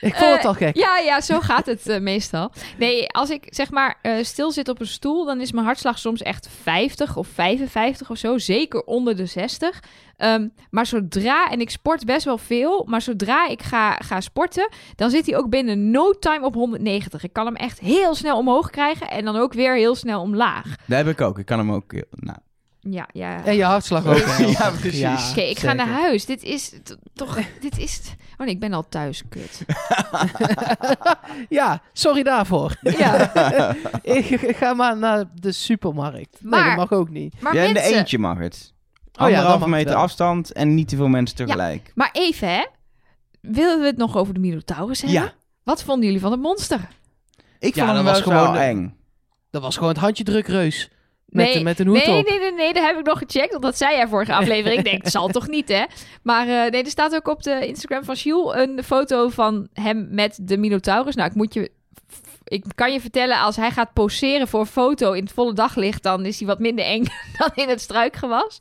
Ik 0.00 0.14
vond 0.14 0.30
het 0.30 0.40
Eh, 0.40 0.46
al 0.46 0.54
gek. 0.54 0.76
Ja, 0.76 0.98
ja, 0.98 1.20
zo 1.20 1.40
gaat 1.40 1.66
het 1.66 1.86
eh, 1.88 2.00
meestal. 2.00 2.52
Nee, 2.78 3.08
als 3.08 3.30
ik 3.30 3.46
zeg 3.48 3.70
maar 3.70 3.98
eh, 4.02 4.24
stil 4.24 4.50
zit 4.52 4.68
op 4.68 4.80
een 4.80 4.86
stoel, 4.86 5.24
dan 5.24 5.40
is 5.40 5.52
mijn 5.52 5.66
hartslag 5.66 5.98
soms 5.98 6.22
echt 6.22 6.48
50 6.62 7.16
of 7.16 7.28
55 7.34 8.10
of 8.10 8.18
zo. 8.18 8.38
Zeker 8.38 8.82
onder 8.82 9.16
de 9.16 9.26
60. 9.26 9.82
Ehm, 10.16 10.48
maar 10.70 10.86
zodra, 10.86 11.50
en 11.50 11.60
ik 11.60 11.70
sport 11.70 12.04
best 12.04 12.24
wel 12.24 12.38
veel, 12.38 12.84
maar 12.88 13.02
zodra 13.02 13.48
ik 13.48 13.62
ga, 13.62 13.94
ga 13.96 14.20
sporten, 14.20 14.68
dan 14.96 15.10
zit 15.10 15.26
hij 15.26 15.36
ook 15.36 15.48
binnen 15.50 15.90
no 15.90 16.10
time 16.12 16.44
op 16.44 16.54
190. 16.54 17.24
Ik 17.24 17.32
kan 17.32 17.46
hem 17.46 17.56
echt 17.56 17.78
heel 17.80 18.14
snel 18.14 18.38
omhoog 18.38 18.70
krijgen 18.70 19.10
en 19.10 19.24
dan 19.24 19.36
ook 19.36 19.52
weer 19.52 19.74
heel 19.76 19.94
snel 19.94 20.20
omlaag. 20.20 20.64
Dat 20.86 20.96
heb 20.98 21.08
ik 21.08 21.20
ook. 21.20 21.38
Ik 21.38 21.46
kan 21.46 21.58
hem 21.58 21.72
ook... 21.72 21.92
Nou, 22.10 22.38
Ja, 22.80 23.08
ja. 23.12 23.44
En 23.44 23.56
je 23.56 23.64
hartslag 23.64 24.06
ook. 24.06 24.16
Ja, 24.58 24.70
precies. 24.80 25.30
Oké, 25.30 25.40
ik 25.40 25.58
ga 25.58 25.72
naar 25.72 25.88
huis. 25.88 26.26
Dit 26.26 26.42
is 26.42 26.72
toch... 27.14 27.38
dit 27.60 27.78
is... 27.78 28.00
Oh 28.32 28.46
nee, 28.46 28.54
ik 28.54 28.60
ben 28.60 28.72
al 28.72 28.88
thuis. 28.88 29.22
Kut. 29.28 29.64
Ja, 31.48 31.82
sorry 31.92 32.22
daarvoor. 32.22 32.76
Ja. 32.80 33.32
ik 34.02 34.56
ga 34.56 34.74
maar 34.74 34.96
naar 34.96 35.24
de 35.34 35.52
supermarkt. 35.52 36.36
nee, 36.40 36.50
Maar- 36.50 36.64
dat 36.76 36.76
mag 36.90 36.98
ook 36.98 37.08
niet. 37.10 37.40
Maar 37.40 37.54
ja, 37.54 37.62
in 37.62 37.74
de 37.74 37.80
eentje 37.80 38.18
mag 38.18 38.38
het. 38.38 38.72
Oh 39.20 39.20
ja, 39.20 39.24
Anderhalve 39.26 39.58
het 39.64 39.68
meter 39.72 39.94
afstand 39.94 40.52
en 40.52 40.74
niet 40.74 40.88
te 40.88 40.96
veel 40.96 41.08
mensen 41.08 41.36
tegelijk. 41.36 41.92
Maar 41.94 42.10
even, 42.12 42.48
hè. 42.48 42.64
Willen 43.40 43.80
we 43.80 43.86
het 43.86 43.96
nog 43.96 44.16
over 44.16 44.34
de 44.34 44.40
Minotaurus 44.40 45.00
hebben? 45.02 45.20
Ja. 45.20 45.32
Wat 45.62 45.82
vonden 45.82 46.04
jullie 46.04 46.20
van 46.20 46.30
de 46.30 46.36
monster? 46.36 46.80
Ik 47.58 47.74
Ja, 47.74 47.84
vond 47.84 47.96
hem 47.96 48.04
dat 48.06 48.24
wel 48.24 48.34
was 48.34 48.42
gewoon- 48.42 48.56
eng. 48.56 48.96
Dat 49.50 49.62
was 49.62 49.74
gewoon 49.74 49.88
het 49.88 49.98
handje 50.00 50.24
druk 50.24 50.46
reus. 50.46 50.88
Met, 51.26 51.54
Nee, 51.54 51.62
met 51.62 51.78
een 51.78 51.86
hoed 51.86 52.06
nee, 52.06 52.18
op. 52.18 52.28
nee, 52.28 52.38
nee, 52.38 52.52
nee, 52.52 52.72
dat 52.72 52.82
heb 52.82 52.98
ik 52.98 53.06
nog 53.06 53.18
gecheckt. 53.18 53.50
Want 53.50 53.62
dat 53.62 53.76
zei 53.76 53.96
jij 53.96 54.08
vorige 54.08 54.34
aflevering. 54.40 54.78
Ik 54.78 54.84
denk, 54.84 55.02
het 55.02 55.12
zal 55.12 55.28
toch 55.28 55.48
niet, 55.48 55.68
hè? 55.68 55.84
Maar 56.22 56.48
eh, 56.48 56.70
nee, 56.70 56.82
er 56.82 56.90
staat 56.90 57.14
ook 57.14 57.28
op 57.28 57.42
de 57.42 57.66
Instagram 57.66 58.04
van 58.04 58.14
Jules 58.14 58.54
een 58.56 58.82
foto 58.84 59.28
van 59.28 59.68
hem 59.72 60.08
met 60.10 60.38
de 60.42 60.56
Minotaurus. 60.58 61.14
Nou, 61.14 61.28
ik 61.30 61.34
moet 61.36 61.54
je... 61.54 61.70
Ik 62.44 62.64
kan 62.74 62.92
je 62.92 63.00
vertellen, 63.00 63.38
als 63.40 63.56
hij 63.56 63.70
gaat 63.70 63.92
poseren 63.92 64.48
voor 64.48 64.60
een 64.60 64.66
foto 64.66 65.12
in 65.12 65.22
het 65.22 65.32
volle 65.32 65.52
daglicht... 65.52 66.02
dan 66.02 66.24
is 66.24 66.38
hij 66.38 66.48
wat 66.48 66.58
minder 66.58 66.84
eng 66.84 67.04
dan 67.38 67.50
in 67.54 67.68
het 67.68 67.80
struikgewas. 67.80 68.58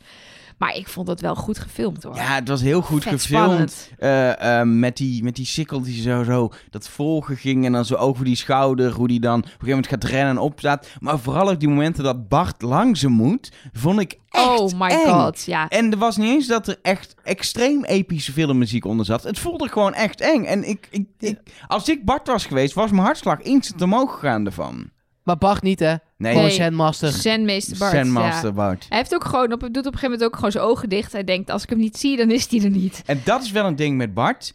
Maar 0.63 0.75
ik 0.75 0.87
vond 0.87 1.07
het 1.07 1.21
wel 1.21 1.35
goed 1.35 1.59
gefilmd, 1.59 2.03
hoor. 2.03 2.15
Ja, 2.15 2.35
het 2.35 2.47
was 2.47 2.61
heel 2.61 2.81
goed 2.81 3.03
Vet 3.03 3.21
gefilmd. 3.21 3.91
eh, 3.97 4.61
met, 4.61 4.97
die, 4.97 5.23
met 5.23 5.35
die 5.35 5.45
sikkel 5.45 5.81
die 5.81 6.01
zo, 6.01 6.23
zo 6.23 6.51
dat 6.69 6.87
volgen 6.89 7.37
ging. 7.37 7.65
En 7.65 7.71
dan 7.71 7.85
zo 7.85 7.95
over 7.95 8.25
die 8.25 8.35
schouder. 8.35 8.91
Hoe 8.91 9.07
die 9.07 9.19
dan 9.19 9.37
op 9.39 9.43
een 9.43 9.49
gegeven 9.49 9.67
moment 9.67 9.87
gaat 9.87 10.03
rennen 10.03 10.29
en 10.29 10.37
opstaat. 10.37 10.87
Maar 10.99 11.19
vooral 11.19 11.49
ook 11.49 11.59
die 11.59 11.69
momenten 11.69 12.03
dat 12.03 12.27
Bart 12.29 12.61
langs 12.61 13.01
hem 13.01 13.11
moet. 13.11 13.51
Vond 13.73 13.99
ik 13.99 14.19
echt 14.29 14.59
Oh 14.59 14.79
my 14.79 14.87
eng. 14.87 15.11
god, 15.11 15.43
ja. 15.43 15.67
En 15.67 15.91
er 15.91 15.97
was 15.97 16.17
niet 16.17 16.29
eens 16.29 16.47
dat 16.47 16.67
er 16.67 16.79
echt 16.81 17.15
extreem 17.23 17.83
epische 17.83 18.31
filmmuziek 18.31 18.85
onder 18.85 19.05
zat. 19.05 19.23
Het 19.23 19.39
voelde 19.39 19.67
gewoon 19.67 19.93
echt 19.93 20.21
eng. 20.21 20.43
En 20.43 20.69
ik, 20.69 20.87
ik, 20.91 21.07
ik, 21.19 21.39
als 21.67 21.89
ik 21.89 22.05
Bart 22.05 22.27
was 22.27 22.45
geweest, 22.45 22.73
was 22.73 22.91
mijn 22.91 23.03
hartslag 23.03 23.39
instant 23.41 23.81
omhoog 23.81 24.13
gegaan 24.13 24.45
ervan. 24.45 24.89
Maar 25.23 25.37
Bart 25.37 25.61
niet, 25.63 25.79
hè? 25.79 25.95
Nee, 26.17 26.31
Gewoon 26.31 26.47
Nee. 26.47 26.55
Zenmaster. 26.55 27.11
Zenmeester 27.11 27.77
Bart, 27.77 28.41
ja. 28.41 28.51
Bart. 28.51 28.85
Hij 28.89 28.97
heeft 28.97 29.13
ook 29.13 29.23
gewoon 29.23 29.51
op, 29.51 29.59
doet 29.59 29.69
op 29.69 29.75
een 29.75 29.83
gegeven 29.83 30.09
moment 30.09 30.23
ook 30.23 30.35
gewoon 30.35 30.51
zijn 30.51 30.63
ogen 30.63 30.89
dicht. 30.89 31.11
Hij 31.11 31.23
denkt, 31.23 31.49
als 31.49 31.63
ik 31.63 31.69
hem 31.69 31.77
niet 31.79 31.97
zie, 31.97 32.17
dan 32.17 32.31
is 32.31 32.49
hij 32.49 32.63
er 32.63 32.69
niet. 32.69 33.01
En 33.05 33.21
dat 33.23 33.43
is 33.43 33.51
wel 33.51 33.65
een 33.65 33.75
ding 33.75 33.97
met 33.97 34.13
Bart. 34.13 34.53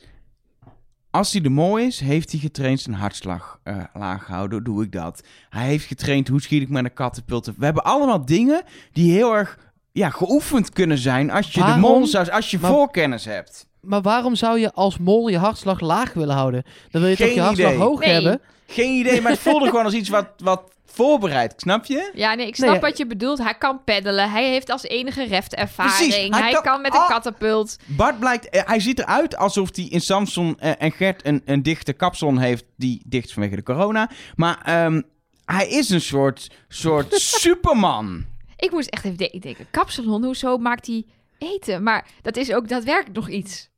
Als 1.11 1.33
hij 1.33 1.43
er 1.43 1.53
mooi 1.53 1.87
is, 1.87 2.01
heeft 2.01 2.31
hij 2.31 2.41
getraind 2.41 2.81
zijn 2.81 2.97
hartslag 2.97 3.61
eh, 3.63 3.77
laag 3.95 4.27
houden. 4.27 4.65
Doe 4.65 4.83
ik 4.85 4.93
dat. 4.93 5.23
Hij 5.49 5.67
heeft 5.67 5.87
getraind 5.87 6.29
hoe 6.29 6.41
schiet 6.41 6.63
ik 6.63 6.69
met 6.69 6.85
een 6.85 6.95
kattenpulten. 6.95 7.55
We 7.59 7.65
hebben 7.65 7.85
allemaal 7.85 8.25
dingen 8.25 8.63
die 8.93 9.13
heel 9.13 9.35
erg 9.37 9.59
ja, 9.93 10.11
geoefend 10.11 10.71
kunnen 10.73 10.99
zijn 10.99 11.31
als 11.31 11.47
je 11.53 11.61
de 11.61 11.67
Waarom? 11.67 12.07
zou, 12.07 12.31
als 12.31 12.51
je 12.51 12.59
Maar- 12.59 12.71
voorkennis 12.71 13.25
hebt. 13.25 13.68
Maar 13.81 14.03
waarom 14.03 14.35
zou 14.35 14.59
je 14.59 14.73
als 14.73 14.99
mol 14.99 15.29
je 15.29 15.39
hartslag 15.39 15.81
laag 15.81 16.13
willen 16.13 16.35
houden? 16.35 16.63
Dan 16.91 17.01
wil 17.01 17.11
je 17.11 17.17
toch 17.17 17.29
je 17.35 17.41
hartslag 17.41 17.71
idee. 17.73 17.83
hoog 17.83 18.01
Nee. 18.01 18.13
hebben? 18.13 18.41
Geen 18.67 18.93
idee, 18.99 19.21
maar 19.21 19.31
het 19.33 19.41
voelde 19.41 19.67
gewoon 19.71 19.85
als 19.85 19.95
iets 19.95 20.09
wat, 20.09 20.29
wat 20.37 20.63
voorbereid. 20.87 21.55
Snap 21.57 21.85
je? 21.85 22.11
Ja, 22.15 22.35
nee, 22.35 22.47
ik 22.47 22.57
snap 22.57 22.71
Nee, 22.71 22.81
wat 22.81 22.97
je 22.99 23.07
bedoelt. 23.07 23.39
Hij 23.39 23.55
kan 23.55 23.85
peddelen. 23.85 24.31
Hij 24.31 24.49
heeft 24.51 24.71
als 24.71 24.83
enige 24.83 25.25
reft 25.25 25.55
ervaring. 25.55 25.97
Precies, 25.97 26.15
hij 26.15 26.41
Hij, 26.43 26.53
kan 26.53 26.63
kan, 26.63 26.81
met 26.81 26.95
een 26.95 27.01
al- 27.01 27.07
katapult. 27.09 27.77
Bart 27.87 28.19
blijkt, 28.19 28.49
eh, 28.49 28.63
hij 28.67 28.81
ziet 28.81 28.99
eruit 28.99 29.37
alsof 29.37 29.69
hij 29.77 29.85
in 29.85 30.01
Samson 30.01 30.59
eh, 30.59 30.73
en 30.79 30.93
Gert 30.93 31.27
een, 31.27 31.43
een 31.45 31.63
dichte 31.63 31.93
kapsalon 31.93 32.39
heeft 32.39 32.65
die 32.77 33.03
dicht 33.07 33.27
is 33.27 33.33
vanwege 33.33 33.57
de 33.57 33.63
corona. 33.63 34.11
Maar 34.37 34.61
ehm, 34.65 35.03
hij 35.45 35.69
is 35.69 35.89
een 35.89 36.01
soort, 36.01 36.51
soort 36.69 37.15
superman. 37.43 38.25
Ik 38.57 38.71
moest 38.71 38.89
echt 38.89 39.05
even 39.05 39.41
denken, 39.41 39.67
kapsalon, 39.71 40.25
hoezo 40.25 40.57
maakt 40.59 40.87
hij 40.87 41.05
eten? 41.39 41.83
Maar 41.83 42.07
dat 42.23 42.37
is 42.37 42.53
ook 42.53 42.69
daadwerkelijk 42.69 43.17
nog 43.17 43.29
iets. 43.29 43.71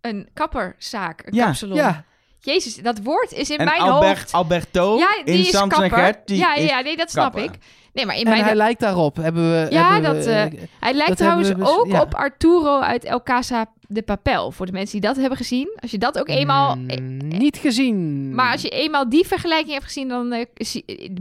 Een 0.00 0.28
kapperzaak, 0.34 1.26
een 1.26 1.34
Ja, 1.34 1.44
kapsalon. 1.44 1.76
Ja, 1.76 2.04
Jezus, 2.40 2.76
dat 2.76 3.00
woord 3.02 3.32
is 3.32 3.50
in 3.50 3.58
en 3.58 3.64
mijn 3.64 3.80
Albert, 3.80 4.18
hoofd... 4.18 4.32
Alberto 4.32 4.96
ja, 4.96 5.22
die 5.24 5.34
in 5.34 5.40
is 5.40 5.50
Samson 5.50 5.82
en 5.82 5.88
kapper. 5.90 6.06
Gert, 6.06 6.26
die 6.26 6.36
ja, 6.36 6.54
is 6.54 6.68
ja, 6.68 6.80
nee, 6.80 6.96
dat 6.96 7.10
snap 7.10 7.32
kapper. 7.32 7.52
ik. 7.52 7.58
Nee, 7.92 8.06
maar 8.06 8.16
in 8.16 8.24
en 8.24 8.30
mijn... 8.30 8.44
hij 8.44 8.54
lijkt 8.54 8.80
daarop. 8.80 9.16
Hebben 9.16 9.50
we, 9.50 9.66
Ja, 9.70 9.92
hebben 9.92 10.14
dat, 10.14 10.26
eh, 10.26 10.42
eh, 10.42 10.52
Hij 10.80 10.92
lijkt 10.92 11.08
Dat 11.08 11.16
trouwens 11.16 11.48
we 11.48 11.56
ook 11.60 11.86
ja. 11.86 12.00
op 12.00 12.14
Arturo 12.14 12.80
uit 12.80 13.04
El 13.04 13.22
Casa 13.22 13.66
de 13.90 14.02
Papel. 14.02 14.50
Voor 14.50 14.66
de 14.66 14.72
mensen 14.72 15.00
die 15.00 15.08
dat 15.08 15.16
hebben 15.16 15.36
gezien. 15.36 15.78
Als 15.80 15.90
je 15.90 15.98
dat 15.98 16.18
ook 16.18 16.28
eenmaal... 16.28 16.76
mm, 16.76 17.18
niet 17.28 17.56
gezien. 17.56 18.34
Maar 18.34 18.52
als 18.52 18.62
je 18.62 18.68
eenmaal 18.68 19.08
die 19.08 19.26
vergelijking 19.26 19.72
hebt 19.72 19.84
gezien, 19.84 20.08
dan 20.08 20.32
eh, 20.32 20.44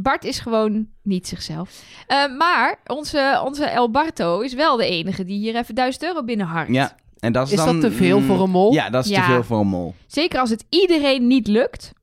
Bart 0.01 0.23
is 0.23 0.39
gewoon 0.39 0.87
niet 1.03 1.27
zichzelf. 1.27 1.83
Eh, 2.07 2.35
maar 2.37 2.79
onze, 2.85 3.41
onze 3.45 3.65
El 3.65 3.91
Barto 3.91 4.39
is 4.39 4.53
wel 4.53 4.77
de 4.77 4.85
enige 4.85 5.23
die 5.23 5.37
hier 5.37 5.55
even 5.55 5.75
1000 5.75 6.03
euro 6.03 6.23
binnenharkt. 6.23 6.73
Ja, 6.73 6.95
en 7.19 7.31
dat 7.31 7.45
is, 7.47 7.51
Is 7.53 7.57
dan, 7.65 7.81
dat 7.81 7.91
te 7.91 7.97
veel 7.97 8.19
mm, 8.19 8.25
voor 8.25 8.41
een 8.41 8.49
mol? 8.49 8.73
Ja, 8.73 8.89
dat 8.89 9.05
is 9.05 9.11
Ja. 9.11 9.25
te 9.25 9.31
veel 9.31 9.43
voor 9.43 9.59
een 9.59 9.67
mol. 9.67 9.93
Zeker 10.07 10.39
als 10.39 10.49
het 10.49 10.65
iedereen 10.69 11.27
niet 11.27 11.47
lukt, 11.47 11.93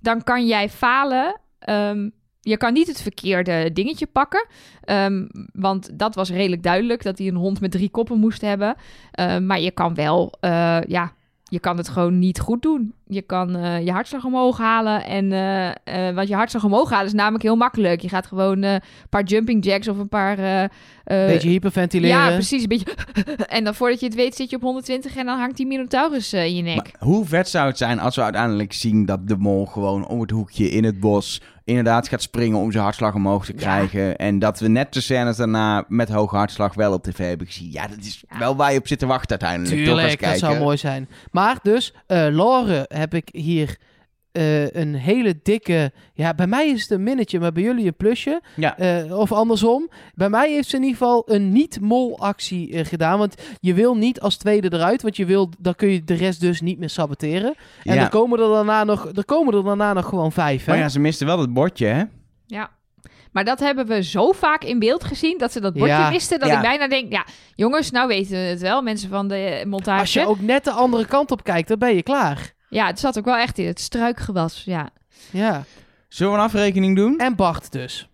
dan 0.00 0.22
kan 0.22 0.46
jij 0.46 0.68
falen. 0.68 1.40
Ehm, 1.58 2.08
je 2.40 2.56
kan 2.56 2.72
niet 2.72 2.86
het 2.86 3.02
verkeerde 3.02 3.72
dingetje 3.72 4.06
pakken. 4.06 4.46
Ehm, 4.80 5.26
want 5.52 5.98
dat 5.98 6.14
was 6.14 6.30
redelijk 6.30 6.62
duidelijk 6.62 7.02
dat 7.02 7.18
hij 7.18 7.26
een 7.26 7.34
hond 7.34 7.60
met 7.60 7.70
drie 7.70 7.88
koppen 7.90 8.18
moest 8.18 8.40
hebben. 8.40 8.74
Ehm, 9.10 9.46
maar 9.46 9.60
je 9.60 9.70
kan 9.70 9.94
wel, 9.94 10.32
eh, 10.40 10.78
ja, 10.86 11.12
je 11.54 11.60
kan 11.60 11.76
het 11.76 11.88
gewoon 11.88 12.18
niet 12.18 12.40
goed 12.40 12.62
doen. 12.62 12.92
Je 13.06 13.22
kan 13.22 13.56
eh, 13.56 13.84
je 13.84 13.90
hartslag 13.92 14.24
omhoog 14.24 14.58
halen. 14.58 15.04
En, 15.04 15.32
eh, 15.32 16.08
eh, 16.08 16.14
want 16.14 16.28
je 16.28 16.34
hartslag 16.34 16.64
omhoog 16.64 16.90
halen 16.90 17.06
is 17.06 17.12
namelijk 17.12 17.42
heel 17.42 17.56
makkelijk. 17.56 18.00
Je 18.00 18.08
gaat 18.08 18.26
gewoon 18.26 18.62
een 18.62 18.80
paar 19.08 19.22
jumping 19.24 19.64
jacks 19.64 19.88
of 19.88 19.98
een 19.98 20.08
paar... 20.08 20.38
eh, 20.38 20.62
eh, 20.64 20.70
Beetje 21.04 21.48
hyperventileren. 21.48 22.16
ja, 22.16 22.30
precies. 22.30 22.62
Een 22.62 22.68
beetje... 22.68 22.94
en 23.56 23.64
dan 23.64 23.74
voordat 23.74 24.00
je 24.00 24.06
het 24.06 24.14
weet 24.14 24.34
zit 24.34 24.50
je 24.50 24.56
op 24.56 24.62
120 24.62 25.16
en 25.16 25.26
dan 25.26 25.38
hangt 25.38 25.56
die 25.56 25.66
Minotaurus 25.66 26.32
in 26.32 26.54
je 26.56 26.62
nek. 26.62 26.76
Maar 26.76 26.94
hoe 26.98 27.24
vet 27.24 27.48
zou 27.48 27.66
het 27.66 27.78
zijn 27.78 27.98
als 27.98 28.16
we 28.16 28.22
uiteindelijk 28.22 28.72
zien 28.72 29.04
dat 29.06 29.28
de 29.28 29.36
mol 29.36 29.66
gewoon 29.66 30.06
om 30.06 30.20
het 30.20 30.30
hoekje 30.30 30.70
in 30.70 30.84
het 30.84 31.00
bos 31.00 31.40
inderdaad 31.64 32.08
gaat 32.08 32.22
springen 32.22 32.58
om 32.58 32.70
zijn 32.72 32.82
hartslag 32.84 33.14
omhoog 33.14 33.44
te 33.44 33.52
Ja. 33.52 33.58
krijgen. 33.58 34.16
En 34.16 34.38
dat 34.38 34.60
we 34.60 34.68
net 34.68 34.92
de 34.92 35.00
scènes 35.00 35.36
daarna 35.36 35.84
met 35.88 36.08
hoge 36.08 36.36
hartslag 36.36 36.74
wel 36.74 36.92
op 36.92 37.02
tv 37.02 37.18
hebben 37.18 37.46
gezien. 37.46 37.70
Ja, 37.70 37.86
dat 37.86 37.98
is 37.98 38.24
Ja. 38.30 38.38
wel 38.38 38.56
waar 38.56 38.72
je 38.72 38.78
op 38.78 38.86
zit 38.86 38.98
te 38.98 39.06
wachten 39.06 39.30
uiteindelijk. 39.40 39.84
Tuurlijk, 39.84 40.22
dat 40.22 40.38
zou 40.38 40.58
mooi 40.58 40.76
zijn. 40.76 41.08
Maar 41.30 41.58
dus, 41.62 41.94
eh 42.06 42.26
Lore 42.30 42.84
heb 42.88 43.14
ik 43.14 43.28
hier 43.32 43.76
eh, 44.34 44.70
een 44.70 44.94
hele 44.94 45.34
dikke... 45.42 45.92
Ja, 46.14 46.34
bij 46.34 46.46
mij 46.46 46.68
is 46.68 46.80
het 46.82 46.90
een 46.90 47.02
minnetje, 47.02 47.40
maar 47.40 47.52
bij 47.52 47.62
jullie 47.62 47.86
een 47.86 47.96
plusje. 47.96 48.40
Ja. 48.56 48.78
Eh, 48.78 49.18
of 49.18 49.32
andersom. 49.32 49.90
Bij 50.14 50.28
mij 50.28 50.52
heeft 50.52 50.68
ze 50.68 50.76
in 50.76 50.82
ieder 50.82 50.98
geval 50.98 51.22
een 51.26 51.52
niet-mol 51.52 52.18
actie 52.18 52.72
eh, 52.72 52.84
gedaan. 52.84 53.18
Want 53.18 53.34
je 53.60 53.74
wil 53.74 53.96
niet 53.96 54.20
als 54.20 54.36
tweede 54.36 54.72
eruit, 54.72 55.02
want 55.02 55.16
je 55.16 55.24
wil, 55.24 55.50
dan 55.58 55.74
kun 55.74 55.88
je 55.88 56.04
de 56.04 56.14
rest 56.14 56.40
dus 56.40 56.60
niet 56.60 56.78
meer 56.78 56.90
saboteren. 56.90 57.54
En 57.82 57.94
Ja. 57.94 58.02
er, 58.02 58.08
komen 58.08 58.40
er, 58.40 58.48
daarna 58.48 58.84
nog, 58.84 59.10
er 59.14 59.24
komen 59.24 59.54
er 59.54 59.64
daarna 59.64 59.92
nog 59.92 60.06
gewoon 60.08 60.32
vijf. 60.32 60.64
Hè? 60.64 60.72
Maar 60.72 60.80
ja, 60.80 60.88
ze 60.88 61.00
misten 61.00 61.26
wel 61.26 61.38
het 61.40 61.52
bordje, 61.52 61.86
hè? 61.86 62.02
Ja. 62.46 62.70
Maar 63.32 63.44
dat 63.44 63.60
hebben 63.60 63.86
we 63.86 64.02
zo 64.02 64.32
vaak 64.32 64.64
in 64.64 64.78
beeld 64.78 65.04
gezien 65.04 65.38
dat 65.38 65.52
ze 65.52 65.60
dat 65.60 65.72
bordje 65.72 65.94
Ja. 65.94 66.10
wisten. 66.10 66.38
Dat 66.38 66.48
Ja. 66.48 66.54
ik 66.56 66.62
bijna 66.62 66.88
denk, 66.88 67.12
ja, 67.12 67.26
jongens, 67.54 67.90
nou 67.90 68.08
weten 68.08 68.30
we 68.32 68.36
het 68.36 68.60
wel, 68.60 68.82
mensen 68.82 69.08
van 69.08 69.28
de 69.28 69.64
montage. 69.68 70.00
Als 70.00 70.12
je 70.12 70.26
ook 70.26 70.40
net 70.40 70.64
de 70.64 70.70
andere 70.70 71.06
kant 71.06 71.30
op 71.30 71.44
kijkt, 71.44 71.68
dan 71.68 71.78
ben 71.78 71.94
je 71.94 72.02
klaar. 72.02 72.53
Ja, 72.74 72.86
het 72.86 72.98
zat 73.00 73.18
ook 73.18 73.24
wel 73.24 73.36
echt 73.36 73.58
in 73.58 73.66
het 73.66 73.80
struikgewas. 73.80 74.62
Ja. 74.64 74.90
Ja. 75.30 75.64
Zullen 76.08 76.32
we 76.32 76.38
een 76.38 76.44
afrekening 76.44 76.96
doen? 76.96 77.18
En 77.18 77.36
Bart 77.36 77.72
dus. 77.72 78.08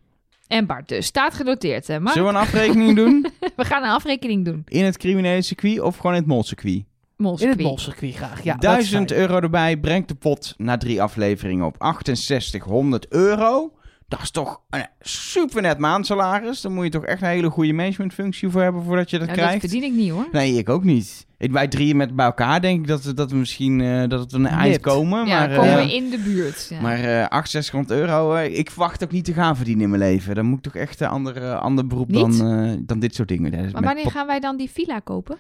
En 0.46 0.66
Bart 0.66 0.88
dus. 0.88 1.06
Staat 1.06 1.34
genoteerd, 1.34 1.86
hè? 1.86 1.94
Zullen 1.94 2.12
we 2.24 2.28
een 2.28 2.36
afrekening 2.36 2.96
doen? 2.96 3.26
we 3.56 3.64
gaan 3.64 3.82
een 3.82 3.90
afrekening 3.90 4.44
doen. 4.44 4.62
In 4.68 4.84
het 4.84 4.96
criminele 4.96 5.42
circuit 5.42 5.80
of 5.80 5.96
gewoon 5.96 6.12
in 6.12 6.18
het 6.18 6.28
molcircuit? 6.28 6.74
In 6.74 6.86
Molcircuit. 7.16 7.58
het 7.58 7.66
molcircuit 7.66 8.14
graag. 8.14 8.42
Ja, 8.42 8.52
dat 8.56 8.62
is 8.78 8.90
1000 8.90 9.08
fijn. 9.11 9.20
euro 9.20 9.40
erbij 9.40 9.76
brengt 9.76 10.08
de 10.08 10.14
pot 10.14 10.54
na 10.56 10.76
drie 10.76 11.02
afleveringen 11.02 11.66
op 11.66 11.76
6800 12.02 13.08
euro. 13.08 13.72
Dat 14.08 14.22
is 14.22 14.30
toch 14.30 14.61
een 14.70 14.86
super 15.00 15.62
net 15.62 15.78
maandsalaris. 15.78 16.61
Daar 16.61 16.72
moet 16.72 16.84
je 16.84 16.90
toch 16.90 17.04
echt 17.04 17.22
een 17.22 17.28
hele 17.28 17.50
goede 17.50 17.72
managementfunctie 17.72 18.48
voor 18.48 18.62
hebben 18.62 18.82
voordat 18.82 19.11
je 19.11 19.18
dat 19.18 19.26
Nou, 19.26 19.38
dat 19.38 19.46
krijgt. 19.48 19.64
verdien 19.68 19.90
ik 19.90 19.96
niet, 19.98 20.11
hoor. 20.11 20.28
Nee, 20.32 20.54
ik 20.54 20.68
ook 20.68 20.84
niet. 20.84 21.26
Ik, 21.41 21.53
wij 21.53 21.68
drieën 21.68 21.97
met 21.97 22.16
bij 22.16 22.24
elkaar 22.26 22.61
denk 22.61 22.80
ik 22.80 22.86
dat, 22.86 23.03
we- 23.05 23.14
dat 23.14 23.30
we 23.30 23.36
misschien 23.36 23.80
eh, 23.80 24.09
dat 24.09 24.20
het 24.20 24.32
een 24.32 24.47
eind 24.47 24.80
komen. 24.80 25.26
ja, 25.26 25.38
maar 25.38 25.49
dan 25.49 25.57
komen 25.59 25.78
eh, 25.78 25.84
we 25.86 25.95
in 25.95 26.11
de 26.11 26.18
buurt. 26.18 26.66
Ja. 26.70 26.80
maar 26.80 26.99
eh 26.99 27.41
6800 27.43 27.91
euro, 28.01 28.34
eh, 28.34 28.59
ik 28.59 28.70
verwacht 28.70 29.03
ook 29.05 29.11
niet 29.12 29.24
te 29.24 29.32
gaan 29.32 29.57
verdienen 29.57 29.82
in 29.84 29.91
mijn 29.91 30.03
leven. 30.03 30.34
Dan 30.34 30.45
moet 30.45 30.59
ik 30.66 30.72
toch 30.72 30.82
echt 30.82 31.01
een 31.01 31.09
ander, 31.09 31.55
ander 31.55 31.86
beroep 31.86 32.12
dan, 32.12 32.30
Niet? 32.30 32.41
eh, 32.41 32.80
dan 32.86 32.99
dit 32.99 33.14
soort 33.14 33.28
dingen. 33.28 33.70
Maar 33.72 33.82
wanneer 33.82 34.11
gaan 34.11 34.26
wij 34.26 34.41
dan 34.41 34.57
die 34.57 34.70
villa 34.70 34.99
kopen? 34.99 35.36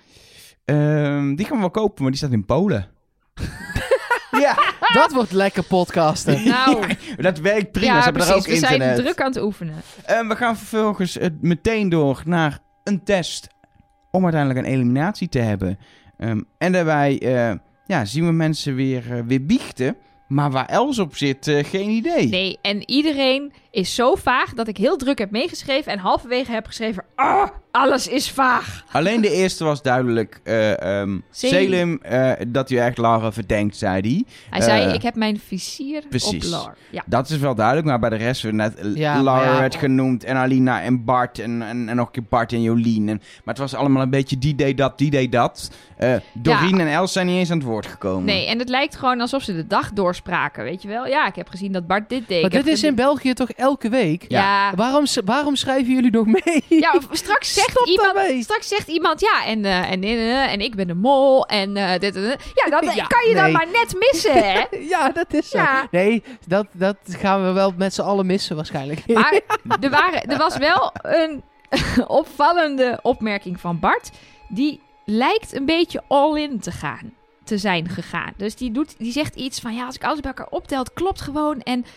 Ehm, 0.64 1.34
die 1.34 1.46
gaan 1.46 1.54
we 1.54 1.60
wel 1.60 1.70
kopen, 1.70 2.02
maar 2.02 2.10
die 2.10 2.20
staat 2.20 2.32
in 2.32 2.44
Polen. 2.44 2.86
ja, 4.40 4.54
Dat 4.92 5.12
wordt 5.12 5.32
lekker 5.32 5.62
podcasten. 5.62 6.42
Nou, 6.48 6.84
dat 7.16 7.38
werkt 7.38 7.70
prima. 7.72 7.86
Ze 7.92 7.96
ja, 7.98 8.02
hebben 8.04 8.22
precies. 8.22 8.28
daar 8.28 8.36
ook 8.36 8.46
We 8.46 8.54
internet. 8.54 8.80
zijn 8.96 8.96
druk 9.04 9.20
aan 9.20 9.32
het 9.32 9.42
oefenen. 9.42 9.74
En 10.04 10.28
we 10.28 10.36
gaan 10.36 10.56
vervolgens 10.56 11.18
meteen 11.40 11.88
door 11.88 12.22
naar 12.24 12.58
een 12.84 13.04
test 13.04 13.48
om 14.10 14.22
uiteindelijk 14.22 14.66
een 14.66 14.72
eliminatie 14.72 15.28
te 15.28 15.38
hebben. 15.38 15.78
Ehm, 16.18 16.40
en 16.58 16.72
daarbij 16.72 17.20
eh, 17.20 17.56
ja, 17.86 18.04
zien 18.04 18.26
we 18.26 18.32
mensen 18.32 18.74
weer, 18.74 19.16
eh, 19.16 19.22
weer 19.26 19.44
biechten. 19.44 19.96
Maar 20.28 20.50
waar 20.50 20.66
Els 20.66 20.98
op 20.98 21.16
zit, 21.16 21.48
eh, 21.48 21.64
geen 21.64 21.88
idee. 21.88 22.28
Nee, 22.28 22.58
en 22.62 22.90
iedereen 22.90 23.52
is 23.70 23.94
zo 23.94 24.14
vaag 24.14 24.54
dat 24.54 24.68
ik 24.68 24.76
heel 24.76 24.96
druk 24.96 25.18
heb 25.18 25.30
meegeschreven 25.30 25.92
en 25.92 25.98
halverwege 25.98 26.52
heb 26.52 26.66
geschreven: 26.66 27.04
Ah, 27.14 27.48
alles 27.70 28.08
is 28.08 28.30
vaag. 28.30 28.84
Alleen 28.92 29.20
de 29.20 29.30
eerste 29.30 29.64
was 29.64 29.82
duidelijk 29.82 30.40
eh 30.42 31.00
ehm, 31.00 31.18
Selim. 31.30 31.98
Eh, 32.02 32.32
dat 32.48 32.70
u 32.70 32.76
echt 32.76 32.98
Lara 32.98 33.32
verdenkt, 33.32 33.76
zei 33.76 34.00
hij. 34.00 34.24
Hij 34.50 34.60
zei: 34.60 34.84
Eh, 34.84 34.94
Ik 34.94 35.02
heb 35.02 35.14
mijn 35.14 35.40
vizier 35.46 36.02
precies. 36.08 36.44
op 36.44 36.50
Lar. 36.50 36.76
Ja. 36.90 37.02
Dat 37.06 37.30
is 37.30 37.38
wel 37.38 37.54
duidelijk, 37.54 37.86
maar 37.86 37.98
bij 37.98 38.10
de 38.10 38.16
rest 38.16 38.42
werd 38.42 38.54
net 38.54 38.78
Ja, 38.94 39.22
Lara 39.22 39.52
ja. 39.52 39.58
werd 39.60 39.74
genoemd 39.74 40.24
en 40.24 40.36
Alina 40.36 40.82
en 40.82 41.04
Bart 41.04 41.38
en, 41.38 41.62
en, 41.62 41.88
en 41.88 41.96
nog 41.96 42.06
een 42.06 42.12
keer 42.12 42.26
Bart 42.28 42.52
en 42.52 42.62
Jolien. 42.62 43.08
En, 43.08 43.16
maar 43.16 43.54
het 43.54 43.58
was 43.58 43.74
allemaal 43.74 44.02
een 44.02 44.10
beetje 44.10 44.38
die 44.38 44.54
deed 44.54 44.78
dat, 44.78 44.98
die 44.98 45.10
deed 45.10 45.32
dat. 45.32 45.70
Eh 45.96 46.14
Doreen 46.32 46.80
en 46.80 46.88
Els 46.88 47.12
zijn 47.12 47.26
niet 47.26 47.36
eens 47.36 47.50
aan 47.50 47.58
het 47.58 47.66
woord 47.66 47.86
gekomen. 47.86 48.24
Nee, 48.24 48.46
en 48.46 48.58
het 48.58 48.68
lijkt 48.68 48.96
gewoon 48.96 49.20
alsof 49.20 49.42
ze 49.42 49.54
de 49.54 49.66
dag 49.66 49.92
doorspraken, 49.92 50.64
weet 50.64 50.82
je 50.82 50.88
wel? 50.88 51.06
Ja, 51.06 51.26
ik 51.26 51.34
heb 51.34 51.48
gezien 51.48 51.72
dat 51.72 51.86
Bart 51.86 52.08
dit 52.08 52.28
deed. 52.28 52.40
Maar 52.40 52.50
dit 52.50 52.66
is 52.66 52.82
in 52.82 52.94
België 52.94 53.32
toch 53.34 53.48
elke 53.60 53.88
week? 53.88 54.24
Ja, 54.28 54.72
Waarom, 54.76 55.04
waarom 55.24 55.56
schrijven 55.56 55.92
jullie 55.92 56.10
nog 56.10 56.26
mee? 56.26 56.64
ja 56.68 56.92
of 56.96 57.06
straks 57.10 57.52
zegt 57.58 57.70
Stop 57.70 57.86
iemand... 57.86 58.14
daarmee. 58.14 58.42
Straks 58.42 58.68
zegt 58.68 58.88
iemand, 58.88 59.20
ja, 59.20 59.44
en, 59.46 59.64
eh, 59.64 59.90
en, 59.90 60.02
eh, 60.02 60.52
en 60.52 60.60
ik 60.60 60.74
ben 60.74 60.86
de 60.86 60.94
mol 60.94 61.46
en 61.46 61.76
eh, 61.76 61.98
dit 61.98 62.16
en 62.16 62.22
dat. 62.22 62.42
Ja, 62.54 62.70
dan 62.80 62.94
Ja, 62.94 63.06
kan 63.06 63.28
je 63.28 63.34
dan 63.34 63.52
maar 63.52 63.66
net 63.72 63.94
missen, 64.10 64.52
hè? 64.52 64.64
Ja, 64.94 65.08
dat 65.10 65.32
is 65.34 65.48
zo. 65.48 65.58
Ja. 65.58 65.86
Nee, 65.90 66.22
dat, 66.46 66.66
dat 66.72 66.96
gaan 67.06 67.44
we 67.44 67.52
wel 67.52 67.72
met 67.76 67.94
z'n 67.94 68.00
allen 68.02 68.26
missen 68.26 68.56
waarschijnlijk. 68.56 69.06
Maar 69.06 69.40
er, 69.80 69.90
waren, 69.90 70.22
er 70.24 70.38
was 70.38 70.56
wel 70.56 70.92
een 71.02 71.42
opvallende 72.06 72.98
opmerking 73.02 73.60
van 73.60 73.78
Bart. 73.78 74.10
Die 74.48 74.80
lijkt 75.04 75.54
een 75.54 75.64
beetje 75.64 76.02
all-in 76.08 76.60
te 76.60 76.70
gaan. 76.70 77.12
Te 77.44 77.58
zijn 77.58 77.88
gegaan. 77.88 78.32
Dus 78.36 78.56
die, 78.56 78.70
doet, 78.70 78.94
die 78.98 79.12
zegt 79.12 79.34
iets 79.34 79.60
van: 79.60 79.74
ja, 79.74 79.86
als 79.86 79.94
ik 79.94 80.04
alles 80.04 80.20
bij 80.20 80.30
elkaar 80.30 80.50
optelt, 80.50 80.92
klopt 80.92 81.20
gewoon. 81.20 81.60
En 81.60 81.84
eh, 81.84 81.90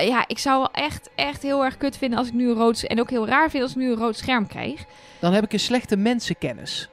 ja, 0.00 0.24
ik 0.26 0.38
zou 0.38 0.58
wel 0.58 0.84
echt, 0.84 1.10
echt 1.14 1.42
heel 1.42 1.64
erg 1.64 1.76
kut 1.76 1.96
vinden 1.96 2.18
als 2.18 2.28
ik 2.28 2.34
nu 2.34 2.48
een 2.48 2.56
rood. 2.56 2.82
En 2.82 3.00
ook 3.00 3.10
heel 3.10 3.26
raar 3.26 3.50
vinden 3.50 3.62
als 3.62 3.70
ik 3.70 3.76
nu 3.76 3.90
een 3.90 3.98
rood 3.98 4.16
scherm 4.16 4.46
krijg. 4.46 4.84
Dan 5.20 5.32
heb 5.32 5.44
ik 5.44 5.52
een 5.52 5.60
slechte 5.60 5.96
mensenkennis. 5.96 6.88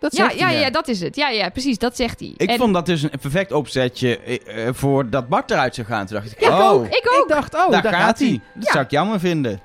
Dat 0.00 0.16
Ja, 0.16 0.24
zegt 0.24 0.38
ja, 0.38 0.46
hij. 0.46 0.60
ja, 0.60 0.70
dat 0.70 0.88
is 0.88 1.00
het. 1.00 1.16
Ja, 1.16 1.28
ja, 1.28 1.48
precies, 1.48 1.78
dat 1.78 1.96
zegt 1.96 2.20
hij. 2.20 2.34
Ik 2.36 2.48
En- 2.50 2.58
vond 2.58 2.74
dat 2.74 2.86
dus 2.86 3.02
een 3.02 3.10
perfect 3.20 3.52
opzetje 3.52 4.18
eh, 4.18 4.66
eh, 4.66 4.74
voor 4.74 5.10
dat 5.10 5.28
Bart 5.28 5.50
eruit 5.50 5.74
zou 5.74 5.86
gaan. 5.86 6.06
Toen 6.06 6.16
dacht 6.16 6.32
ik, 6.32 6.40
Ja, 6.40 6.46
ik 6.46 6.52
oh, 6.52 6.70
ook. 6.70 6.86
Ik 6.86 7.10
ook. 7.16 7.22
Ik 7.22 7.28
dacht, 7.28 7.54
oh, 7.54 7.70
daar, 7.70 7.82
daar, 7.82 7.92
gaat 7.92 8.18
hij. 8.18 8.40
Dat 8.54 8.64
Ja. 8.64 8.72
zou 8.72 8.84
ik 8.84 8.90
jammer 8.90 9.20
vinden. 9.20 9.60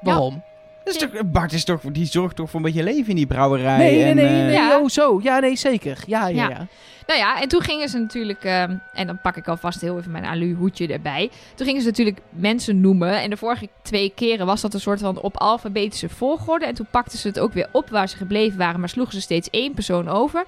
Waarom? 0.00 0.42
Dat 0.84 0.94
is 0.94 1.00
toch, 1.00 1.10
Bart 1.24 1.52
is 1.52 1.64
toch, 1.64 1.80
die 1.80 2.06
zorgt 2.06 2.36
toch 2.36 2.50
voor 2.50 2.60
een 2.60 2.66
beetje 2.66 2.82
leven 2.82 3.08
in 3.08 3.16
die 3.16 3.26
brouwerij. 3.26 3.78
Nee, 3.78 3.96
nee, 3.96 4.04
en, 4.04 4.16
nee, 4.16 4.26
eh, 4.26 4.32
nee. 4.32 4.52
Ja. 4.52 4.78
Oh, 4.78 4.88
zo. 4.88 5.20
Ja, 5.22 5.38
nee, 5.38 5.56
zeker. 5.56 5.98
Ja, 6.06 6.28
ja, 6.28 6.34
Ja. 6.42 6.48
ja. 6.48 6.66
Nou 7.06 7.22
ja, 7.22 7.40
en 7.40 7.48
toen 7.48 7.60
gingen 7.60 7.88
ze 7.88 7.98
natuurlijk, 7.98 8.44
ehm, 8.44 8.76
en 8.92 9.06
dan 9.06 9.20
pak 9.20 9.36
ik 9.36 9.48
alvast 9.48 9.80
heel 9.80 9.98
even 9.98 10.10
mijn 10.10 10.24
alu 10.24 10.54
hoedje 10.54 10.86
erbij. 10.86 11.30
Toen 11.54 11.66
gingen 11.66 11.80
ze 11.82 11.88
natuurlijk 11.88 12.18
mensen 12.30 12.80
noemen. 12.80 13.20
En 13.20 13.30
de 13.30 13.36
vorige 13.36 13.68
twee 13.82 14.12
keren 14.14 14.46
was 14.46 14.60
dat 14.60 14.74
een 14.74 14.80
soort 14.80 15.00
van 15.00 15.20
op 15.20 15.36
alfabetische 15.36 16.08
volgorde. 16.08 16.66
En 16.66 16.74
toen 16.74 16.86
pakten 16.90 17.18
ze 17.18 17.28
het 17.28 17.38
ook 17.38 17.52
weer 17.52 17.68
op 17.72 17.90
waar 17.90 18.08
ze 18.08 18.16
gebleven 18.16 18.58
waren, 18.58 18.80
maar 18.80 18.88
sloegen 18.88 19.14
ze 19.14 19.20
steeds 19.20 19.50
één 19.50 19.74
persoon 19.74 20.08
over. 20.08 20.44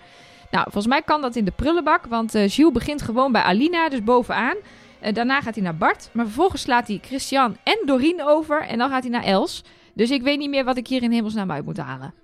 Nou, 0.51 0.63
volgens 0.65 0.87
mij 0.87 1.03
kan 1.03 1.21
dat 1.21 1.37
in 1.37 1.45
de 1.45 1.51
prullenbak, 1.57 2.07
want 2.07 2.35
eh 2.35 2.51
Gilles 2.51 2.73
begint 2.73 3.03
gewoon 3.03 3.33
bij 3.33 3.43
Alina, 3.43 3.89
dus 3.89 4.05
bovenaan. 4.05 4.57
Eh, 5.01 5.15
daarna 5.15 5.41
gaat 5.41 5.55
hij 5.55 5.65
naar 5.65 5.77
Bart, 5.77 6.09
maar 6.13 6.25
vervolgens 6.25 6.63
slaat 6.63 6.87
hij 6.87 6.99
Christian 7.03 7.57
en 7.63 7.79
Doreen 7.87 8.23
over. 8.25 8.63
En 8.63 8.79
dan 8.79 8.91
gaat 8.91 9.03
hij 9.03 9.11
naar 9.11 9.25
Els. 9.25 9.63
Dus 9.95 10.11
ik 10.11 10.23
weet 10.23 10.39
niet 10.39 10.51
meer 10.51 10.65
wat 10.65 10.77
ik 10.77 10.87
hier 10.87 11.03
in 11.03 11.13
hemelsnaam 11.13 11.51
uit 11.51 11.65
moet 11.65 11.77
halen. 11.77 12.15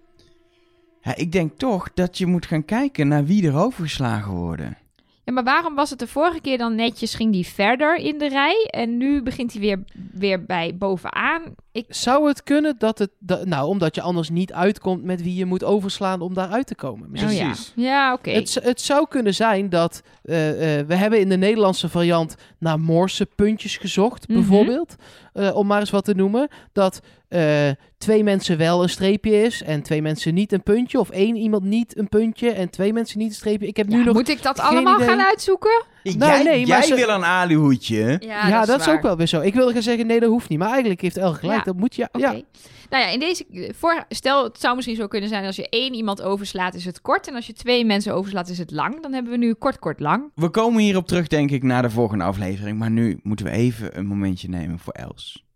Ja, 1.03 1.17
ik 1.17 1.33
denk 1.33 1.59
toch 1.59 1.93
dat 1.95 2.19
je 2.19 2.27
moet 2.27 2.47
gaan 2.47 2.65
kijken 2.65 3.09
naar 3.09 3.25
wie 3.25 3.47
er 3.47 3.57
overgeslagen 3.57 4.33
worden. 4.33 4.77
Ja, 5.25 5.33
maar 5.33 5.45
waarom 5.45 5.75
was 5.75 5.91
het 5.91 5.99
de 5.99 6.07
vorige 6.07 6.41
keer 6.41 6.59
dan 6.59 6.75
netjes, 6.75 7.15
ging 7.15 7.33
die 7.33 7.47
verder 7.47 7.97
in 7.97 8.19
de 8.19 8.29
rij 8.29 8.69
en 8.71 8.97
nu 8.97 9.23
begint 9.23 9.53
hij 9.53 9.61
weer, 9.61 9.85
weer 10.13 10.45
bij 10.45 10.77
bovenaan? 10.77 11.43
Ik, 11.79 11.95
Zou 11.95 12.29
het 12.29 12.43
kunnen 12.43 12.75
dat 12.79 12.99
het... 12.99 13.11
dat- 13.19 13.47
nou, 13.47 13.69
omdat 13.69 13.95
je 13.95 14.01
anders 14.01 14.31
niet 14.31 14.53
uitkomt 14.53 15.05
met 15.05 15.23
wie 15.23 15.35
je 15.35 15.45
moet 15.45 15.65
overslaan 15.65 16.21
om 16.21 16.35
daaruit 16.35 16.67
te 16.67 16.75
komen. 16.75 17.11
Misschien. 17.11 17.33
oh 17.33 17.39
ja, 17.39 17.47
Precies. 17.47 17.73
ja 17.77 18.13
oké. 18.13 18.31
Het, 18.31 18.59
het 18.63 18.81
zou 18.81 19.07
kunnen 19.09 19.35
zijn 19.35 19.69
dat... 19.69 20.03
eh, 20.23 20.79
eh, 20.79 20.87
we 20.87 20.95
hebben 20.95 21.21
in 21.21 21.29
de 21.29 21.37
Nederlandse 21.37 21.89
variant 21.89 22.35
naar 22.59 22.81
Morse 22.81 23.27
puntjes 23.27 23.77
gezocht, 23.77 24.29
Mhm. 24.29 24.39
bijvoorbeeld. 24.39 24.95
Eh, 25.33 25.57
om 25.57 25.67
maar 25.67 25.81
eens 25.81 25.91
wat 25.91 26.05
te 26.05 26.15
noemen. 26.15 26.49
Dat 26.73 27.01
eh, 27.29 27.69
twee 27.99 28.25
mensen 28.25 28.59
wel 28.59 28.83
een 28.83 28.89
streepje 28.89 29.43
is 29.43 29.63
en 29.63 29.83
twee 29.83 30.03
mensen 30.03 30.35
niet 30.35 30.53
een 30.53 30.63
puntje. 30.63 30.99
Of 31.01 31.11
één 31.11 31.37
iemand 31.37 31.63
niet 31.63 31.99
een 31.99 32.09
puntje 32.09 32.51
en 32.51 32.71
twee 32.71 32.93
mensen 32.93 33.19
niet 33.19 33.29
een 33.29 33.35
streepje. 33.35 33.67
Ik 33.67 33.77
heb 33.77 33.89
Ja, 33.89 33.97
nu 33.97 34.05
nog... 34.05 34.15
moet 34.15 34.29
ik 34.29 34.43
dat 34.43 34.59
allemaal 34.61 34.95
idee. 34.95 35.09
gaan 35.09 35.21
uitzoeken? 35.21 35.83
Nou, 36.03 36.19
jij 36.19 36.43
nee, 36.43 36.59
maar 36.59 36.67
jij 36.67 36.83
ze- 36.83 36.95
wil 36.95 37.09
een 37.09 37.25
aluhoedje. 37.25 38.17
Ja, 38.21 38.65
dat, 38.65 38.81
is, 38.81 38.89
ook 38.89 39.03
wel 39.03 39.17
weer 39.17 39.27
zo. 39.27 39.41
Ik 39.41 39.55
wilde 39.55 39.73
gaan 39.73 39.83
zeggen, 39.83 40.07
nee, 40.07 40.21
dat 40.21 40.29
hoeft 40.29 40.49
niet. 40.49 40.59
Maar 40.59 40.71
eigenlijk 40.71 41.01
heeft 41.01 41.17
El 41.17 41.33
gelijk. 41.35 41.59
Ja. 41.59 41.65
Dat 41.65 41.77
moet 41.77 41.95
je... 41.95 42.09
Oké. 42.13 42.19
Ja. 42.19 42.43
Nou 42.91 43.03
ja, 43.05 43.09
in 43.09 43.21
deze 43.21 43.73
voor, 43.79 44.05
stel 44.09 44.45
het 44.45 44.61
zou 44.61 44.75
misschien 44.75 44.97
zo 44.97 45.07
kunnen 45.07 45.29
zijn 45.29 45.45
als 45.45 45.57
je 45.57 45.69
één 45.69 45.95
iemand 45.95 46.23
overslaat 46.23 46.75
is 46.75 46.85
het 46.85 47.01
kort 47.01 47.29
en 47.29 47.35
als 47.35 47.47
je 47.47 47.53
twee 47.53 47.85
mensen 47.85 48.15
overslaat 48.15 48.49
is 48.49 48.59
het 48.59 48.71
lang. 48.71 49.03
Dan 49.03 49.13
hebben 49.13 49.33
we 49.33 49.39
nu 49.39 49.55
kort 49.55 49.79
kort 49.79 50.01
lang. 50.01 50.31
We 50.35 50.49
komen 50.49 50.83
hierop 50.83 51.07
terug, 51.07 51.27
denk 51.27 51.51
ik, 51.51 51.63
naar 51.63 51.83
de 51.83 51.91
volgende 51.91 52.25
aflevering. 52.25 52.79
Maar 52.79 52.91
nu 52.91 53.21
moeten 53.23 53.47
we 53.47 53.53
even 53.53 53.99
een 53.99 54.07
momentje 54.07 54.49
nemen 54.49 54.79
voor 54.79 54.93
Els. 54.93 55.47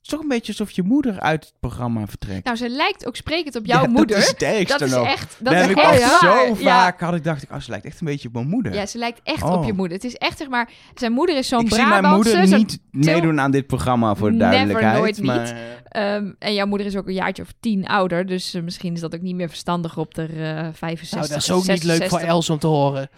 Het 0.00 0.08
is 0.08 0.14
toch 0.14 0.20
een 0.24 0.36
beetje 0.36 0.52
alsof 0.52 0.70
je 0.70 0.82
moeder 0.82 1.20
uit 1.20 1.44
het 1.44 1.54
programma 1.60 2.06
vertrekt. 2.06 2.44
Nou, 2.44 2.56
ze 2.56 2.68
lijkt 2.68 3.06
ook 3.06 3.16
sprekend 3.16 3.56
op 3.56 3.66
jouw 3.66 3.82
Ja, 3.82 3.88
moeder. 3.88 4.16
Dat 4.16 4.24
is 4.24 4.28
het 4.30 4.42
ergste 4.42 4.78
Dat 4.78 4.88
is 4.88 4.94
nog. 4.94 5.06
echt. 5.06 5.36
Dat 5.40 5.52
Dat 5.54 5.62
is 5.64 5.70
ik 5.70 6.18
zo 6.20 6.46
Ja. 6.46 6.54
vaak 6.54 7.00
had 7.00 7.14
ik 7.14 7.24
dacht 7.24 7.42
ik, 7.42 7.50
oh, 7.50 7.60
ze 7.60 7.70
lijkt 7.70 7.84
echt 7.86 8.00
een 8.00 8.06
beetje 8.06 8.28
op 8.28 8.34
mijn 8.34 8.48
moeder. 8.48 8.74
Ja, 8.74 8.86
ze 8.86 8.98
lijkt 8.98 9.20
echt 9.24 9.42
Oh. 9.42 9.52
op 9.52 9.64
je 9.64 9.72
moeder. 9.72 9.96
Het 9.96 10.06
is 10.06 10.14
echt 10.16 10.38
zeg 10.38 10.48
maar, 10.48 10.70
zijn 10.94 11.12
moeder 11.12 11.36
is 11.36 11.48
zo'n 11.48 11.60
ik 11.60 11.72
zie 11.74 11.86
mijn 11.86 12.00
Brabantse. 12.00 12.36
moeder 12.38 12.58
niet 12.58 12.78
meedoen 12.90 13.40
aan 13.40 13.50
dit 13.50 13.66
programma, 13.66 14.14
voor 14.14 14.30
de 14.30 14.36
Never, 14.36 14.50
duidelijkheid. 14.52 14.98
nooit 14.98 15.22
maar, 15.22 15.40
niet. 15.40 15.54
Ehm, 15.88 16.32
en 16.38 16.54
jouw 16.54 16.66
moeder 16.66 16.86
is 16.86 16.96
ook 16.96 17.06
een 17.06 17.14
jaartje 17.14 17.42
of 17.42 17.52
tien 17.60 17.86
ouder. 17.86 18.26
Dus 18.26 18.54
eh, 18.54 18.62
misschien 18.62 18.94
is 18.94 19.00
dat 19.00 19.14
ook 19.14 19.20
niet 19.20 19.34
meer 19.36 19.48
verstandig 19.48 19.96
op 19.98 20.14
de 20.14 20.22
eh 20.22 20.68
65. 20.72 21.10
Nou, 21.18 21.28
dat 21.28 21.36
is 21.36 21.50
ook 21.50 21.66
niet 21.66 21.84
leuk 21.84 21.96
voor 22.08 22.18
66. 22.18 22.28
Els 22.28 22.50
om 22.50 22.58
te 22.58 22.66
horen. 22.66 23.10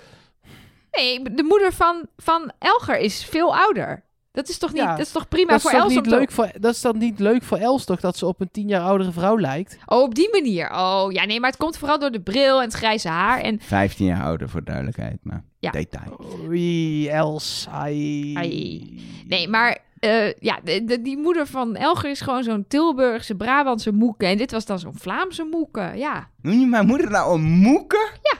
Nee, 0.92 1.22
de 1.34 1.42
moeder 1.42 1.72
van, 1.72 2.06
van 2.16 2.52
Elger 2.58 2.98
is 2.98 3.24
veel 3.24 3.56
ouder. 3.56 4.04
Dat 4.32 4.48
is 4.48 4.58
toch 4.58 4.72
niet, 4.72 4.82
Ja, 4.82 4.90
dat 4.96 5.06
is 5.06 5.12
toch 5.12 5.28
prima 5.28 5.60
voor 5.60 5.70
Els 5.70 5.94
niet 5.94 6.04
te... 6.04 6.10
leuk 6.10 6.30
voor, 6.30 6.50
dat 6.60 6.74
is 6.74 6.80
dan 6.80 6.98
niet 6.98 7.18
leuk 7.18 7.42
voor 7.42 7.58
Els, 7.58 7.84
toch? 7.84 8.00
Dat 8.00 8.16
ze 8.16 8.26
op 8.26 8.40
een 8.40 8.50
tien 8.50 8.68
jaar 8.68 8.80
oudere 8.82 9.12
vrouw 9.12 9.38
lijkt. 9.40 9.78
Oh, 9.86 10.02
op 10.02 10.14
die 10.14 10.28
manier. 10.32 10.70
Oh, 10.70 11.06
ja, 11.12 11.24
nee, 11.24 11.40
maar 11.40 11.50
het 11.50 11.58
komt 11.58 11.78
vooral 11.78 11.98
door 11.98 12.10
de 12.10 12.20
bril 12.20 12.58
en 12.58 12.64
het 12.64 12.74
grijze 12.74 13.08
haar. 13.08 13.40
En 13.40 13.60
15 13.60 14.06
jaar 14.06 14.22
ouder, 14.22 14.48
voor 14.48 14.60
de 14.60 14.66
duidelijkheid. 14.66 15.18
Maar 15.22 15.44
Ja. 15.58 15.70
detail. 15.70 16.20
Oei, 16.44 17.08
Els. 17.08 17.66
Ai. 17.70 18.34
Ai. 18.36 19.00
nee, 19.26 19.48
maar 19.48 19.78
eh, 19.98 20.32
ja, 20.32 20.60
de, 20.64 20.84
de- 20.84 21.02
die 21.02 21.16
moeder 21.18 21.46
van 21.46 21.76
Elger 21.76 22.10
is 22.10 22.20
gewoon 22.20 22.42
zo'n 22.42 22.64
Tilburgse, 22.68 23.34
Brabantse 23.34 23.92
moeke. 23.92 24.26
En 24.26 24.36
dit 24.36 24.50
was 24.50 24.64
dan 24.66 24.78
zo'n 24.78 24.96
Vlaamse 24.98 25.44
moeke, 25.50 25.92
ja. 25.96 26.28
Noem 26.42 26.60
je 26.60 26.66
mijn 26.66 26.86
moeder 26.86 27.10
nou 27.10 27.34
een 27.34 27.44
moeke? 27.50 28.10
Ja. 28.22 28.38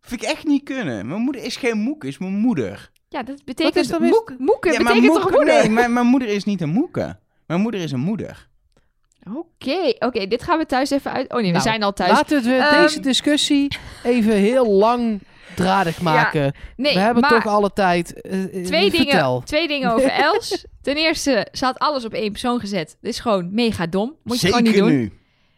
Vind 0.00 0.22
ik 0.22 0.28
echt 0.28 0.44
niet 0.44 0.62
kunnen. 0.64 1.06
Mijn 1.08 1.20
moeder 1.20 1.42
is 1.42 1.56
geen 1.56 1.78
moeke, 1.78 2.06
is 2.06 2.18
mijn 2.18 2.36
moeder. 2.38 2.90
Ja, 3.16 3.22
dat 3.22 3.44
betekent... 3.44 3.88
dat 3.88 4.00
moek, 4.00 4.32
moeke 4.38 4.72
ja, 4.72 4.80
maar 4.80 4.94
betekent 4.94 5.20
toch 5.22 5.30
moeder? 5.30 5.54
Nee, 5.54 5.70
mijn, 5.70 5.92
mijn 5.92 6.06
moeder 6.06 6.28
is 6.28 6.44
niet 6.44 6.60
een 6.60 6.68
moeke. 6.68 7.18
Mijn 7.46 7.60
moeder 7.60 7.80
is 7.80 7.92
een 7.92 8.00
moeder. 8.00 8.48
Oké, 9.34 9.94
oké, 9.98 10.26
dit 10.26 10.42
gaan 10.42 10.58
we 10.58 10.66
thuis 10.66 10.90
even 10.90 11.12
uit... 11.12 11.30
Oh 11.32 11.36
nee, 11.36 11.46
we 11.46 11.50
Nou, 11.50 11.62
zijn 11.62 11.82
al 11.82 11.92
thuis. 11.92 12.10
Laten 12.10 12.42
we 12.42 12.54
Ehm, 12.54 12.80
deze 12.82 13.00
discussie 13.00 13.76
even 14.02 14.32
heel 14.32 14.66
langdradig 14.70 16.00
maken. 16.00 16.54
nee, 16.76 16.94
we 16.94 17.00
hebben 17.00 17.20
maar... 17.22 17.30
toch 17.30 17.46
alle 17.46 17.72
tijd. 17.72 18.20
eh, 18.20 18.42
eh, 18.42 18.64
Twee 18.64 18.90
dingen, 18.90 19.06
vertel. 19.06 19.42
twee 19.44 19.68
dingen 19.68 19.92
over 19.92 20.10
Els. 20.32 20.66
Ten 20.82 20.96
eerste, 20.96 21.46
ze 21.52 21.64
had 21.64 21.78
alles 21.78 22.04
op 22.04 22.12
één 22.12 22.30
persoon 22.30 22.60
gezet. 22.60 22.96
Dit 23.00 23.10
is 23.12 23.20
gewoon 23.20 23.48
mega 23.52 23.86
dom. 23.86 24.14
Moet 24.22 24.40
je 24.40 24.46
Zeker 24.48 24.66
gewoon 24.72 24.72
niet 24.72 24.90
doen. 24.92 25.00
nu. 25.00 25.12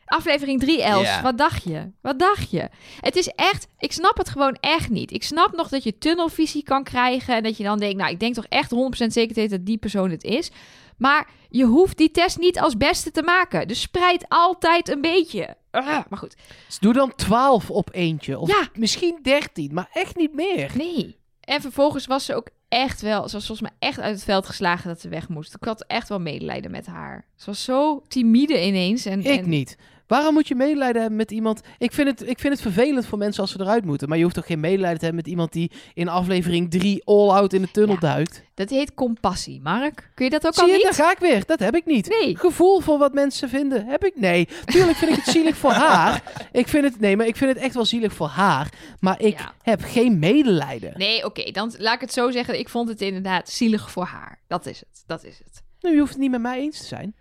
Aflevering 0.08 0.60
3, 0.60 0.82
Els. 0.82 1.20
Wat 1.20 1.38
dacht 1.38 1.62
je? 1.64 1.90
Wat 2.00 2.18
dacht 2.18 2.50
je? 2.50 2.68
Het 3.00 3.16
is 3.16 3.28
echt... 3.28 3.66
Ik 3.78 3.92
snap 3.92 4.16
het 4.16 4.28
gewoon 4.28 4.56
echt 4.60 4.90
niet. 4.90 5.12
Ik 5.12 5.22
snap 5.22 5.56
nog 5.56 5.68
dat 5.68 5.82
je 5.82 5.98
tunnelvisie 5.98 6.62
kan 6.62 6.84
krijgen... 6.84 7.34
en 7.36 7.42
dat 7.42 7.56
je 7.56 7.64
dan 7.64 7.78
denkt... 7.78 7.96
nou, 7.96 8.10
ik 8.10 8.20
denk 8.20 8.34
toch 8.34 8.46
echt 8.48 8.74
100% 8.74 9.06
zeker 9.06 9.48
dat 9.48 9.66
die 9.66 9.78
persoon 9.78 10.10
het 10.10 10.24
is. 10.24 10.50
Maar 10.96 11.28
je 11.48 11.64
hoeft 11.64 11.96
die 11.96 12.10
test 12.10 12.38
niet 12.38 12.60
als 12.60 12.76
beste 12.76 13.10
te 13.10 13.22
maken. 13.22 13.68
Dus 13.68 13.80
spreid 13.80 14.24
altijd 14.28 14.88
een 14.88 15.00
beetje. 15.00 15.56
Ah, 15.70 15.86
maar 16.08 16.18
goed. 16.18 16.36
Dus 16.66 16.78
doe 16.78 16.92
dan 16.92 17.14
12 17.14 17.70
op 17.70 17.88
eentje. 17.92 18.38
Of 18.38 18.48
Ja. 18.48 18.68
misschien 18.74 19.18
13, 19.22 19.74
maar 19.74 19.88
echt 19.92 20.16
niet 20.16 20.34
meer. 20.34 20.70
Nee. 20.76 21.16
En 21.40 21.60
vervolgens 21.60 22.06
was 22.06 22.24
ze 22.24 22.34
ook 22.34 22.48
echt 22.68 23.00
wel... 23.00 23.28
Ze 23.28 23.36
was 23.36 23.46
volgens 23.46 23.70
mij 23.70 23.88
echt 23.88 24.00
uit 24.00 24.14
het 24.14 24.24
veld 24.24 24.46
geslagen 24.46 24.88
dat 24.88 25.00
ze 25.00 25.08
weg 25.08 25.28
moest. 25.28 25.54
Ik 25.54 25.64
had 25.64 25.84
echt 25.86 26.08
wel 26.08 26.20
medelijden 26.20 26.70
met 26.70 26.86
haar. 26.86 27.26
Ze 27.36 27.46
was 27.46 27.64
zo 27.64 28.02
timide 28.08 28.66
ineens. 28.66 29.04
En, 29.06 29.20
Ik 29.24 29.38
en- 29.40 29.48
niet. 29.48 29.76
Waarom 30.08 30.34
moet 30.34 30.48
je 30.48 30.54
medelijden 30.54 31.00
hebben 31.00 31.18
met 31.18 31.30
iemand... 31.30 31.60
Ik 31.78 31.92
vind, 31.92 32.08
het, 32.08 32.28
ik 32.28 32.38
vind 32.38 32.52
het 32.52 32.62
vervelend 32.62 33.06
voor 33.06 33.18
mensen 33.18 33.42
als 33.42 33.50
ze 33.52 33.60
eruit 33.60 33.84
moeten. 33.84 34.08
Maar 34.08 34.16
je 34.16 34.22
hoeft 34.22 34.34
toch 34.34 34.46
geen 34.46 34.60
medelijden 34.60 34.98
te 34.98 35.04
hebben 35.04 35.22
met 35.24 35.30
iemand 35.32 35.52
die 35.52 35.70
in 35.94 36.08
aflevering 36.08 36.70
3 36.70 37.02
all-out 37.04 37.52
in 37.52 37.62
de 37.62 37.70
tunnel 37.70 37.94
Ja. 37.94 38.00
duikt? 38.00 38.42
Dat 38.54 38.70
heet 38.70 38.94
compassie, 38.94 39.60
Mark. 39.60 40.10
Kun 40.14 40.24
je 40.24 40.30
dat 40.30 40.46
ook 40.46 40.54
Zie 40.54 40.62
al 40.62 40.68
je, 40.68 40.74
niet? 40.74 40.82
daar 40.82 40.94
ga 40.94 41.10
ik 41.10 41.18
weer. 41.18 41.44
Dat 41.46 41.58
heb 41.58 41.74
ik 41.76 41.86
niet. 41.86 42.08
Nee. 42.08 42.36
Gevoel 42.36 42.80
voor 42.80 42.98
wat 42.98 43.12
mensen 43.12 43.48
vinden, 43.48 43.86
heb 43.86 44.04
ik? 44.04 44.12
Nee. 44.16 44.48
Tuurlijk 44.64 44.96
vind 44.96 45.10
ik 45.10 45.16
het 45.24 45.34
zielig 45.34 45.56
voor 45.56 45.72
haar. 45.86 46.22
Ik 46.52 46.68
vind 46.68 46.84
het, 46.84 47.00
nee, 47.00 47.16
maar 47.16 47.26
ik 47.26 47.36
vind 47.36 47.54
het 47.54 47.62
echt 47.62 47.74
wel 47.74 47.84
zielig 47.84 48.12
voor 48.12 48.26
haar. 48.28 48.72
Maar 49.00 49.20
ik 49.20 49.38
Ja. 49.38 49.52
heb 49.62 49.80
geen 49.84 50.18
medelijden. 50.18 50.92
Nee, 50.96 51.24
oké, 51.24 51.50
dan 51.50 51.72
laat 51.78 51.94
ik 51.94 52.00
het 52.00 52.12
zo 52.12 52.30
zeggen. 52.30 52.58
Ik 52.58 52.68
vond 52.68 52.88
het 52.88 53.00
inderdaad 53.00 53.48
zielig 53.48 53.90
voor 53.90 54.04
haar. 54.04 54.38
Dat 54.46 54.66
is 54.66 54.78
het. 54.80 55.02
Dat 55.06 55.24
is 55.24 55.38
het. 55.44 55.62
Nou, 55.80 55.94
je 55.94 56.00
hoeft 56.00 56.12
het 56.12 56.20
niet 56.22 56.30
met 56.30 56.40
mij 56.40 56.58
eens 56.58 56.78
te 56.78 56.84
zijn. 56.86 57.14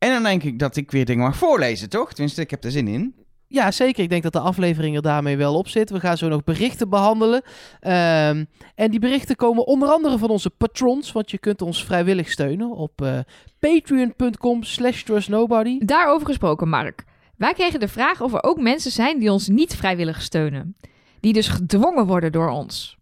En 0.00 0.10
dan 0.10 0.22
denk 0.22 0.42
ik 0.42 0.58
dat 0.58 0.76
ik 0.76 0.90
weer 0.90 1.04
dingen 1.04 1.24
mag 1.24 1.36
voorlezen, 1.36 1.88
toch? 1.88 2.12
Tenminste, 2.12 2.40
ik 2.40 2.50
heb 2.50 2.64
er 2.64 2.70
zin 2.70 2.88
in. 2.88 3.14
Ja, 3.46 3.70
zeker. 3.70 4.02
Ik 4.02 4.08
denk 4.08 4.22
dat 4.22 4.32
de 4.32 4.40
aflevering 4.40 4.96
er 4.96 5.02
daarmee 5.02 5.36
wel 5.36 5.54
op 5.54 5.68
zit. 5.68 5.90
We 5.90 6.00
gaan 6.00 6.16
zo 6.16 6.28
nog 6.28 6.44
berichten 6.44 6.88
behandelen. 6.88 7.42
Ehm, 7.80 8.44
en 8.74 8.90
die 8.90 9.00
berichten 9.00 9.36
komen 9.36 9.66
onder 9.66 9.88
andere 9.88 10.18
van 10.18 10.28
onze 10.28 10.50
patrons. 10.50 11.12
Want 11.12 11.30
je 11.30 11.38
kunt 11.38 11.62
ons 11.62 11.84
vrijwillig 11.84 12.30
steunen 12.30 12.70
op 12.70 13.02
eh, 13.02 13.18
patreon.com 13.58 14.62
slash 14.62 15.02
trustnobody. 15.02 15.78
Daarover 15.78 16.26
gesproken, 16.26 16.68
Mark. 16.68 17.04
Wij 17.36 17.52
kregen 17.52 17.80
de 17.80 17.88
vraag 17.88 18.20
of 18.20 18.32
er 18.32 18.42
ook 18.42 18.60
mensen 18.60 18.90
zijn 18.90 19.18
die 19.18 19.32
ons 19.32 19.48
niet 19.48 19.76
vrijwillig 19.76 20.22
steunen. 20.22 20.76
Die 21.20 21.32
dus 21.32 21.48
gedwongen 21.48 22.06
worden 22.06 22.32
door 22.32 22.48
ons. 22.50 22.98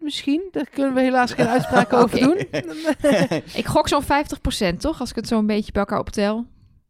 Misschien, 0.00 0.48
daar 0.50 0.68
kunnen 0.70 0.94
we 0.94 1.00
helaas 1.00 1.32
geen 1.32 1.46
uitspraak 1.48 1.92
over 1.92 2.18
doen. 2.26 2.36
Ik 3.60 3.66
gok 3.66 3.88
zo'n 3.88 4.02
50%, 4.02 4.06
toch? 4.78 5.00
Als 5.00 5.10
ik 5.10 5.16
het 5.16 5.28
zo 5.28 5.38
een 5.38 5.46
beetje 5.46 5.72
bij 5.72 5.82
elkaar 5.82 5.98
optel. 5.98 6.46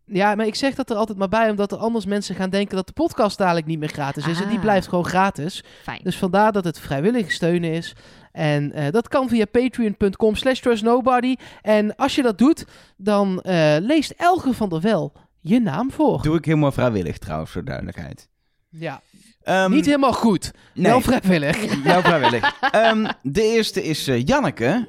Ja, 0.07 0.35
maar 0.35 0.47
ik 0.47 0.55
zeg 0.55 0.75
dat 0.75 0.91
er 0.91 0.97
altijd 0.97 1.19
maar 1.19 1.29
bij, 1.29 1.51
omdat 1.51 1.73
er 1.73 1.79
anders 1.79 2.07
mensen 2.07 2.35
gaan 2.35 2.51
denken 2.51 2.77
dat 2.77 2.87
de 2.87 2.93
podcast 2.93 3.39
dadelijk 3.39 3.67
niet 3.67 3.79
meer 3.79 3.89
gratis 3.89 4.27
is. 4.27 4.41
En 4.41 4.47
die 4.49 4.57
Ah. 4.57 4.63
blijft 4.63 4.89
gewoon 4.89 5.05
gratis. 5.05 5.65
Fijn. 5.83 6.01
Dus 6.03 6.17
vandaar 6.17 6.53
dat 6.53 6.65
het 6.65 6.79
vrijwillig 6.81 7.33
steunen 7.33 7.71
is. 7.73 7.95
En 8.33 8.73
eh, 8.73 8.91
dat 8.91 9.09
kan 9.09 9.29
via 9.29 9.45
patreon.com 9.45 10.35
slash 10.35 10.61
trustnobody. 10.61 11.37
En 11.63 11.97
als 11.97 12.15
je 12.15 12.23
dat 12.23 12.39
doet, 12.39 12.65
dan 12.97 13.41
eh, 13.41 13.77
leest 13.81 14.11
Elge 14.11 14.53
van 14.53 14.69
der 14.69 14.81
Wel 14.81 15.13
je 15.41 15.61
naam 15.61 15.91
voor. 15.91 16.23
Doe 16.23 16.37
ik 16.37 16.45
helemaal 16.45 16.73
vrijwillig 16.73 17.19
trouwens, 17.19 17.51
voor 17.51 17.65
duidelijkheid. 17.65 18.29
Ja, 18.69 19.01
Ehm, 19.45 19.71
niet 19.71 19.87
helemaal 19.87 20.13
goed. 20.13 20.51
nee. 20.75 20.87
Wel 20.91 21.01
vrijwillig. 21.01 21.75
Wel 21.85 22.01
vrijwillig. 22.01 22.59
Ehm, 22.71 23.07
de 23.23 23.43
eerste 23.43 23.83
is 23.85 24.09
eh, 24.09 24.25
Janneke. 24.25 24.89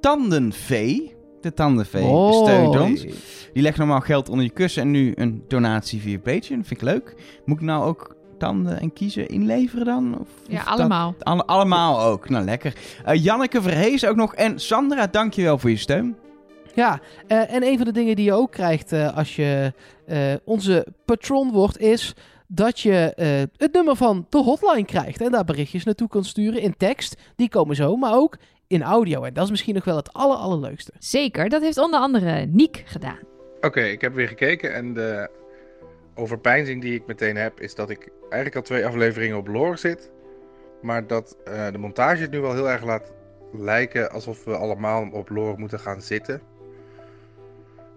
Tandenvee. 0.00 1.14
De 1.40 1.52
Tandenvee 1.54 2.32
steunt 2.32 2.78
ons. 2.80 3.00
Die 3.52 3.62
legt 3.62 3.78
normaal 3.78 4.00
geld 4.00 4.28
onder 4.28 4.44
je 4.44 4.50
kussen 4.50 4.82
en 4.82 4.90
nu 4.90 5.12
een 5.16 5.44
donatie 5.48 6.00
via 6.00 6.18
Patreon. 6.18 6.64
Vind 6.64 6.70
ik 6.70 6.80
leuk. 6.82 7.14
Moet 7.44 7.56
ik 7.56 7.62
nou 7.64 7.84
ook 7.84 8.16
tanden 8.38 8.80
en 8.80 8.92
kiezen 8.92 9.28
inleveren 9.28 9.84
dan? 9.84 10.18
Of, 10.20 10.28
Ja, 10.48 10.58
of 10.58 10.64
dat- 10.64 10.78
allemaal. 10.78 11.14
alle- 11.18 11.44
allemaal 11.46 12.00
ook. 12.02 12.28
Nou, 12.28 12.44
lekker. 12.44 12.72
Eh, 13.04 13.22
Janneke 13.24 13.62
Verhees 13.62 14.04
ook 14.06 14.16
nog. 14.16 14.34
En 14.34 14.60
Sandra, 14.60 15.06
dankjewel 15.06 15.58
voor 15.58 15.70
je 15.70 15.76
steun. 15.76 16.16
Ja, 16.74 17.00
eh, 17.26 17.54
en 17.54 17.62
een 17.62 17.76
van 17.76 17.84
de 17.86 17.92
dingen 17.92 18.16
die 18.16 18.24
je 18.24 18.32
ook 18.32 18.50
krijgt 18.52 18.92
eh, 18.92 19.16
als 19.16 19.36
je 19.36 19.72
eh, 20.06 20.18
onze 20.44 20.86
patron 21.04 21.52
wordt, 21.52 21.78
is 21.78 22.14
dat 22.48 22.80
je 22.80 23.12
eh, 23.14 23.42
het 23.56 23.72
nummer 23.72 23.96
van 23.96 24.26
de 24.28 24.38
hotline 24.38 24.84
krijgt. 24.84 25.20
En 25.20 25.30
daar 25.30 25.44
berichtjes 25.44 25.84
naartoe 25.84 26.08
kan 26.08 26.24
sturen 26.24 26.60
in 26.60 26.76
tekst. 26.76 27.16
Die 27.36 27.48
komen 27.48 27.76
zo, 27.76 27.96
maar 27.96 28.14
ook 28.14 28.36
in 28.66 28.82
audio. 28.82 29.22
En 29.22 29.34
dat 29.34 29.44
is 29.44 29.50
misschien 29.50 29.74
nog 29.74 29.84
wel 29.84 29.96
het 29.96 30.12
aller, 30.12 30.36
allerleukste. 30.36 30.92
Zeker, 30.98 31.48
dat 31.48 31.62
heeft 31.62 31.78
onder 31.78 32.00
andere 32.00 32.46
Niek 32.46 32.82
gedaan. 32.86 33.18
Oké, 33.60 33.80
ik 33.80 34.00
heb 34.00 34.14
weer 34.14 34.28
gekeken 34.28 34.74
en 34.74 34.94
de 34.94 35.30
overpeinzing 36.14 36.82
die 36.82 36.94
ik 36.94 37.06
meteen 37.06 37.36
heb 37.36 37.60
is 37.60 37.74
dat 37.74 37.90
ik 37.90 38.08
eigenlijk 38.20 38.56
al 38.56 38.62
twee 38.62 38.86
afleveringen 38.86 39.36
op 39.36 39.46
lore 39.46 39.76
zit. 39.76 40.10
Maar 40.82 41.06
dat 41.06 41.36
eh, 41.44 41.70
de 41.72 41.78
montage 41.78 42.22
het 42.22 42.30
nu 42.30 42.40
wel 42.40 42.54
heel 42.54 42.70
erg 42.70 42.84
laat 42.84 43.12
lijken 43.52 44.10
alsof 44.10 44.44
we 44.44 44.56
allemaal 44.56 45.08
op 45.12 45.28
lore 45.28 45.58
moeten 45.58 45.80
gaan 45.80 46.02
zitten. 46.02 46.40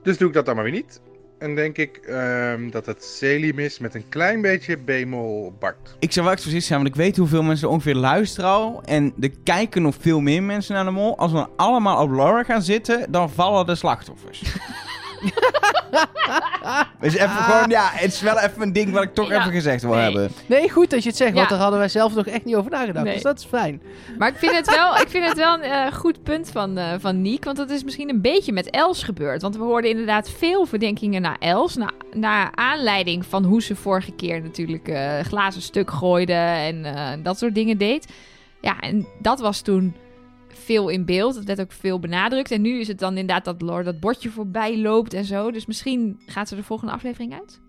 Dus 0.03 0.17
doe 0.17 0.27
ik 0.27 0.33
dat 0.33 0.45
dan 0.45 0.55
maar 0.55 0.63
weer 0.63 0.73
niet. 0.73 1.01
En 1.39 1.55
denk 1.55 1.77
ik 1.77 1.97
ehm, 1.97 2.69
dat 2.69 2.85
het 2.85 3.03
Selim 3.03 3.59
is 3.59 3.79
met 3.79 3.95
een 3.95 4.09
klein 4.09 4.41
beetje 4.41 4.77
bemol 4.77 5.53
Bart. 5.59 5.95
Ik 5.99 6.11
zou 6.11 6.25
wel 6.25 6.33
echt 6.35 6.43
precies 6.43 6.65
zijn, 6.65 6.79
want 6.79 6.91
ik 6.91 7.01
weet 7.01 7.17
hoeveel 7.17 7.43
mensen 7.43 7.67
er 7.67 7.73
ongeveer 7.73 7.95
luisteren 7.95 8.49
al. 8.49 8.81
En 8.85 9.13
er 9.19 9.31
kijken 9.43 9.81
nog 9.81 9.95
veel 9.99 10.19
meer 10.19 10.43
mensen 10.43 10.73
naar 10.73 10.85
de 10.85 10.91
mol. 10.91 11.17
Als 11.17 11.31
we 11.31 11.47
allemaal 11.55 12.03
op 12.03 12.11
Laura 12.11 12.43
gaan 12.43 12.61
zitten, 12.61 13.11
dan 13.11 13.29
vallen 13.29 13.65
de 13.65 13.75
slachtoffers. 13.75 14.43
dus 17.01 17.13
even 17.13 17.29
gewoon, 17.29 17.69
ja, 17.69 17.89
het 17.91 18.13
is 18.13 18.21
wel 18.21 18.39
even 18.39 18.61
een 18.61 18.73
ding 18.73 18.91
wat 18.91 19.03
ik 19.03 19.13
toch 19.13 19.29
Ja, 19.29 19.39
even 19.39 19.51
gezegd 19.51 19.81
wil 19.81 19.91
nee. 19.91 20.01
hebben. 20.01 20.31
Nee, 20.45 20.69
goed 20.69 20.89
dat 20.89 21.03
je 21.03 21.09
het 21.09 21.17
zegt, 21.17 21.33
want 21.33 21.49
daar 21.49 21.59
hadden 21.59 21.79
wij 21.79 21.87
zelf 21.87 22.15
nog 22.15 22.25
echt 22.25 22.45
niet 22.45 22.55
over 22.55 22.71
nagedacht. 22.71 23.05
Nee. 23.05 23.13
Dus 23.13 23.23
dat 23.23 23.39
is 23.39 23.45
fijn. 23.45 23.81
Maar 24.17 24.29
ik 24.29 24.35
vind 24.37 24.55
het 24.55 24.75
wel, 24.75 24.97
ik 24.97 25.09
vind 25.09 25.25
het 25.25 25.37
wel 25.37 25.53
een 25.53 25.61
eh, 25.61 25.93
goed 25.93 26.23
punt 26.23 26.51
van, 26.51 26.77
eh 26.77 26.93
van 26.99 27.21
Niek. 27.21 27.45
Want 27.45 27.57
dat 27.57 27.69
is 27.69 27.83
misschien 27.83 28.09
een 28.09 28.21
beetje 28.21 28.51
met 28.53 28.69
Els 28.69 29.03
gebeurd. 29.03 29.41
Want 29.41 29.57
we 29.57 29.63
hoorden 29.63 29.89
inderdaad 29.89 30.29
veel 30.29 30.65
verdenkingen 30.65 31.21
naar 31.21 31.37
Els. 31.39 31.75
Na, 31.75 31.89
naar 32.13 32.51
aanleiding 32.55 33.25
van 33.25 33.43
hoe 33.43 33.61
ze 33.61 33.75
vorige 33.75 34.11
keer 34.11 34.41
natuurlijk 34.41 34.87
eh, 34.87 35.19
glazen 35.19 35.61
stuk 35.61 35.91
gooide. 35.91 36.33
En 36.33 36.85
eh, 36.85 37.09
dat 37.23 37.37
soort 37.37 37.55
dingen 37.55 37.77
deed. 37.77 38.07
Ja, 38.61 38.79
en 38.79 39.07
dat 39.19 39.39
was 39.39 39.61
toen 39.61 39.95
veel 40.59 40.89
in 40.89 41.05
beeld. 41.05 41.35
Het 41.35 41.45
werd 41.45 41.61
ook 41.61 41.71
veel 41.71 41.99
benadrukt. 41.99 42.51
En 42.51 42.61
nu 42.61 42.79
is 42.79 42.87
het 42.87 42.99
dan 42.99 43.17
inderdaad 43.17 43.45
dat 43.45 43.61
Lord 43.61 43.85
dat 43.85 43.99
bordje 43.99 44.29
voorbij 44.29 44.77
loopt 44.77 45.13
en 45.13 45.25
zo. 45.25 45.51
Dus 45.51 45.65
misschien 45.65 46.19
gaat 46.25 46.47
ze 46.47 46.55
de 46.55 46.63
volgende 46.63 46.93
aflevering 46.93 47.33
uit. 47.33 47.59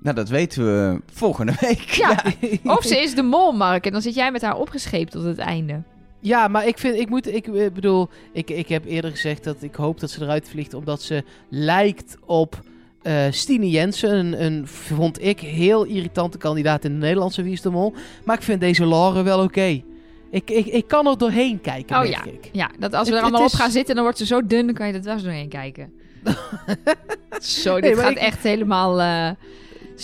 Nou, 0.00 0.16
dat 0.16 0.28
weten 0.28 0.64
we 0.64 1.00
volgende 1.12 1.54
week. 1.60 1.80
Ja. 2.00 2.22
Of 2.64 2.84
ze 2.84 2.98
is 2.98 3.14
de 3.14 3.22
mol, 3.22 3.52
Mark. 3.52 3.86
En 3.86 3.92
dan 3.92 4.02
zit 4.02 4.14
jij 4.14 4.32
met 4.32 4.42
haar 4.42 4.56
opgescheept 4.56 5.10
tot 5.12 5.24
het 5.24 5.38
einde. 5.38 5.82
Ja, 6.20 6.48
maar 6.48 6.66
ik 6.66 6.78
vind, 6.78 6.96
ik 6.96 7.08
moet, 7.08 7.34
ik 7.34 7.46
eh, 7.46 7.70
bedoel, 7.72 8.08
ik, 8.32 8.50
ik 8.50 8.68
heb 8.68 8.84
eerder 8.84 9.10
gezegd 9.10 9.44
dat 9.44 9.62
ik 9.62 9.74
hoop 9.74 10.00
dat 10.00 10.10
ze 10.10 10.22
eruit 10.22 10.48
vliegt 10.48 10.74
omdat 10.74 11.02
ze 11.02 11.24
lijkt 11.48 12.16
op 12.26 12.60
eh 13.02 13.26
Stine 13.30 13.70
Jensen. 13.70 14.18
Een, 14.18 14.44
een, 14.44 14.66
vond 14.66 15.22
ik, 15.22 15.40
heel 15.40 15.84
irritante 15.84 16.38
kandidaat 16.38 16.84
in 16.84 16.92
de 16.92 16.98
Nederlandse 16.98 17.42
Wie 17.42 17.52
is 17.52 17.62
de 17.62 17.70
Mol. 17.70 17.94
Maar 18.24 18.36
ik 18.36 18.42
vind 18.42 18.60
deze 18.60 18.86
Laure 18.86 19.22
wel 19.22 19.42
oké. 19.42 19.82
Ik, 20.30 20.50
ik, 20.50 20.66
ik 20.66 20.86
kan 20.88 21.06
er 21.06 21.18
doorheen 21.18 21.60
kijken, 21.60 21.96
Oh 21.96 22.02
merk 22.08 22.24
ik. 22.24 22.48
Ja, 22.52 22.70
dat 22.78 22.94
als 22.94 23.08
we 23.08 23.14
Het- 23.14 23.18
er 23.18 23.28
allemaal 23.28 23.42
het 23.44 23.52
op 23.52 23.58
gaan 23.58 23.70
zitten, 23.70 23.94
dan 23.94 24.04
wordt 24.04 24.18
ze 24.18 24.26
zo 24.26 24.46
dun, 24.46 24.66
dan 24.66 24.74
kan 24.74 24.86
je 24.86 24.92
er 24.92 25.00
dwars 25.00 25.22
doorheen 25.22 25.48
kijken. 25.48 25.92
zo, 27.40 27.74
dit 27.80 27.94
Nee, 27.94 27.94
gaat 28.04 28.10
ik- 28.10 28.16
echt 28.18 28.42
helemaal 28.42 29.00
eh 29.00 29.30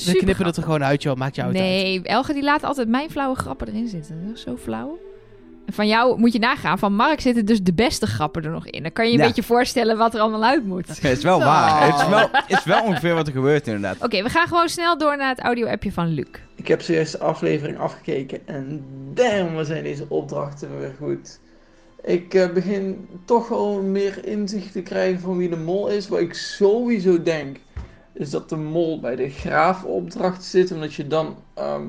We 0.04 0.16
knippen 0.16 0.46
het 0.46 0.56
er 0.56 0.62
gewoon 0.62 0.84
uit, 0.84 1.02
joh. 1.02 1.16
Maakt 1.16 1.34
jou 1.36 1.48
uit. 1.48 1.56
Nee, 1.58 2.02
Elge 2.02 2.32
die 2.32 2.42
laat 2.42 2.62
altijd 2.62 2.88
mijn 2.88 3.10
flauwe 3.10 3.36
grappen 3.36 3.68
erin 3.68 3.88
zitten. 3.88 4.26
Dat 4.26 4.36
is 4.36 4.42
zo 4.42 4.56
flauw. 4.56 4.98
Van 5.68 5.86
jou 5.88 6.18
moet 6.18 6.32
je 6.32 6.38
nagaan, 6.38 6.78
van 6.78 6.94
Mark 6.94 7.20
zitten 7.20 7.46
dus 7.46 7.62
de 7.62 7.72
beste 7.74 8.06
grappen 8.06 8.44
er 8.44 8.50
nog 8.50 8.66
in. 8.66 8.82
Dan 8.82 8.92
kan 8.92 9.04
je 9.04 9.10
je 9.10 9.16
een 9.16 9.22
Ja. 9.22 9.28
beetje 9.28 9.42
voorstellen 9.42 9.96
wat 9.96 10.14
er 10.14 10.20
allemaal 10.20 10.44
uit 10.44 10.64
moet. 10.66 10.88
Het 10.88 11.04
is 11.04 11.22
wel 11.22 11.36
Oh. 11.38 11.44
waar. 11.44 11.86
Het 11.86 12.00
is 12.00 12.08
wel, 12.08 12.28
het 12.32 12.44
is 12.58 12.64
wel 12.64 12.82
ongeveer 12.82 13.14
wat 13.14 13.26
er 13.26 13.32
gebeurt 13.32 13.66
inderdaad. 13.66 14.04
Oké, 14.04 14.22
we 14.22 14.28
gaan 14.28 14.46
gewoon 14.48 14.68
snel 14.68 14.98
door 14.98 15.16
naar 15.16 15.28
het 15.28 15.40
audio-appje 15.40 15.92
van 15.92 16.06
Luc. 16.08 16.26
Ik 16.54 16.68
heb 16.68 16.82
zojuist 16.82 17.12
de 17.12 17.18
aflevering 17.18 17.78
afgekeken 17.78 18.40
en 18.46 18.84
damn, 19.14 19.54
wat 19.54 19.66
zijn 19.66 19.82
deze 19.82 20.04
opdrachten 20.08 20.78
weer 20.78 20.94
goed. 20.98 21.40
Ik 22.04 22.34
eh, 22.34 22.50
begin 22.52 23.08
toch 23.24 23.48
wel 23.48 23.82
meer 23.82 24.26
inzicht 24.26 24.72
te 24.72 24.82
krijgen 24.82 25.20
van 25.20 25.36
wie 25.36 25.48
de 25.48 25.56
mol 25.56 25.88
is. 25.88 26.08
Wat 26.08 26.20
ik 26.20 26.34
sowieso 26.34 27.22
denk, 27.22 27.56
is 28.12 28.30
dat 28.30 28.48
de 28.48 28.56
mol 28.56 29.00
bij 29.00 29.16
de 29.16 29.28
graafopdracht 29.30 30.44
zit, 30.44 30.72
omdat 30.72 30.94
je 30.94 31.06
dan 31.06 31.36
ehm, 31.54 31.86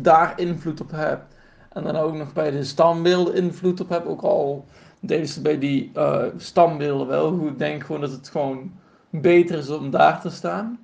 daar 0.00 0.32
invloed 0.36 0.80
op 0.80 0.90
hebt. 0.90 1.33
En 1.74 1.82
dan 1.84 1.96
ook 1.96 2.14
nog 2.14 2.32
bij 2.32 2.50
de 2.50 2.64
stambeelden 2.64 3.34
invloed 3.34 3.80
op 3.80 3.88
hebt. 3.88 4.06
Ook 4.06 4.22
al 4.22 4.64
deden 5.00 5.28
ze 5.28 5.42
bij 5.42 5.58
die 5.58 5.90
eh, 5.94 6.24
stambeelden 6.36 7.06
wel 7.06 7.30
goed. 7.38 7.48
Ik 7.50 7.58
denk 7.58 7.84
gewoon 7.84 8.00
dat 8.00 8.10
het 8.10 8.28
gewoon 8.28 8.72
beter 9.10 9.58
is 9.58 9.70
om 9.70 9.90
daar 9.90 10.20
te 10.20 10.30
staan. 10.30 10.78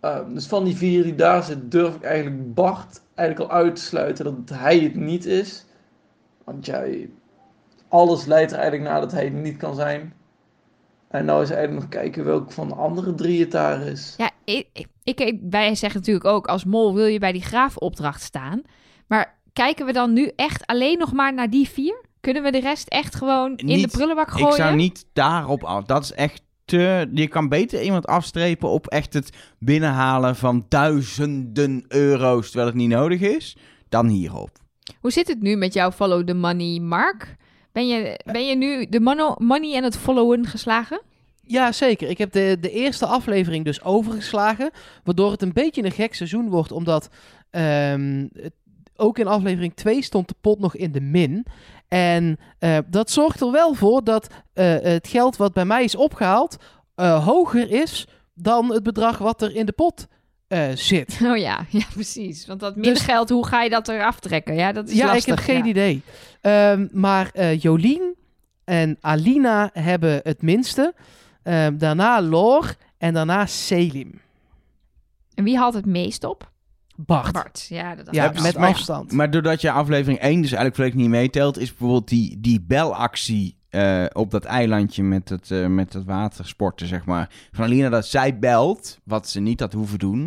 Ehm, 0.00 0.34
dus 0.34 0.46
van 0.46 0.64
die 0.64 0.76
vier 0.76 1.02
die 1.02 1.14
daar 1.14 1.42
zit, 1.42 1.70
durf 1.70 1.94
ik 1.94 2.02
eigenlijk 2.02 2.54
Bart 2.54 3.00
eigenlijk 3.14 3.50
al 3.50 3.56
uit 3.56 3.76
te 3.76 3.82
sluiten 3.82 4.24
dat 4.24 4.58
hij 4.58 4.78
het 4.78 4.94
niet 4.94 5.26
is. 5.26 5.64
Want 6.44 6.66
jij, 6.66 7.10
alles 7.88 8.24
leidt 8.24 8.52
er 8.52 8.58
eigenlijk 8.58 8.90
naar 8.90 9.00
dat 9.00 9.12
hij 9.12 9.24
het 9.24 9.32
niet 9.34 9.56
kan 9.56 9.74
zijn. 9.74 10.14
En 11.08 11.24
nou 11.24 11.42
is 11.42 11.50
eigenlijk 11.50 11.80
nog 11.80 11.90
kijken 12.00 12.24
welke 12.24 12.52
van 12.52 12.68
de 12.68 12.74
andere 12.74 13.14
drie 13.14 13.40
het 13.40 13.50
daar 13.50 13.80
is. 13.86 14.14
Ja, 14.16 14.30
ik, 14.44 14.86
ik- 15.04 15.38
wij 15.50 15.74
zeggen 15.74 16.00
natuurlijk 16.00 16.26
ook 16.26 16.46
als 16.46 16.64
mol 16.64 16.94
wil 16.94 17.06
je 17.06 17.18
bij 17.18 17.32
die 17.32 17.42
graafopdracht 17.42 18.22
staan. 18.22 18.62
Maar 19.06 19.38
kijken 19.54 19.86
we 19.86 19.92
dan 19.92 20.12
nu 20.12 20.30
echt 20.36 20.66
alleen 20.66 20.98
nog 20.98 21.12
maar 21.12 21.34
naar 21.34 21.50
die 21.50 21.68
vier? 21.68 22.02
Kunnen 22.20 22.42
we 22.42 22.50
de 22.50 22.60
rest 22.60 22.88
echt 22.88 23.14
gewoon 23.14 23.56
in 23.56 23.82
de 23.82 23.88
prullenbak 23.88 24.30
gooien? 24.30 24.48
Ik 24.48 24.54
zou 24.54 24.74
niet 24.74 25.04
daarop 25.12 25.64
af. 25.64 25.84
Dat 25.84 26.02
is 26.02 26.12
echt 26.12 26.42
te... 26.64 27.10
Je 27.14 27.28
kan 27.28 27.48
beter 27.48 27.82
iemand 27.82 28.06
afstrepen 28.06 28.68
op 28.68 28.86
echt 28.86 29.12
het 29.14 29.36
binnenhalen 29.58 30.36
van 30.36 30.66
duizenden 30.68 31.84
euro's 31.88 32.46
terwijl 32.46 32.66
het 32.66 32.76
niet 32.76 32.88
nodig 32.88 33.20
is, 33.20 33.56
dan 33.88 34.06
hierop. 34.06 34.50
Hoe 35.00 35.10
zit 35.12 35.28
het 35.28 35.40
nu 35.40 35.56
met 35.56 35.74
jouw 35.74 35.92
follow 35.92 36.26
the 36.26 36.34
money, 36.34 36.78
Mark? 36.80 37.36
Ben 37.72 37.88
je, 37.88 38.20
ben 38.24 38.46
je 38.46 38.56
nu 38.56 38.86
de 38.88 39.00
mono, 39.00 39.34
money 39.38 39.74
en 39.76 39.82
het 39.84 39.96
followen 39.96 40.46
geslagen? 40.46 41.00
Ja, 41.42 41.72
zeker. 41.72 42.08
Ik 42.08 42.18
heb 42.18 42.32
de, 42.32 42.56
de 42.60 42.70
eerste 42.70 43.06
aflevering 43.06 43.64
dus 43.64 43.82
overgeslagen. 43.82 44.70
Waardoor 45.04 45.30
het 45.30 45.42
een 45.42 45.52
beetje 45.52 45.84
een 45.84 45.92
gek 45.92 46.14
seizoen 46.14 46.48
wordt. 46.48 46.72
Omdat 46.72 47.08
ehm, 47.50 48.26
het- 48.32 48.52
ook 48.96 49.18
in 49.18 49.26
aflevering 49.26 49.74
2 49.74 50.02
stond 50.02 50.28
de 50.28 50.34
pot 50.40 50.58
nog 50.58 50.76
in 50.76 50.92
de 50.92 51.00
min. 51.00 51.46
En 51.88 52.38
eh, 52.58 52.78
dat 52.86 53.10
zorgt 53.10 53.40
er 53.40 53.50
wel 53.50 53.74
voor 53.74 54.04
dat 54.04 54.26
eh, 54.52 54.74
het 54.80 55.08
geld 55.08 55.36
wat 55.36 55.52
bij 55.52 55.64
mij 55.64 55.84
is 55.84 55.94
opgehaald... 55.96 56.56
eh, 56.94 57.24
hoger 57.24 57.70
is 57.70 58.06
dan 58.34 58.72
het 58.72 58.82
bedrag 58.82 59.18
wat 59.18 59.42
er 59.42 59.54
in 59.56 59.66
de 59.66 59.72
pot 59.72 60.06
zit. 60.74 61.18
Oh 61.30 61.36
ja, 61.36 61.66
ja, 61.78 61.84
precies. 61.92 62.46
Want 62.46 62.60
dat 62.60 62.74
minder 62.74 62.94
Dus- 62.94 63.02
geld, 63.02 63.28
hoe 63.30 63.46
ga 63.46 63.62
je 63.62 63.70
dat 63.70 63.88
eraf 63.88 64.20
trekken? 64.20 64.54
Ja, 64.54 64.72
dat 64.72 64.88
is 64.88 64.94
Ja, 64.96 65.06
lastig. 65.06 65.22
ik 65.22 65.28
heb 65.28 65.38
geen 65.56 65.66
idee. 65.66 66.02
Ehm, 66.40 66.86
maar 66.92 67.52
Jolien 67.54 68.14
en 68.64 68.96
Alina 69.00 69.70
hebben 69.72 70.20
het 70.22 70.42
minste. 70.42 70.94
Ehm, 71.42 71.76
daarna 71.78 72.22
Lor 72.22 72.74
en 72.98 73.14
daarna 73.14 73.46
Selim. 73.46 74.20
En 75.34 75.44
wie 75.44 75.58
haalt 75.58 75.74
het 75.74 75.86
meest 75.86 76.24
op? 76.24 76.52
Bart. 76.96 77.32
Bart. 77.32 77.66
Ja, 77.68 77.94
dat 77.94 78.08
Ja, 78.10 78.32
met 78.42 78.56
afstand. 78.56 79.12
Maar 79.12 79.30
doordat 79.30 79.60
je 79.60 79.70
aflevering 79.70 80.18
1 80.20 80.30
dus 80.32 80.40
eigenlijk 80.52 80.74
volledig 80.74 80.98
niet 80.98 81.08
meetelt, 81.08 81.58
is 81.58 81.68
bijvoorbeeld 81.68 82.08
die, 82.08 82.40
die 82.40 82.60
belactie 82.60 83.56
eh, 83.68 84.04
op 84.12 84.30
dat 84.30 84.44
eilandje 84.44 85.02
met 85.02 85.28
het, 85.28 85.50
eh, 85.50 85.66
met 85.66 85.92
het 85.92 86.04
watersporten, 86.04 86.86
zeg 86.86 87.04
maar. 87.04 87.30
Van 87.52 87.64
Alina 87.64 87.88
dat 87.88 88.06
zij 88.06 88.38
belt, 88.38 88.98
wat 89.04 89.28
ze 89.28 89.40
niet 89.40 89.60
had 89.60 89.72
hoeven 89.72 89.98
doen. 89.98 90.18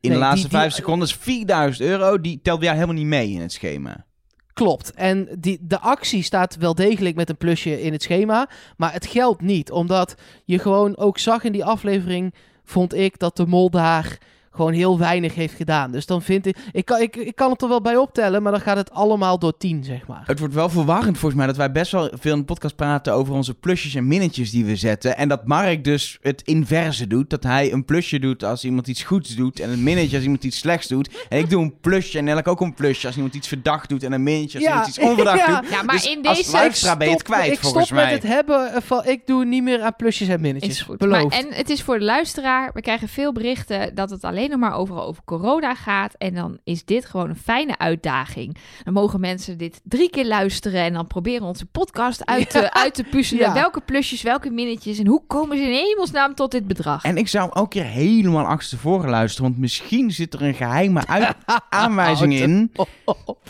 In 0.00 0.10
Nee, 0.10 0.12
de 0.12 0.18
laatste 0.18 0.40
die- 0.40 0.48
die- 0.50 0.58
vijf 0.58 0.72
seconden 0.72 1.08
is 1.08 1.14
4000 1.14 1.88
euro. 1.88 2.20
Die 2.20 2.40
telt 2.42 2.58
bij 2.58 2.68
jou 2.68 2.80
helemaal 2.80 3.00
niet 3.02 3.10
mee 3.12 3.30
in 3.30 3.40
het 3.40 3.52
schema. 3.52 4.06
Klopt. 4.52 4.92
En 4.92 5.28
die, 5.38 5.58
de 5.62 5.78
actie 5.80 6.22
staat 6.22 6.56
wel 6.56 6.74
degelijk 6.74 7.16
met 7.16 7.28
een 7.28 7.36
plusje 7.36 7.82
in 7.82 7.92
het 7.92 8.02
schema. 8.02 8.48
Maar 8.76 8.92
het 8.92 9.06
geldt 9.06 9.40
niet. 9.40 9.70
Omdat 9.70 10.14
je 10.44 10.58
gewoon 10.58 10.96
ook 10.96 11.18
zag 11.18 11.44
in 11.44 11.52
die 11.52 11.64
aflevering, 11.64 12.34
vond 12.64 12.94
ik, 12.94 13.18
dat 13.18 13.36
de 13.36 13.46
mol 13.46 13.70
daar 13.70 14.18
gewoon 14.58 14.72
heel 14.72 14.98
weinig 14.98 15.34
heeft 15.34 15.54
gedaan. 15.54 15.90
Dus 15.92 16.06
dan 16.06 16.22
vind 16.22 16.46
ik... 16.46 16.56
Ik 16.72 16.84
kan, 16.84 17.00
ik, 17.00 17.16
ik 17.16 17.36
kan 17.36 17.50
het 17.50 17.62
er 17.62 17.68
wel 17.68 17.80
bij 17.80 17.96
optellen, 17.96 18.42
maar 18.42 18.52
dan 18.52 18.60
gaat 18.60 18.76
het 18.76 18.90
allemaal 18.90 19.38
door 19.38 19.56
10, 19.56 19.84
zeg 19.84 20.06
maar. 20.06 20.22
Het 20.26 20.38
wordt 20.38 20.54
wel 20.54 20.68
verwarrend 20.68 21.18
volgens 21.18 21.34
mij 21.34 21.46
dat 21.46 21.56
wij 21.56 21.72
best 21.72 21.92
wel 21.92 22.10
veel 22.12 22.32
in 22.32 22.38
de 22.38 22.44
podcast 22.44 22.76
praten 22.76 23.12
over 23.12 23.34
onze 23.34 23.54
plusjes 23.54 23.94
en 23.94 24.06
minnetjes 24.08 24.50
die 24.50 24.64
we 24.64 24.76
zetten. 24.76 25.16
En 25.16 25.28
dat 25.28 25.46
Mark 25.46 25.84
dus 25.84 26.18
het 26.20 26.42
inverse 26.44 27.06
doet. 27.06 27.30
Dat 27.30 27.42
hij 27.42 27.72
een 27.72 27.84
plusje 27.84 28.18
doet 28.18 28.44
als 28.44 28.64
iemand 28.64 28.86
iets 28.88 29.02
goeds 29.02 29.34
doet 29.36 29.60
en 29.60 29.70
een 29.70 29.82
minnetje 29.82 30.14
als 30.16 30.24
iemand 30.24 30.44
iets 30.44 30.58
slechts 30.58 30.86
doet. 30.88 31.10
En 31.28 31.38
ik 31.38 31.50
doe 31.50 31.62
een 31.62 31.74
plusje 31.80 32.18
en 32.18 32.26
eigenlijk 32.26 32.48
ook 32.48 32.60
een 32.60 32.74
plusje 32.74 33.06
als 33.06 33.16
iemand 33.16 33.34
iets 33.34 33.48
verdacht 33.48 33.88
doet 33.88 34.02
en 34.02 34.12
een 34.12 34.22
minnetje 34.22 34.58
als 34.58 34.66
Ja, 34.66 34.70
iemand 34.70 34.88
iets 34.88 34.98
onverdacht 34.98 35.38
ja. 35.46 35.60
doet. 35.60 35.70
Ja, 35.70 35.82
maar 35.82 35.94
Dus 35.94 36.06
in 36.10 36.26
als 36.26 36.36
deze... 36.36 36.50
luisteraar 36.52 36.96
ben 36.96 37.06
je 37.06 37.12
het 37.12 37.22
Stop- 37.22 37.34
kwijt 37.34 37.52
ik 37.52 37.58
volgens 37.58 37.84
stop 37.84 37.96
mij. 37.96 38.12
met 38.12 38.22
het 38.22 38.32
hebben 38.32 38.82
van... 38.82 39.04
Ik 39.06 39.26
doe 39.26 39.44
niet 39.44 39.62
meer 39.62 39.82
aan 39.82 39.96
plusjes 39.96 40.28
en 40.28 40.40
minnetjes. 40.40 40.72
Is 40.72 40.80
goed. 40.82 40.98
Beloofd. 40.98 41.22
Maar, 41.34 41.38
en 41.44 41.54
het 41.54 41.70
is 41.70 41.82
voor 41.82 41.98
de 41.98 42.04
luisteraar. 42.04 42.70
We 42.74 42.80
krijgen 42.80 43.08
veel 43.08 43.32
berichten 43.32 43.94
dat 43.94 44.10
het 44.10 44.24
alleen 44.24 44.47
nog 44.48 44.58
maar 44.60 44.72
over, 44.74 45.00
over 45.00 45.22
corona 45.24 45.74
gaat. 45.74 46.14
En 46.14 46.34
dan 46.34 46.58
is 46.64 46.84
dit 46.84 47.04
gewoon 47.04 47.28
een 47.28 47.36
fijne 47.36 47.78
uitdaging. 47.78 48.56
Dan 48.84 48.92
mogen 48.94 49.20
mensen 49.20 49.58
dit 49.58 49.80
drie 49.84 50.10
keer 50.10 50.26
luisteren. 50.26 50.82
En 50.82 50.92
dan 50.92 51.06
proberen 51.06 51.46
onze 51.46 51.66
podcast 51.66 52.26
uit, 52.26 52.50
te, 52.50 52.72
uit 52.82 52.94
te 52.94 53.04
puzzelen. 53.04 53.46
Ja. 53.46 53.52
Welke 53.54 53.80
plusjes, 53.80 54.22
welke 54.22 54.50
minnetjes. 54.50 54.98
En 54.98 55.06
hoe 55.06 55.22
komen 55.26 55.56
ze 55.56 55.62
in 55.62 55.72
hemelsnaam 55.72 56.34
tot 56.34 56.50
dit 56.50 56.66
bedrag? 56.66 57.02
En 57.04 57.16
ik 57.16 57.28
zou 57.28 57.52
ook 57.52 57.70
keer 57.70 57.84
helemaal 57.84 58.44
achterstevoren 58.44 59.10
luisteren, 59.10 59.48
want 59.48 59.60
misschien 59.60 60.10
zit 60.10 60.34
er 60.34 60.42
een 60.42 60.54
geheime 60.54 61.06
uit- 61.06 61.36
aanwijzing 61.68 62.34
in 62.34 62.72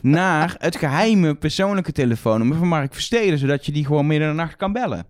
naar 0.03 0.55
het 0.59 0.77
geheime 0.77 1.35
persoonlijke 1.35 1.93
telefoonnummer 1.93 2.57
van 2.57 2.69
Mark 2.69 2.93
Versteden, 2.93 3.39
zodat 3.39 3.66
je 3.66 3.73
die 3.73 3.87
gewoon 3.87 4.07
midden 4.07 4.29
in 4.29 4.37
de 4.37 4.43
nacht 4.43 4.57
kan 4.57 4.73
bellen. 4.73 5.07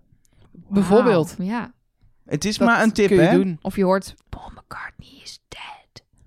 Bijvoorbeeld. 0.51 1.35
Ja. 1.39 1.71
Het 2.25 2.45
is 2.45 2.57
Dat 2.57 2.67
maar 2.67 2.83
een 2.83 2.91
tip, 2.91 3.07
kun 3.07 3.15
je 3.15 3.21
hè? 3.21 3.35
doen. 3.35 3.59
Of 3.61 3.75
je 3.75 3.83
hoort, 3.83 4.15
Paul 4.29 4.51
McCartney. 4.55 5.18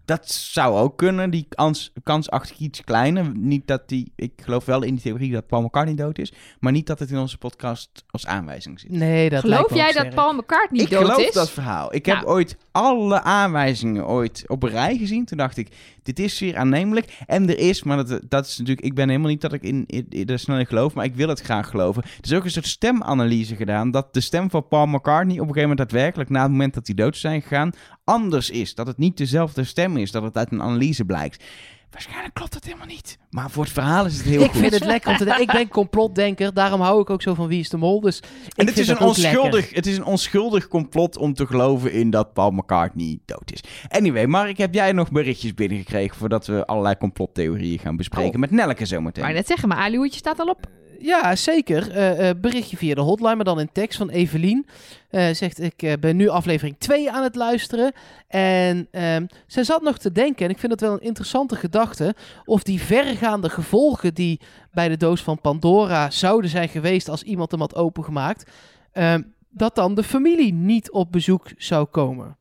Dat 0.05 0.31
zou 0.31 0.77
ook 0.77 0.97
kunnen. 0.97 1.31
Die 1.31 1.47
kans, 1.49 1.93
kans 2.03 2.31
acht 2.31 2.51
ik 2.51 2.59
iets 2.59 2.85
kleiner. 2.85 3.37
Niet 3.37 3.67
dat 3.67 3.89
die... 3.89 4.13
Ik 4.17 4.33
geloof 4.37 4.65
wel 4.65 4.83
in 4.83 4.95
die 4.95 5.03
theorie 5.03 5.33
dat 5.33 5.47
Paul 5.47 5.63
McCartney 5.63 5.95
dood 5.95 6.19
is. 6.19 6.33
Maar 6.61 6.73
niet 6.73 6.87
dat 6.87 6.99
het 6.99 7.11
in 7.11 7.19
onze 7.19 7.39
podcast 7.39 8.05
als 8.11 8.27
aanwijzing 8.27 8.81
zit. 8.81 8.91
Nee, 8.91 9.31
dat 9.31 9.45
lijkt 9.45 9.57
Geloof 9.57 9.71
me 9.71 9.77
jij 9.77 10.03
dat. 10.03 10.15
Paul 10.15 10.33
McCartney 10.33 10.83
ik 10.83 10.91
dood 10.91 11.05
geloof 11.05 11.27
is? 11.27 11.35
dat 11.35 11.51
verhaal. 11.51 11.95
Ik 11.95 12.07
heb 12.07 12.17
Nou. 12.17 12.29
ooit 12.29 12.57
alle 12.73 13.21
aanwijzingen 13.23 14.07
ooit 14.07 14.45
op 14.47 14.63
een 14.63 14.71
rij 14.71 14.97
gezien. 14.97 15.25
Toen 15.25 15.39
dacht 15.39 15.57
ik, 15.57 15.69
dit 16.03 16.19
is 16.19 16.37
zeer 16.37 16.57
aannemelijk. 16.57 17.19
En 17.27 17.49
er 17.49 17.59
is, 17.59 17.83
maar 17.83 17.97
dat, 17.97 18.21
dat 18.29 18.47
is 18.47 18.59
natuurlijk... 18.59 18.87
Ik 18.87 18.95
ben 18.95 19.09
helemaal 19.09 19.31
niet 19.31 19.41
dat 19.41 19.53
ik 19.53 19.63
in, 19.63 19.85
in, 19.87 20.07
in 20.09 20.27
er 20.27 20.39
snel 20.39 20.59
in 20.59 20.67
geloof, 20.67 20.95
maar 20.95 21.05
ik 21.05 21.15
wil 21.15 21.29
het 21.29 21.41
graag 21.41 21.69
geloven. 21.69 22.03
Er 22.03 22.11
is 22.21 22.33
ook 22.33 22.45
een 22.45 22.51
soort 22.51 22.67
stemanalyse 22.67 23.57
gedaan. 23.57 23.91
Dat 23.91 24.15
de 24.15 24.21
stem 24.21 24.51
van 24.51 24.69
Paul 24.69 24.87
McCartney 24.87 25.35
op 25.35 25.49
een 25.49 25.55
gegeven 25.55 25.69
moment 25.69 25.79
daadwerkelijk... 25.79 26.31
na 26.31 26.43
het 26.43 26.51
moment 26.51 26.75
dat 26.75 26.87
hij 26.87 26.95
dood 26.95 27.17
zijn 27.17 27.43
gegaan, 27.43 27.71
anders 28.05 28.51
is. 28.51 28.75
Dat 28.75 28.87
het 28.87 28.99
niet 28.99 29.17
dezelfde 29.17 29.65
stem 29.65 29.97
is. 29.97 30.11
Dat 30.11 30.23
het 30.23 30.37
uit 30.37 30.53
een 30.53 30.63
analyse 30.63 31.05
blijkt. 31.05 31.45
Waarschijnlijk 31.91 32.35
klopt 32.35 32.53
dat 32.53 32.65
helemaal 32.65 32.87
niet. 32.87 33.19
Maar 33.31 33.51
voor 33.51 33.65
het 33.65 33.73
verhaal 33.73 34.07
is 34.07 34.17
het 34.17 34.27
heel 34.27 34.43
ik 34.43 34.51
goed. 34.51 34.61
vind 34.61 34.73
het 34.73 34.85
lekker 34.85 35.11
om 35.11 35.17
te 35.17 35.25
denken. 35.25 35.43
Ik 35.43 35.53
ben 35.53 35.69
complotdenker, 35.69 36.55
daarom 36.55 36.81
hou 36.81 37.01
ik 37.01 37.11
ook 37.11 37.23
zo 37.23 37.35
van 37.35 37.47
Wie 37.49 37.61
is 37.61 37.69
de 37.69 37.77
Mol. 37.77 38.01
Dus 38.01 38.19
ik 38.19 38.25
En 38.57 38.67
het 38.67 38.79
is, 38.79 38.89
een 38.89 38.95
lekker. 38.95 39.07
onschuldig, 39.09 39.75
het 39.75 39.87
is 39.87 39.97
een 39.97 40.05
onschuldig 40.05 40.69
complot 40.69 41.17
om 41.17 41.35
te 41.35 41.47
geloven 41.47 41.93
in 41.93 42.11
dat 42.11 42.33
Paul 42.33 42.51
McCartney 42.51 43.19
dood 43.25 43.53
is. 43.53 43.61
Anyway, 43.89 44.27
Mark, 44.27 44.59
heb 44.59 44.75
jij 44.75 44.93
nog 44.93 45.11
berichtjes 45.11 45.55
binnengekregen 45.55 46.17
voordat 46.17 46.47
we 46.47 46.67
allerlei 46.67 46.97
complottheorieën 46.97 47.79
gaan 47.79 47.97
bespreken 47.97 48.35
Oh. 48.35 48.41
met 48.41 48.51
Nelke 48.51 48.87
zometeen? 48.87 49.25
Maar 49.25 49.33
net 49.33 49.47
zeggen, 49.47 49.69
maar 49.69 49.79
Ali 49.79 49.97
Hoedje 49.97 50.19
staat 50.19 50.39
al 50.39 50.47
op. 50.49 50.67
Ja, 51.03 51.37
zeker. 51.37 51.91
Eh, 51.91 52.29
eh, 52.29 52.37
berichtje 52.41 52.77
via 52.77 52.95
de 52.95 53.01
hotline, 53.01 53.35
maar 53.35 53.45
dan 53.45 53.61
in 53.61 53.73
tekst 53.73 53.99
van 53.99 54.09
Evelien. 54.11 54.67
Eh, 55.11 55.31
zegt, 55.33 55.61
ik 55.61 55.83
eh, 55.83 55.93
ben 56.01 56.17
nu 56.17 56.29
aflevering 56.29 56.77
2 56.79 57.11
aan 57.11 57.23
het 57.23 57.35
luisteren. 57.35 57.93
En 58.29 58.89
ehm 58.91 59.27
zij 59.47 59.65
zat 59.65 59.83
nog 59.83 59.99
te 59.99 60.13
denken, 60.13 60.45
en 60.45 60.51
ik 60.51 60.59
vind 60.59 60.73
het 60.73 60.81
wel 60.81 60.93
een 60.93 61.01
interessante 61.01 61.57
gedachte... 61.57 62.15
of 62.45 62.63
die 62.63 62.83
verregaande 62.83 63.49
gevolgen 63.51 64.15
die 64.15 64.41
bij 64.73 64.89
de 64.89 64.97
doos 64.97 65.23
van 65.23 65.41
Pandora 65.41 66.11
zouden 66.11 66.51
zijn 66.51 66.69
geweest... 66.69 67.09
als 67.09 67.23
iemand 67.23 67.51
hem 67.51 67.61
had 67.61 67.75
opengemaakt... 67.75 68.51
ehm, 68.93 69.23
dat 69.51 69.75
dan 69.75 69.95
de 69.95 70.03
familie 70.03 70.53
niet 70.53 70.91
op 70.91 71.13
bezoek 71.13 71.47
zou 71.57 71.85
komen. 71.85 72.37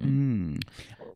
Hmm. 0.00 0.58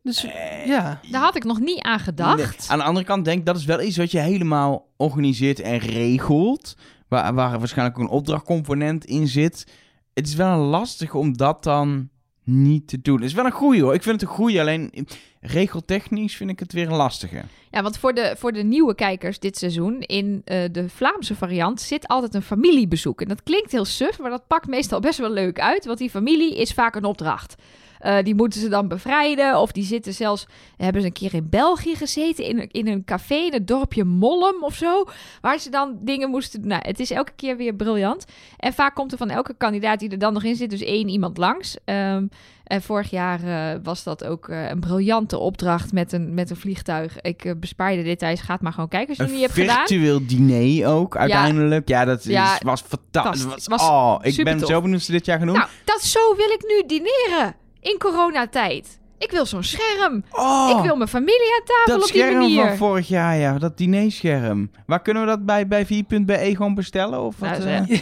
Dus 0.03 0.25
Eh, 0.25 0.65
ja, 0.65 0.99
Daar 1.11 1.21
had 1.21 1.35
ik 1.35 1.43
nog 1.43 1.59
niet 1.59 1.81
aan 1.81 1.99
gedacht. 1.99 2.37
Nee. 2.59 2.69
Aan 2.69 2.77
de 2.77 2.83
andere 2.83 3.05
kant 3.05 3.25
denk 3.25 3.39
ik 3.39 3.45
dat 3.45 3.55
is 3.57 3.65
wel 3.65 3.81
iets 3.81 3.97
wat 3.97 4.11
je 4.11 4.19
helemaal 4.19 4.87
organiseert 4.97 5.59
en 5.59 5.77
regelt. 5.77 6.75
Waar, 7.07 7.33
waar 7.33 7.59
waarschijnlijk 7.59 7.97
ook 7.99 8.03
een 8.03 8.09
opdrachtcomponent 8.11 9.05
in 9.05 9.27
zit. 9.27 9.67
Het 10.13 10.27
is 10.27 10.35
wel 10.35 10.57
lastig 10.57 11.13
om 11.13 11.37
dat 11.37 11.63
dan 11.63 12.09
niet 12.43 12.87
te 12.87 13.01
doen. 13.01 13.15
Het 13.15 13.25
is 13.25 13.33
wel 13.33 13.45
een 13.45 13.51
goeie 13.51 13.81
hoor. 13.81 13.93
Ik 13.93 14.03
vind 14.03 14.21
het 14.21 14.29
een 14.29 14.35
goeie. 14.35 14.59
Alleen 14.59 15.07
regeltechnisch 15.41 16.35
vind 16.35 16.49
ik 16.49 16.59
het 16.59 16.73
weer 16.73 16.87
een 16.87 16.95
lastige. 16.95 17.41
Ja, 17.71 17.81
want 17.81 17.97
voor 17.97 18.13
de, 18.13 18.35
voor 18.37 18.51
de 18.51 18.63
nieuwe 18.63 18.95
kijkers 18.95 19.39
dit 19.39 19.57
seizoen, 19.57 19.99
in 20.01 20.41
eh, 20.45 20.63
de 20.71 20.89
Vlaamse 20.89 21.35
variant, 21.35 21.81
zit 21.81 22.07
altijd 22.07 22.33
een 22.33 22.41
familiebezoek. 22.41 23.21
En 23.21 23.27
dat 23.27 23.43
klinkt 23.43 23.71
heel 23.71 23.85
suf, 23.85 24.19
maar 24.19 24.29
dat 24.29 24.47
pakt 24.47 24.67
meestal 24.67 24.99
best 24.99 25.19
wel 25.19 25.31
leuk 25.31 25.59
uit, 25.59 25.85
want 25.85 25.97
die 25.97 26.09
familie 26.09 26.57
is 26.57 26.73
vaak 26.73 26.95
een 26.95 27.03
opdracht. 27.03 27.55
Eh, 28.01 28.23
die 28.23 28.35
moeten 28.35 28.59
ze 28.61 28.69
dan 28.69 28.87
bevrijden, 28.87 29.59
of 29.59 29.71
die 29.71 29.83
zitten 29.83 30.13
zelfs, 30.13 30.45
hebben 30.77 31.01
ze 31.01 31.07
een 31.07 31.13
keer 31.13 31.33
in 31.33 31.47
België 31.49 31.95
gezeten, 31.95 32.45
in, 32.45 32.59
een- 32.59 32.71
in 32.71 32.87
een 32.87 33.03
café 33.03 33.35
in 33.35 33.53
het 33.53 33.67
dorpje 33.67 34.03
Mollem 34.03 34.63
of 34.63 34.75
zo, 34.75 35.03
waar 35.41 35.59
ze 35.59 35.69
dan 35.69 35.97
dingen 36.01 36.29
moesten 36.29 36.59
doen. 36.59 36.69
Nou, 36.69 36.81
het 36.85 36.99
is 36.99 37.11
elke 37.11 37.31
keer 37.35 37.57
weer 37.57 37.73
briljant. 37.73 38.25
En 38.57 38.73
vaak 38.73 38.95
komt 38.95 39.11
er 39.11 39.17
van 39.17 39.29
elke 39.29 39.53
kandidaat 39.57 39.99
die 39.99 40.09
er 40.09 40.17
dan 40.19 40.33
nog 40.33 40.43
in 40.43 40.55
zit, 40.55 40.69
dus 40.69 40.81
één 40.81 41.07
iemand 41.07 41.37
langs. 41.37 41.75
Ehm, 41.85 42.25
en 42.63 42.81
vorig 42.81 43.09
jaar 43.09 43.43
eh, 43.43 43.79
was 43.83 44.03
dat 44.03 44.23
ook 44.25 44.49
eh, 44.49 44.69
een 44.69 44.79
briljante 44.79 45.37
opdracht 45.37 45.91
met 45.93 46.11
een, 46.13 46.33
met 46.33 46.49
een 46.49 46.55
vliegtuig. 46.55 47.21
Ik 47.21 47.45
eh, 47.45 47.51
bespaar 47.57 47.91
je 47.91 47.97
de 47.97 48.03
details, 48.03 48.41
ga 48.41 48.53
het 48.53 48.61
maar 48.61 48.73
gewoon 48.73 48.89
kijken 48.89 49.07
als 49.09 49.17
je 49.17 49.23
het 49.23 49.31
Een 49.31 49.37
niet 49.39 49.47
hebt 49.47 49.59
gedaan. 49.59 49.87
virtueel 49.87 50.25
diner 50.27 50.87
ook, 50.87 51.17
uiteindelijk. 51.17 51.87
Ja, 51.87 52.05
dat 52.05 52.19
is, 52.19 52.25
Ja, 52.25 52.57
was 52.63 52.81
fantastisch. 52.81 53.67
Was, 53.67 53.81
oh, 53.81 54.15
ik 54.21 54.43
ben 54.43 54.59
zo 54.59 54.81
benieuwd 54.81 55.01
ze 55.01 55.11
dit 55.11 55.25
jaar 55.25 55.39
doen. 55.39 55.53
Nou, 55.55 55.67
dat 55.85 56.01
zo 56.01 56.35
wil 56.35 56.49
ik 56.49 56.63
nu 56.67 56.97
dineren 56.97 57.55
in 57.81 57.95
coronatijd. 57.99 58.99
Ik 59.17 59.31
wil 59.31 59.45
zo'n 59.45 59.63
scherm. 59.63 60.23
oh, 60.31 60.73
Ik 60.77 60.83
wil 60.83 60.95
mijn 60.95 61.09
familie 61.09 61.53
aan 61.59 61.65
tafel 61.65 61.85
dat 61.85 61.95
op 62.07 62.11
die 62.13 62.21
scherm 62.21 62.37
manier. 62.37 62.67
van 62.67 62.77
vorig 62.77 63.07
jaar, 63.07 63.35
ja. 63.37 63.57
Dat 63.57 63.77
dinerscherm. 63.77 64.71
Waar 64.85 65.01
kunnen 65.01 65.23
we 65.23 65.29
dat 65.29 65.45
bij, 65.45 65.67
bij 65.67 65.85
4.be 65.85 66.37
gewoon 66.55 66.75
bestellen? 66.75 67.21
Of 67.21 67.35
wat, 67.39 67.49
Nou, 67.49 67.69
eh? 67.69 67.99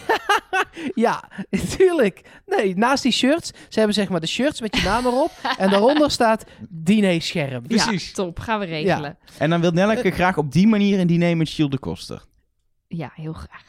ja, 1.05 1.23
natuurlijk. 1.49 2.21
Nee, 2.45 2.75
naast 2.77 3.03
die 3.03 3.11
shirts, 3.11 3.51
ze 3.69 3.77
hebben 3.77 3.93
zeg 3.95 4.09
maar 4.09 4.19
de 4.19 4.27
shirts 4.27 4.61
met 4.61 4.77
je 4.77 4.83
naam 4.83 5.05
erop. 5.05 5.31
en 5.57 5.69
daaronder 5.69 6.11
staat 6.11 6.43
dinerscherm. 6.69 7.67
Precies. 7.67 8.07
Ja, 8.07 8.13
top. 8.13 8.39
Gaan 8.39 8.59
we 8.59 8.65
regelen. 8.65 9.17
En 9.37 9.49
dan 9.49 9.61
wil 9.61 9.71
Nelleke 9.71 10.11
graag 10.11 10.37
op 10.37 10.51
die 10.51 10.67
manier 10.67 10.99
een 10.99 11.07
diner 11.07 11.37
met 11.37 11.47
Shield 11.47 11.71
de 11.71 11.79
Koster. 11.79 12.23
Ja, 12.87 13.11
heel 13.15 13.33
graag. 13.33 13.63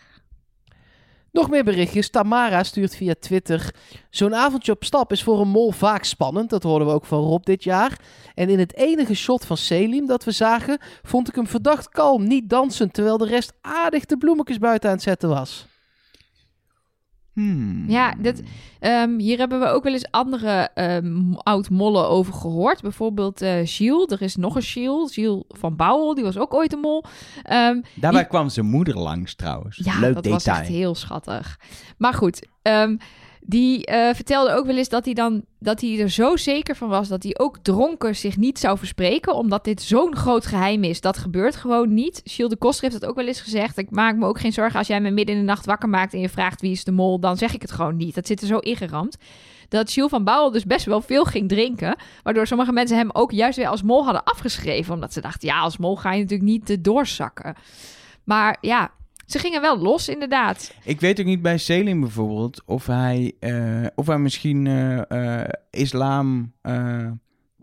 Nog 1.33 1.51
meer 1.51 1.65
berichtjes. 1.65 2.11
Tamara 2.11 2.63
stuurt 2.63 2.97
via 2.97 3.15
Twitter. 3.21 3.75
Zo'n 4.11 4.35
avondje 4.35 4.73
op 4.73 4.85
stap 4.85 5.13
is 5.13 5.23
voor 5.23 5.41
een 5.41 5.49
mol 5.49 5.71
vaak 5.71 6.05
spannend. 6.05 6.51
Dat 6.51 6.63
hoorden 6.63 6.89
we 6.89 6.95
ook 6.95 7.07
van 7.07 7.23
Rob 7.23 7.45
dit 7.45 7.65
jaar. 7.65 7.99
En 8.35 8.49
in 8.49 8.59
het 8.59 8.77
enige 8.77 9.15
shot 9.15 9.45
van 9.45 9.57
Selim 9.57 10.07
dat 10.07 10.25
we 10.25 10.31
zagen, 10.31 10.79
vond 11.03 11.29
ik 11.29 11.35
hem 11.35 11.47
verdacht 11.47 11.89
kalm, 11.89 12.27
niet 12.27 12.49
dansend, 12.49 12.93
terwijl 12.93 13.19
de 13.19 13.27
rest 13.27 13.53
aardig 13.61 14.05
de 14.05 14.17
bloemetjes 14.17 14.59
buiten 14.59 14.89
aan 14.89 14.95
het 14.95 15.05
zetten 15.05 15.29
was. 15.29 15.70
Hmm. 17.41 17.85
Ja, 17.89 18.15
dat, 18.19 18.43
ehm, 18.81 19.19
hier 19.19 19.39
hebben 19.39 19.61
we 19.61 19.67
ook 19.67 19.83
wel 19.85 19.93
eens 19.93 20.11
andere 20.11 20.69
ehm, 20.75 21.33
oud-mollen 21.33 22.09
over 22.09 22.33
gehoord. 22.33 22.83
Bijvoorbeeld 22.83 23.43
eh 23.43 23.53
Gilles. 23.65 24.07
Er 24.11 24.23
is 24.23 24.37
nog 24.37 24.55
een 24.55 24.63
Gilles. 24.63 25.13
Gilles 25.15 25.43
van 25.49 25.77
Bouwel, 25.77 26.15
die 26.15 26.25
was 26.25 26.39
ook 26.39 26.55
ooit 26.55 26.73
een 26.73 26.79
mol. 26.81 27.05
Ehm, 27.43 27.81
Daarbij 27.95 28.21
Die- 28.21 28.31
kwam 28.31 28.49
zijn 28.49 28.67
moeder 28.67 28.99
langs 28.99 29.35
trouwens. 29.35 29.77
ja, 29.85 29.93
Leuk 29.99 30.15
dat 30.15 30.23
detail. 30.23 30.33
was 30.33 30.47
echt 30.47 30.69
heel 30.69 30.95
schattig. 30.95 31.59
Maar 31.99 32.15
goed, 32.15 32.47
die 33.41 33.87
eh, 33.87 34.15
vertelde 34.15 34.53
ook 34.53 34.67
wel 34.67 34.77
eens 34.77 34.89
dat 34.89 35.05
hij, 35.05 35.15
dan, 35.15 35.45
dat 35.59 35.81
hij 35.81 36.01
er 36.01 36.11
zo 36.11 36.37
zeker 36.37 36.77
van 36.77 36.89
was... 36.89 37.09
dat 37.09 37.23
hij 37.23 37.39
ook 37.39 37.59
dronken 37.63 38.17
zich 38.17 38.37
niet 38.37 38.59
zou 38.59 38.79
verspreken... 38.79 39.35
omdat 39.35 39.65
dit 39.65 39.83
zo'n 39.83 40.17
groot 40.17 40.47
geheim 40.47 40.85
is. 40.85 41.01
Dat 41.01 41.19
gebeurt 41.19 41.57
gewoon 41.57 41.95
niet. 41.95 42.21
Gilles 42.25 42.53
de 42.53 42.59
Koster 42.59 42.89
heeft 42.89 43.01
dat 43.01 43.11
ook 43.11 43.17
wel 43.17 43.27
eens 43.27 43.41
gezegd. 43.41 43.79
Ik 43.79 43.91
maak 43.91 44.17
me 44.17 44.27
ook 44.27 44.41
geen 44.41 44.53
zorgen 44.53 44.79
als 44.79 44.87
jij 44.87 45.01
me 45.01 45.11
midden 45.11 45.35
in 45.35 45.41
de 45.41 45.47
nacht 45.47 45.67
wakker 45.67 45.89
maakt... 45.89 46.13
en 46.13 46.21
je 46.21 46.29
vraagt 46.29 46.61
wie 46.61 46.71
is 46.71 46.85
de 46.85 46.93
mol, 46.93 47.21
dan 47.21 47.37
zeg 47.37 47.55
ik 47.55 47.63
het 47.63 47.73
gewoon 47.73 47.97
niet. 47.97 48.15
Dat 48.15 48.27
zit 48.27 48.41
er 48.41 48.47
zo 48.47 48.59
ingeramd. 48.59 49.17
Dat 49.69 49.93
Gilles 49.93 50.11
van 50.11 50.25
Bouwel 50.25 50.51
dus 50.51 50.65
best 50.65 50.85
wel 50.85 51.01
veel 51.01 51.25
ging 51.25 51.49
drinken... 51.49 51.97
waardoor 52.23 52.47
sommige 52.47 52.73
mensen 52.73 52.97
hem 52.97 53.11
ook 53.13 53.33
juist 53.33 53.57
weer 53.57 53.69
als 53.69 53.83
mol 53.83 54.05
hadden 54.05 54.25
afgeschreven... 54.25 54.95
omdat 54.95 55.13
ze 55.13 55.21
dachten, 55.21 55.49
ja, 55.49 55.61
als 55.61 55.79
mol 55.79 55.97
ga 55.97 56.13
je 56.13 56.23
natuurlijk 56.23 56.51
niet 56.51 56.85
doorzakken. 56.85 57.55
Maar 58.25 58.57
ja, 58.61 58.91
ze 59.31 59.39
gingen 59.39 59.61
wel 59.61 59.79
los 59.79 60.09
inderdaad. 60.09 60.75
Ik 60.85 61.01
weet 61.01 61.21
ook 61.21 61.27
niet 61.27 61.43
bij 61.43 61.59
Selim 61.59 62.01
bijvoorbeeld 62.01 62.63
of 62.67 62.87
hij, 62.87 63.33
eh, 63.41 63.87
of 63.95 64.07
hij 64.07 64.19
misschien 64.19 64.67
eh, 64.67 65.41
eh, 65.43 65.49
islam 65.71 66.53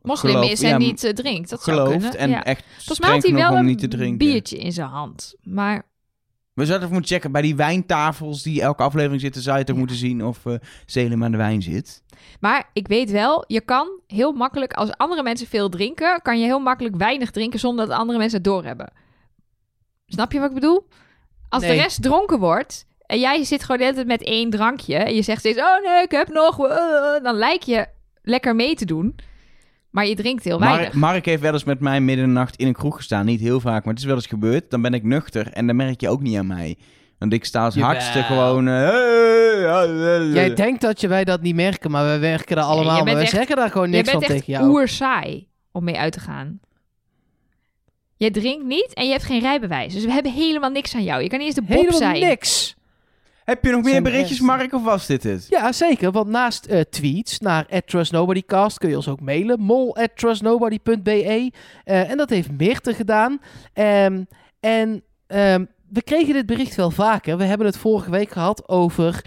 moslim 0.01 0.41
is 0.41 0.61
en 0.61 0.69
ja, 0.69 0.77
niet 0.77 1.11
drinkt. 1.15 1.49
Dat 1.49 1.63
zou 1.63 1.77
gelooft 1.77 1.99
kunnen. 1.99 2.17
en 2.19 2.29
ja. 2.29 2.43
echt 2.43 2.63
Volgens 2.75 2.99
mij 2.99 3.09
had 3.09 3.23
hij 3.23 3.33
wel 3.33 3.51
om 3.51 3.57
een 3.57 3.65
niet 3.65 3.79
te 3.79 3.87
drinken. 3.87 4.17
biertje 4.17 4.57
in 4.57 4.71
zijn 4.71 4.89
hand. 4.89 5.35
Maar 5.43 5.85
We 6.53 6.65
zouden 6.65 6.87
even 6.87 6.93
moeten 6.97 7.15
checken 7.15 7.31
bij 7.31 7.41
die 7.41 7.55
wijntafels 7.55 8.43
die 8.43 8.61
elke 8.61 8.83
aflevering 8.83 9.21
zitten, 9.21 9.41
zou 9.41 9.57
je 9.57 9.63
toch 9.63 9.73
Ja. 9.75 9.79
moeten 9.81 9.97
zien 9.97 10.25
of 10.25 10.45
eh 10.45 10.53
Selim 10.85 11.23
aan 11.23 11.31
de 11.31 11.37
wijn 11.37 11.61
zit. 11.61 12.03
Maar 12.39 12.69
ik 12.73 12.87
weet 12.87 13.11
wel, 13.11 13.43
je 13.47 13.61
kan 13.61 13.87
heel 14.07 14.31
makkelijk, 14.31 14.73
als 14.73 14.91
andere 14.97 15.23
mensen 15.23 15.47
veel 15.47 15.69
drinken, 15.69 16.21
kan 16.21 16.39
je 16.39 16.45
heel 16.45 16.59
makkelijk 16.59 16.95
weinig 16.95 17.31
drinken 17.31 17.59
zonder 17.59 17.87
dat 17.87 17.97
andere 17.97 18.17
mensen 18.17 18.37
het 18.37 18.47
doorhebben. 18.47 18.91
Snap 20.05 20.31
je 20.31 20.39
wat 20.39 20.47
ik 20.49 20.55
bedoel? 20.55 20.87
Als 21.49 21.63
Nee. 21.63 21.75
de 21.75 21.81
rest 21.81 22.01
dronken 22.01 22.39
wordt 22.39 22.85
en 23.05 23.19
jij 23.19 23.43
zit 23.43 23.61
gewoon 23.61 23.77
de 23.77 23.83
hele 23.83 23.95
tijd 23.95 24.07
met 24.07 24.23
één 24.23 24.49
drankje 24.49 24.95
en 24.95 25.15
je 25.15 25.21
zegt 25.21 25.39
steeds, 25.39 25.57
oh 25.59 25.83
nee, 25.83 26.03
ik 26.03 26.11
heb 26.11 26.27
nog, 26.27 26.57
dan 27.23 27.35
lijkt 27.35 27.65
je 27.65 27.85
lekker 28.21 28.55
mee 28.55 28.75
te 28.75 28.85
doen, 28.85 29.15
maar 29.89 30.05
je 30.07 30.15
drinkt 30.15 30.43
heel 30.43 30.59
weinig. 30.59 30.81
Mark, 30.81 30.93
Mark 30.93 31.25
heeft 31.25 31.41
wel 31.41 31.53
eens 31.53 31.63
met 31.63 31.79
mij 31.79 31.99
midden 32.01 32.25
in 32.25 32.33
de 32.33 32.39
nacht 32.39 32.55
in 32.55 32.67
een 32.67 32.73
kroeg 32.73 32.95
gestaan. 32.95 33.25
Niet 33.25 33.39
heel 33.39 33.59
vaak, 33.59 33.83
maar 33.83 33.93
het 33.93 34.01
is 34.01 34.07
wel 34.07 34.15
eens 34.15 34.27
gebeurd. 34.27 34.69
Dan 34.69 34.81
ben 34.81 34.93
ik 34.93 35.03
nuchter 35.03 35.51
en 35.51 35.67
dan 35.67 35.75
merk 35.75 36.01
je 36.01 36.09
ook 36.09 36.21
niet 36.21 36.37
aan 36.37 36.47
mij. 36.47 36.77
Want 37.17 37.33
ik 37.33 37.45
sta 37.45 37.63
als 37.63 37.73
Jawel. 37.73 37.89
hardste 37.89 38.21
gewoon... 38.23 38.67
eh, 38.67 38.73
hey, 38.73 39.57
hey, 39.59 39.87
hey. 39.87 40.25
Jij 40.25 40.53
denkt 40.53 40.81
dat 40.81 41.01
je 41.01 41.07
wij 41.07 41.23
dat 41.23 41.41
niet 41.41 41.55
merken, 41.55 41.91
maar 41.91 42.03
wij 42.03 42.19
werken 42.19 42.55
Nee, 42.55 42.65
allemaal. 42.65 42.83
jij 42.85 42.93
maar 42.95 43.03
bent 43.03 43.15
wij 43.15 43.23
echt- 43.25 43.31
zeggen 43.35 43.55
daar 43.55 43.69
gewoon 43.71 43.89
je 43.89 43.95
niks 43.95 44.09
van 44.09 44.19
bent 44.19 44.31
echt 44.31 44.39
tegen 44.45 44.53
jou. 44.59 44.69
oer 44.71 44.87
saai 44.87 45.47
om 45.71 45.83
mee 45.83 45.97
uit 45.97 46.13
te 46.13 46.19
gaan. 46.19 46.59
Je 48.17 48.31
drinkt 48.31 48.65
niet 48.65 48.93
en 48.93 49.05
je 49.05 49.11
hebt 49.11 49.23
geen 49.23 49.39
rijbewijs. 49.39 49.93
Dus 49.93 50.05
we 50.05 50.11
hebben 50.11 50.31
helemaal 50.31 50.69
niks 50.69 50.95
aan 50.95 51.03
jou. 51.03 51.21
Je 51.21 51.29
kan 51.29 51.37
niet 51.37 51.47
eens 51.47 51.55
de 51.55 51.61
Bob 51.61 51.75
Helemaal 51.77 51.97
zijn. 51.97 52.19
niks. 52.19 52.75
Heb 53.43 53.63
je 53.63 53.71
nog 53.71 53.81
meer 53.81 53.91
Zijn 53.91 54.03
berichtjes. 54.03 54.39
Mark, 54.39 54.73
of 54.73 54.83
was 54.83 55.05
dit 55.05 55.23
het? 55.23 55.45
Ja, 55.49 55.71
zeker. 55.71 56.11
Want 56.11 56.27
naast 56.27 56.65
eh, 56.65 56.81
tweets 56.81 57.39
naar 57.39 57.81
@trustnobodycast 57.85 58.77
kun 58.77 58.89
je 58.89 58.95
ons 58.95 59.07
ook 59.07 59.21
mailen. 59.21 59.59
mol@trustnobody.be. 59.59 61.51
Eh, 61.83 62.09
en 62.09 62.17
dat 62.17 62.29
heeft 62.29 62.51
Meerte 62.51 62.93
gedaan. 62.93 63.39
Ehm, 63.73 64.23
en 64.59 65.03
ehm, 65.27 65.65
we 65.89 66.01
kregen 66.01 66.33
dit 66.33 66.45
bericht 66.45 66.75
wel 66.75 66.91
vaker. 66.91 67.37
We 67.37 67.43
hebben 67.43 67.67
het 67.67 67.77
vorige 67.77 68.11
week 68.11 68.31
gehad 68.31 68.67
over 68.69 69.21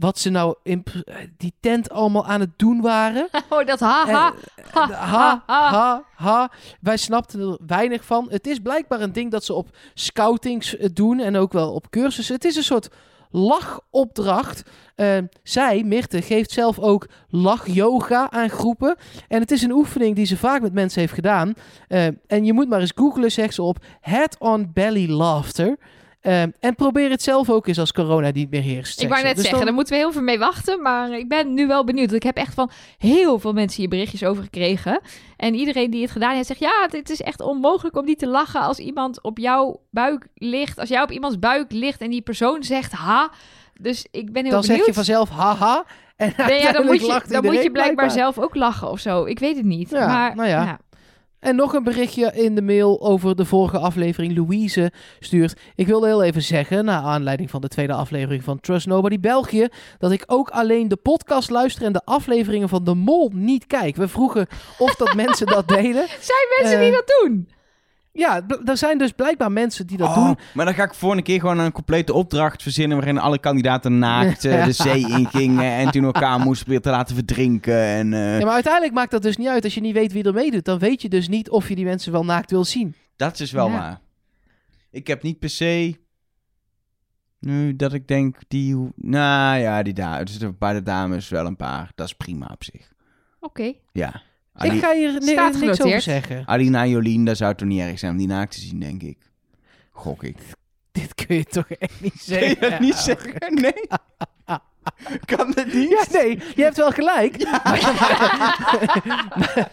wat 0.00 0.18
ze 0.18 0.30
nou 0.30 0.54
in 0.62 0.82
eh, 1.04 1.14
die 1.36 1.52
tent 1.60 1.90
allemaal 1.90 2.26
aan 2.26 2.40
het 2.40 2.50
doen 2.58 2.80
waren. 2.80 3.28
Oh, 3.50 3.66
dat 3.66 3.80
haha. 3.80 4.32
Eh, 4.72 4.86
de- 4.86 4.94
ha, 4.94 5.42
ha, 5.46 6.04
ha. 6.14 6.50
Wij 6.80 6.96
snapten 6.96 7.40
er 7.40 7.58
weinig 7.66 8.04
van. 8.04 8.26
Het 8.30 8.46
is 8.46 8.58
blijkbaar 8.58 9.00
een 9.00 9.12
ding 9.12 9.30
dat 9.30 9.44
ze 9.44 9.54
op 9.54 9.68
scoutings 9.94 10.76
eh, 10.76 10.88
doen 10.92 11.18
en 11.20 11.36
ook 11.36 11.52
wel 11.52 11.72
op 11.72 11.90
cursussen. 11.90 12.34
Het 12.34 12.44
is 12.44 12.56
een 12.56 12.62
soort 12.62 12.88
lachopdracht. 13.30 14.62
Zij, 15.42 15.82
Mirte, 15.84 16.22
geeft 16.22 16.50
zelf 16.50 16.78
ook 16.78 17.08
lach-yoga 17.28 18.30
aan 18.30 18.50
groepen. 18.50 18.96
En 19.28 19.40
het 19.40 19.50
is 19.50 19.62
een 19.62 19.70
oefening 19.72 20.16
die 20.16 20.24
ze 20.26 20.36
vaak 20.36 20.60
met 20.60 20.72
mensen 20.72 21.00
heeft 21.00 21.12
gedaan. 21.12 21.54
En 22.26 22.44
je 22.44 22.52
moet 22.52 22.68
maar 22.68 22.80
eens 22.80 22.92
googlen, 22.94 23.30
zegt 23.32 23.54
ze 23.54 23.62
op 23.62 23.84
head-on 24.00 24.70
belly 24.74 25.10
laughter. 25.10 25.78
Eh, 26.20 26.42
en 26.42 26.74
probeer 26.76 27.10
het 27.10 27.22
zelf 27.22 27.50
ook 27.50 27.66
eens 27.66 27.78
als 27.78 27.92
corona 27.92 28.30
niet 28.30 28.50
meer 28.50 28.62
heerst. 28.62 29.00
Ik 29.02 29.08
wou 29.08 29.22
net 29.22 29.30
Dus 29.34 29.40
zeggen, 29.40 29.52
dan- 29.56 29.66
daar 29.66 29.74
moeten 29.74 29.94
we 29.94 30.00
heel 30.00 30.12
veel 30.12 30.22
mee 30.22 30.38
wachten. 30.38 30.82
Maar 30.82 31.10
ik 31.18 31.28
ben 31.28 31.54
nu 31.54 31.66
wel 31.66 31.84
benieuwd. 31.84 32.12
Ik 32.12 32.22
heb 32.22 32.36
echt 32.36 32.54
van 32.54 32.70
heel 32.98 33.38
veel 33.38 33.52
mensen 33.52 33.80
hier 33.80 33.88
berichtjes 33.88 34.24
over 34.24 34.42
gekregen. 34.42 35.00
En 35.36 35.54
iedereen 35.54 35.90
die 35.90 36.02
het 36.02 36.10
gedaan 36.10 36.34
heeft 36.34 36.46
zegt... 36.46 36.60
Ja, 36.60 36.86
het 36.90 37.10
is 37.10 37.20
echt 37.20 37.40
onmogelijk 37.40 37.96
om 37.96 38.04
niet 38.04 38.18
te 38.18 38.26
lachen 38.26 38.60
als 38.60 38.78
iemand 38.78 39.22
op 39.22 39.38
jouw 39.38 39.80
buik 39.90 40.26
ligt. 40.34 40.78
Als 40.78 40.88
jij 40.88 41.02
op 41.02 41.10
iemands 41.10 41.38
buik 41.38 41.72
ligt 41.72 42.00
en 42.00 42.10
die 42.10 42.22
persoon 42.22 42.62
zegt 42.62 42.92
ha. 42.92 43.30
Dus 43.80 44.06
ik 44.10 44.32
ben 44.32 44.42
heel 44.42 44.52
dan 44.52 44.60
zeg 44.62 44.68
benieuwd. 44.70 44.86
je 44.88 44.94
vanzelf 44.94 45.28
haha. 45.30 45.84
En 46.16 46.32
Nee, 46.46 46.60
ja, 46.60 46.72
dan 46.72 46.86
moet 46.86 47.00
je, 47.00 47.20
dan 47.28 47.44
moet 47.44 47.62
je 47.62 47.70
blijkbaar 47.70 48.10
zelf 48.10 48.38
ook 48.38 48.54
lachen 48.54 48.90
of 48.90 48.98
zo. 49.00 49.24
Ik 49.24 49.38
weet 49.38 49.56
het 49.56 49.64
niet. 49.64 49.90
Ja, 49.90 50.06
maar, 50.06 50.34
nou 50.36 50.48
ja. 50.48 50.78
En 51.40 51.56
nog 51.56 51.72
een 51.72 51.82
berichtje 51.82 52.32
in 52.34 52.54
de 52.54 52.62
mail 52.62 53.00
over 53.02 53.36
de 53.36 53.44
vorige 53.44 53.78
aflevering. 53.78 54.36
Louise 54.36 54.92
stuurt. 55.18 55.60
Ik 55.74 55.86
wilde 55.86 56.06
heel 56.06 56.22
even 56.22 56.42
zeggen, 56.42 56.84
naar 56.84 57.02
aanleiding 57.02 57.50
van 57.50 57.60
de 57.60 57.68
tweede 57.68 57.92
aflevering 57.92 58.44
van 58.44 58.60
Trust 58.60 58.86
Nobody 58.86 59.20
België, 59.20 59.68
dat 59.98 60.10
ik 60.12 60.22
ook 60.26 60.48
alleen 60.50 60.88
de 60.88 60.96
podcast 60.96 61.50
luister 61.50 61.84
en 61.84 61.92
de 61.92 62.02
afleveringen 62.04 62.68
van 62.68 62.84
De 62.84 62.94
Mol 62.94 63.30
niet 63.34 63.66
kijk. 63.66 63.96
We 63.96 64.08
vroegen 64.08 64.46
of 64.78 64.94
dat 64.94 65.14
mensen 65.24 65.46
dat 65.46 65.68
deden. 65.68 66.06
Zijn 66.08 66.46
mensen 66.58 66.78
Eh, 66.78 66.82
die 66.84 66.92
dat 66.92 67.12
doen? 67.22 67.48
Ja, 68.12 68.46
er 68.64 68.76
zijn 68.76 68.98
dus 68.98 69.12
blijkbaar 69.12 69.52
mensen 69.52 69.86
die 69.86 69.96
dat 69.96 70.08
Oh, 70.08 70.14
doen. 70.26 70.38
Maar 70.54 70.64
dan 70.64 70.74
ga 70.74 70.82
ik 70.84 70.94
volgende 70.94 71.24
keer 71.24 71.40
gewoon 71.40 71.58
een 71.58 71.72
complete 71.72 72.12
opdracht 72.12 72.62
verzinnen... 72.62 72.96
waarin 72.96 73.18
alle 73.18 73.38
kandidaten 73.38 73.98
naakt 73.98 74.44
eh, 74.44 74.64
de 74.64 74.72
zee 74.86 75.08
ingingen... 75.08 75.72
en 75.72 75.90
toen 75.90 76.04
elkaar 76.04 76.38
moesten 76.46 76.64
proberen 76.66 76.82
te 76.82 76.90
laten 76.98 77.14
verdrinken. 77.14 77.74
En, 77.84 78.12
eh, 78.12 78.38
Ja, 78.38 78.44
maar 78.44 78.54
uiteindelijk 78.54 78.94
maakt 78.94 79.10
dat 79.10 79.22
dus 79.22 79.36
niet 79.36 79.48
uit. 79.48 79.64
Als 79.64 79.74
je 79.74 79.80
niet 79.80 79.94
weet 79.94 80.12
wie 80.12 80.24
er 80.24 80.34
meedoet, 80.34 80.64
dan 80.64 80.78
weet 80.78 81.02
je 81.02 81.08
dus 81.08 81.28
niet 81.28 81.50
of 81.50 81.68
je 81.68 81.74
die 81.74 81.84
mensen 81.84 82.12
wel 82.12 82.24
naakt 82.24 82.50
wil 82.50 82.64
zien. 82.64 82.94
Dat 83.16 83.40
is 83.40 83.50
wel 83.52 83.68
Ja. 83.68 83.72
waar. 83.78 84.00
Ik 84.90 85.06
heb 85.06 85.22
niet 85.22 85.38
per 85.38 85.50
se... 85.50 85.98
Nu 87.38 87.76
dat 87.76 87.92
ik 87.92 88.08
denk, 88.08 88.36
die... 88.48 88.74
hoe- 88.74 88.92
Nou 88.96 89.58
ja, 89.58 89.82
die 89.82 89.92
daar. 89.94 90.24
Dus 90.24 90.38
bij 90.58 90.72
de 90.72 90.82
dames 90.82 91.28
wel 91.28 91.46
een 91.46 91.56
paar. 91.56 91.90
Dat 91.94 92.06
is 92.06 92.14
prima 92.14 92.48
op 92.52 92.64
zich. 92.64 92.92
Oké. 93.40 93.72
Ja. 93.92 94.22
Ik 94.58 94.72
ga 94.80 94.92
hier 94.94 95.12
ni- 95.12 95.26
Staat 95.26 95.60
niks 95.60 95.82
over 95.82 96.00
zeggen. 96.00 96.42
Alina 96.46 96.82
en 96.82 96.88
Jolien, 96.88 97.24
dat 97.24 97.36
zou 97.36 97.54
toch 97.54 97.68
niet 97.68 97.80
erg 97.80 97.98
zijn 97.98 98.12
om 98.12 98.18
die 98.18 98.26
naakt 98.26 98.52
te 98.54 98.60
zien, 98.60 98.80
denk 98.80 99.02
ik. 99.02 99.18
Gok 99.92 100.22
ik. 100.22 100.36
Dit 100.92 101.14
kun 101.26 101.36
je 101.36 101.44
toch 101.44 101.70
echt 101.70 102.00
niet 102.00 102.12
Kun 102.26 102.34
zeggen? 102.38 102.48
je 102.48 102.70
dat 102.70 102.80
niet 102.80 102.94
zeggen? 102.94 103.34
Nee. 103.54 103.72
kan 105.36 105.52
dat 105.54 105.72
niet? 105.72 105.88
Ja, 105.90 106.04
nee, 106.12 106.38
je 106.56 106.62
hebt 106.62 106.76
wel 106.76 106.90
gelijk. 106.90 107.44
Maar, 107.50 107.80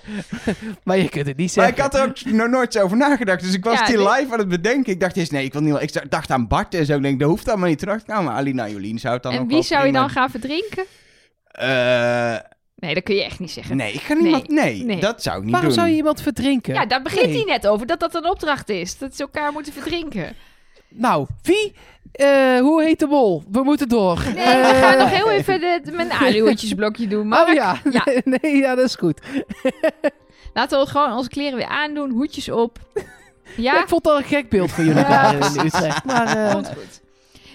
maar 0.83 0.97
je 0.97 1.09
kunt 1.09 1.27
het 1.27 1.37
niet 1.37 1.55
Maar 1.55 1.65
zeggen. 1.65 1.73
ik 1.75 1.79
had 1.81 1.95
er 1.95 2.01
ook 2.07 2.23
nog 2.33 2.47
nooit 2.49 2.73
zo 2.73 2.81
over 2.81 2.97
nagedacht. 2.97 3.41
Dus 3.41 3.53
ik 3.53 3.63
was 3.63 3.79
Ja, 3.79 3.85
die 3.85 3.97
nee. 3.97 4.05
live 4.09 4.33
aan 4.33 4.39
het 4.39 4.47
bedenken. 4.47 4.93
Ik 4.93 4.99
dacht 4.99 5.17
eerst, 5.17 5.31
nee, 5.31 5.43
ik 5.45 5.53
wil 5.53 5.61
niet... 5.61 5.81
Ik 5.81 6.11
dacht 6.11 6.31
aan 6.31 6.47
Bart 6.47 6.73
en 6.73 6.85
zo. 6.85 6.95
Ik 6.95 7.01
denk, 7.01 7.19
dat 7.19 7.29
hoeft 7.29 7.47
allemaal 7.49 7.69
niet. 7.69 7.81
Ik, 7.81 8.05
nou, 8.07 8.23
maar 8.23 8.33
Alina 8.33 8.65
en 8.65 8.71
Jolien 8.71 8.99
zou 8.99 9.13
het 9.13 9.23
dan 9.23 9.31
En 9.31 9.39
ook 9.39 9.45
wie 9.45 9.53
wel 9.53 9.63
zou 9.63 9.85
je 9.85 9.91
dan 9.91 10.09
gaan 10.09 10.29
verdrinken? 10.29 10.85
Eh, 11.51 12.35
Nee, 12.79 12.93
dat 12.93 13.03
kun 13.03 13.15
je 13.15 13.23
echt 13.23 13.39
niet 13.39 13.51
zeggen. 13.51 13.77
nee, 13.77 13.93
ik 13.93 14.01
ga 14.01 14.13
niemand... 14.13 14.47
Nee, 14.49 14.83
Nee. 14.83 14.99
dat 14.99 15.23
zou 15.23 15.37
ik 15.37 15.43
niet 15.43 15.51
Waarom 15.51 15.69
doen. 15.69 15.79
zou 15.79 15.89
je 15.89 15.95
iemand 15.95 16.21
verdrinken? 16.21 16.73
Ja, 16.73 16.85
daar 16.85 17.01
begint 17.01 17.25
Nee. 17.25 17.35
hij 17.35 17.43
net 17.43 17.67
over, 17.67 17.85
dat 17.87 17.99
dat 17.99 18.15
een 18.15 18.29
opdracht 18.29 18.69
is. 18.69 18.97
Dat 18.97 19.15
ze 19.15 19.21
elkaar 19.21 19.51
moeten 19.51 19.73
verdrinken. 19.73 20.35
Nou, 20.89 21.27
wie? 21.41 21.73
Eh, 22.11 22.59
hoe 22.59 22.83
heet 22.83 22.99
de 22.99 23.05
mol? 23.07 23.43
We 23.51 23.63
moeten 23.63 23.89
door. 23.89 24.21
Nee, 24.35 24.43
Eh, 24.43 24.69
we 24.71 24.75
gaan 24.81 24.97
nog 24.97 25.09
heel 25.09 25.31
even 25.31 25.59
de, 25.59 25.81
mijn 25.91 26.11
aluhoedjesblokje 26.11 27.07
doen. 27.07 27.27
Maar 27.27 27.47
Oh 27.47 27.53
ja. 27.53 27.81
Ja. 27.91 28.03
nee, 28.41 28.55
ja, 28.57 28.75
dat 28.75 28.85
is 28.85 28.95
goed. 28.95 29.21
laten 30.53 30.79
we 30.79 30.85
gewoon 30.85 31.11
onze 31.17 31.29
kleren 31.29 31.57
weer 31.57 31.67
aandoen, 31.67 32.09
hoedjes 32.11 32.49
op. 32.49 32.79
Ja, 33.57 33.81
Ik 33.81 33.87
vond 33.87 34.03
dat 34.03 34.17
een 34.17 34.23
gek 34.23 34.49
beeld 34.49 34.71
van 34.71 34.85
jullie 34.85 35.01
Ja, 35.01 35.31
daar 35.31 35.55
in. 35.55 35.65
Utrecht. 35.65 36.03
Maar 36.05 36.27
eh, 36.47 36.53
Komt 36.53 36.67
goed. 36.67 37.01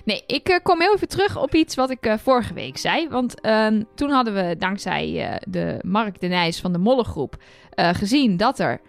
Nee, 0.05 0.23
ik 0.27 0.49
eh, 0.49 0.59
kom 0.63 0.81
heel 0.81 0.95
even 0.95 1.09
terug 1.09 1.37
op 1.37 1.55
iets 1.55 1.75
wat 1.75 1.91
ik 1.91 2.07
eh, 2.07 2.19
vorige 2.19 2.55
week 2.55 2.79
zei. 2.79 3.09
Want 3.09 3.41
ehm, 3.41 3.83
toen 3.95 4.11
hadden 4.11 4.35
we 4.35 4.57
dankzij 4.59 5.29
eh, 5.29 5.37
de 5.49 5.79
Mark 5.83 6.21
de 6.21 6.27
Nijs 6.27 6.61
van 6.61 6.73
de 6.73 6.79
Mollengroep 6.79 7.37
gezien 7.75 8.37
dat 8.37 8.59
er 8.59 8.81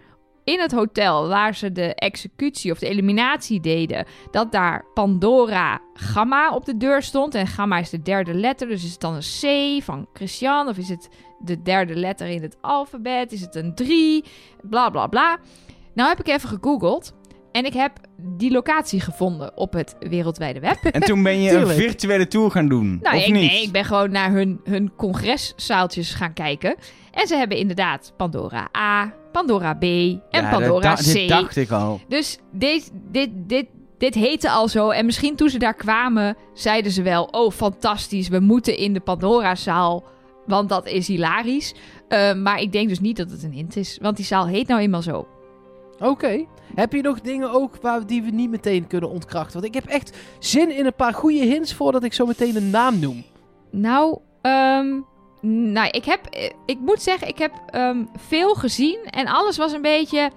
in 0.44 0.60
het 0.60 0.72
hotel 0.72 1.28
waar 1.28 1.54
ze 1.54 1.72
de 1.72 1.94
executie 1.94 2.72
of 2.72 2.78
de 2.78 2.88
eliminatie 2.88 3.60
deden, 3.60 4.06
dat 4.30 4.52
daar 4.52 4.84
Pandora 4.94 5.80
Gamma 5.94 6.54
op 6.54 6.64
de 6.64 6.76
deur 6.76 7.02
stond. 7.02 7.34
En 7.34 7.46
Gamma 7.46 7.78
is 7.78 7.90
de 7.90 8.02
derde 8.02 8.34
letter, 8.34 8.68
dus 8.68 8.84
is 8.84 8.90
het 8.90 9.00
dan 9.00 9.14
een 9.14 9.78
C 9.78 9.82
van 9.82 10.08
Christian 10.12 10.68
of 10.68 10.76
is 10.76 10.88
het 10.88 11.08
de 11.38 11.62
derde 11.62 11.94
letter 11.94 12.26
in 12.26 12.42
het 12.42 12.56
alfabet? 12.60 13.32
Is 13.32 13.40
het 13.40 13.54
een 13.54 13.74
3? 13.74 14.24
Bla 14.62 14.90
bla 14.90 15.06
bla. 15.06 15.38
Nou 15.94 16.08
heb 16.08 16.20
ik 16.20 16.28
even 16.28 16.48
gegoogeld. 16.48 17.14
En 17.54 17.64
ik 17.64 17.72
heb 17.72 17.92
die 18.18 18.50
locatie 18.50 19.00
gevonden 19.00 19.56
op 19.56 19.72
het 19.72 19.96
wereldwijde 19.98 20.60
web. 20.60 20.84
En 20.84 21.00
toen 21.00 21.22
ben 21.22 21.42
je 21.42 21.50
een 21.56 21.66
virtuele 21.66 22.28
tour 22.28 22.50
gaan 22.50 22.68
doen, 22.68 22.98
Nou, 23.02 23.16
of 23.16 23.26
ik, 23.26 23.32
niet? 23.32 23.50
nee, 23.50 23.62
ik 23.62 23.72
ben 23.72 23.84
gewoon 23.84 24.10
naar 24.10 24.30
hun, 24.30 24.60
hun 24.64 24.92
congreszaaltjes 24.96 26.14
gaan 26.14 26.32
kijken. 26.32 26.74
En 27.10 27.26
ze 27.26 27.36
hebben 27.36 27.56
inderdaad 27.56 28.12
Pandora 28.16 28.68
A, 28.76 29.12
Pandora 29.32 29.74
B 29.74 29.82
en 29.82 30.20
Ja, 30.30 30.50
Pandora 30.50 30.94
dat, 30.94 31.00
C. 31.00 31.12
Dit 31.12 31.28
dacht 31.28 31.56
ik 31.56 31.70
al. 31.70 32.00
Dus 32.08 32.38
dit, 32.52 32.90
dit, 33.10 33.30
dit, 33.34 33.66
dit 33.98 34.14
heette 34.14 34.50
al 34.50 34.68
zo. 34.68 34.90
En 34.90 35.06
misschien 35.06 35.36
toen 35.36 35.48
ze 35.48 35.58
daar 35.58 35.74
kwamen, 35.74 36.36
zeiden 36.54 36.92
ze 36.92 37.02
wel... 37.02 37.24
Oh, 37.24 37.52
fantastisch, 37.52 38.28
we 38.28 38.40
moeten 38.40 38.76
in 38.76 38.92
de 38.92 39.00
Pandora-zaal. 39.00 40.04
Want 40.46 40.68
dat 40.68 40.86
is 40.86 41.08
hilarisch. 41.08 41.74
Eh, 42.08 42.34
maar 42.34 42.60
ik 42.60 42.72
denk 42.72 42.88
dus 42.88 43.00
niet 43.00 43.16
dat 43.16 43.30
het 43.30 43.42
een 43.42 43.52
hint 43.52 43.76
is. 43.76 43.98
Want 44.02 44.16
die 44.16 44.26
zaal 44.26 44.46
heet 44.46 44.68
nou 44.68 44.80
eenmaal 44.80 45.02
zo. 45.02 45.26
Oké. 46.00 46.44
Heb 46.74 46.92
je 46.92 47.02
nog 47.02 47.20
dingen 47.20 47.50
ook 47.50 47.76
waar, 47.76 48.06
die 48.06 48.22
we 48.22 48.30
niet 48.30 48.50
meteen 48.50 48.86
kunnen 48.86 49.10
ontkrachten? 49.10 49.52
Want 49.52 49.64
ik 49.64 49.74
heb 49.74 49.86
echt 49.86 50.16
zin 50.38 50.70
in 50.70 50.86
een 50.86 50.94
paar 50.94 51.14
goede 51.14 51.44
hints 51.44 51.74
voordat 51.74 52.04
ik 52.04 52.12
zo 52.12 52.26
meteen 52.26 52.56
een 52.56 52.70
naam 52.70 52.98
noem. 52.98 53.24
Nou, 53.70 54.18
ehm, 54.42 55.00
nou 55.72 55.88
ik, 55.90 56.04
heb, 56.04 56.50
ik 56.66 56.78
moet 56.78 57.02
zeggen, 57.02 57.28
ik 57.28 57.38
heb 57.38 57.52
ehm, 57.66 58.04
veel 58.16 58.54
gezien. 58.54 58.98
En 59.10 59.26
alles 59.26 59.56
was 59.56 59.72
een 59.72 59.82
beetje... 59.82 60.30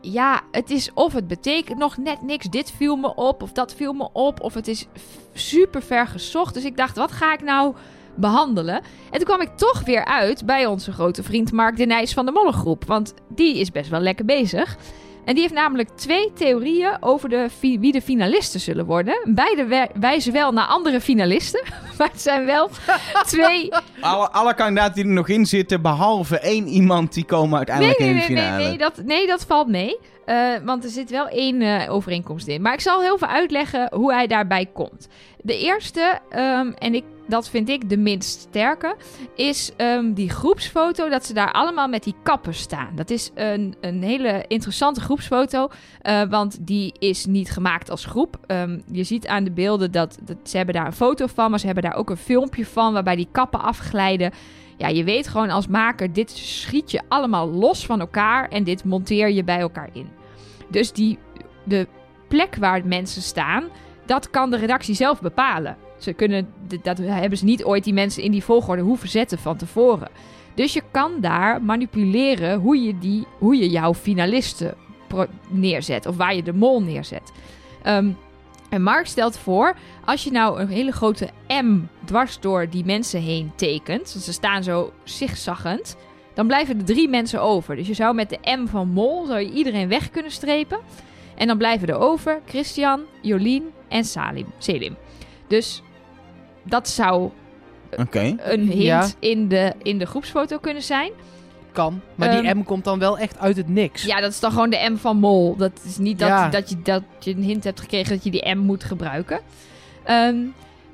Ja, 0.00 0.40
het 0.50 0.70
is 0.70 0.90
of 0.94 1.12
het 1.12 1.28
betekent 1.28 1.78
nog 1.78 1.96
net 1.96 2.22
niks. 2.22 2.46
Dit 2.46 2.72
viel 2.76 2.96
me 2.96 3.14
op 3.14 3.42
of 3.42 3.52
dat 3.52 3.74
viel 3.74 3.92
me 3.92 4.08
op. 4.12 4.40
Of 4.40 4.54
het 4.54 4.68
is 4.68 4.86
super 5.32 5.82
ver 5.82 6.06
gezocht. 6.06 6.54
Dus 6.54 6.64
ik 6.64 6.76
dacht, 6.76 6.96
wat 6.96 7.12
ga 7.12 7.32
ik 7.32 7.42
nou 7.42 7.74
behandelen? 8.16 8.74
En 9.10 9.18
toen 9.18 9.24
kwam 9.24 9.40
ik 9.40 9.56
toch 9.56 9.84
weer 9.84 10.04
uit 10.04 10.46
bij 10.46 10.66
onze 10.66 10.92
grote 10.92 11.22
vriend 11.22 11.52
Mark 11.52 11.76
de 11.76 11.86
Nijs 11.86 12.12
van 12.12 12.26
de 12.26 12.32
Mollengroep. 12.32 12.84
Want 12.84 13.14
die 13.28 13.58
is 13.58 13.70
best 13.70 13.90
wel 13.90 14.00
lekker 14.00 14.24
bezig. 14.24 14.76
En 15.24 15.34
die 15.34 15.42
heeft 15.42 15.54
namelijk 15.54 15.88
twee 15.88 16.32
theorieën 16.34 16.96
over 17.00 17.28
de 17.28 17.48
wie 17.60 17.92
de 17.92 18.02
finalisten 18.02 18.60
zullen 18.60 18.86
worden. 18.86 19.18
Beide 19.24 19.88
wijzen 19.94 20.32
wel 20.32 20.52
naar 20.52 20.66
andere 20.66 21.00
finalisten. 21.00 21.62
Maar 21.98 22.08
het 22.10 22.20
zijn 22.22 22.44
wel 22.46 22.70
twee 23.26 23.72
Alle, 24.00 24.30
alle 24.30 24.54
kandidaten 24.54 24.94
die 24.94 25.04
er 25.04 25.10
nog 25.10 25.28
in 25.28 25.46
zitten, 25.46 25.82
behalve 25.82 26.38
één 26.38 26.66
iemand, 26.66 27.14
die 27.14 27.24
komen 27.24 27.56
uiteindelijk 27.56 27.98
nee, 27.98 28.08
in 28.08 28.14
nee, 28.14 28.26
de 28.26 28.32
nee, 28.32 28.42
finale. 28.42 28.58
nee, 28.62 28.68
nee, 28.68 28.78
dat, 28.78 29.02
nee, 29.04 29.26
dat 29.26 29.44
valt 29.46 29.68
mee. 29.68 29.98
Eh, 30.24 30.36
want 30.64 30.84
er 30.84 30.90
zit 30.90 31.10
wel 31.10 31.28
één 31.28 31.62
eh, 31.62 31.92
overeenkomst 31.92 32.46
in. 32.46 32.62
Maar 32.62 32.72
ik 32.72 32.80
zal 32.80 33.00
heel 33.00 33.18
veel 33.18 33.28
uitleggen 33.28 33.88
hoe 33.92 34.12
hij 34.12 34.26
daarbij 34.26 34.66
komt. 34.66 35.08
De 35.42 35.58
eerste, 35.58 36.18
ehm, 36.30 36.72
en 36.78 36.94
ik, 36.94 37.04
dat 37.28 37.48
vind 37.48 37.68
ik 37.68 37.88
de 37.88 37.96
minst 37.96 38.40
sterke, 38.40 38.96
is 39.34 39.70
ehm, 39.76 40.12
die 40.12 40.30
groepsfoto. 40.30 41.08
Dat 41.08 41.26
ze 41.26 41.34
daar 41.34 41.52
allemaal 41.52 41.88
met 41.88 42.04
die 42.04 42.14
kappen 42.22 42.54
staan. 42.54 42.90
Dat 42.94 43.10
is 43.10 43.30
een, 43.34 43.74
een 43.80 44.02
hele 44.02 44.44
interessante 44.48 45.00
groepsfoto. 45.00 45.68
eh, 46.00 46.22
want 46.22 46.56
die 46.60 46.94
is 46.98 47.26
niet 47.26 47.50
gemaakt 47.50 47.90
als 47.90 48.04
groep. 48.04 48.38
Ehm, 48.46 48.80
je 48.92 49.04
ziet 49.04 49.26
aan 49.26 49.44
de 49.44 49.50
beelden 49.52 49.92
dat, 49.92 50.18
dat 50.22 50.36
ze 50.42 50.56
hebben 50.56 50.74
daar 50.74 50.86
een 50.86 50.92
foto 50.92 51.26
van. 51.26 51.50
Maar 51.50 51.58
ze 51.58 51.66
hebben 51.66 51.84
daar 51.84 51.96
ook 51.96 52.10
een 52.10 52.16
filmpje 52.16 52.66
van 52.66 52.92
waarbij 52.92 53.16
die 53.16 53.28
kappen 53.32 53.60
afglijden. 53.62 54.32
Ja, 54.84 54.90
je 54.90 55.04
weet 55.04 55.28
gewoon 55.28 55.50
als 55.50 55.66
maker, 55.66 56.12
dit 56.12 56.30
schiet 56.30 56.90
je 56.90 57.00
allemaal 57.08 57.50
los 57.50 57.86
van 57.86 58.00
elkaar 58.00 58.48
en 58.48 58.64
dit 58.64 58.84
monteer 58.84 59.30
je 59.30 59.44
bij 59.44 59.58
elkaar 59.58 59.88
in. 59.92 60.08
Dus 60.68 60.92
die, 60.92 61.18
de 61.62 61.86
plek 62.28 62.56
waar 62.56 62.86
mensen 62.86 63.22
staan, 63.22 63.64
dat 64.06 64.30
kan 64.30 64.50
de 64.50 64.56
redactie 64.56 64.94
zelf 64.94 65.20
bepalen. 65.20 65.76
Ze 65.98 66.12
kunnen, 66.12 66.48
dat 66.82 66.98
hebben 66.98 67.38
ze 67.38 67.44
niet 67.44 67.64
ooit 67.64 67.84
die 67.84 67.92
mensen 67.92 68.22
in 68.22 68.30
die 68.30 68.44
volgorde 68.44 68.82
hoeven 68.82 69.08
zetten 69.08 69.38
van 69.38 69.56
tevoren. 69.56 70.08
Dus 70.54 70.72
je 70.72 70.82
kan 70.90 71.12
daar 71.20 71.62
manipuleren 71.62 72.58
hoe 72.58 72.82
je, 72.82 72.98
die, 72.98 73.26
hoe 73.38 73.56
je 73.56 73.68
jouw 73.68 73.94
finalisten 73.94 74.74
neerzet 75.48 76.06
of 76.06 76.16
waar 76.16 76.34
je 76.34 76.42
de 76.42 76.54
mol 76.54 76.82
neerzet. 76.82 77.32
Ehm, 77.82 78.10
en 78.74 78.82
Mark 78.82 79.06
stelt 79.06 79.38
voor, 79.38 79.74
als 80.04 80.24
je 80.24 80.30
nou 80.30 80.60
een 80.60 80.68
hele 80.68 80.92
grote 80.92 81.28
M 81.48 81.78
dwars 82.04 82.40
door 82.40 82.68
die 82.70 82.84
mensen 82.84 83.20
heen 83.20 83.52
tekent, 83.56 84.12
want 84.12 84.24
ze 84.24 84.32
staan 84.32 84.62
zo 84.62 84.92
zigzaggend, 85.04 85.96
dan 86.34 86.46
blijven 86.46 86.78
er 86.78 86.84
drie 86.84 87.08
mensen 87.08 87.40
over. 87.42 87.76
Dus 87.76 87.86
je 87.86 87.94
zou 87.94 88.14
met 88.14 88.28
de 88.30 88.38
M 88.58 88.66
van 88.66 88.88
Mol 88.88 89.26
zou 89.26 89.40
je 89.40 89.50
iedereen 89.52 89.88
weg 89.88 90.10
kunnen 90.10 90.32
strepen. 90.32 90.78
En 91.34 91.46
dan 91.46 91.58
blijven 91.58 91.88
er 91.88 91.98
over 91.98 92.40
Christian, 92.46 93.00
Jolien 93.22 93.70
en 93.88 94.04
Salim, 94.04 94.46
Selim. 94.58 94.96
Dus 95.46 95.82
dat 96.62 96.88
zou 96.88 97.30
Oké. 97.96 98.34
een 98.38 98.68
hint 98.68 98.82
Ja. 98.82 99.06
in, 99.18 99.48
de, 99.48 99.72
in 99.82 99.98
de 99.98 100.06
groepsfoto 100.06 100.58
kunnen 100.58 100.82
zijn. 100.82 101.10
Kan. 101.74 102.00
Maar 102.14 102.30
die 102.30 102.48
Ehm, 102.48 102.58
M 102.58 102.64
komt 102.64 102.84
dan 102.84 102.98
wel 102.98 103.18
echt 103.18 103.38
uit 103.38 103.56
het 103.56 103.68
niks. 103.68 104.02
Ja, 104.04 104.20
dat 104.20 104.30
is 104.30 104.40
dan 104.40 104.50
gewoon 104.50 104.70
de 104.70 104.88
M 104.92 104.96
van 104.96 105.16
Mol. 105.18 105.56
Dat 105.56 105.80
is 105.84 105.98
niet 105.98 106.18
dat, 106.18 106.28
Ja. 106.28 106.48
dat, 106.48 106.70
je, 106.70 106.82
dat 106.82 107.02
je 107.18 107.30
een 107.34 107.42
hint 107.42 107.64
hebt 107.64 107.80
gekregen 107.80 108.14
dat 108.14 108.24
je 108.24 108.30
die 108.30 108.54
M 108.54 108.58
moet 108.58 108.84
gebruiken. 108.84 109.40
Ehm, 110.04 110.36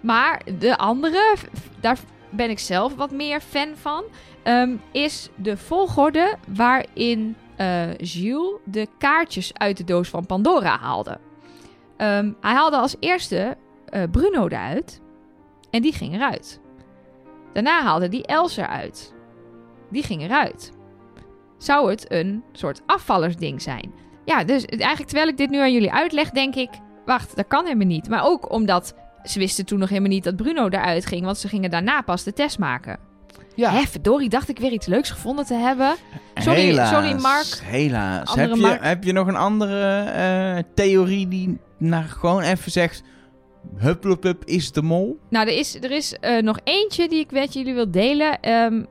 maar 0.01 0.43
de 0.59 0.77
andere, 0.77 1.35
daar 1.81 1.99
ben 2.31 2.51
ik 2.51 2.59
zelf 2.59 2.95
wat 2.95 3.11
meer 3.11 3.41
fan 3.41 3.69
van, 3.81 4.03
ehm, 4.43 4.71
is 4.93 5.29
de 5.35 5.57
volgorde 5.57 6.35
waarin 6.49 7.37
eh 7.57 7.97
Jules 7.99 8.53
de 8.65 8.87
kaartjes 8.99 9.51
uit 9.55 9.77
de 9.77 9.85
doos 9.85 10.09
van 10.09 10.27
Pandora 10.27 10.79
haalde. 10.79 11.19
Hij 11.97 12.25
haalde 12.41 12.77
als 12.77 12.97
eerste 13.01 13.57
eh, 13.85 14.03
Bruno 14.11 14.47
eruit 14.47 15.01
en 15.71 15.83
die 15.83 15.93
ging 15.93 16.15
eruit. 16.15 16.61
Daarna 17.53 17.83
haalde 17.83 18.09
hij 18.09 18.23
Els 18.23 18.57
eruit. 18.57 19.15
Die 19.91 20.03
ging 20.03 20.23
eruit 20.23 20.73
zou 21.63 21.91
het 21.91 22.13
een 22.13 22.43
soort 22.53 22.83
afvallersding 22.87 23.63
zijn. 23.63 23.93
Ja, 24.25 24.45
dus 24.45 24.65
eigenlijk 24.65 25.09
terwijl 25.09 25.29
ik 25.29 25.37
dit 25.37 25.51
nu 25.51 25.59
aan 25.59 25.73
jullie 25.73 25.93
uitleg, 25.93 26.31
denk 26.31 26.55
ik... 26.55 26.71
Wacht, 27.05 27.37
dat 27.37 27.47
kan 27.47 27.65
helemaal 27.65 27.87
niet. 27.87 28.09
Maar 28.09 28.25
ook 28.25 28.53
omdat 28.53 28.95
ze 29.23 29.39
wisten 29.39 29.67
toen 29.67 29.79
nog 29.79 29.89
helemaal 29.89 30.11
niet 30.11 30.25
dat 30.25 30.37
Bruno 30.37 30.69
eruit 30.69 31.07
ging... 31.07 31.25
want 31.25 31.39
ze 31.39 31.49
gingen 31.49 31.71
daarna 31.71 32.03
pas 32.03 32.23
de 32.23 32.33
test 32.33 32.59
maken. 32.59 32.99
Ja. 33.55 33.73
Hè, 33.73 33.81
verdorie, 33.81 34.29
dacht 34.29 34.49
ik 34.49 34.59
weer 34.59 34.73
iets 34.73 34.87
leuks 34.87 35.11
gevonden 35.11 35.45
te 35.45 35.55
hebben. 35.55 35.95
Sorry- 36.35 36.61
helaas, 36.61 36.89
sorry, 36.89 37.21
Mark. 37.21 37.61
Helaas. 37.63 38.35
Heb 38.35 38.55
je, 38.55 38.61
Mark. 38.61 38.85
heb 38.85 39.05
je 39.05 39.13
nog 39.13 39.27
een 39.27 39.37
andere 39.37 40.01
eh, 40.01 40.63
theorie 40.75 41.29
die 41.29 41.59
nou 41.79 42.05
gewoon 42.05 42.43
even 42.43 42.73
zegt... 42.73 43.03
Hupplepup 43.77 44.45
is 44.45 44.73
de 44.73 44.83
mol? 44.83 45.19
Nou, 45.31 45.47
er 45.49 45.57
is, 45.57 45.75
er 45.75 45.91
is 45.91 46.19
eh, 46.19 46.43
nog 46.43 46.59
eentje 46.65 47.09
die 47.09 47.21
ik 47.21 47.31
met 47.31 47.53
jullie 47.53 47.75
wil 47.75 47.91
delen. 47.91 48.41
Ehm, 48.41 48.83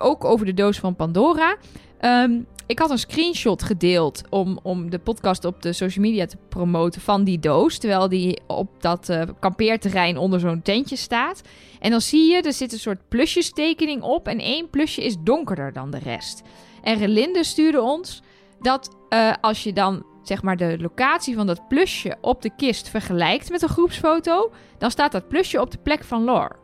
ook 0.00 0.24
over 0.24 0.46
de 0.46 0.54
doos 0.54 0.78
van 0.78 0.96
Pandora. 0.96 1.56
Ehm, 1.98 2.40
ik 2.66 2.78
had 2.78 2.90
een 2.90 2.98
screenshot 2.98 3.62
gedeeld 3.62 4.22
om, 4.30 4.58
om 4.62 4.90
de 4.90 4.98
podcast 4.98 5.44
op 5.44 5.62
de 5.62 5.72
social 5.72 6.04
media 6.04 6.26
te 6.26 6.36
promoten 6.48 7.00
van 7.00 7.24
die 7.24 7.38
doos. 7.38 7.78
Terwijl 7.78 8.08
die 8.08 8.40
op 8.46 8.82
dat 8.82 9.08
eh, 9.08 9.22
kampeerterrein 9.38 10.16
onder 10.16 10.40
zo'n 10.40 10.62
tentje 10.62 10.96
staat. 10.96 11.42
En 11.80 11.90
dan 11.90 12.00
zie 12.00 12.30
je, 12.30 12.42
er 12.42 12.52
zit 12.52 12.72
een 12.72 12.78
soort 12.78 13.08
plusjestekening 13.08 14.02
op. 14.02 14.28
En 14.28 14.38
één 14.38 14.70
plusje 14.70 15.04
is 15.04 15.16
donkerder 15.20 15.72
dan 15.72 15.90
de 15.90 15.98
rest. 15.98 16.42
En 16.82 16.98
Relinde 16.98 17.44
stuurde 17.44 17.80
ons 17.80 18.22
dat 18.60 18.96
eh, 19.08 19.32
als 19.40 19.62
je 19.62 19.72
dan 19.72 20.04
zeg 20.22 20.42
maar 20.42 20.56
de 20.56 20.76
locatie 20.80 21.34
van 21.34 21.46
dat 21.46 21.68
plusje 21.68 22.16
op 22.20 22.42
de 22.42 22.50
kist 22.56 22.88
vergelijkt 22.88 23.50
met 23.50 23.62
een 23.62 23.68
groepsfoto, 23.68 24.52
dan 24.78 24.90
staat 24.90 25.12
dat 25.12 25.28
plusje 25.28 25.60
op 25.60 25.70
de 25.70 25.78
plek 25.78 26.04
van 26.04 26.24
Lore. 26.24 26.56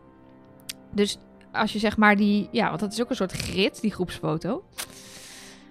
Dus 0.92 1.18
als 1.54 1.72
je 1.72 1.78
zeg 1.78 1.96
maar 1.96 2.16
die, 2.16 2.48
ja, 2.50 2.68
want 2.68 2.80
dat 2.80 2.92
is 2.92 3.02
ook 3.02 3.10
een 3.10 3.16
soort 3.16 3.32
grid, 3.32 3.80
die 3.80 3.92
groepsfoto. 3.92 4.64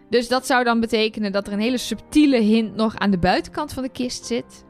Dus 0.10 0.28
dat 0.28 0.46
zou 0.46 0.64
dan 0.64 0.80
betekenen 0.80 1.32
dat 1.32 1.48
er 1.48 1.54
een 1.54 1.60
hele 1.60 1.78
subtiele 1.78 2.40
hint 2.40 2.76
nog 2.76 2.96
aan 2.98 3.12
de 3.12 3.18
buitenkant 3.18 3.74
van 3.74 3.84
de 3.84 3.90
kist 3.90 4.26
zit. 4.26 4.66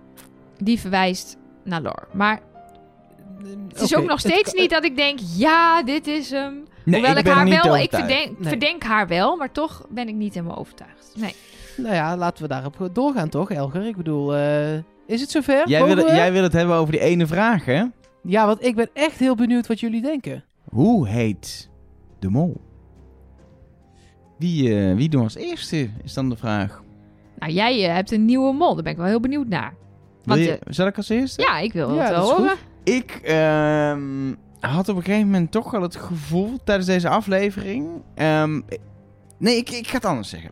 Die 0.57 0.79
verwijst 0.79 1.37
naar 1.63 1.81
Lore. 1.81 2.07
Maar 2.13 2.41
het 3.67 3.81
is 3.81 3.95
ook 3.95 4.05
nog 4.05 4.19
steeds 4.19 4.53
niet 4.53 4.69
dat 4.69 4.83
ik 4.85 4.95
denk, 4.95 5.19
ja, 5.35 5.83
dit 5.83 6.07
is 6.07 6.29
hem. 6.29 6.63
Nee, 6.85 6.99
Hoewel 6.99 7.17
ik 7.17 7.27
haar 7.27 7.47
wel, 7.49 7.77
ik 7.77 7.89
verdenk, 7.89 8.39
Nee. 8.39 8.47
verdenk 8.49 8.83
haar 8.83 9.07
wel, 9.07 9.35
maar 9.35 9.51
toch 9.51 9.85
ben 9.89 10.07
ik 10.07 10.15
niet 10.15 10.33
helemaal 10.33 10.57
overtuigd. 10.57 11.13
Nee. 11.15 11.35
Nou 11.77 11.95
ja, 11.95 12.17
laten 12.17 12.43
we 12.43 12.49
daarop 12.49 12.89
doorgaan 12.93 13.29
toch, 13.29 13.51
Elger? 13.51 13.85
Ik 13.87 13.95
bedoel, 13.95 14.35
eh, 14.35 14.73
is 15.07 15.21
het 15.21 15.31
zover? 15.31 15.67
Jij 15.69 15.85
wil, 15.85 16.05
jij 16.05 16.31
wil 16.31 16.43
het 16.43 16.53
hebben 16.53 16.75
over 16.75 16.91
die 16.91 17.01
ene 17.01 17.27
vraag, 17.27 17.65
hè? 17.65 17.83
Ja, 18.23 18.45
want 18.45 18.65
ik 18.65 18.75
ben 18.75 18.89
echt 18.93 19.19
heel 19.19 19.35
benieuwd 19.35 19.67
wat 19.67 19.79
jullie 19.79 20.01
denken. 20.01 20.43
Hoe 20.73 21.07
heet 21.07 21.69
de 22.19 22.29
mol? 22.29 22.61
Wie, 24.37 24.75
eh, 24.75 24.95
wie 24.95 25.09
doen 25.09 25.23
als 25.23 25.35
eerste, 25.35 25.89
is 26.03 26.13
dan 26.13 26.29
de 26.29 26.35
vraag. 26.35 26.83
Nou, 27.39 27.51
jij 27.51 27.85
eh, 27.87 27.93
hebt 27.93 28.11
een 28.11 28.25
nieuwe 28.25 28.53
mol, 28.53 28.73
daar 28.73 28.83
ben 28.83 28.91
ik 28.91 28.97
wel 28.97 29.07
heel 29.07 29.19
benieuwd 29.19 29.47
naar. 29.47 29.73
Wil 30.23 30.35
Want, 30.35 30.39
je, 30.47 30.57
eh, 30.57 30.73
zal 30.73 30.87
ik 30.87 30.97
als 30.97 31.09
eerste? 31.09 31.41
Ja, 31.41 31.59
ik 31.59 31.73
wil 31.73 31.95
Ja, 31.95 32.01
het 32.01 32.09
wel 32.09 32.31
horen. 32.35 32.55
Ik 32.83 33.11
ehm, 33.23 34.33
had 34.59 34.89
op 34.89 34.95
een 34.95 35.03
gegeven 35.03 35.25
moment 35.25 35.51
toch 35.51 35.71
wel 35.71 35.81
het 35.81 35.95
gevoel 35.95 36.59
tijdens 36.63 36.87
deze 36.87 37.09
aflevering. 37.09 37.87
ehm, 38.15 38.61
nee, 39.37 39.57
ik, 39.57 39.69
ik 39.69 39.87
ga 39.87 39.95
het 39.95 40.05
anders 40.05 40.29
zeggen. 40.29 40.51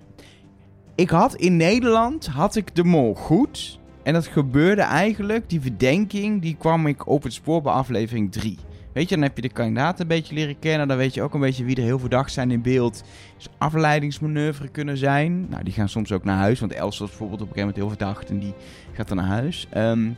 Ik 0.95 1.10
had 1.10 1.35
in 1.35 1.57
Nederland 1.57 2.27
had 2.27 2.56
ik 2.56 2.76
de 2.76 2.84
mol 2.84 3.14
goed. 3.15 3.80
En 4.03 4.14
dat 4.14 4.27
gebeurde 4.27 4.81
eigenlijk, 4.81 5.49
die 5.49 5.61
verdenking, 5.61 6.41
die 6.41 6.56
kwam 6.56 6.88
ik 6.88 7.07
op 7.07 7.23
het 7.23 7.34
spoor 7.34 7.61
bij 7.61 7.73
aflevering 7.73 8.31
3. 8.31 8.57
Weet 8.93 9.09
je, 9.09 9.15
dan 9.15 9.23
heb 9.23 9.35
je 9.35 9.41
de 9.41 9.49
kandidaten 9.49 10.01
een 10.01 10.07
beetje 10.07 10.35
leren 10.35 10.59
kennen. 10.59 10.88
Dan 10.88 10.97
weet 10.97 11.13
je 11.13 11.22
ook 11.22 11.34
een 11.34 11.39
beetje 11.39 11.63
wie 11.63 11.76
er 11.76 11.84
heel 11.84 11.99
verdacht 11.99 12.31
zijn 12.31 12.51
in 12.51 12.61
beeld. 12.61 13.03
Dus 13.38 13.47
afleidingsmanoeuvre 13.57 14.68
kunnen 14.68 14.97
zijn. 14.97 15.49
Nou, 15.49 15.63
die 15.63 15.73
gaan 15.73 15.89
soms 15.89 16.11
ook 16.11 16.23
naar 16.23 16.38
huis. 16.38 16.59
Want 16.59 16.72
Els 16.72 16.99
was 16.99 17.09
bijvoorbeeld 17.09 17.41
op 17.41 17.47
een 17.47 17.53
gegeven 17.53 17.76
moment 17.76 17.97
heel 17.97 18.05
verdacht 18.05 18.30
en 18.30 18.39
die 18.39 18.53
gaat 18.93 19.07
dan 19.07 19.18
naar 19.18 19.26
huis. 19.26 19.68
Ehm, 19.69 20.09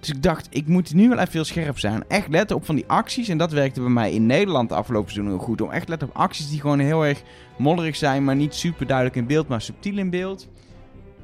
dus 0.00 0.10
ik 0.10 0.22
dacht, 0.22 0.46
ik 0.50 0.66
moet 0.66 0.94
nu 0.94 1.08
wel 1.08 1.18
even 1.18 1.32
heel 1.32 1.44
scherp 1.44 1.78
zijn. 1.78 2.04
Echt 2.08 2.28
letten 2.28 2.56
op 2.56 2.64
van 2.64 2.74
die 2.74 2.84
acties. 2.86 3.28
En 3.28 3.38
dat 3.38 3.52
werkte 3.52 3.80
bij 3.80 3.90
mij 3.90 4.12
in 4.12 4.26
Nederland 4.26 4.68
de 4.68 4.74
afgelopen 4.74 5.12
seizoen 5.12 5.34
heel 5.34 5.44
goed. 5.44 5.60
Om 5.60 5.70
echt 5.70 5.88
letten 5.88 6.08
op 6.08 6.16
acties 6.16 6.50
die 6.50 6.60
gewoon 6.60 6.78
heel 6.78 7.06
erg 7.06 7.22
modderig 7.56 7.96
zijn. 7.96 8.24
Maar 8.24 8.36
niet 8.36 8.54
super 8.54 8.86
duidelijk 8.86 9.16
in 9.16 9.26
beeld, 9.26 9.48
maar 9.48 9.60
subtiel 9.60 9.98
in 9.98 10.10
beeld. 10.10 10.48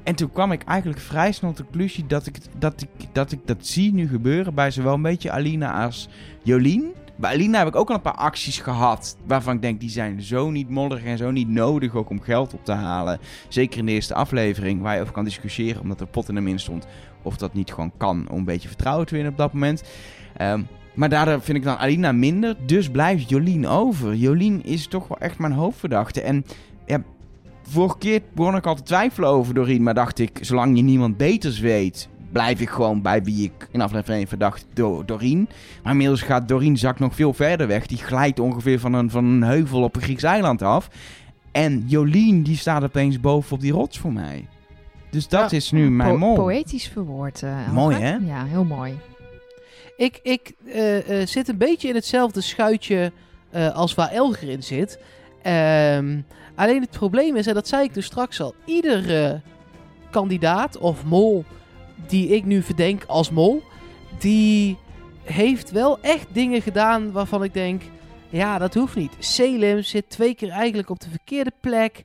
En 0.09 0.15
toen 0.15 0.33
kwam 0.33 0.53
ik 0.53 0.63
eigenlijk 0.63 1.01
vrij 1.01 1.33
snel 1.33 1.51
tot 1.51 1.59
de 1.59 1.65
conclusie 1.65 2.07
dat 2.07 2.27
ik, 2.27 2.39
dat, 2.59 2.81
ik, 2.81 2.89
dat 3.13 3.33
ik 3.33 3.39
dat 3.45 3.67
zie 3.67 3.93
nu 3.93 4.09
gebeuren 4.09 4.55
bij 4.55 4.71
zowel 4.71 4.95
een 4.95 5.03
beetje 5.03 5.31
Alina 5.31 5.85
als 5.85 6.09
Jolien. 6.43 6.93
Bij 7.17 7.33
Alina 7.33 7.59
heb 7.59 7.69
ik 7.69 7.77
ook 7.77 7.89
al 7.89 7.95
een 7.95 8.01
paar 8.01 8.13
acties 8.15 8.59
gehad 8.59 9.17
waarvan 9.27 9.55
ik 9.55 9.63
denk 9.63 9.81
die 9.81 9.91
zijn 9.91 10.23
zo 10.23 10.51
niet 10.51 10.69
modderig 10.69 11.05
en 11.05 11.19
zo 11.19 11.31
niet 11.31 11.49
nodig 11.49 11.95
ook 11.95 12.11
om 12.11 12.21
geld 12.21 12.55
op 12.55 12.65
te 12.65 12.73
halen. 12.73 13.19
Zeker 13.49 13.79
in 13.79 13.87
de 13.87 13.93
eerste 13.93 14.15
aflevering 14.15 14.83
waar 14.83 14.95
je 14.95 15.01
over 15.01 15.13
kan 15.13 15.25
discussiëren 15.25 15.83
omdat 15.83 16.01
er 16.01 16.07
pot 16.07 16.29
in 16.29 16.35
de 16.35 16.41
min 16.41 16.59
stond. 16.59 16.87
Of 17.23 17.37
dat 17.37 17.55
niet 17.55 17.73
gewoon 17.73 17.93
kan 17.97 18.29
om 18.31 18.39
een 18.39 18.45
beetje 18.45 18.69
vertrouwen 18.69 19.07
te 19.07 19.15
winnen 19.15 19.33
op 19.33 19.39
dat 19.39 19.53
moment. 19.53 19.83
Ehm, 20.37 20.63
maar 20.95 21.09
daardoor 21.09 21.41
vind 21.41 21.59
ik 21.59 21.65
dan 21.65 21.77
Alina 21.77 22.13
minder. 22.13 22.57
Dus 22.67 22.91
blijft 22.91 23.29
Jolien 23.29 23.67
over. 23.67 24.15
Jolien 24.15 24.65
is 24.65 24.87
toch 24.87 25.09
wel 25.09 25.19
echt 25.19 25.39
mijn 25.39 25.53
hoofdverdachte. 25.53 26.21
En 26.21 26.45
ja, 26.87 27.03
vorige 27.69 27.99
keer 27.99 28.21
begon 28.35 28.57
ik 28.57 28.67
al 28.67 28.75
te 28.75 28.83
twijfelen 28.83 29.29
over 29.29 29.55
Doreen. 29.55 29.83
Maar 29.83 29.95
dacht 29.95 30.19
ik, 30.19 30.39
zolang 30.41 30.77
je 30.77 30.83
niemand 30.83 31.17
beters 31.17 31.59
weet, 31.61 32.09
blijf 32.33 32.61
ik 32.61 32.69
gewoon 32.69 33.03
bij 33.03 33.23
wie 33.23 33.45
ik 33.45 33.69
in 33.73 33.81
aflevering 33.81 34.19
1 34.19 34.29
verdacht, 34.29 34.67
Do 34.75 35.05
Doreen. 35.05 35.49
Maar 35.83 35.93
inmiddels 35.93 36.23
gaat 36.23 36.49
Doreen 36.49 36.77
zak 36.77 36.99
nog 36.99 37.15
veel 37.15 37.33
verder 37.33 37.67
weg. 37.67 37.87
Die 37.87 37.99
glijdt 37.99 38.41
ongeveer 38.41 38.81
van 38.81 38.93
een, 38.93 39.11
van 39.11 39.25
een 39.25 39.43
heuvel 39.43 39.83
op 39.83 39.97
een 39.97 40.03
Grieks 40.03 40.23
eiland 40.23 40.63
af. 40.63 40.89
En 41.53 41.85
Jolien, 41.87 42.43
die 42.43 42.57
staat 42.57 42.83
opeens 42.83 43.21
boven 43.21 43.53
op 43.53 43.61
die 43.61 43.73
rots 43.73 43.99
voor 43.99 44.13
mij. 44.13 44.47
Dus 45.11 45.29
dat 45.29 45.51
Ja. 45.51 45.57
is 45.57 45.71
nu 45.71 45.91
mijn 45.91 46.11
Po- 46.11 46.19
mol. 46.19 46.35
Poëtisch 46.35 46.89
verwoord. 46.89 47.43
eh, 47.43 47.59
Elger. 47.59 47.73
Mooi, 47.73 47.97
hè? 47.97 48.17
Ja, 48.17 48.45
heel 48.45 48.65
mooi. 48.65 48.99
Ik, 49.97 50.21
ik 50.23 50.53
eh, 50.67 51.21
eh, 51.21 51.27
zit 51.27 51.49
een 51.49 51.57
beetje 51.59 51.89
in 51.89 51.95
hetzelfde 51.95 52.41
schuitje 52.41 53.13
eh, 53.51 53.75
als 53.75 53.95
waar 53.95 54.11
Elger 54.11 54.49
in 54.49 54.63
zit. 54.63 54.99
Ehm, 55.43 56.21
alleen 56.55 56.81
het 56.81 56.91
probleem 56.91 57.37
is, 57.37 57.47
en 57.47 57.55
dat 57.55 57.69
zei 57.69 57.85
ik 57.85 57.95
dus 57.95 58.07
straks 58.07 58.41
al, 58.41 58.55
iedere 58.65 59.41
kandidaat 60.11 60.79
of 60.79 61.05
mol 61.05 61.45
die 62.07 62.29
ik 62.29 62.45
nu 62.45 62.63
verdenk 62.63 63.05
als 63.05 63.31
mol, 63.31 63.63
die 64.19 64.77
heeft 65.23 65.71
wel 65.71 65.99
echt 66.01 66.27
dingen 66.33 66.63
gedaan 66.63 67.13
waarvan 67.13 67.45
ik 67.45 67.55
denk, 67.55 67.83
ja, 68.29 68.59
dat 68.59 68.75
hoeft 68.75 68.97
niet. 68.97 69.13
Selim 69.19 69.83
zit 69.83 70.11
twee 70.11 70.35
keer 70.35 70.49
eigenlijk 70.49 70.91
op 70.91 71.01
de 71.01 71.11
verkeerde 71.11 71.53
plek. 71.61 72.03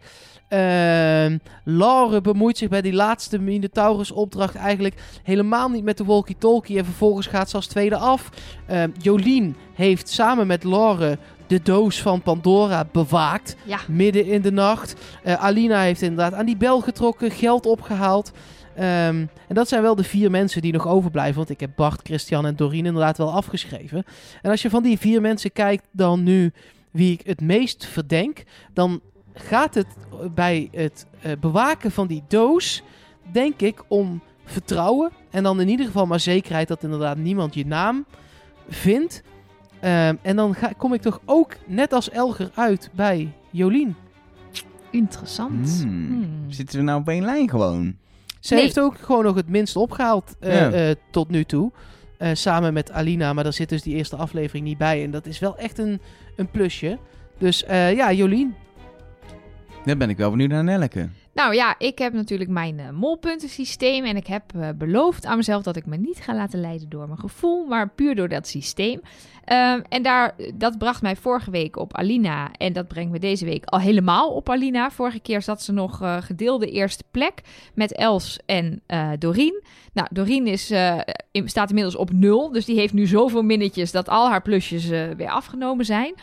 Laure 1.63 2.21
bemoeit 2.21 2.57
zich 2.57 2.69
bij 2.69 2.81
die 2.81 2.93
laatste 2.93 3.39
Minotaurus 3.39 4.11
opdracht 4.11 4.55
eigenlijk 4.55 4.95
helemaal 5.23 5.69
niet 5.69 5.83
met 5.83 5.97
de 5.97 6.03
walkie-talkie. 6.03 6.77
En 6.77 6.85
vervolgens 6.85 7.27
gaat 7.27 7.49
ze 7.49 7.55
als 7.55 7.67
tweede 7.67 7.97
af. 7.97 8.29
Ehm, 8.67 8.89
Jolien 9.01 9.55
heeft 9.73 10.09
samen 10.09 10.47
met 10.47 10.63
Laure 10.63 11.17
de 11.47 11.61
doos 11.61 12.01
van 12.01 12.21
Pandora 12.21 12.87
bewaakt. 12.91 13.55
Ja. 13.63 13.79
Midden 13.87 14.25
in 14.25 14.41
de 14.41 14.51
nacht. 14.51 14.95
Eh, 15.23 15.33
Alina 15.33 15.81
heeft 15.81 16.01
inderdaad 16.01 16.33
aan 16.33 16.45
die 16.45 16.57
bel 16.57 16.81
getrokken, 16.81 17.31
geld 17.31 17.65
opgehaald. 17.65 18.31
Ehm, 18.75 19.25
en 19.47 19.55
dat 19.55 19.67
zijn 19.67 19.81
wel 19.81 19.95
de 19.95 20.03
vier 20.03 20.31
mensen 20.31 20.61
die 20.61 20.73
nog 20.73 20.87
overblijven. 20.87 21.35
Want 21.35 21.49
ik 21.49 21.59
heb 21.59 21.71
Bart, 21.75 21.99
Christian 22.03 22.45
en 22.45 22.55
Doreen 22.55 22.85
inderdaad 22.85 23.17
wel 23.17 23.33
afgeschreven. 23.33 24.03
En 24.41 24.51
als 24.51 24.61
je 24.61 24.69
van 24.69 24.83
die 24.83 24.99
vier 24.99 25.21
mensen 25.21 25.51
kijkt 25.51 25.87
dan 25.91 26.23
nu 26.23 26.51
wie 26.91 27.13
ik 27.13 27.25
het 27.25 27.41
meest 27.41 27.85
verdenk... 27.85 28.43
dan 28.73 29.01
gaat 29.33 29.75
het 29.75 29.87
bij 30.33 30.69
het 30.71 31.05
eh, 31.21 31.31
bewaken 31.39 31.91
van 31.91 32.07
die 32.07 32.23
doos, 32.27 32.83
denk 33.31 33.61
ik, 33.61 33.83
om 33.87 34.21
vertrouwen. 34.45 35.11
En 35.29 35.43
dan 35.43 35.61
in 35.61 35.69
ieder 35.69 35.85
geval 35.85 36.05
maar 36.05 36.19
zekerheid 36.19 36.67
dat 36.67 36.83
inderdaad 36.83 37.17
niemand 37.17 37.53
je 37.53 37.65
naam 37.65 38.05
vindt. 38.69 39.23
Ehm, 39.83 40.15
en 40.21 40.35
dan 40.35 40.55
ga, 40.55 40.71
kom 40.77 40.93
ik 40.93 41.01
toch 41.01 41.21
ook 41.25 41.55
net 41.65 41.93
als 41.93 42.09
Elger 42.09 42.51
uit 42.55 42.89
bij 42.93 43.31
Jolien. 43.51 43.95
Interessant. 44.91 45.79
Hmm. 45.83 46.07
Hmm. 46.07 46.27
Zitten 46.51 46.77
we 46.79 46.83
nou 46.85 46.99
op 46.99 47.07
één 47.07 47.23
lijn 47.23 47.49
gewoon? 47.49 47.95
Ze 48.39 48.53
Nee. 48.53 48.63
heeft 48.63 48.79
ook 48.79 48.97
gewoon 48.99 49.23
nog 49.23 49.35
het 49.35 49.49
minst 49.49 49.75
opgehaald 49.75 50.35
eh, 50.39 50.53
Ja. 50.55 50.71
eh, 50.71 50.95
tot 51.11 51.29
nu 51.29 51.43
toe. 51.43 51.71
Eh, 52.17 52.29
samen 52.33 52.73
met 52.73 52.91
Alina, 52.91 53.33
maar 53.33 53.43
daar 53.43 53.53
zit 53.53 53.69
dus 53.69 53.81
die 53.81 53.95
eerste 53.95 54.15
aflevering 54.15 54.65
niet 54.65 54.77
bij. 54.77 55.03
En 55.03 55.11
dat 55.11 55.25
is 55.25 55.39
wel 55.39 55.57
echt 55.57 55.77
een, 55.77 55.99
een 56.35 56.51
plusje. 56.51 56.97
Dus 57.37 57.63
eh, 57.63 57.93
ja, 57.95 58.11
Jolien. 58.11 58.55
Dan 59.85 59.97
ben 59.97 60.09
ik 60.09 60.17
wel 60.17 60.29
benieuwd 60.29 60.49
naar 60.49 60.63
Nelleke. 60.63 61.09
Nou 61.33 61.55
ja, 61.55 61.75
ik 61.77 61.97
heb 61.97 62.13
natuurlijk 62.13 62.49
mijn 62.49 62.79
eh, 62.79 62.89
molpuntensysteem. 62.89 64.05
En 64.05 64.15
ik 64.15 64.27
heb 64.27 64.43
eh, 64.55 64.69
beloofd 64.75 65.25
aan 65.25 65.37
mezelf 65.37 65.63
dat 65.63 65.75
ik 65.75 65.85
me 65.85 65.97
niet 65.97 66.21
ga 66.21 66.35
laten 66.35 66.61
leiden 66.61 66.89
door 66.89 67.07
mijn 67.07 67.19
gevoel, 67.19 67.65
maar 67.65 67.89
puur 67.89 68.15
door 68.15 68.29
dat 68.29 68.47
systeem. 68.47 69.01
Ehm, 69.43 69.81
en 69.89 70.03
daar, 70.03 70.35
dat 70.53 70.77
bracht 70.77 71.01
mij 71.01 71.15
vorige 71.15 71.51
week 71.51 71.77
op 71.77 71.95
Alina. 71.95 72.51
En 72.57 72.73
dat 72.73 72.87
brengt 72.87 73.11
me 73.11 73.19
deze 73.19 73.45
week 73.45 73.65
al 73.65 73.79
helemaal 73.79 74.29
op 74.29 74.49
Alina. 74.49 74.91
Vorige 74.91 75.19
keer 75.19 75.41
zat 75.41 75.61
ze 75.61 75.71
nog 75.71 76.01
eh, 76.01 76.17
gedeelde 76.21 76.71
eerste 76.71 77.03
plek 77.11 77.41
met 77.73 77.93
Els 77.93 78.39
en 78.45 78.81
eh 78.85 79.11
Doreen. 79.19 79.63
Nou, 79.93 80.07
Doreen 80.11 80.47
is, 80.47 80.71
eh, 80.71 80.99
staat 81.31 81.69
inmiddels 81.69 81.95
op 81.95 82.11
nul. 82.11 82.51
Dus 82.51 82.65
die 82.65 82.79
heeft 82.79 82.93
nu 82.93 83.05
zoveel 83.05 83.43
minnetjes 83.43 83.91
dat 83.91 84.09
al 84.09 84.29
haar 84.29 84.41
plusjes 84.41 84.89
eh, 84.89 85.09
weer 85.17 85.29
afgenomen 85.29 85.85
zijn. 85.85 86.13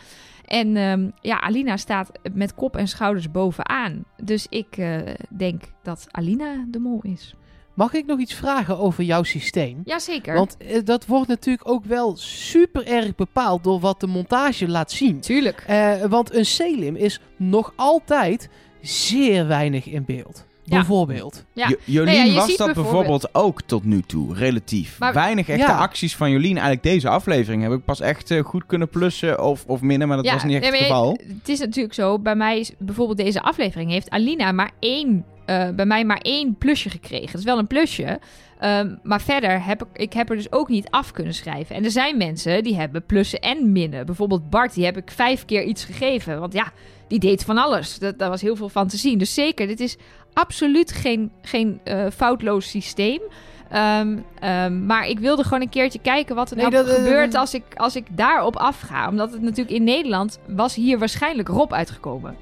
En 0.51 0.77
ehm, 0.77 1.09
ja, 1.21 1.41
Alina 1.41 1.77
staat 1.77 2.11
met 2.33 2.55
kop 2.55 2.75
en 2.75 2.87
schouders 2.87 3.31
bovenaan. 3.31 4.05
Dus 4.23 4.45
ik 4.49 4.77
eh, 4.77 4.97
denk 5.29 5.61
dat 5.83 6.07
Alina 6.11 6.65
de 6.67 6.79
mol 6.79 6.99
is. 7.01 7.35
Mag 7.73 7.93
ik 7.93 8.05
nog 8.05 8.19
iets 8.19 8.33
vragen 8.33 8.77
over 8.77 9.03
jouw 9.03 9.23
systeem? 9.23 9.81
Jazeker. 9.83 10.33
Want 10.35 10.57
eh, 10.57 10.79
dat 10.83 11.05
wordt 11.05 11.27
natuurlijk 11.27 11.69
ook 11.69 11.85
wel 11.85 12.17
super 12.17 12.87
erg 12.87 13.15
bepaald 13.15 13.63
door 13.63 13.79
wat 13.79 13.99
de 13.99 14.07
montage 14.07 14.67
laat 14.67 14.91
zien. 14.91 15.19
Tuurlijk. 15.19 15.63
Eh, 15.67 16.01
want 16.01 16.33
een 16.33 16.45
Selim 16.45 16.95
is 16.95 17.19
nog 17.37 17.73
altijd 17.75 18.49
zeer 18.81 19.47
weinig 19.47 19.85
in 19.85 20.05
beeld. 20.05 20.45
Ja. 20.63 20.75
Bijvoorbeeld. 20.77 21.45
Ja. 21.53 21.73
Jolien 21.83 22.33
was 22.33 22.47
dat 22.47 22.57
bijvoorbeeld- 22.57 22.75
bijvoorbeeld 22.75 23.29
ook 23.35 23.61
tot 23.61 23.83
nu 23.83 24.01
toe, 24.01 24.35
relatief. 24.35 24.99
Maar- 24.99 25.13
Weinig 25.13 25.49
echte 25.49 25.65
Ja. 25.71 25.77
acties 25.77 26.15
van 26.15 26.31
Jolien. 26.31 26.51
Eigenlijk 26.51 26.83
deze 26.83 27.09
aflevering 27.09 27.63
heb 27.63 27.71
ik 27.71 27.85
pas 27.85 27.99
echt 27.99 28.31
eh, 28.31 28.43
goed 28.43 28.65
kunnen 28.65 28.89
plussen 28.89 29.43
of, 29.43 29.63
of 29.67 29.81
minnen, 29.81 30.07
maar 30.07 30.17
dat 30.17 30.31
was 30.31 30.43
niet 30.43 30.53
echt 30.53 30.61
nee, 30.71 30.71
het 30.71 30.81
geval. 30.81 31.17
Het 31.39 31.49
is 31.49 31.59
natuurlijk 31.59 31.93
zo, 31.93 32.19
bij 32.19 32.35
mij 32.35 32.59
is 32.59 32.71
bijvoorbeeld 32.77 33.17
deze 33.17 33.41
aflevering 33.41 33.91
heeft 33.91 34.09
Alina 34.09 34.51
maar 34.51 34.71
één, 34.79 35.25
eh, 35.45 35.69
bij 35.69 35.85
mij 35.85 36.05
maar 36.05 36.19
één 36.21 36.55
plusje 36.57 36.89
gekregen. 36.89 37.25
Dat 37.31 37.39
is 37.39 37.43
wel 37.43 37.57
een 37.57 37.67
plusje. 37.67 38.19
Ehm, 38.59 38.95
maar 39.03 39.21
verder 39.21 39.65
heb 39.65 39.81
ik, 39.81 39.87
ik 40.01 40.13
heb 40.13 40.29
er 40.29 40.35
dus 40.35 40.51
ook 40.51 40.69
niet 40.69 40.89
af 40.89 41.11
kunnen 41.11 41.33
schrijven. 41.33 41.75
En 41.75 41.83
er 41.83 41.91
zijn 41.91 42.17
mensen 42.17 42.63
die 42.63 42.75
hebben 42.75 43.05
plussen 43.05 43.39
en 43.39 43.71
minnen. 43.71 44.05
Bijvoorbeeld 44.05 44.49
Bart, 44.49 44.73
die 44.73 44.85
heb 44.85 44.97
ik 44.97 45.11
vijf 45.11 45.45
keer 45.45 45.63
iets 45.63 45.83
gegeven. 45.85 46.39
Want 46.39 46.53
ja, 46.53 46.71
die 47.07 47.19
deed 47.19 47.43
van 47.43 47.57
alles. 47.57 47.99
Dat, 47.99 48.19
daar 48.19 48.29
was 48.29 48.41
heel 48.41 48.55
veel 48.55 48.69
van 48.69 48.87
te 48.87 48.97
zien. 48.97 49.17
Dus 49.17 49.33
zeker, 49.33 49.67
dit 49.67 49.79
is 49.79 49.97
absoluut 50.33 50.91
geen, 50.91 51.31
geen 51.41 51.79
eh, 51.83 52.05
foutloos 52.15 52.69
systeem. 52.69 53.21
Ehm, 53.69 54.17
ehm, 54.39 54.85
maar 54.85 55.07
ik 55.07 55.19
wilde 55.19 55.43
gewoon 55.43 55.61
een 55.61 55.69
keertje 55.69 55.99
kijken 55.99 56.35
wat 56.35 56.51
er 56.51 56.57
Nee, 56.57 56.69
nou 56.69 56.85
dat, 56.85 56.95
eh, 56.95 57.03
gebeurt 57.03 57.35
als 57.35 57.53
ik, 57.53 57.63
als 57.75 57.95
ik 57.95 58.05
daarop 58.11 58.55
afga. 58.55 59.09
Omdat 59.09 59.31
het 59.31 59.41
natuurlijk 59.41 59.75
in 59.75 59.83
Nederland 59.83 60.39
was 60.47 60.75
hier 60.75 60.99
waarschijnlijk 60.99 61.47
Rob 61.47 61.73
uitgekomen. 61.73 62.35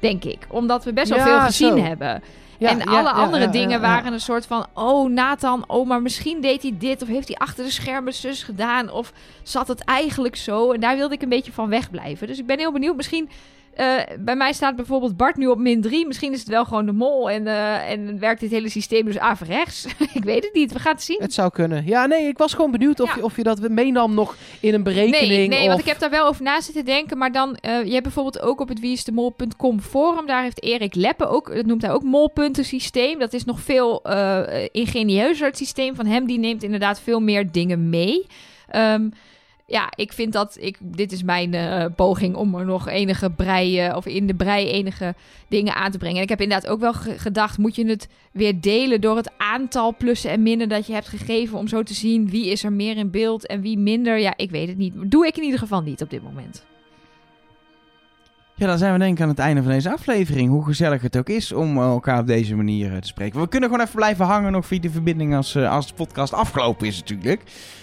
Denk 0.00 0.24
ik. 0.24 0.46
Omdat 0.48 0.84
we 0.84 0.92
best 0.92 1.08
wel 1.08 1.18
Ja, 1.18 1.24
veel 1.24 1.40
gezien 1.40 1.76
zo. 1.78 1.82
hebben. 1.84 2.22
Ja, 2.58 2.68
en 2.68 2.78
ja, 2.78 2.84
alle 2.84 3.10
andere 3.10 3.48
dingen 3.48 3.80
waren 3.80 4.12
een 4.12 4.20
soort 4.20 4.46
van... 4.46 4.66
Oh, 4.74 5.10
Nathan, 5.10 5.64
oh, 5.66 5.88
maar 5.88 6.02
misschien 6.02 6.40
deed 6.40 6.62
hij 6.62 6.74
dit. 6.78 7.02
Of 7.02 7.08
heeft 7.08 7.28
hij 7.28 7.36
achter 7.36 7.64
de 7.64 7.70
schermen 7.70 8.14
zus 8.14 8.42
gedaan. 8.42 8.90
Of 8.90 9.12
zat 9.42 9.68
het 9.68 9.84
eigenlijk 9.84 10.36
zo. 10.36 10.72
En 10.72 10.80
daar 10.80 10.96
wilde 10.96 11.14
ik 11.14 11.22
een 11.22 11.28
beetje 11.28 11.52
van 11.52 11.68
wegblijven. 11.68 12.26
Dus 12.26 12.38
ik 12.38 12.46
ben 12.46 12.58
heel 12.58 12.72
benieuwd. 12.72 12.96
Misschien... 12.96 13.28
eh, 13.74 13.96
bij 14.18 14.36
mij 14.36 14.52
staat 14.52 14.76
bijvoorbeeld 14.76 15.16
Bart 15.16 15.36
nu 15.36 15.46
op 15.46 15.58
min 15.58 15.80
3. 15.80 16.06
Misschien 16.06 16.32
is 16.32 16.38
het 16.38 16.48
wel 16.48 16.64
gewoon 16.64 16.86
de 16.86 16.92
mol. 16.92 17.30
En, 17.30 17.46
eh, 17.46 17.90
en 17.90 18.18
werkt 18.18 18.40
dit 18.40 18.50
hele 18.50 18.68
systeem 18.68 19.04
dus 19.04 19.18
averechts. 19.18 19.86
ik 20.14 20.24
weet 20.24 20.44
het 20.44 20.54
niet. 20.54 20.72
We 20.72 20.78
gaan 20.78 20.92
het 20.92 21.02
zien. 21.02 21.18
Het 21.20 21.34
zou 21.34 21.50
kunnen. 21.50 21.86
Ja, 21.86 22.06
nee, 22.06 22.26
ik 22.26 22.38
was 22.38 22.54
gewoon 22.54 22.70
benieuwd 22.70 23.00
of, 23.00 23.08
Ja. 23.08 23.14
je, 23.16 23.24
of 23.24 23.36
je 23.36 23.42
dat 23.42 23.68
meenam 23.68 24.14
nog 24.14 24.36
in 24.60 24.74
een 24.74 24.82
berekening. 24.82 25.28
Nee, 25.28 25.48
nee 25.48 25.68
want 25.68 25.80
ik 25.80 25.86
heb 25.86 25.98
daar 25.98 26.10
wel 26.10 26.26
over 26.26 26.42
na 26.42 26.60
zitten 26.60 26.84
denken. 26.84 27.18
Maar 27.18 27.32
dan, 27.32 27.56
eh, 27.56 27.84
je 27.84 27.90
hebt 27.90 28.02
bijvoorbeeld 28.02 28.40
ook 28.40 28.60
op 28.60 28.68
het 28.68 28.80
wieisdemol.com 28.80 29.80
forum. 29.80 30.26
Daar 30.26 30.42
heeft 30.42 30.62
Erik 30.62 30.94
Leppe 30.94 31.26
ook, 31.26 31.54
dat 31.54 31.66
noemt 31.66 31.82
hij 31.82 31.92
ook 31.92 32.02
molpuntensysteem. 32.02 33.18
Dat 33.18 33.32
is 33.32 33.44
nog 33.44 33.60
veel 33.60 34.02
ingenieuzer 34.72 35.46
het 35.46 35.56
systeem 35.56 35.94
van 35.94 36.06
hem. 36.06 36.26
Die 36.26 36.38
neemt 36.38 36.62
inderdaad 36.62 37.00
veel 37.00 37.20
meer 37.20 37.52
dingen 37.52 37.88
mee. 37.88 38.26
Ehm, 38.68 39.08
ja, 39.72 39.92
ik 39.94 40.12
vind 40.12 40.32
dat 40.32 40.56
ik. 40.60 40.76
Dit 40.80 41.12
is 41.12 41.22
mijn 41.22 41.54
eh, 41.54 41.84
poging 41.96 42.34
om 42.36 42.54
er 42.54 42.64
nog 42.64 42.88
enige 42.88 43.30
brei. 43.30 43.78
eh, 43.80 43.96
of 43.96 44.06
in 44.06 44.26
de 44.26 44.34
brei 44.34 44.66
enige 44.68 45.14
dingen 45.48 45.74
aan 45.74 45.90
te 45.90 45.98
brengen. 45.98 46.16
En 46.16 46.22
ik 46.22 46.28
heb 46.28 46.40
inderdaad 46.40 46.70
ook 46.70 46.80
wel 46.80 46.92
ge- 46.92 47.18
gedacht. 47.18 47.58
Moet 47.58 47.76
je 47.76 47.86
het 47.86 48.08
weer 48.32 48.60
delen 48.60 49.00
door 49.00 49.16
het 49.16 49.30
aantal 49.36 49.96
plussen 49.96 50.30
en 50.30 50.42
minnen 50.42 50.68
dat 50.68 50.86
je 50.86 50.92
hebt 50.92 51.08
gegeven. 51.08 51.58
Om 51.58 51.68
zo 51.68 51.82
te 51.82 51.94
zien 51.94 52.30
wie 52.30 52.46
is 52.50 52.64
er 52.64 52.72
meer 52.72 52.96
in 52.96 53.10
beeld 53.10 53.46
en 53.46 53.60
wie 53.60 53.78
minder. 53.78 54.18
Ja, 54.18 54.32
ik 54.36 54.50
weet 54.50 54.68
het 54.68 54.76
niet. 54.78 54.94
Doe 55.06 55.26
ik 55.26 55.36
in 55.36 55.42
ieder 55.44 55.58
geval 55.58 55.80
niet 55.82 56.02
op 56.02 56.10
dit 56.10 56.22
moment. 56.22 56.64
Dan 58.66 58.78
zijn 58.78 58.92
we 58.92 58.98
denk 58.98 59.16
ik 59.16 59.22
aan 59.22 59.28
het 59.28 59.38
einde 59.38 59.62
van 59.62 59.72
deze 59.72 59.92
aflevering. 59.92 60.48
Hoe 60.48 60.64
gezellig 60.64 61.02
het 61.02 61.16
ook 61.16 61.28
is 61.28 61.52
om 61.52 61.76
eh, 61.76 61.82
elkaar 61.82 62.18
op 62.18 62.26
deze 62.26 62.56
manier 62.56 62.92
eh, 62.92 62.98
te 62.98 63.06
spreken. 63.06 63.40
We 63.40 63.48
kunnen 63.48 63.68
gewoon 63.68 63.84
even 63.84 63.98
blijven 63.98 64.24
hangen 64.24 64.52
nog 64.52 64.66
via 64.66 64.80
de 64.80 64.90
verbinding 64.90 65.36
als, 65.36 65.54
eh, 65.54 65.70
als 65.70 65.86
de 65.86 65.94
podcast 65.94 66.32
afgelopen 66.32 66.86
is 66.86 66.98
natuurlijk. 66.98 67.42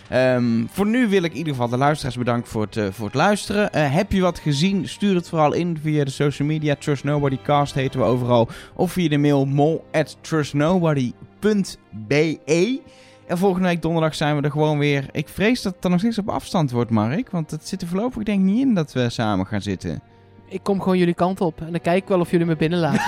Ehm, 0.09 0.65
voor 0.67 0.85
nu 0.85 1.07
wil 1.07 1.23
ik 1.23 1.31
in 1.31 1.37
ieder 1.37 1.53
geval 1.53 1.69
de 1.69 1.77
luisteraars 1.77 2.17
bedanken 2.17 2.49
voor 2.49 2.67
het, 2.69 2.95
voor 2.95 3.05
het 3.05 3.15
luisteren. 3.15 3.91
Heb 3.91 4.11
je 4.11 4.21
wat 4.21 4.39
gezien? 4.39 4.87
Stuur 4.87 5.15
het 5.15 5.29
vooral 5.29 5.53
in 5.53 5.77
via 5.81 6.03
de 6.03 6.11
social 6.11 6.47
media. 6.47 6.75
Trust 6.75 7.03
Nobody 7.03 7.37
Cast 7.43 7.73
heten 7.73 7.99
we 7.99 8.05
overal. 8.05 8.49
Of 8.75 8.91
via 8.91 9.09
de 9.09 9.17
mail 9.17 9.45
mol 9.45 9.85
at 9.91 10.17
trustnobody.be. 10.21 12.81
En 13.27 13.37
volgende 13.37 13.67
week 13.67 13.81
donderdag 13.81 14.15
zijn 14.15 14.35
we 14.35 14.41
er 14.41 14.51
gewoon 14.51 14.77
weer. 14.77 15.05
Ik 15.11 15.29
vrees 15.29 15.61
dat 15.61 15.73
het 15.73 15.81
dan 15.81 15.91
nog 15.91 15.99
steeds 15.99 16.17
op 16.17 16.29
afstand 16.29 16.71
wordt, 16.71 16.91
Mark. 16.91 17.31
Want 17.31 17.51
het 17.51 17.67
zit 17.67 17.81
er 17.81 17.87
voorlopig 17.87 18.23
denk 18.23 18.39
ik 18.39 18.45
niet 18.45 18.67
in 18.67 18.73
dat 18.73 18.93
we 18.93 19.09
samen 19.09 19.45
gaan 19.45 19.61
zitten. 19.61 20.01
Ik 20.49 20.59
kom 20.63 20.81
gewoon 20.81 20.97
jullie 20.97 21.13
kant 21.13 21.41
op. 21.41 21.61
En 21.61 21.71
dan 21.71 21.81
kijk 21.81 22.01
ik 22.03 22.07
wel 22.07 22.19
of 22.19 22.31
jullie 22.31 22.45
me 22.45 22.55
binnenlaten. 22.55 23.01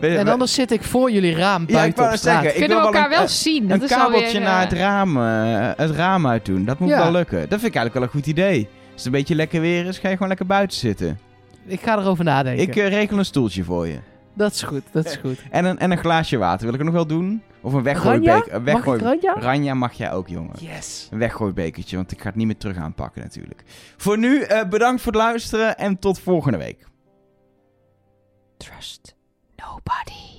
En 0.00 0.28
anders 0.28 0.54
zit 0.54 0.70
ik 0.70 0.82
voor 0.82 1.10
jullie 1.10 1.34
raam 1.34 1.60
Ja, 1.60 1.66
ik 1.66 1.74
buiten 1.74 2.04
op 2.04 2.10
straat. 2.16 2.20
zeggen. 2.42 2.48
Ik 2.50 2.58
Kunnen 2.58 2.76
we 2.76 2.82
wel 2.82 2.92
elkaar 2.92 3.10
een- 3.12 3.18
wel 3.18 3.28
zien? 3.28 3.68
Dat 3.68 3.78
een 3.78 3.84
is 3.84 3.90
kabeltje 3.90 4.26
alweer, 4.26 4.40
naar 4.40 4.60
het 4.60 4.72
eh, 4.72 4.78
raam, 4.78 5.16
eh, 5.16 5.70
het 5.76 5.90
raam 5.90 6.26
uit 6.26 6.44
doen. 6.44 6.64
Dat 6.64 6.78
moet 6.78 6.88
Ja. 6.88 6.98
wel 7.02 7.12
lukken. 7.12 7.38
Dat 7.38 7.60
vind 7.60 7.74
ik 7.74 7.74
eigenlijk 7.76 7.94
wel 7.94 8.02
een 8.02 8.08
goed 8.10 8.26
idee. 8.26 8.68
Als 8.92 9.04
het 9.04 9.04
een 9.04 9.10
beetje 9.18 9.34
lekker 9.34 9.60
weer 9.60 9.86
is, 9.86 9.98
ga 9.98 10.06
je 10.08 10.12
gewoon 10.12 10.28
lekker 10.28 10.46
buiten 10.46 10.78
zitten. 10.78 11.18
Ik 11.66 11.80
ga 11.80 11.98
erover 11.98 12.24
nadenken. 12.24 12.62
Ik 12.62 12.76
eh, 12.76 12.88
regel 12.88 13.18
een 13.18 13.24
stoeltje 13.24 13.64
voor 13.64 13.86
je. 13.86 13.98
Dat 14.34 14.52
is 14.52 14.62
goed, 14.62 14.82
dat 14.90 15.04
is 15.04 15.16
goed. 15.16 15.42
En 15.50 15.64
een, 15.64 15.78
en 15.78 15.90
een 15.90 15.98
glaasje 15.98 16.36
water. 16.36 16.64
Wil 16.64 16.74
ik 16.74 16.78
er 16.78 16.84
nog 16.84 16.94
wel 16.94 17.06
doen? 17.06 17.42
Of 17.60 17.72
een 17.72 17.82
weggooibeker. 17.82 18.54
Een 18.54 18.62
Mag 18.62 18.72
weggooi... 18.72 19.00
Ranja? 19.00 19.34
Ranja 19.38 19.74
mag 19.74 19.92
jij 19.92 20.12
ook, 20.12 20.28
jongen. 20.28 20.54
Yes. 20.58 21.08
Een 21.10 21.18
weggooibekertje, 21.18 21.96
want 21.96 22.12
ik 22.12 22.20
ga 22.20 22.26
het 22.26 22.36
niet 22.36 22.46
meer 22.46 22.56
terug 22.56 22.76
aanpakken 22.76 23.22
natuurlijk. 23.22 23.64
Voor 23.96 24.18
nu, 24.18 24.40
eh, 24.40 24.68
bedankt 24.68 25.02
voor 25.02 25.12
het 25.12 25.20
luisteren 25.20 25.78
en 25.78 25.98
tot 25.98 26.20
volgende 26.20 26.58
week. 26.58 26.86
Trust 28.56 29.14
nobody. 29.56 30.33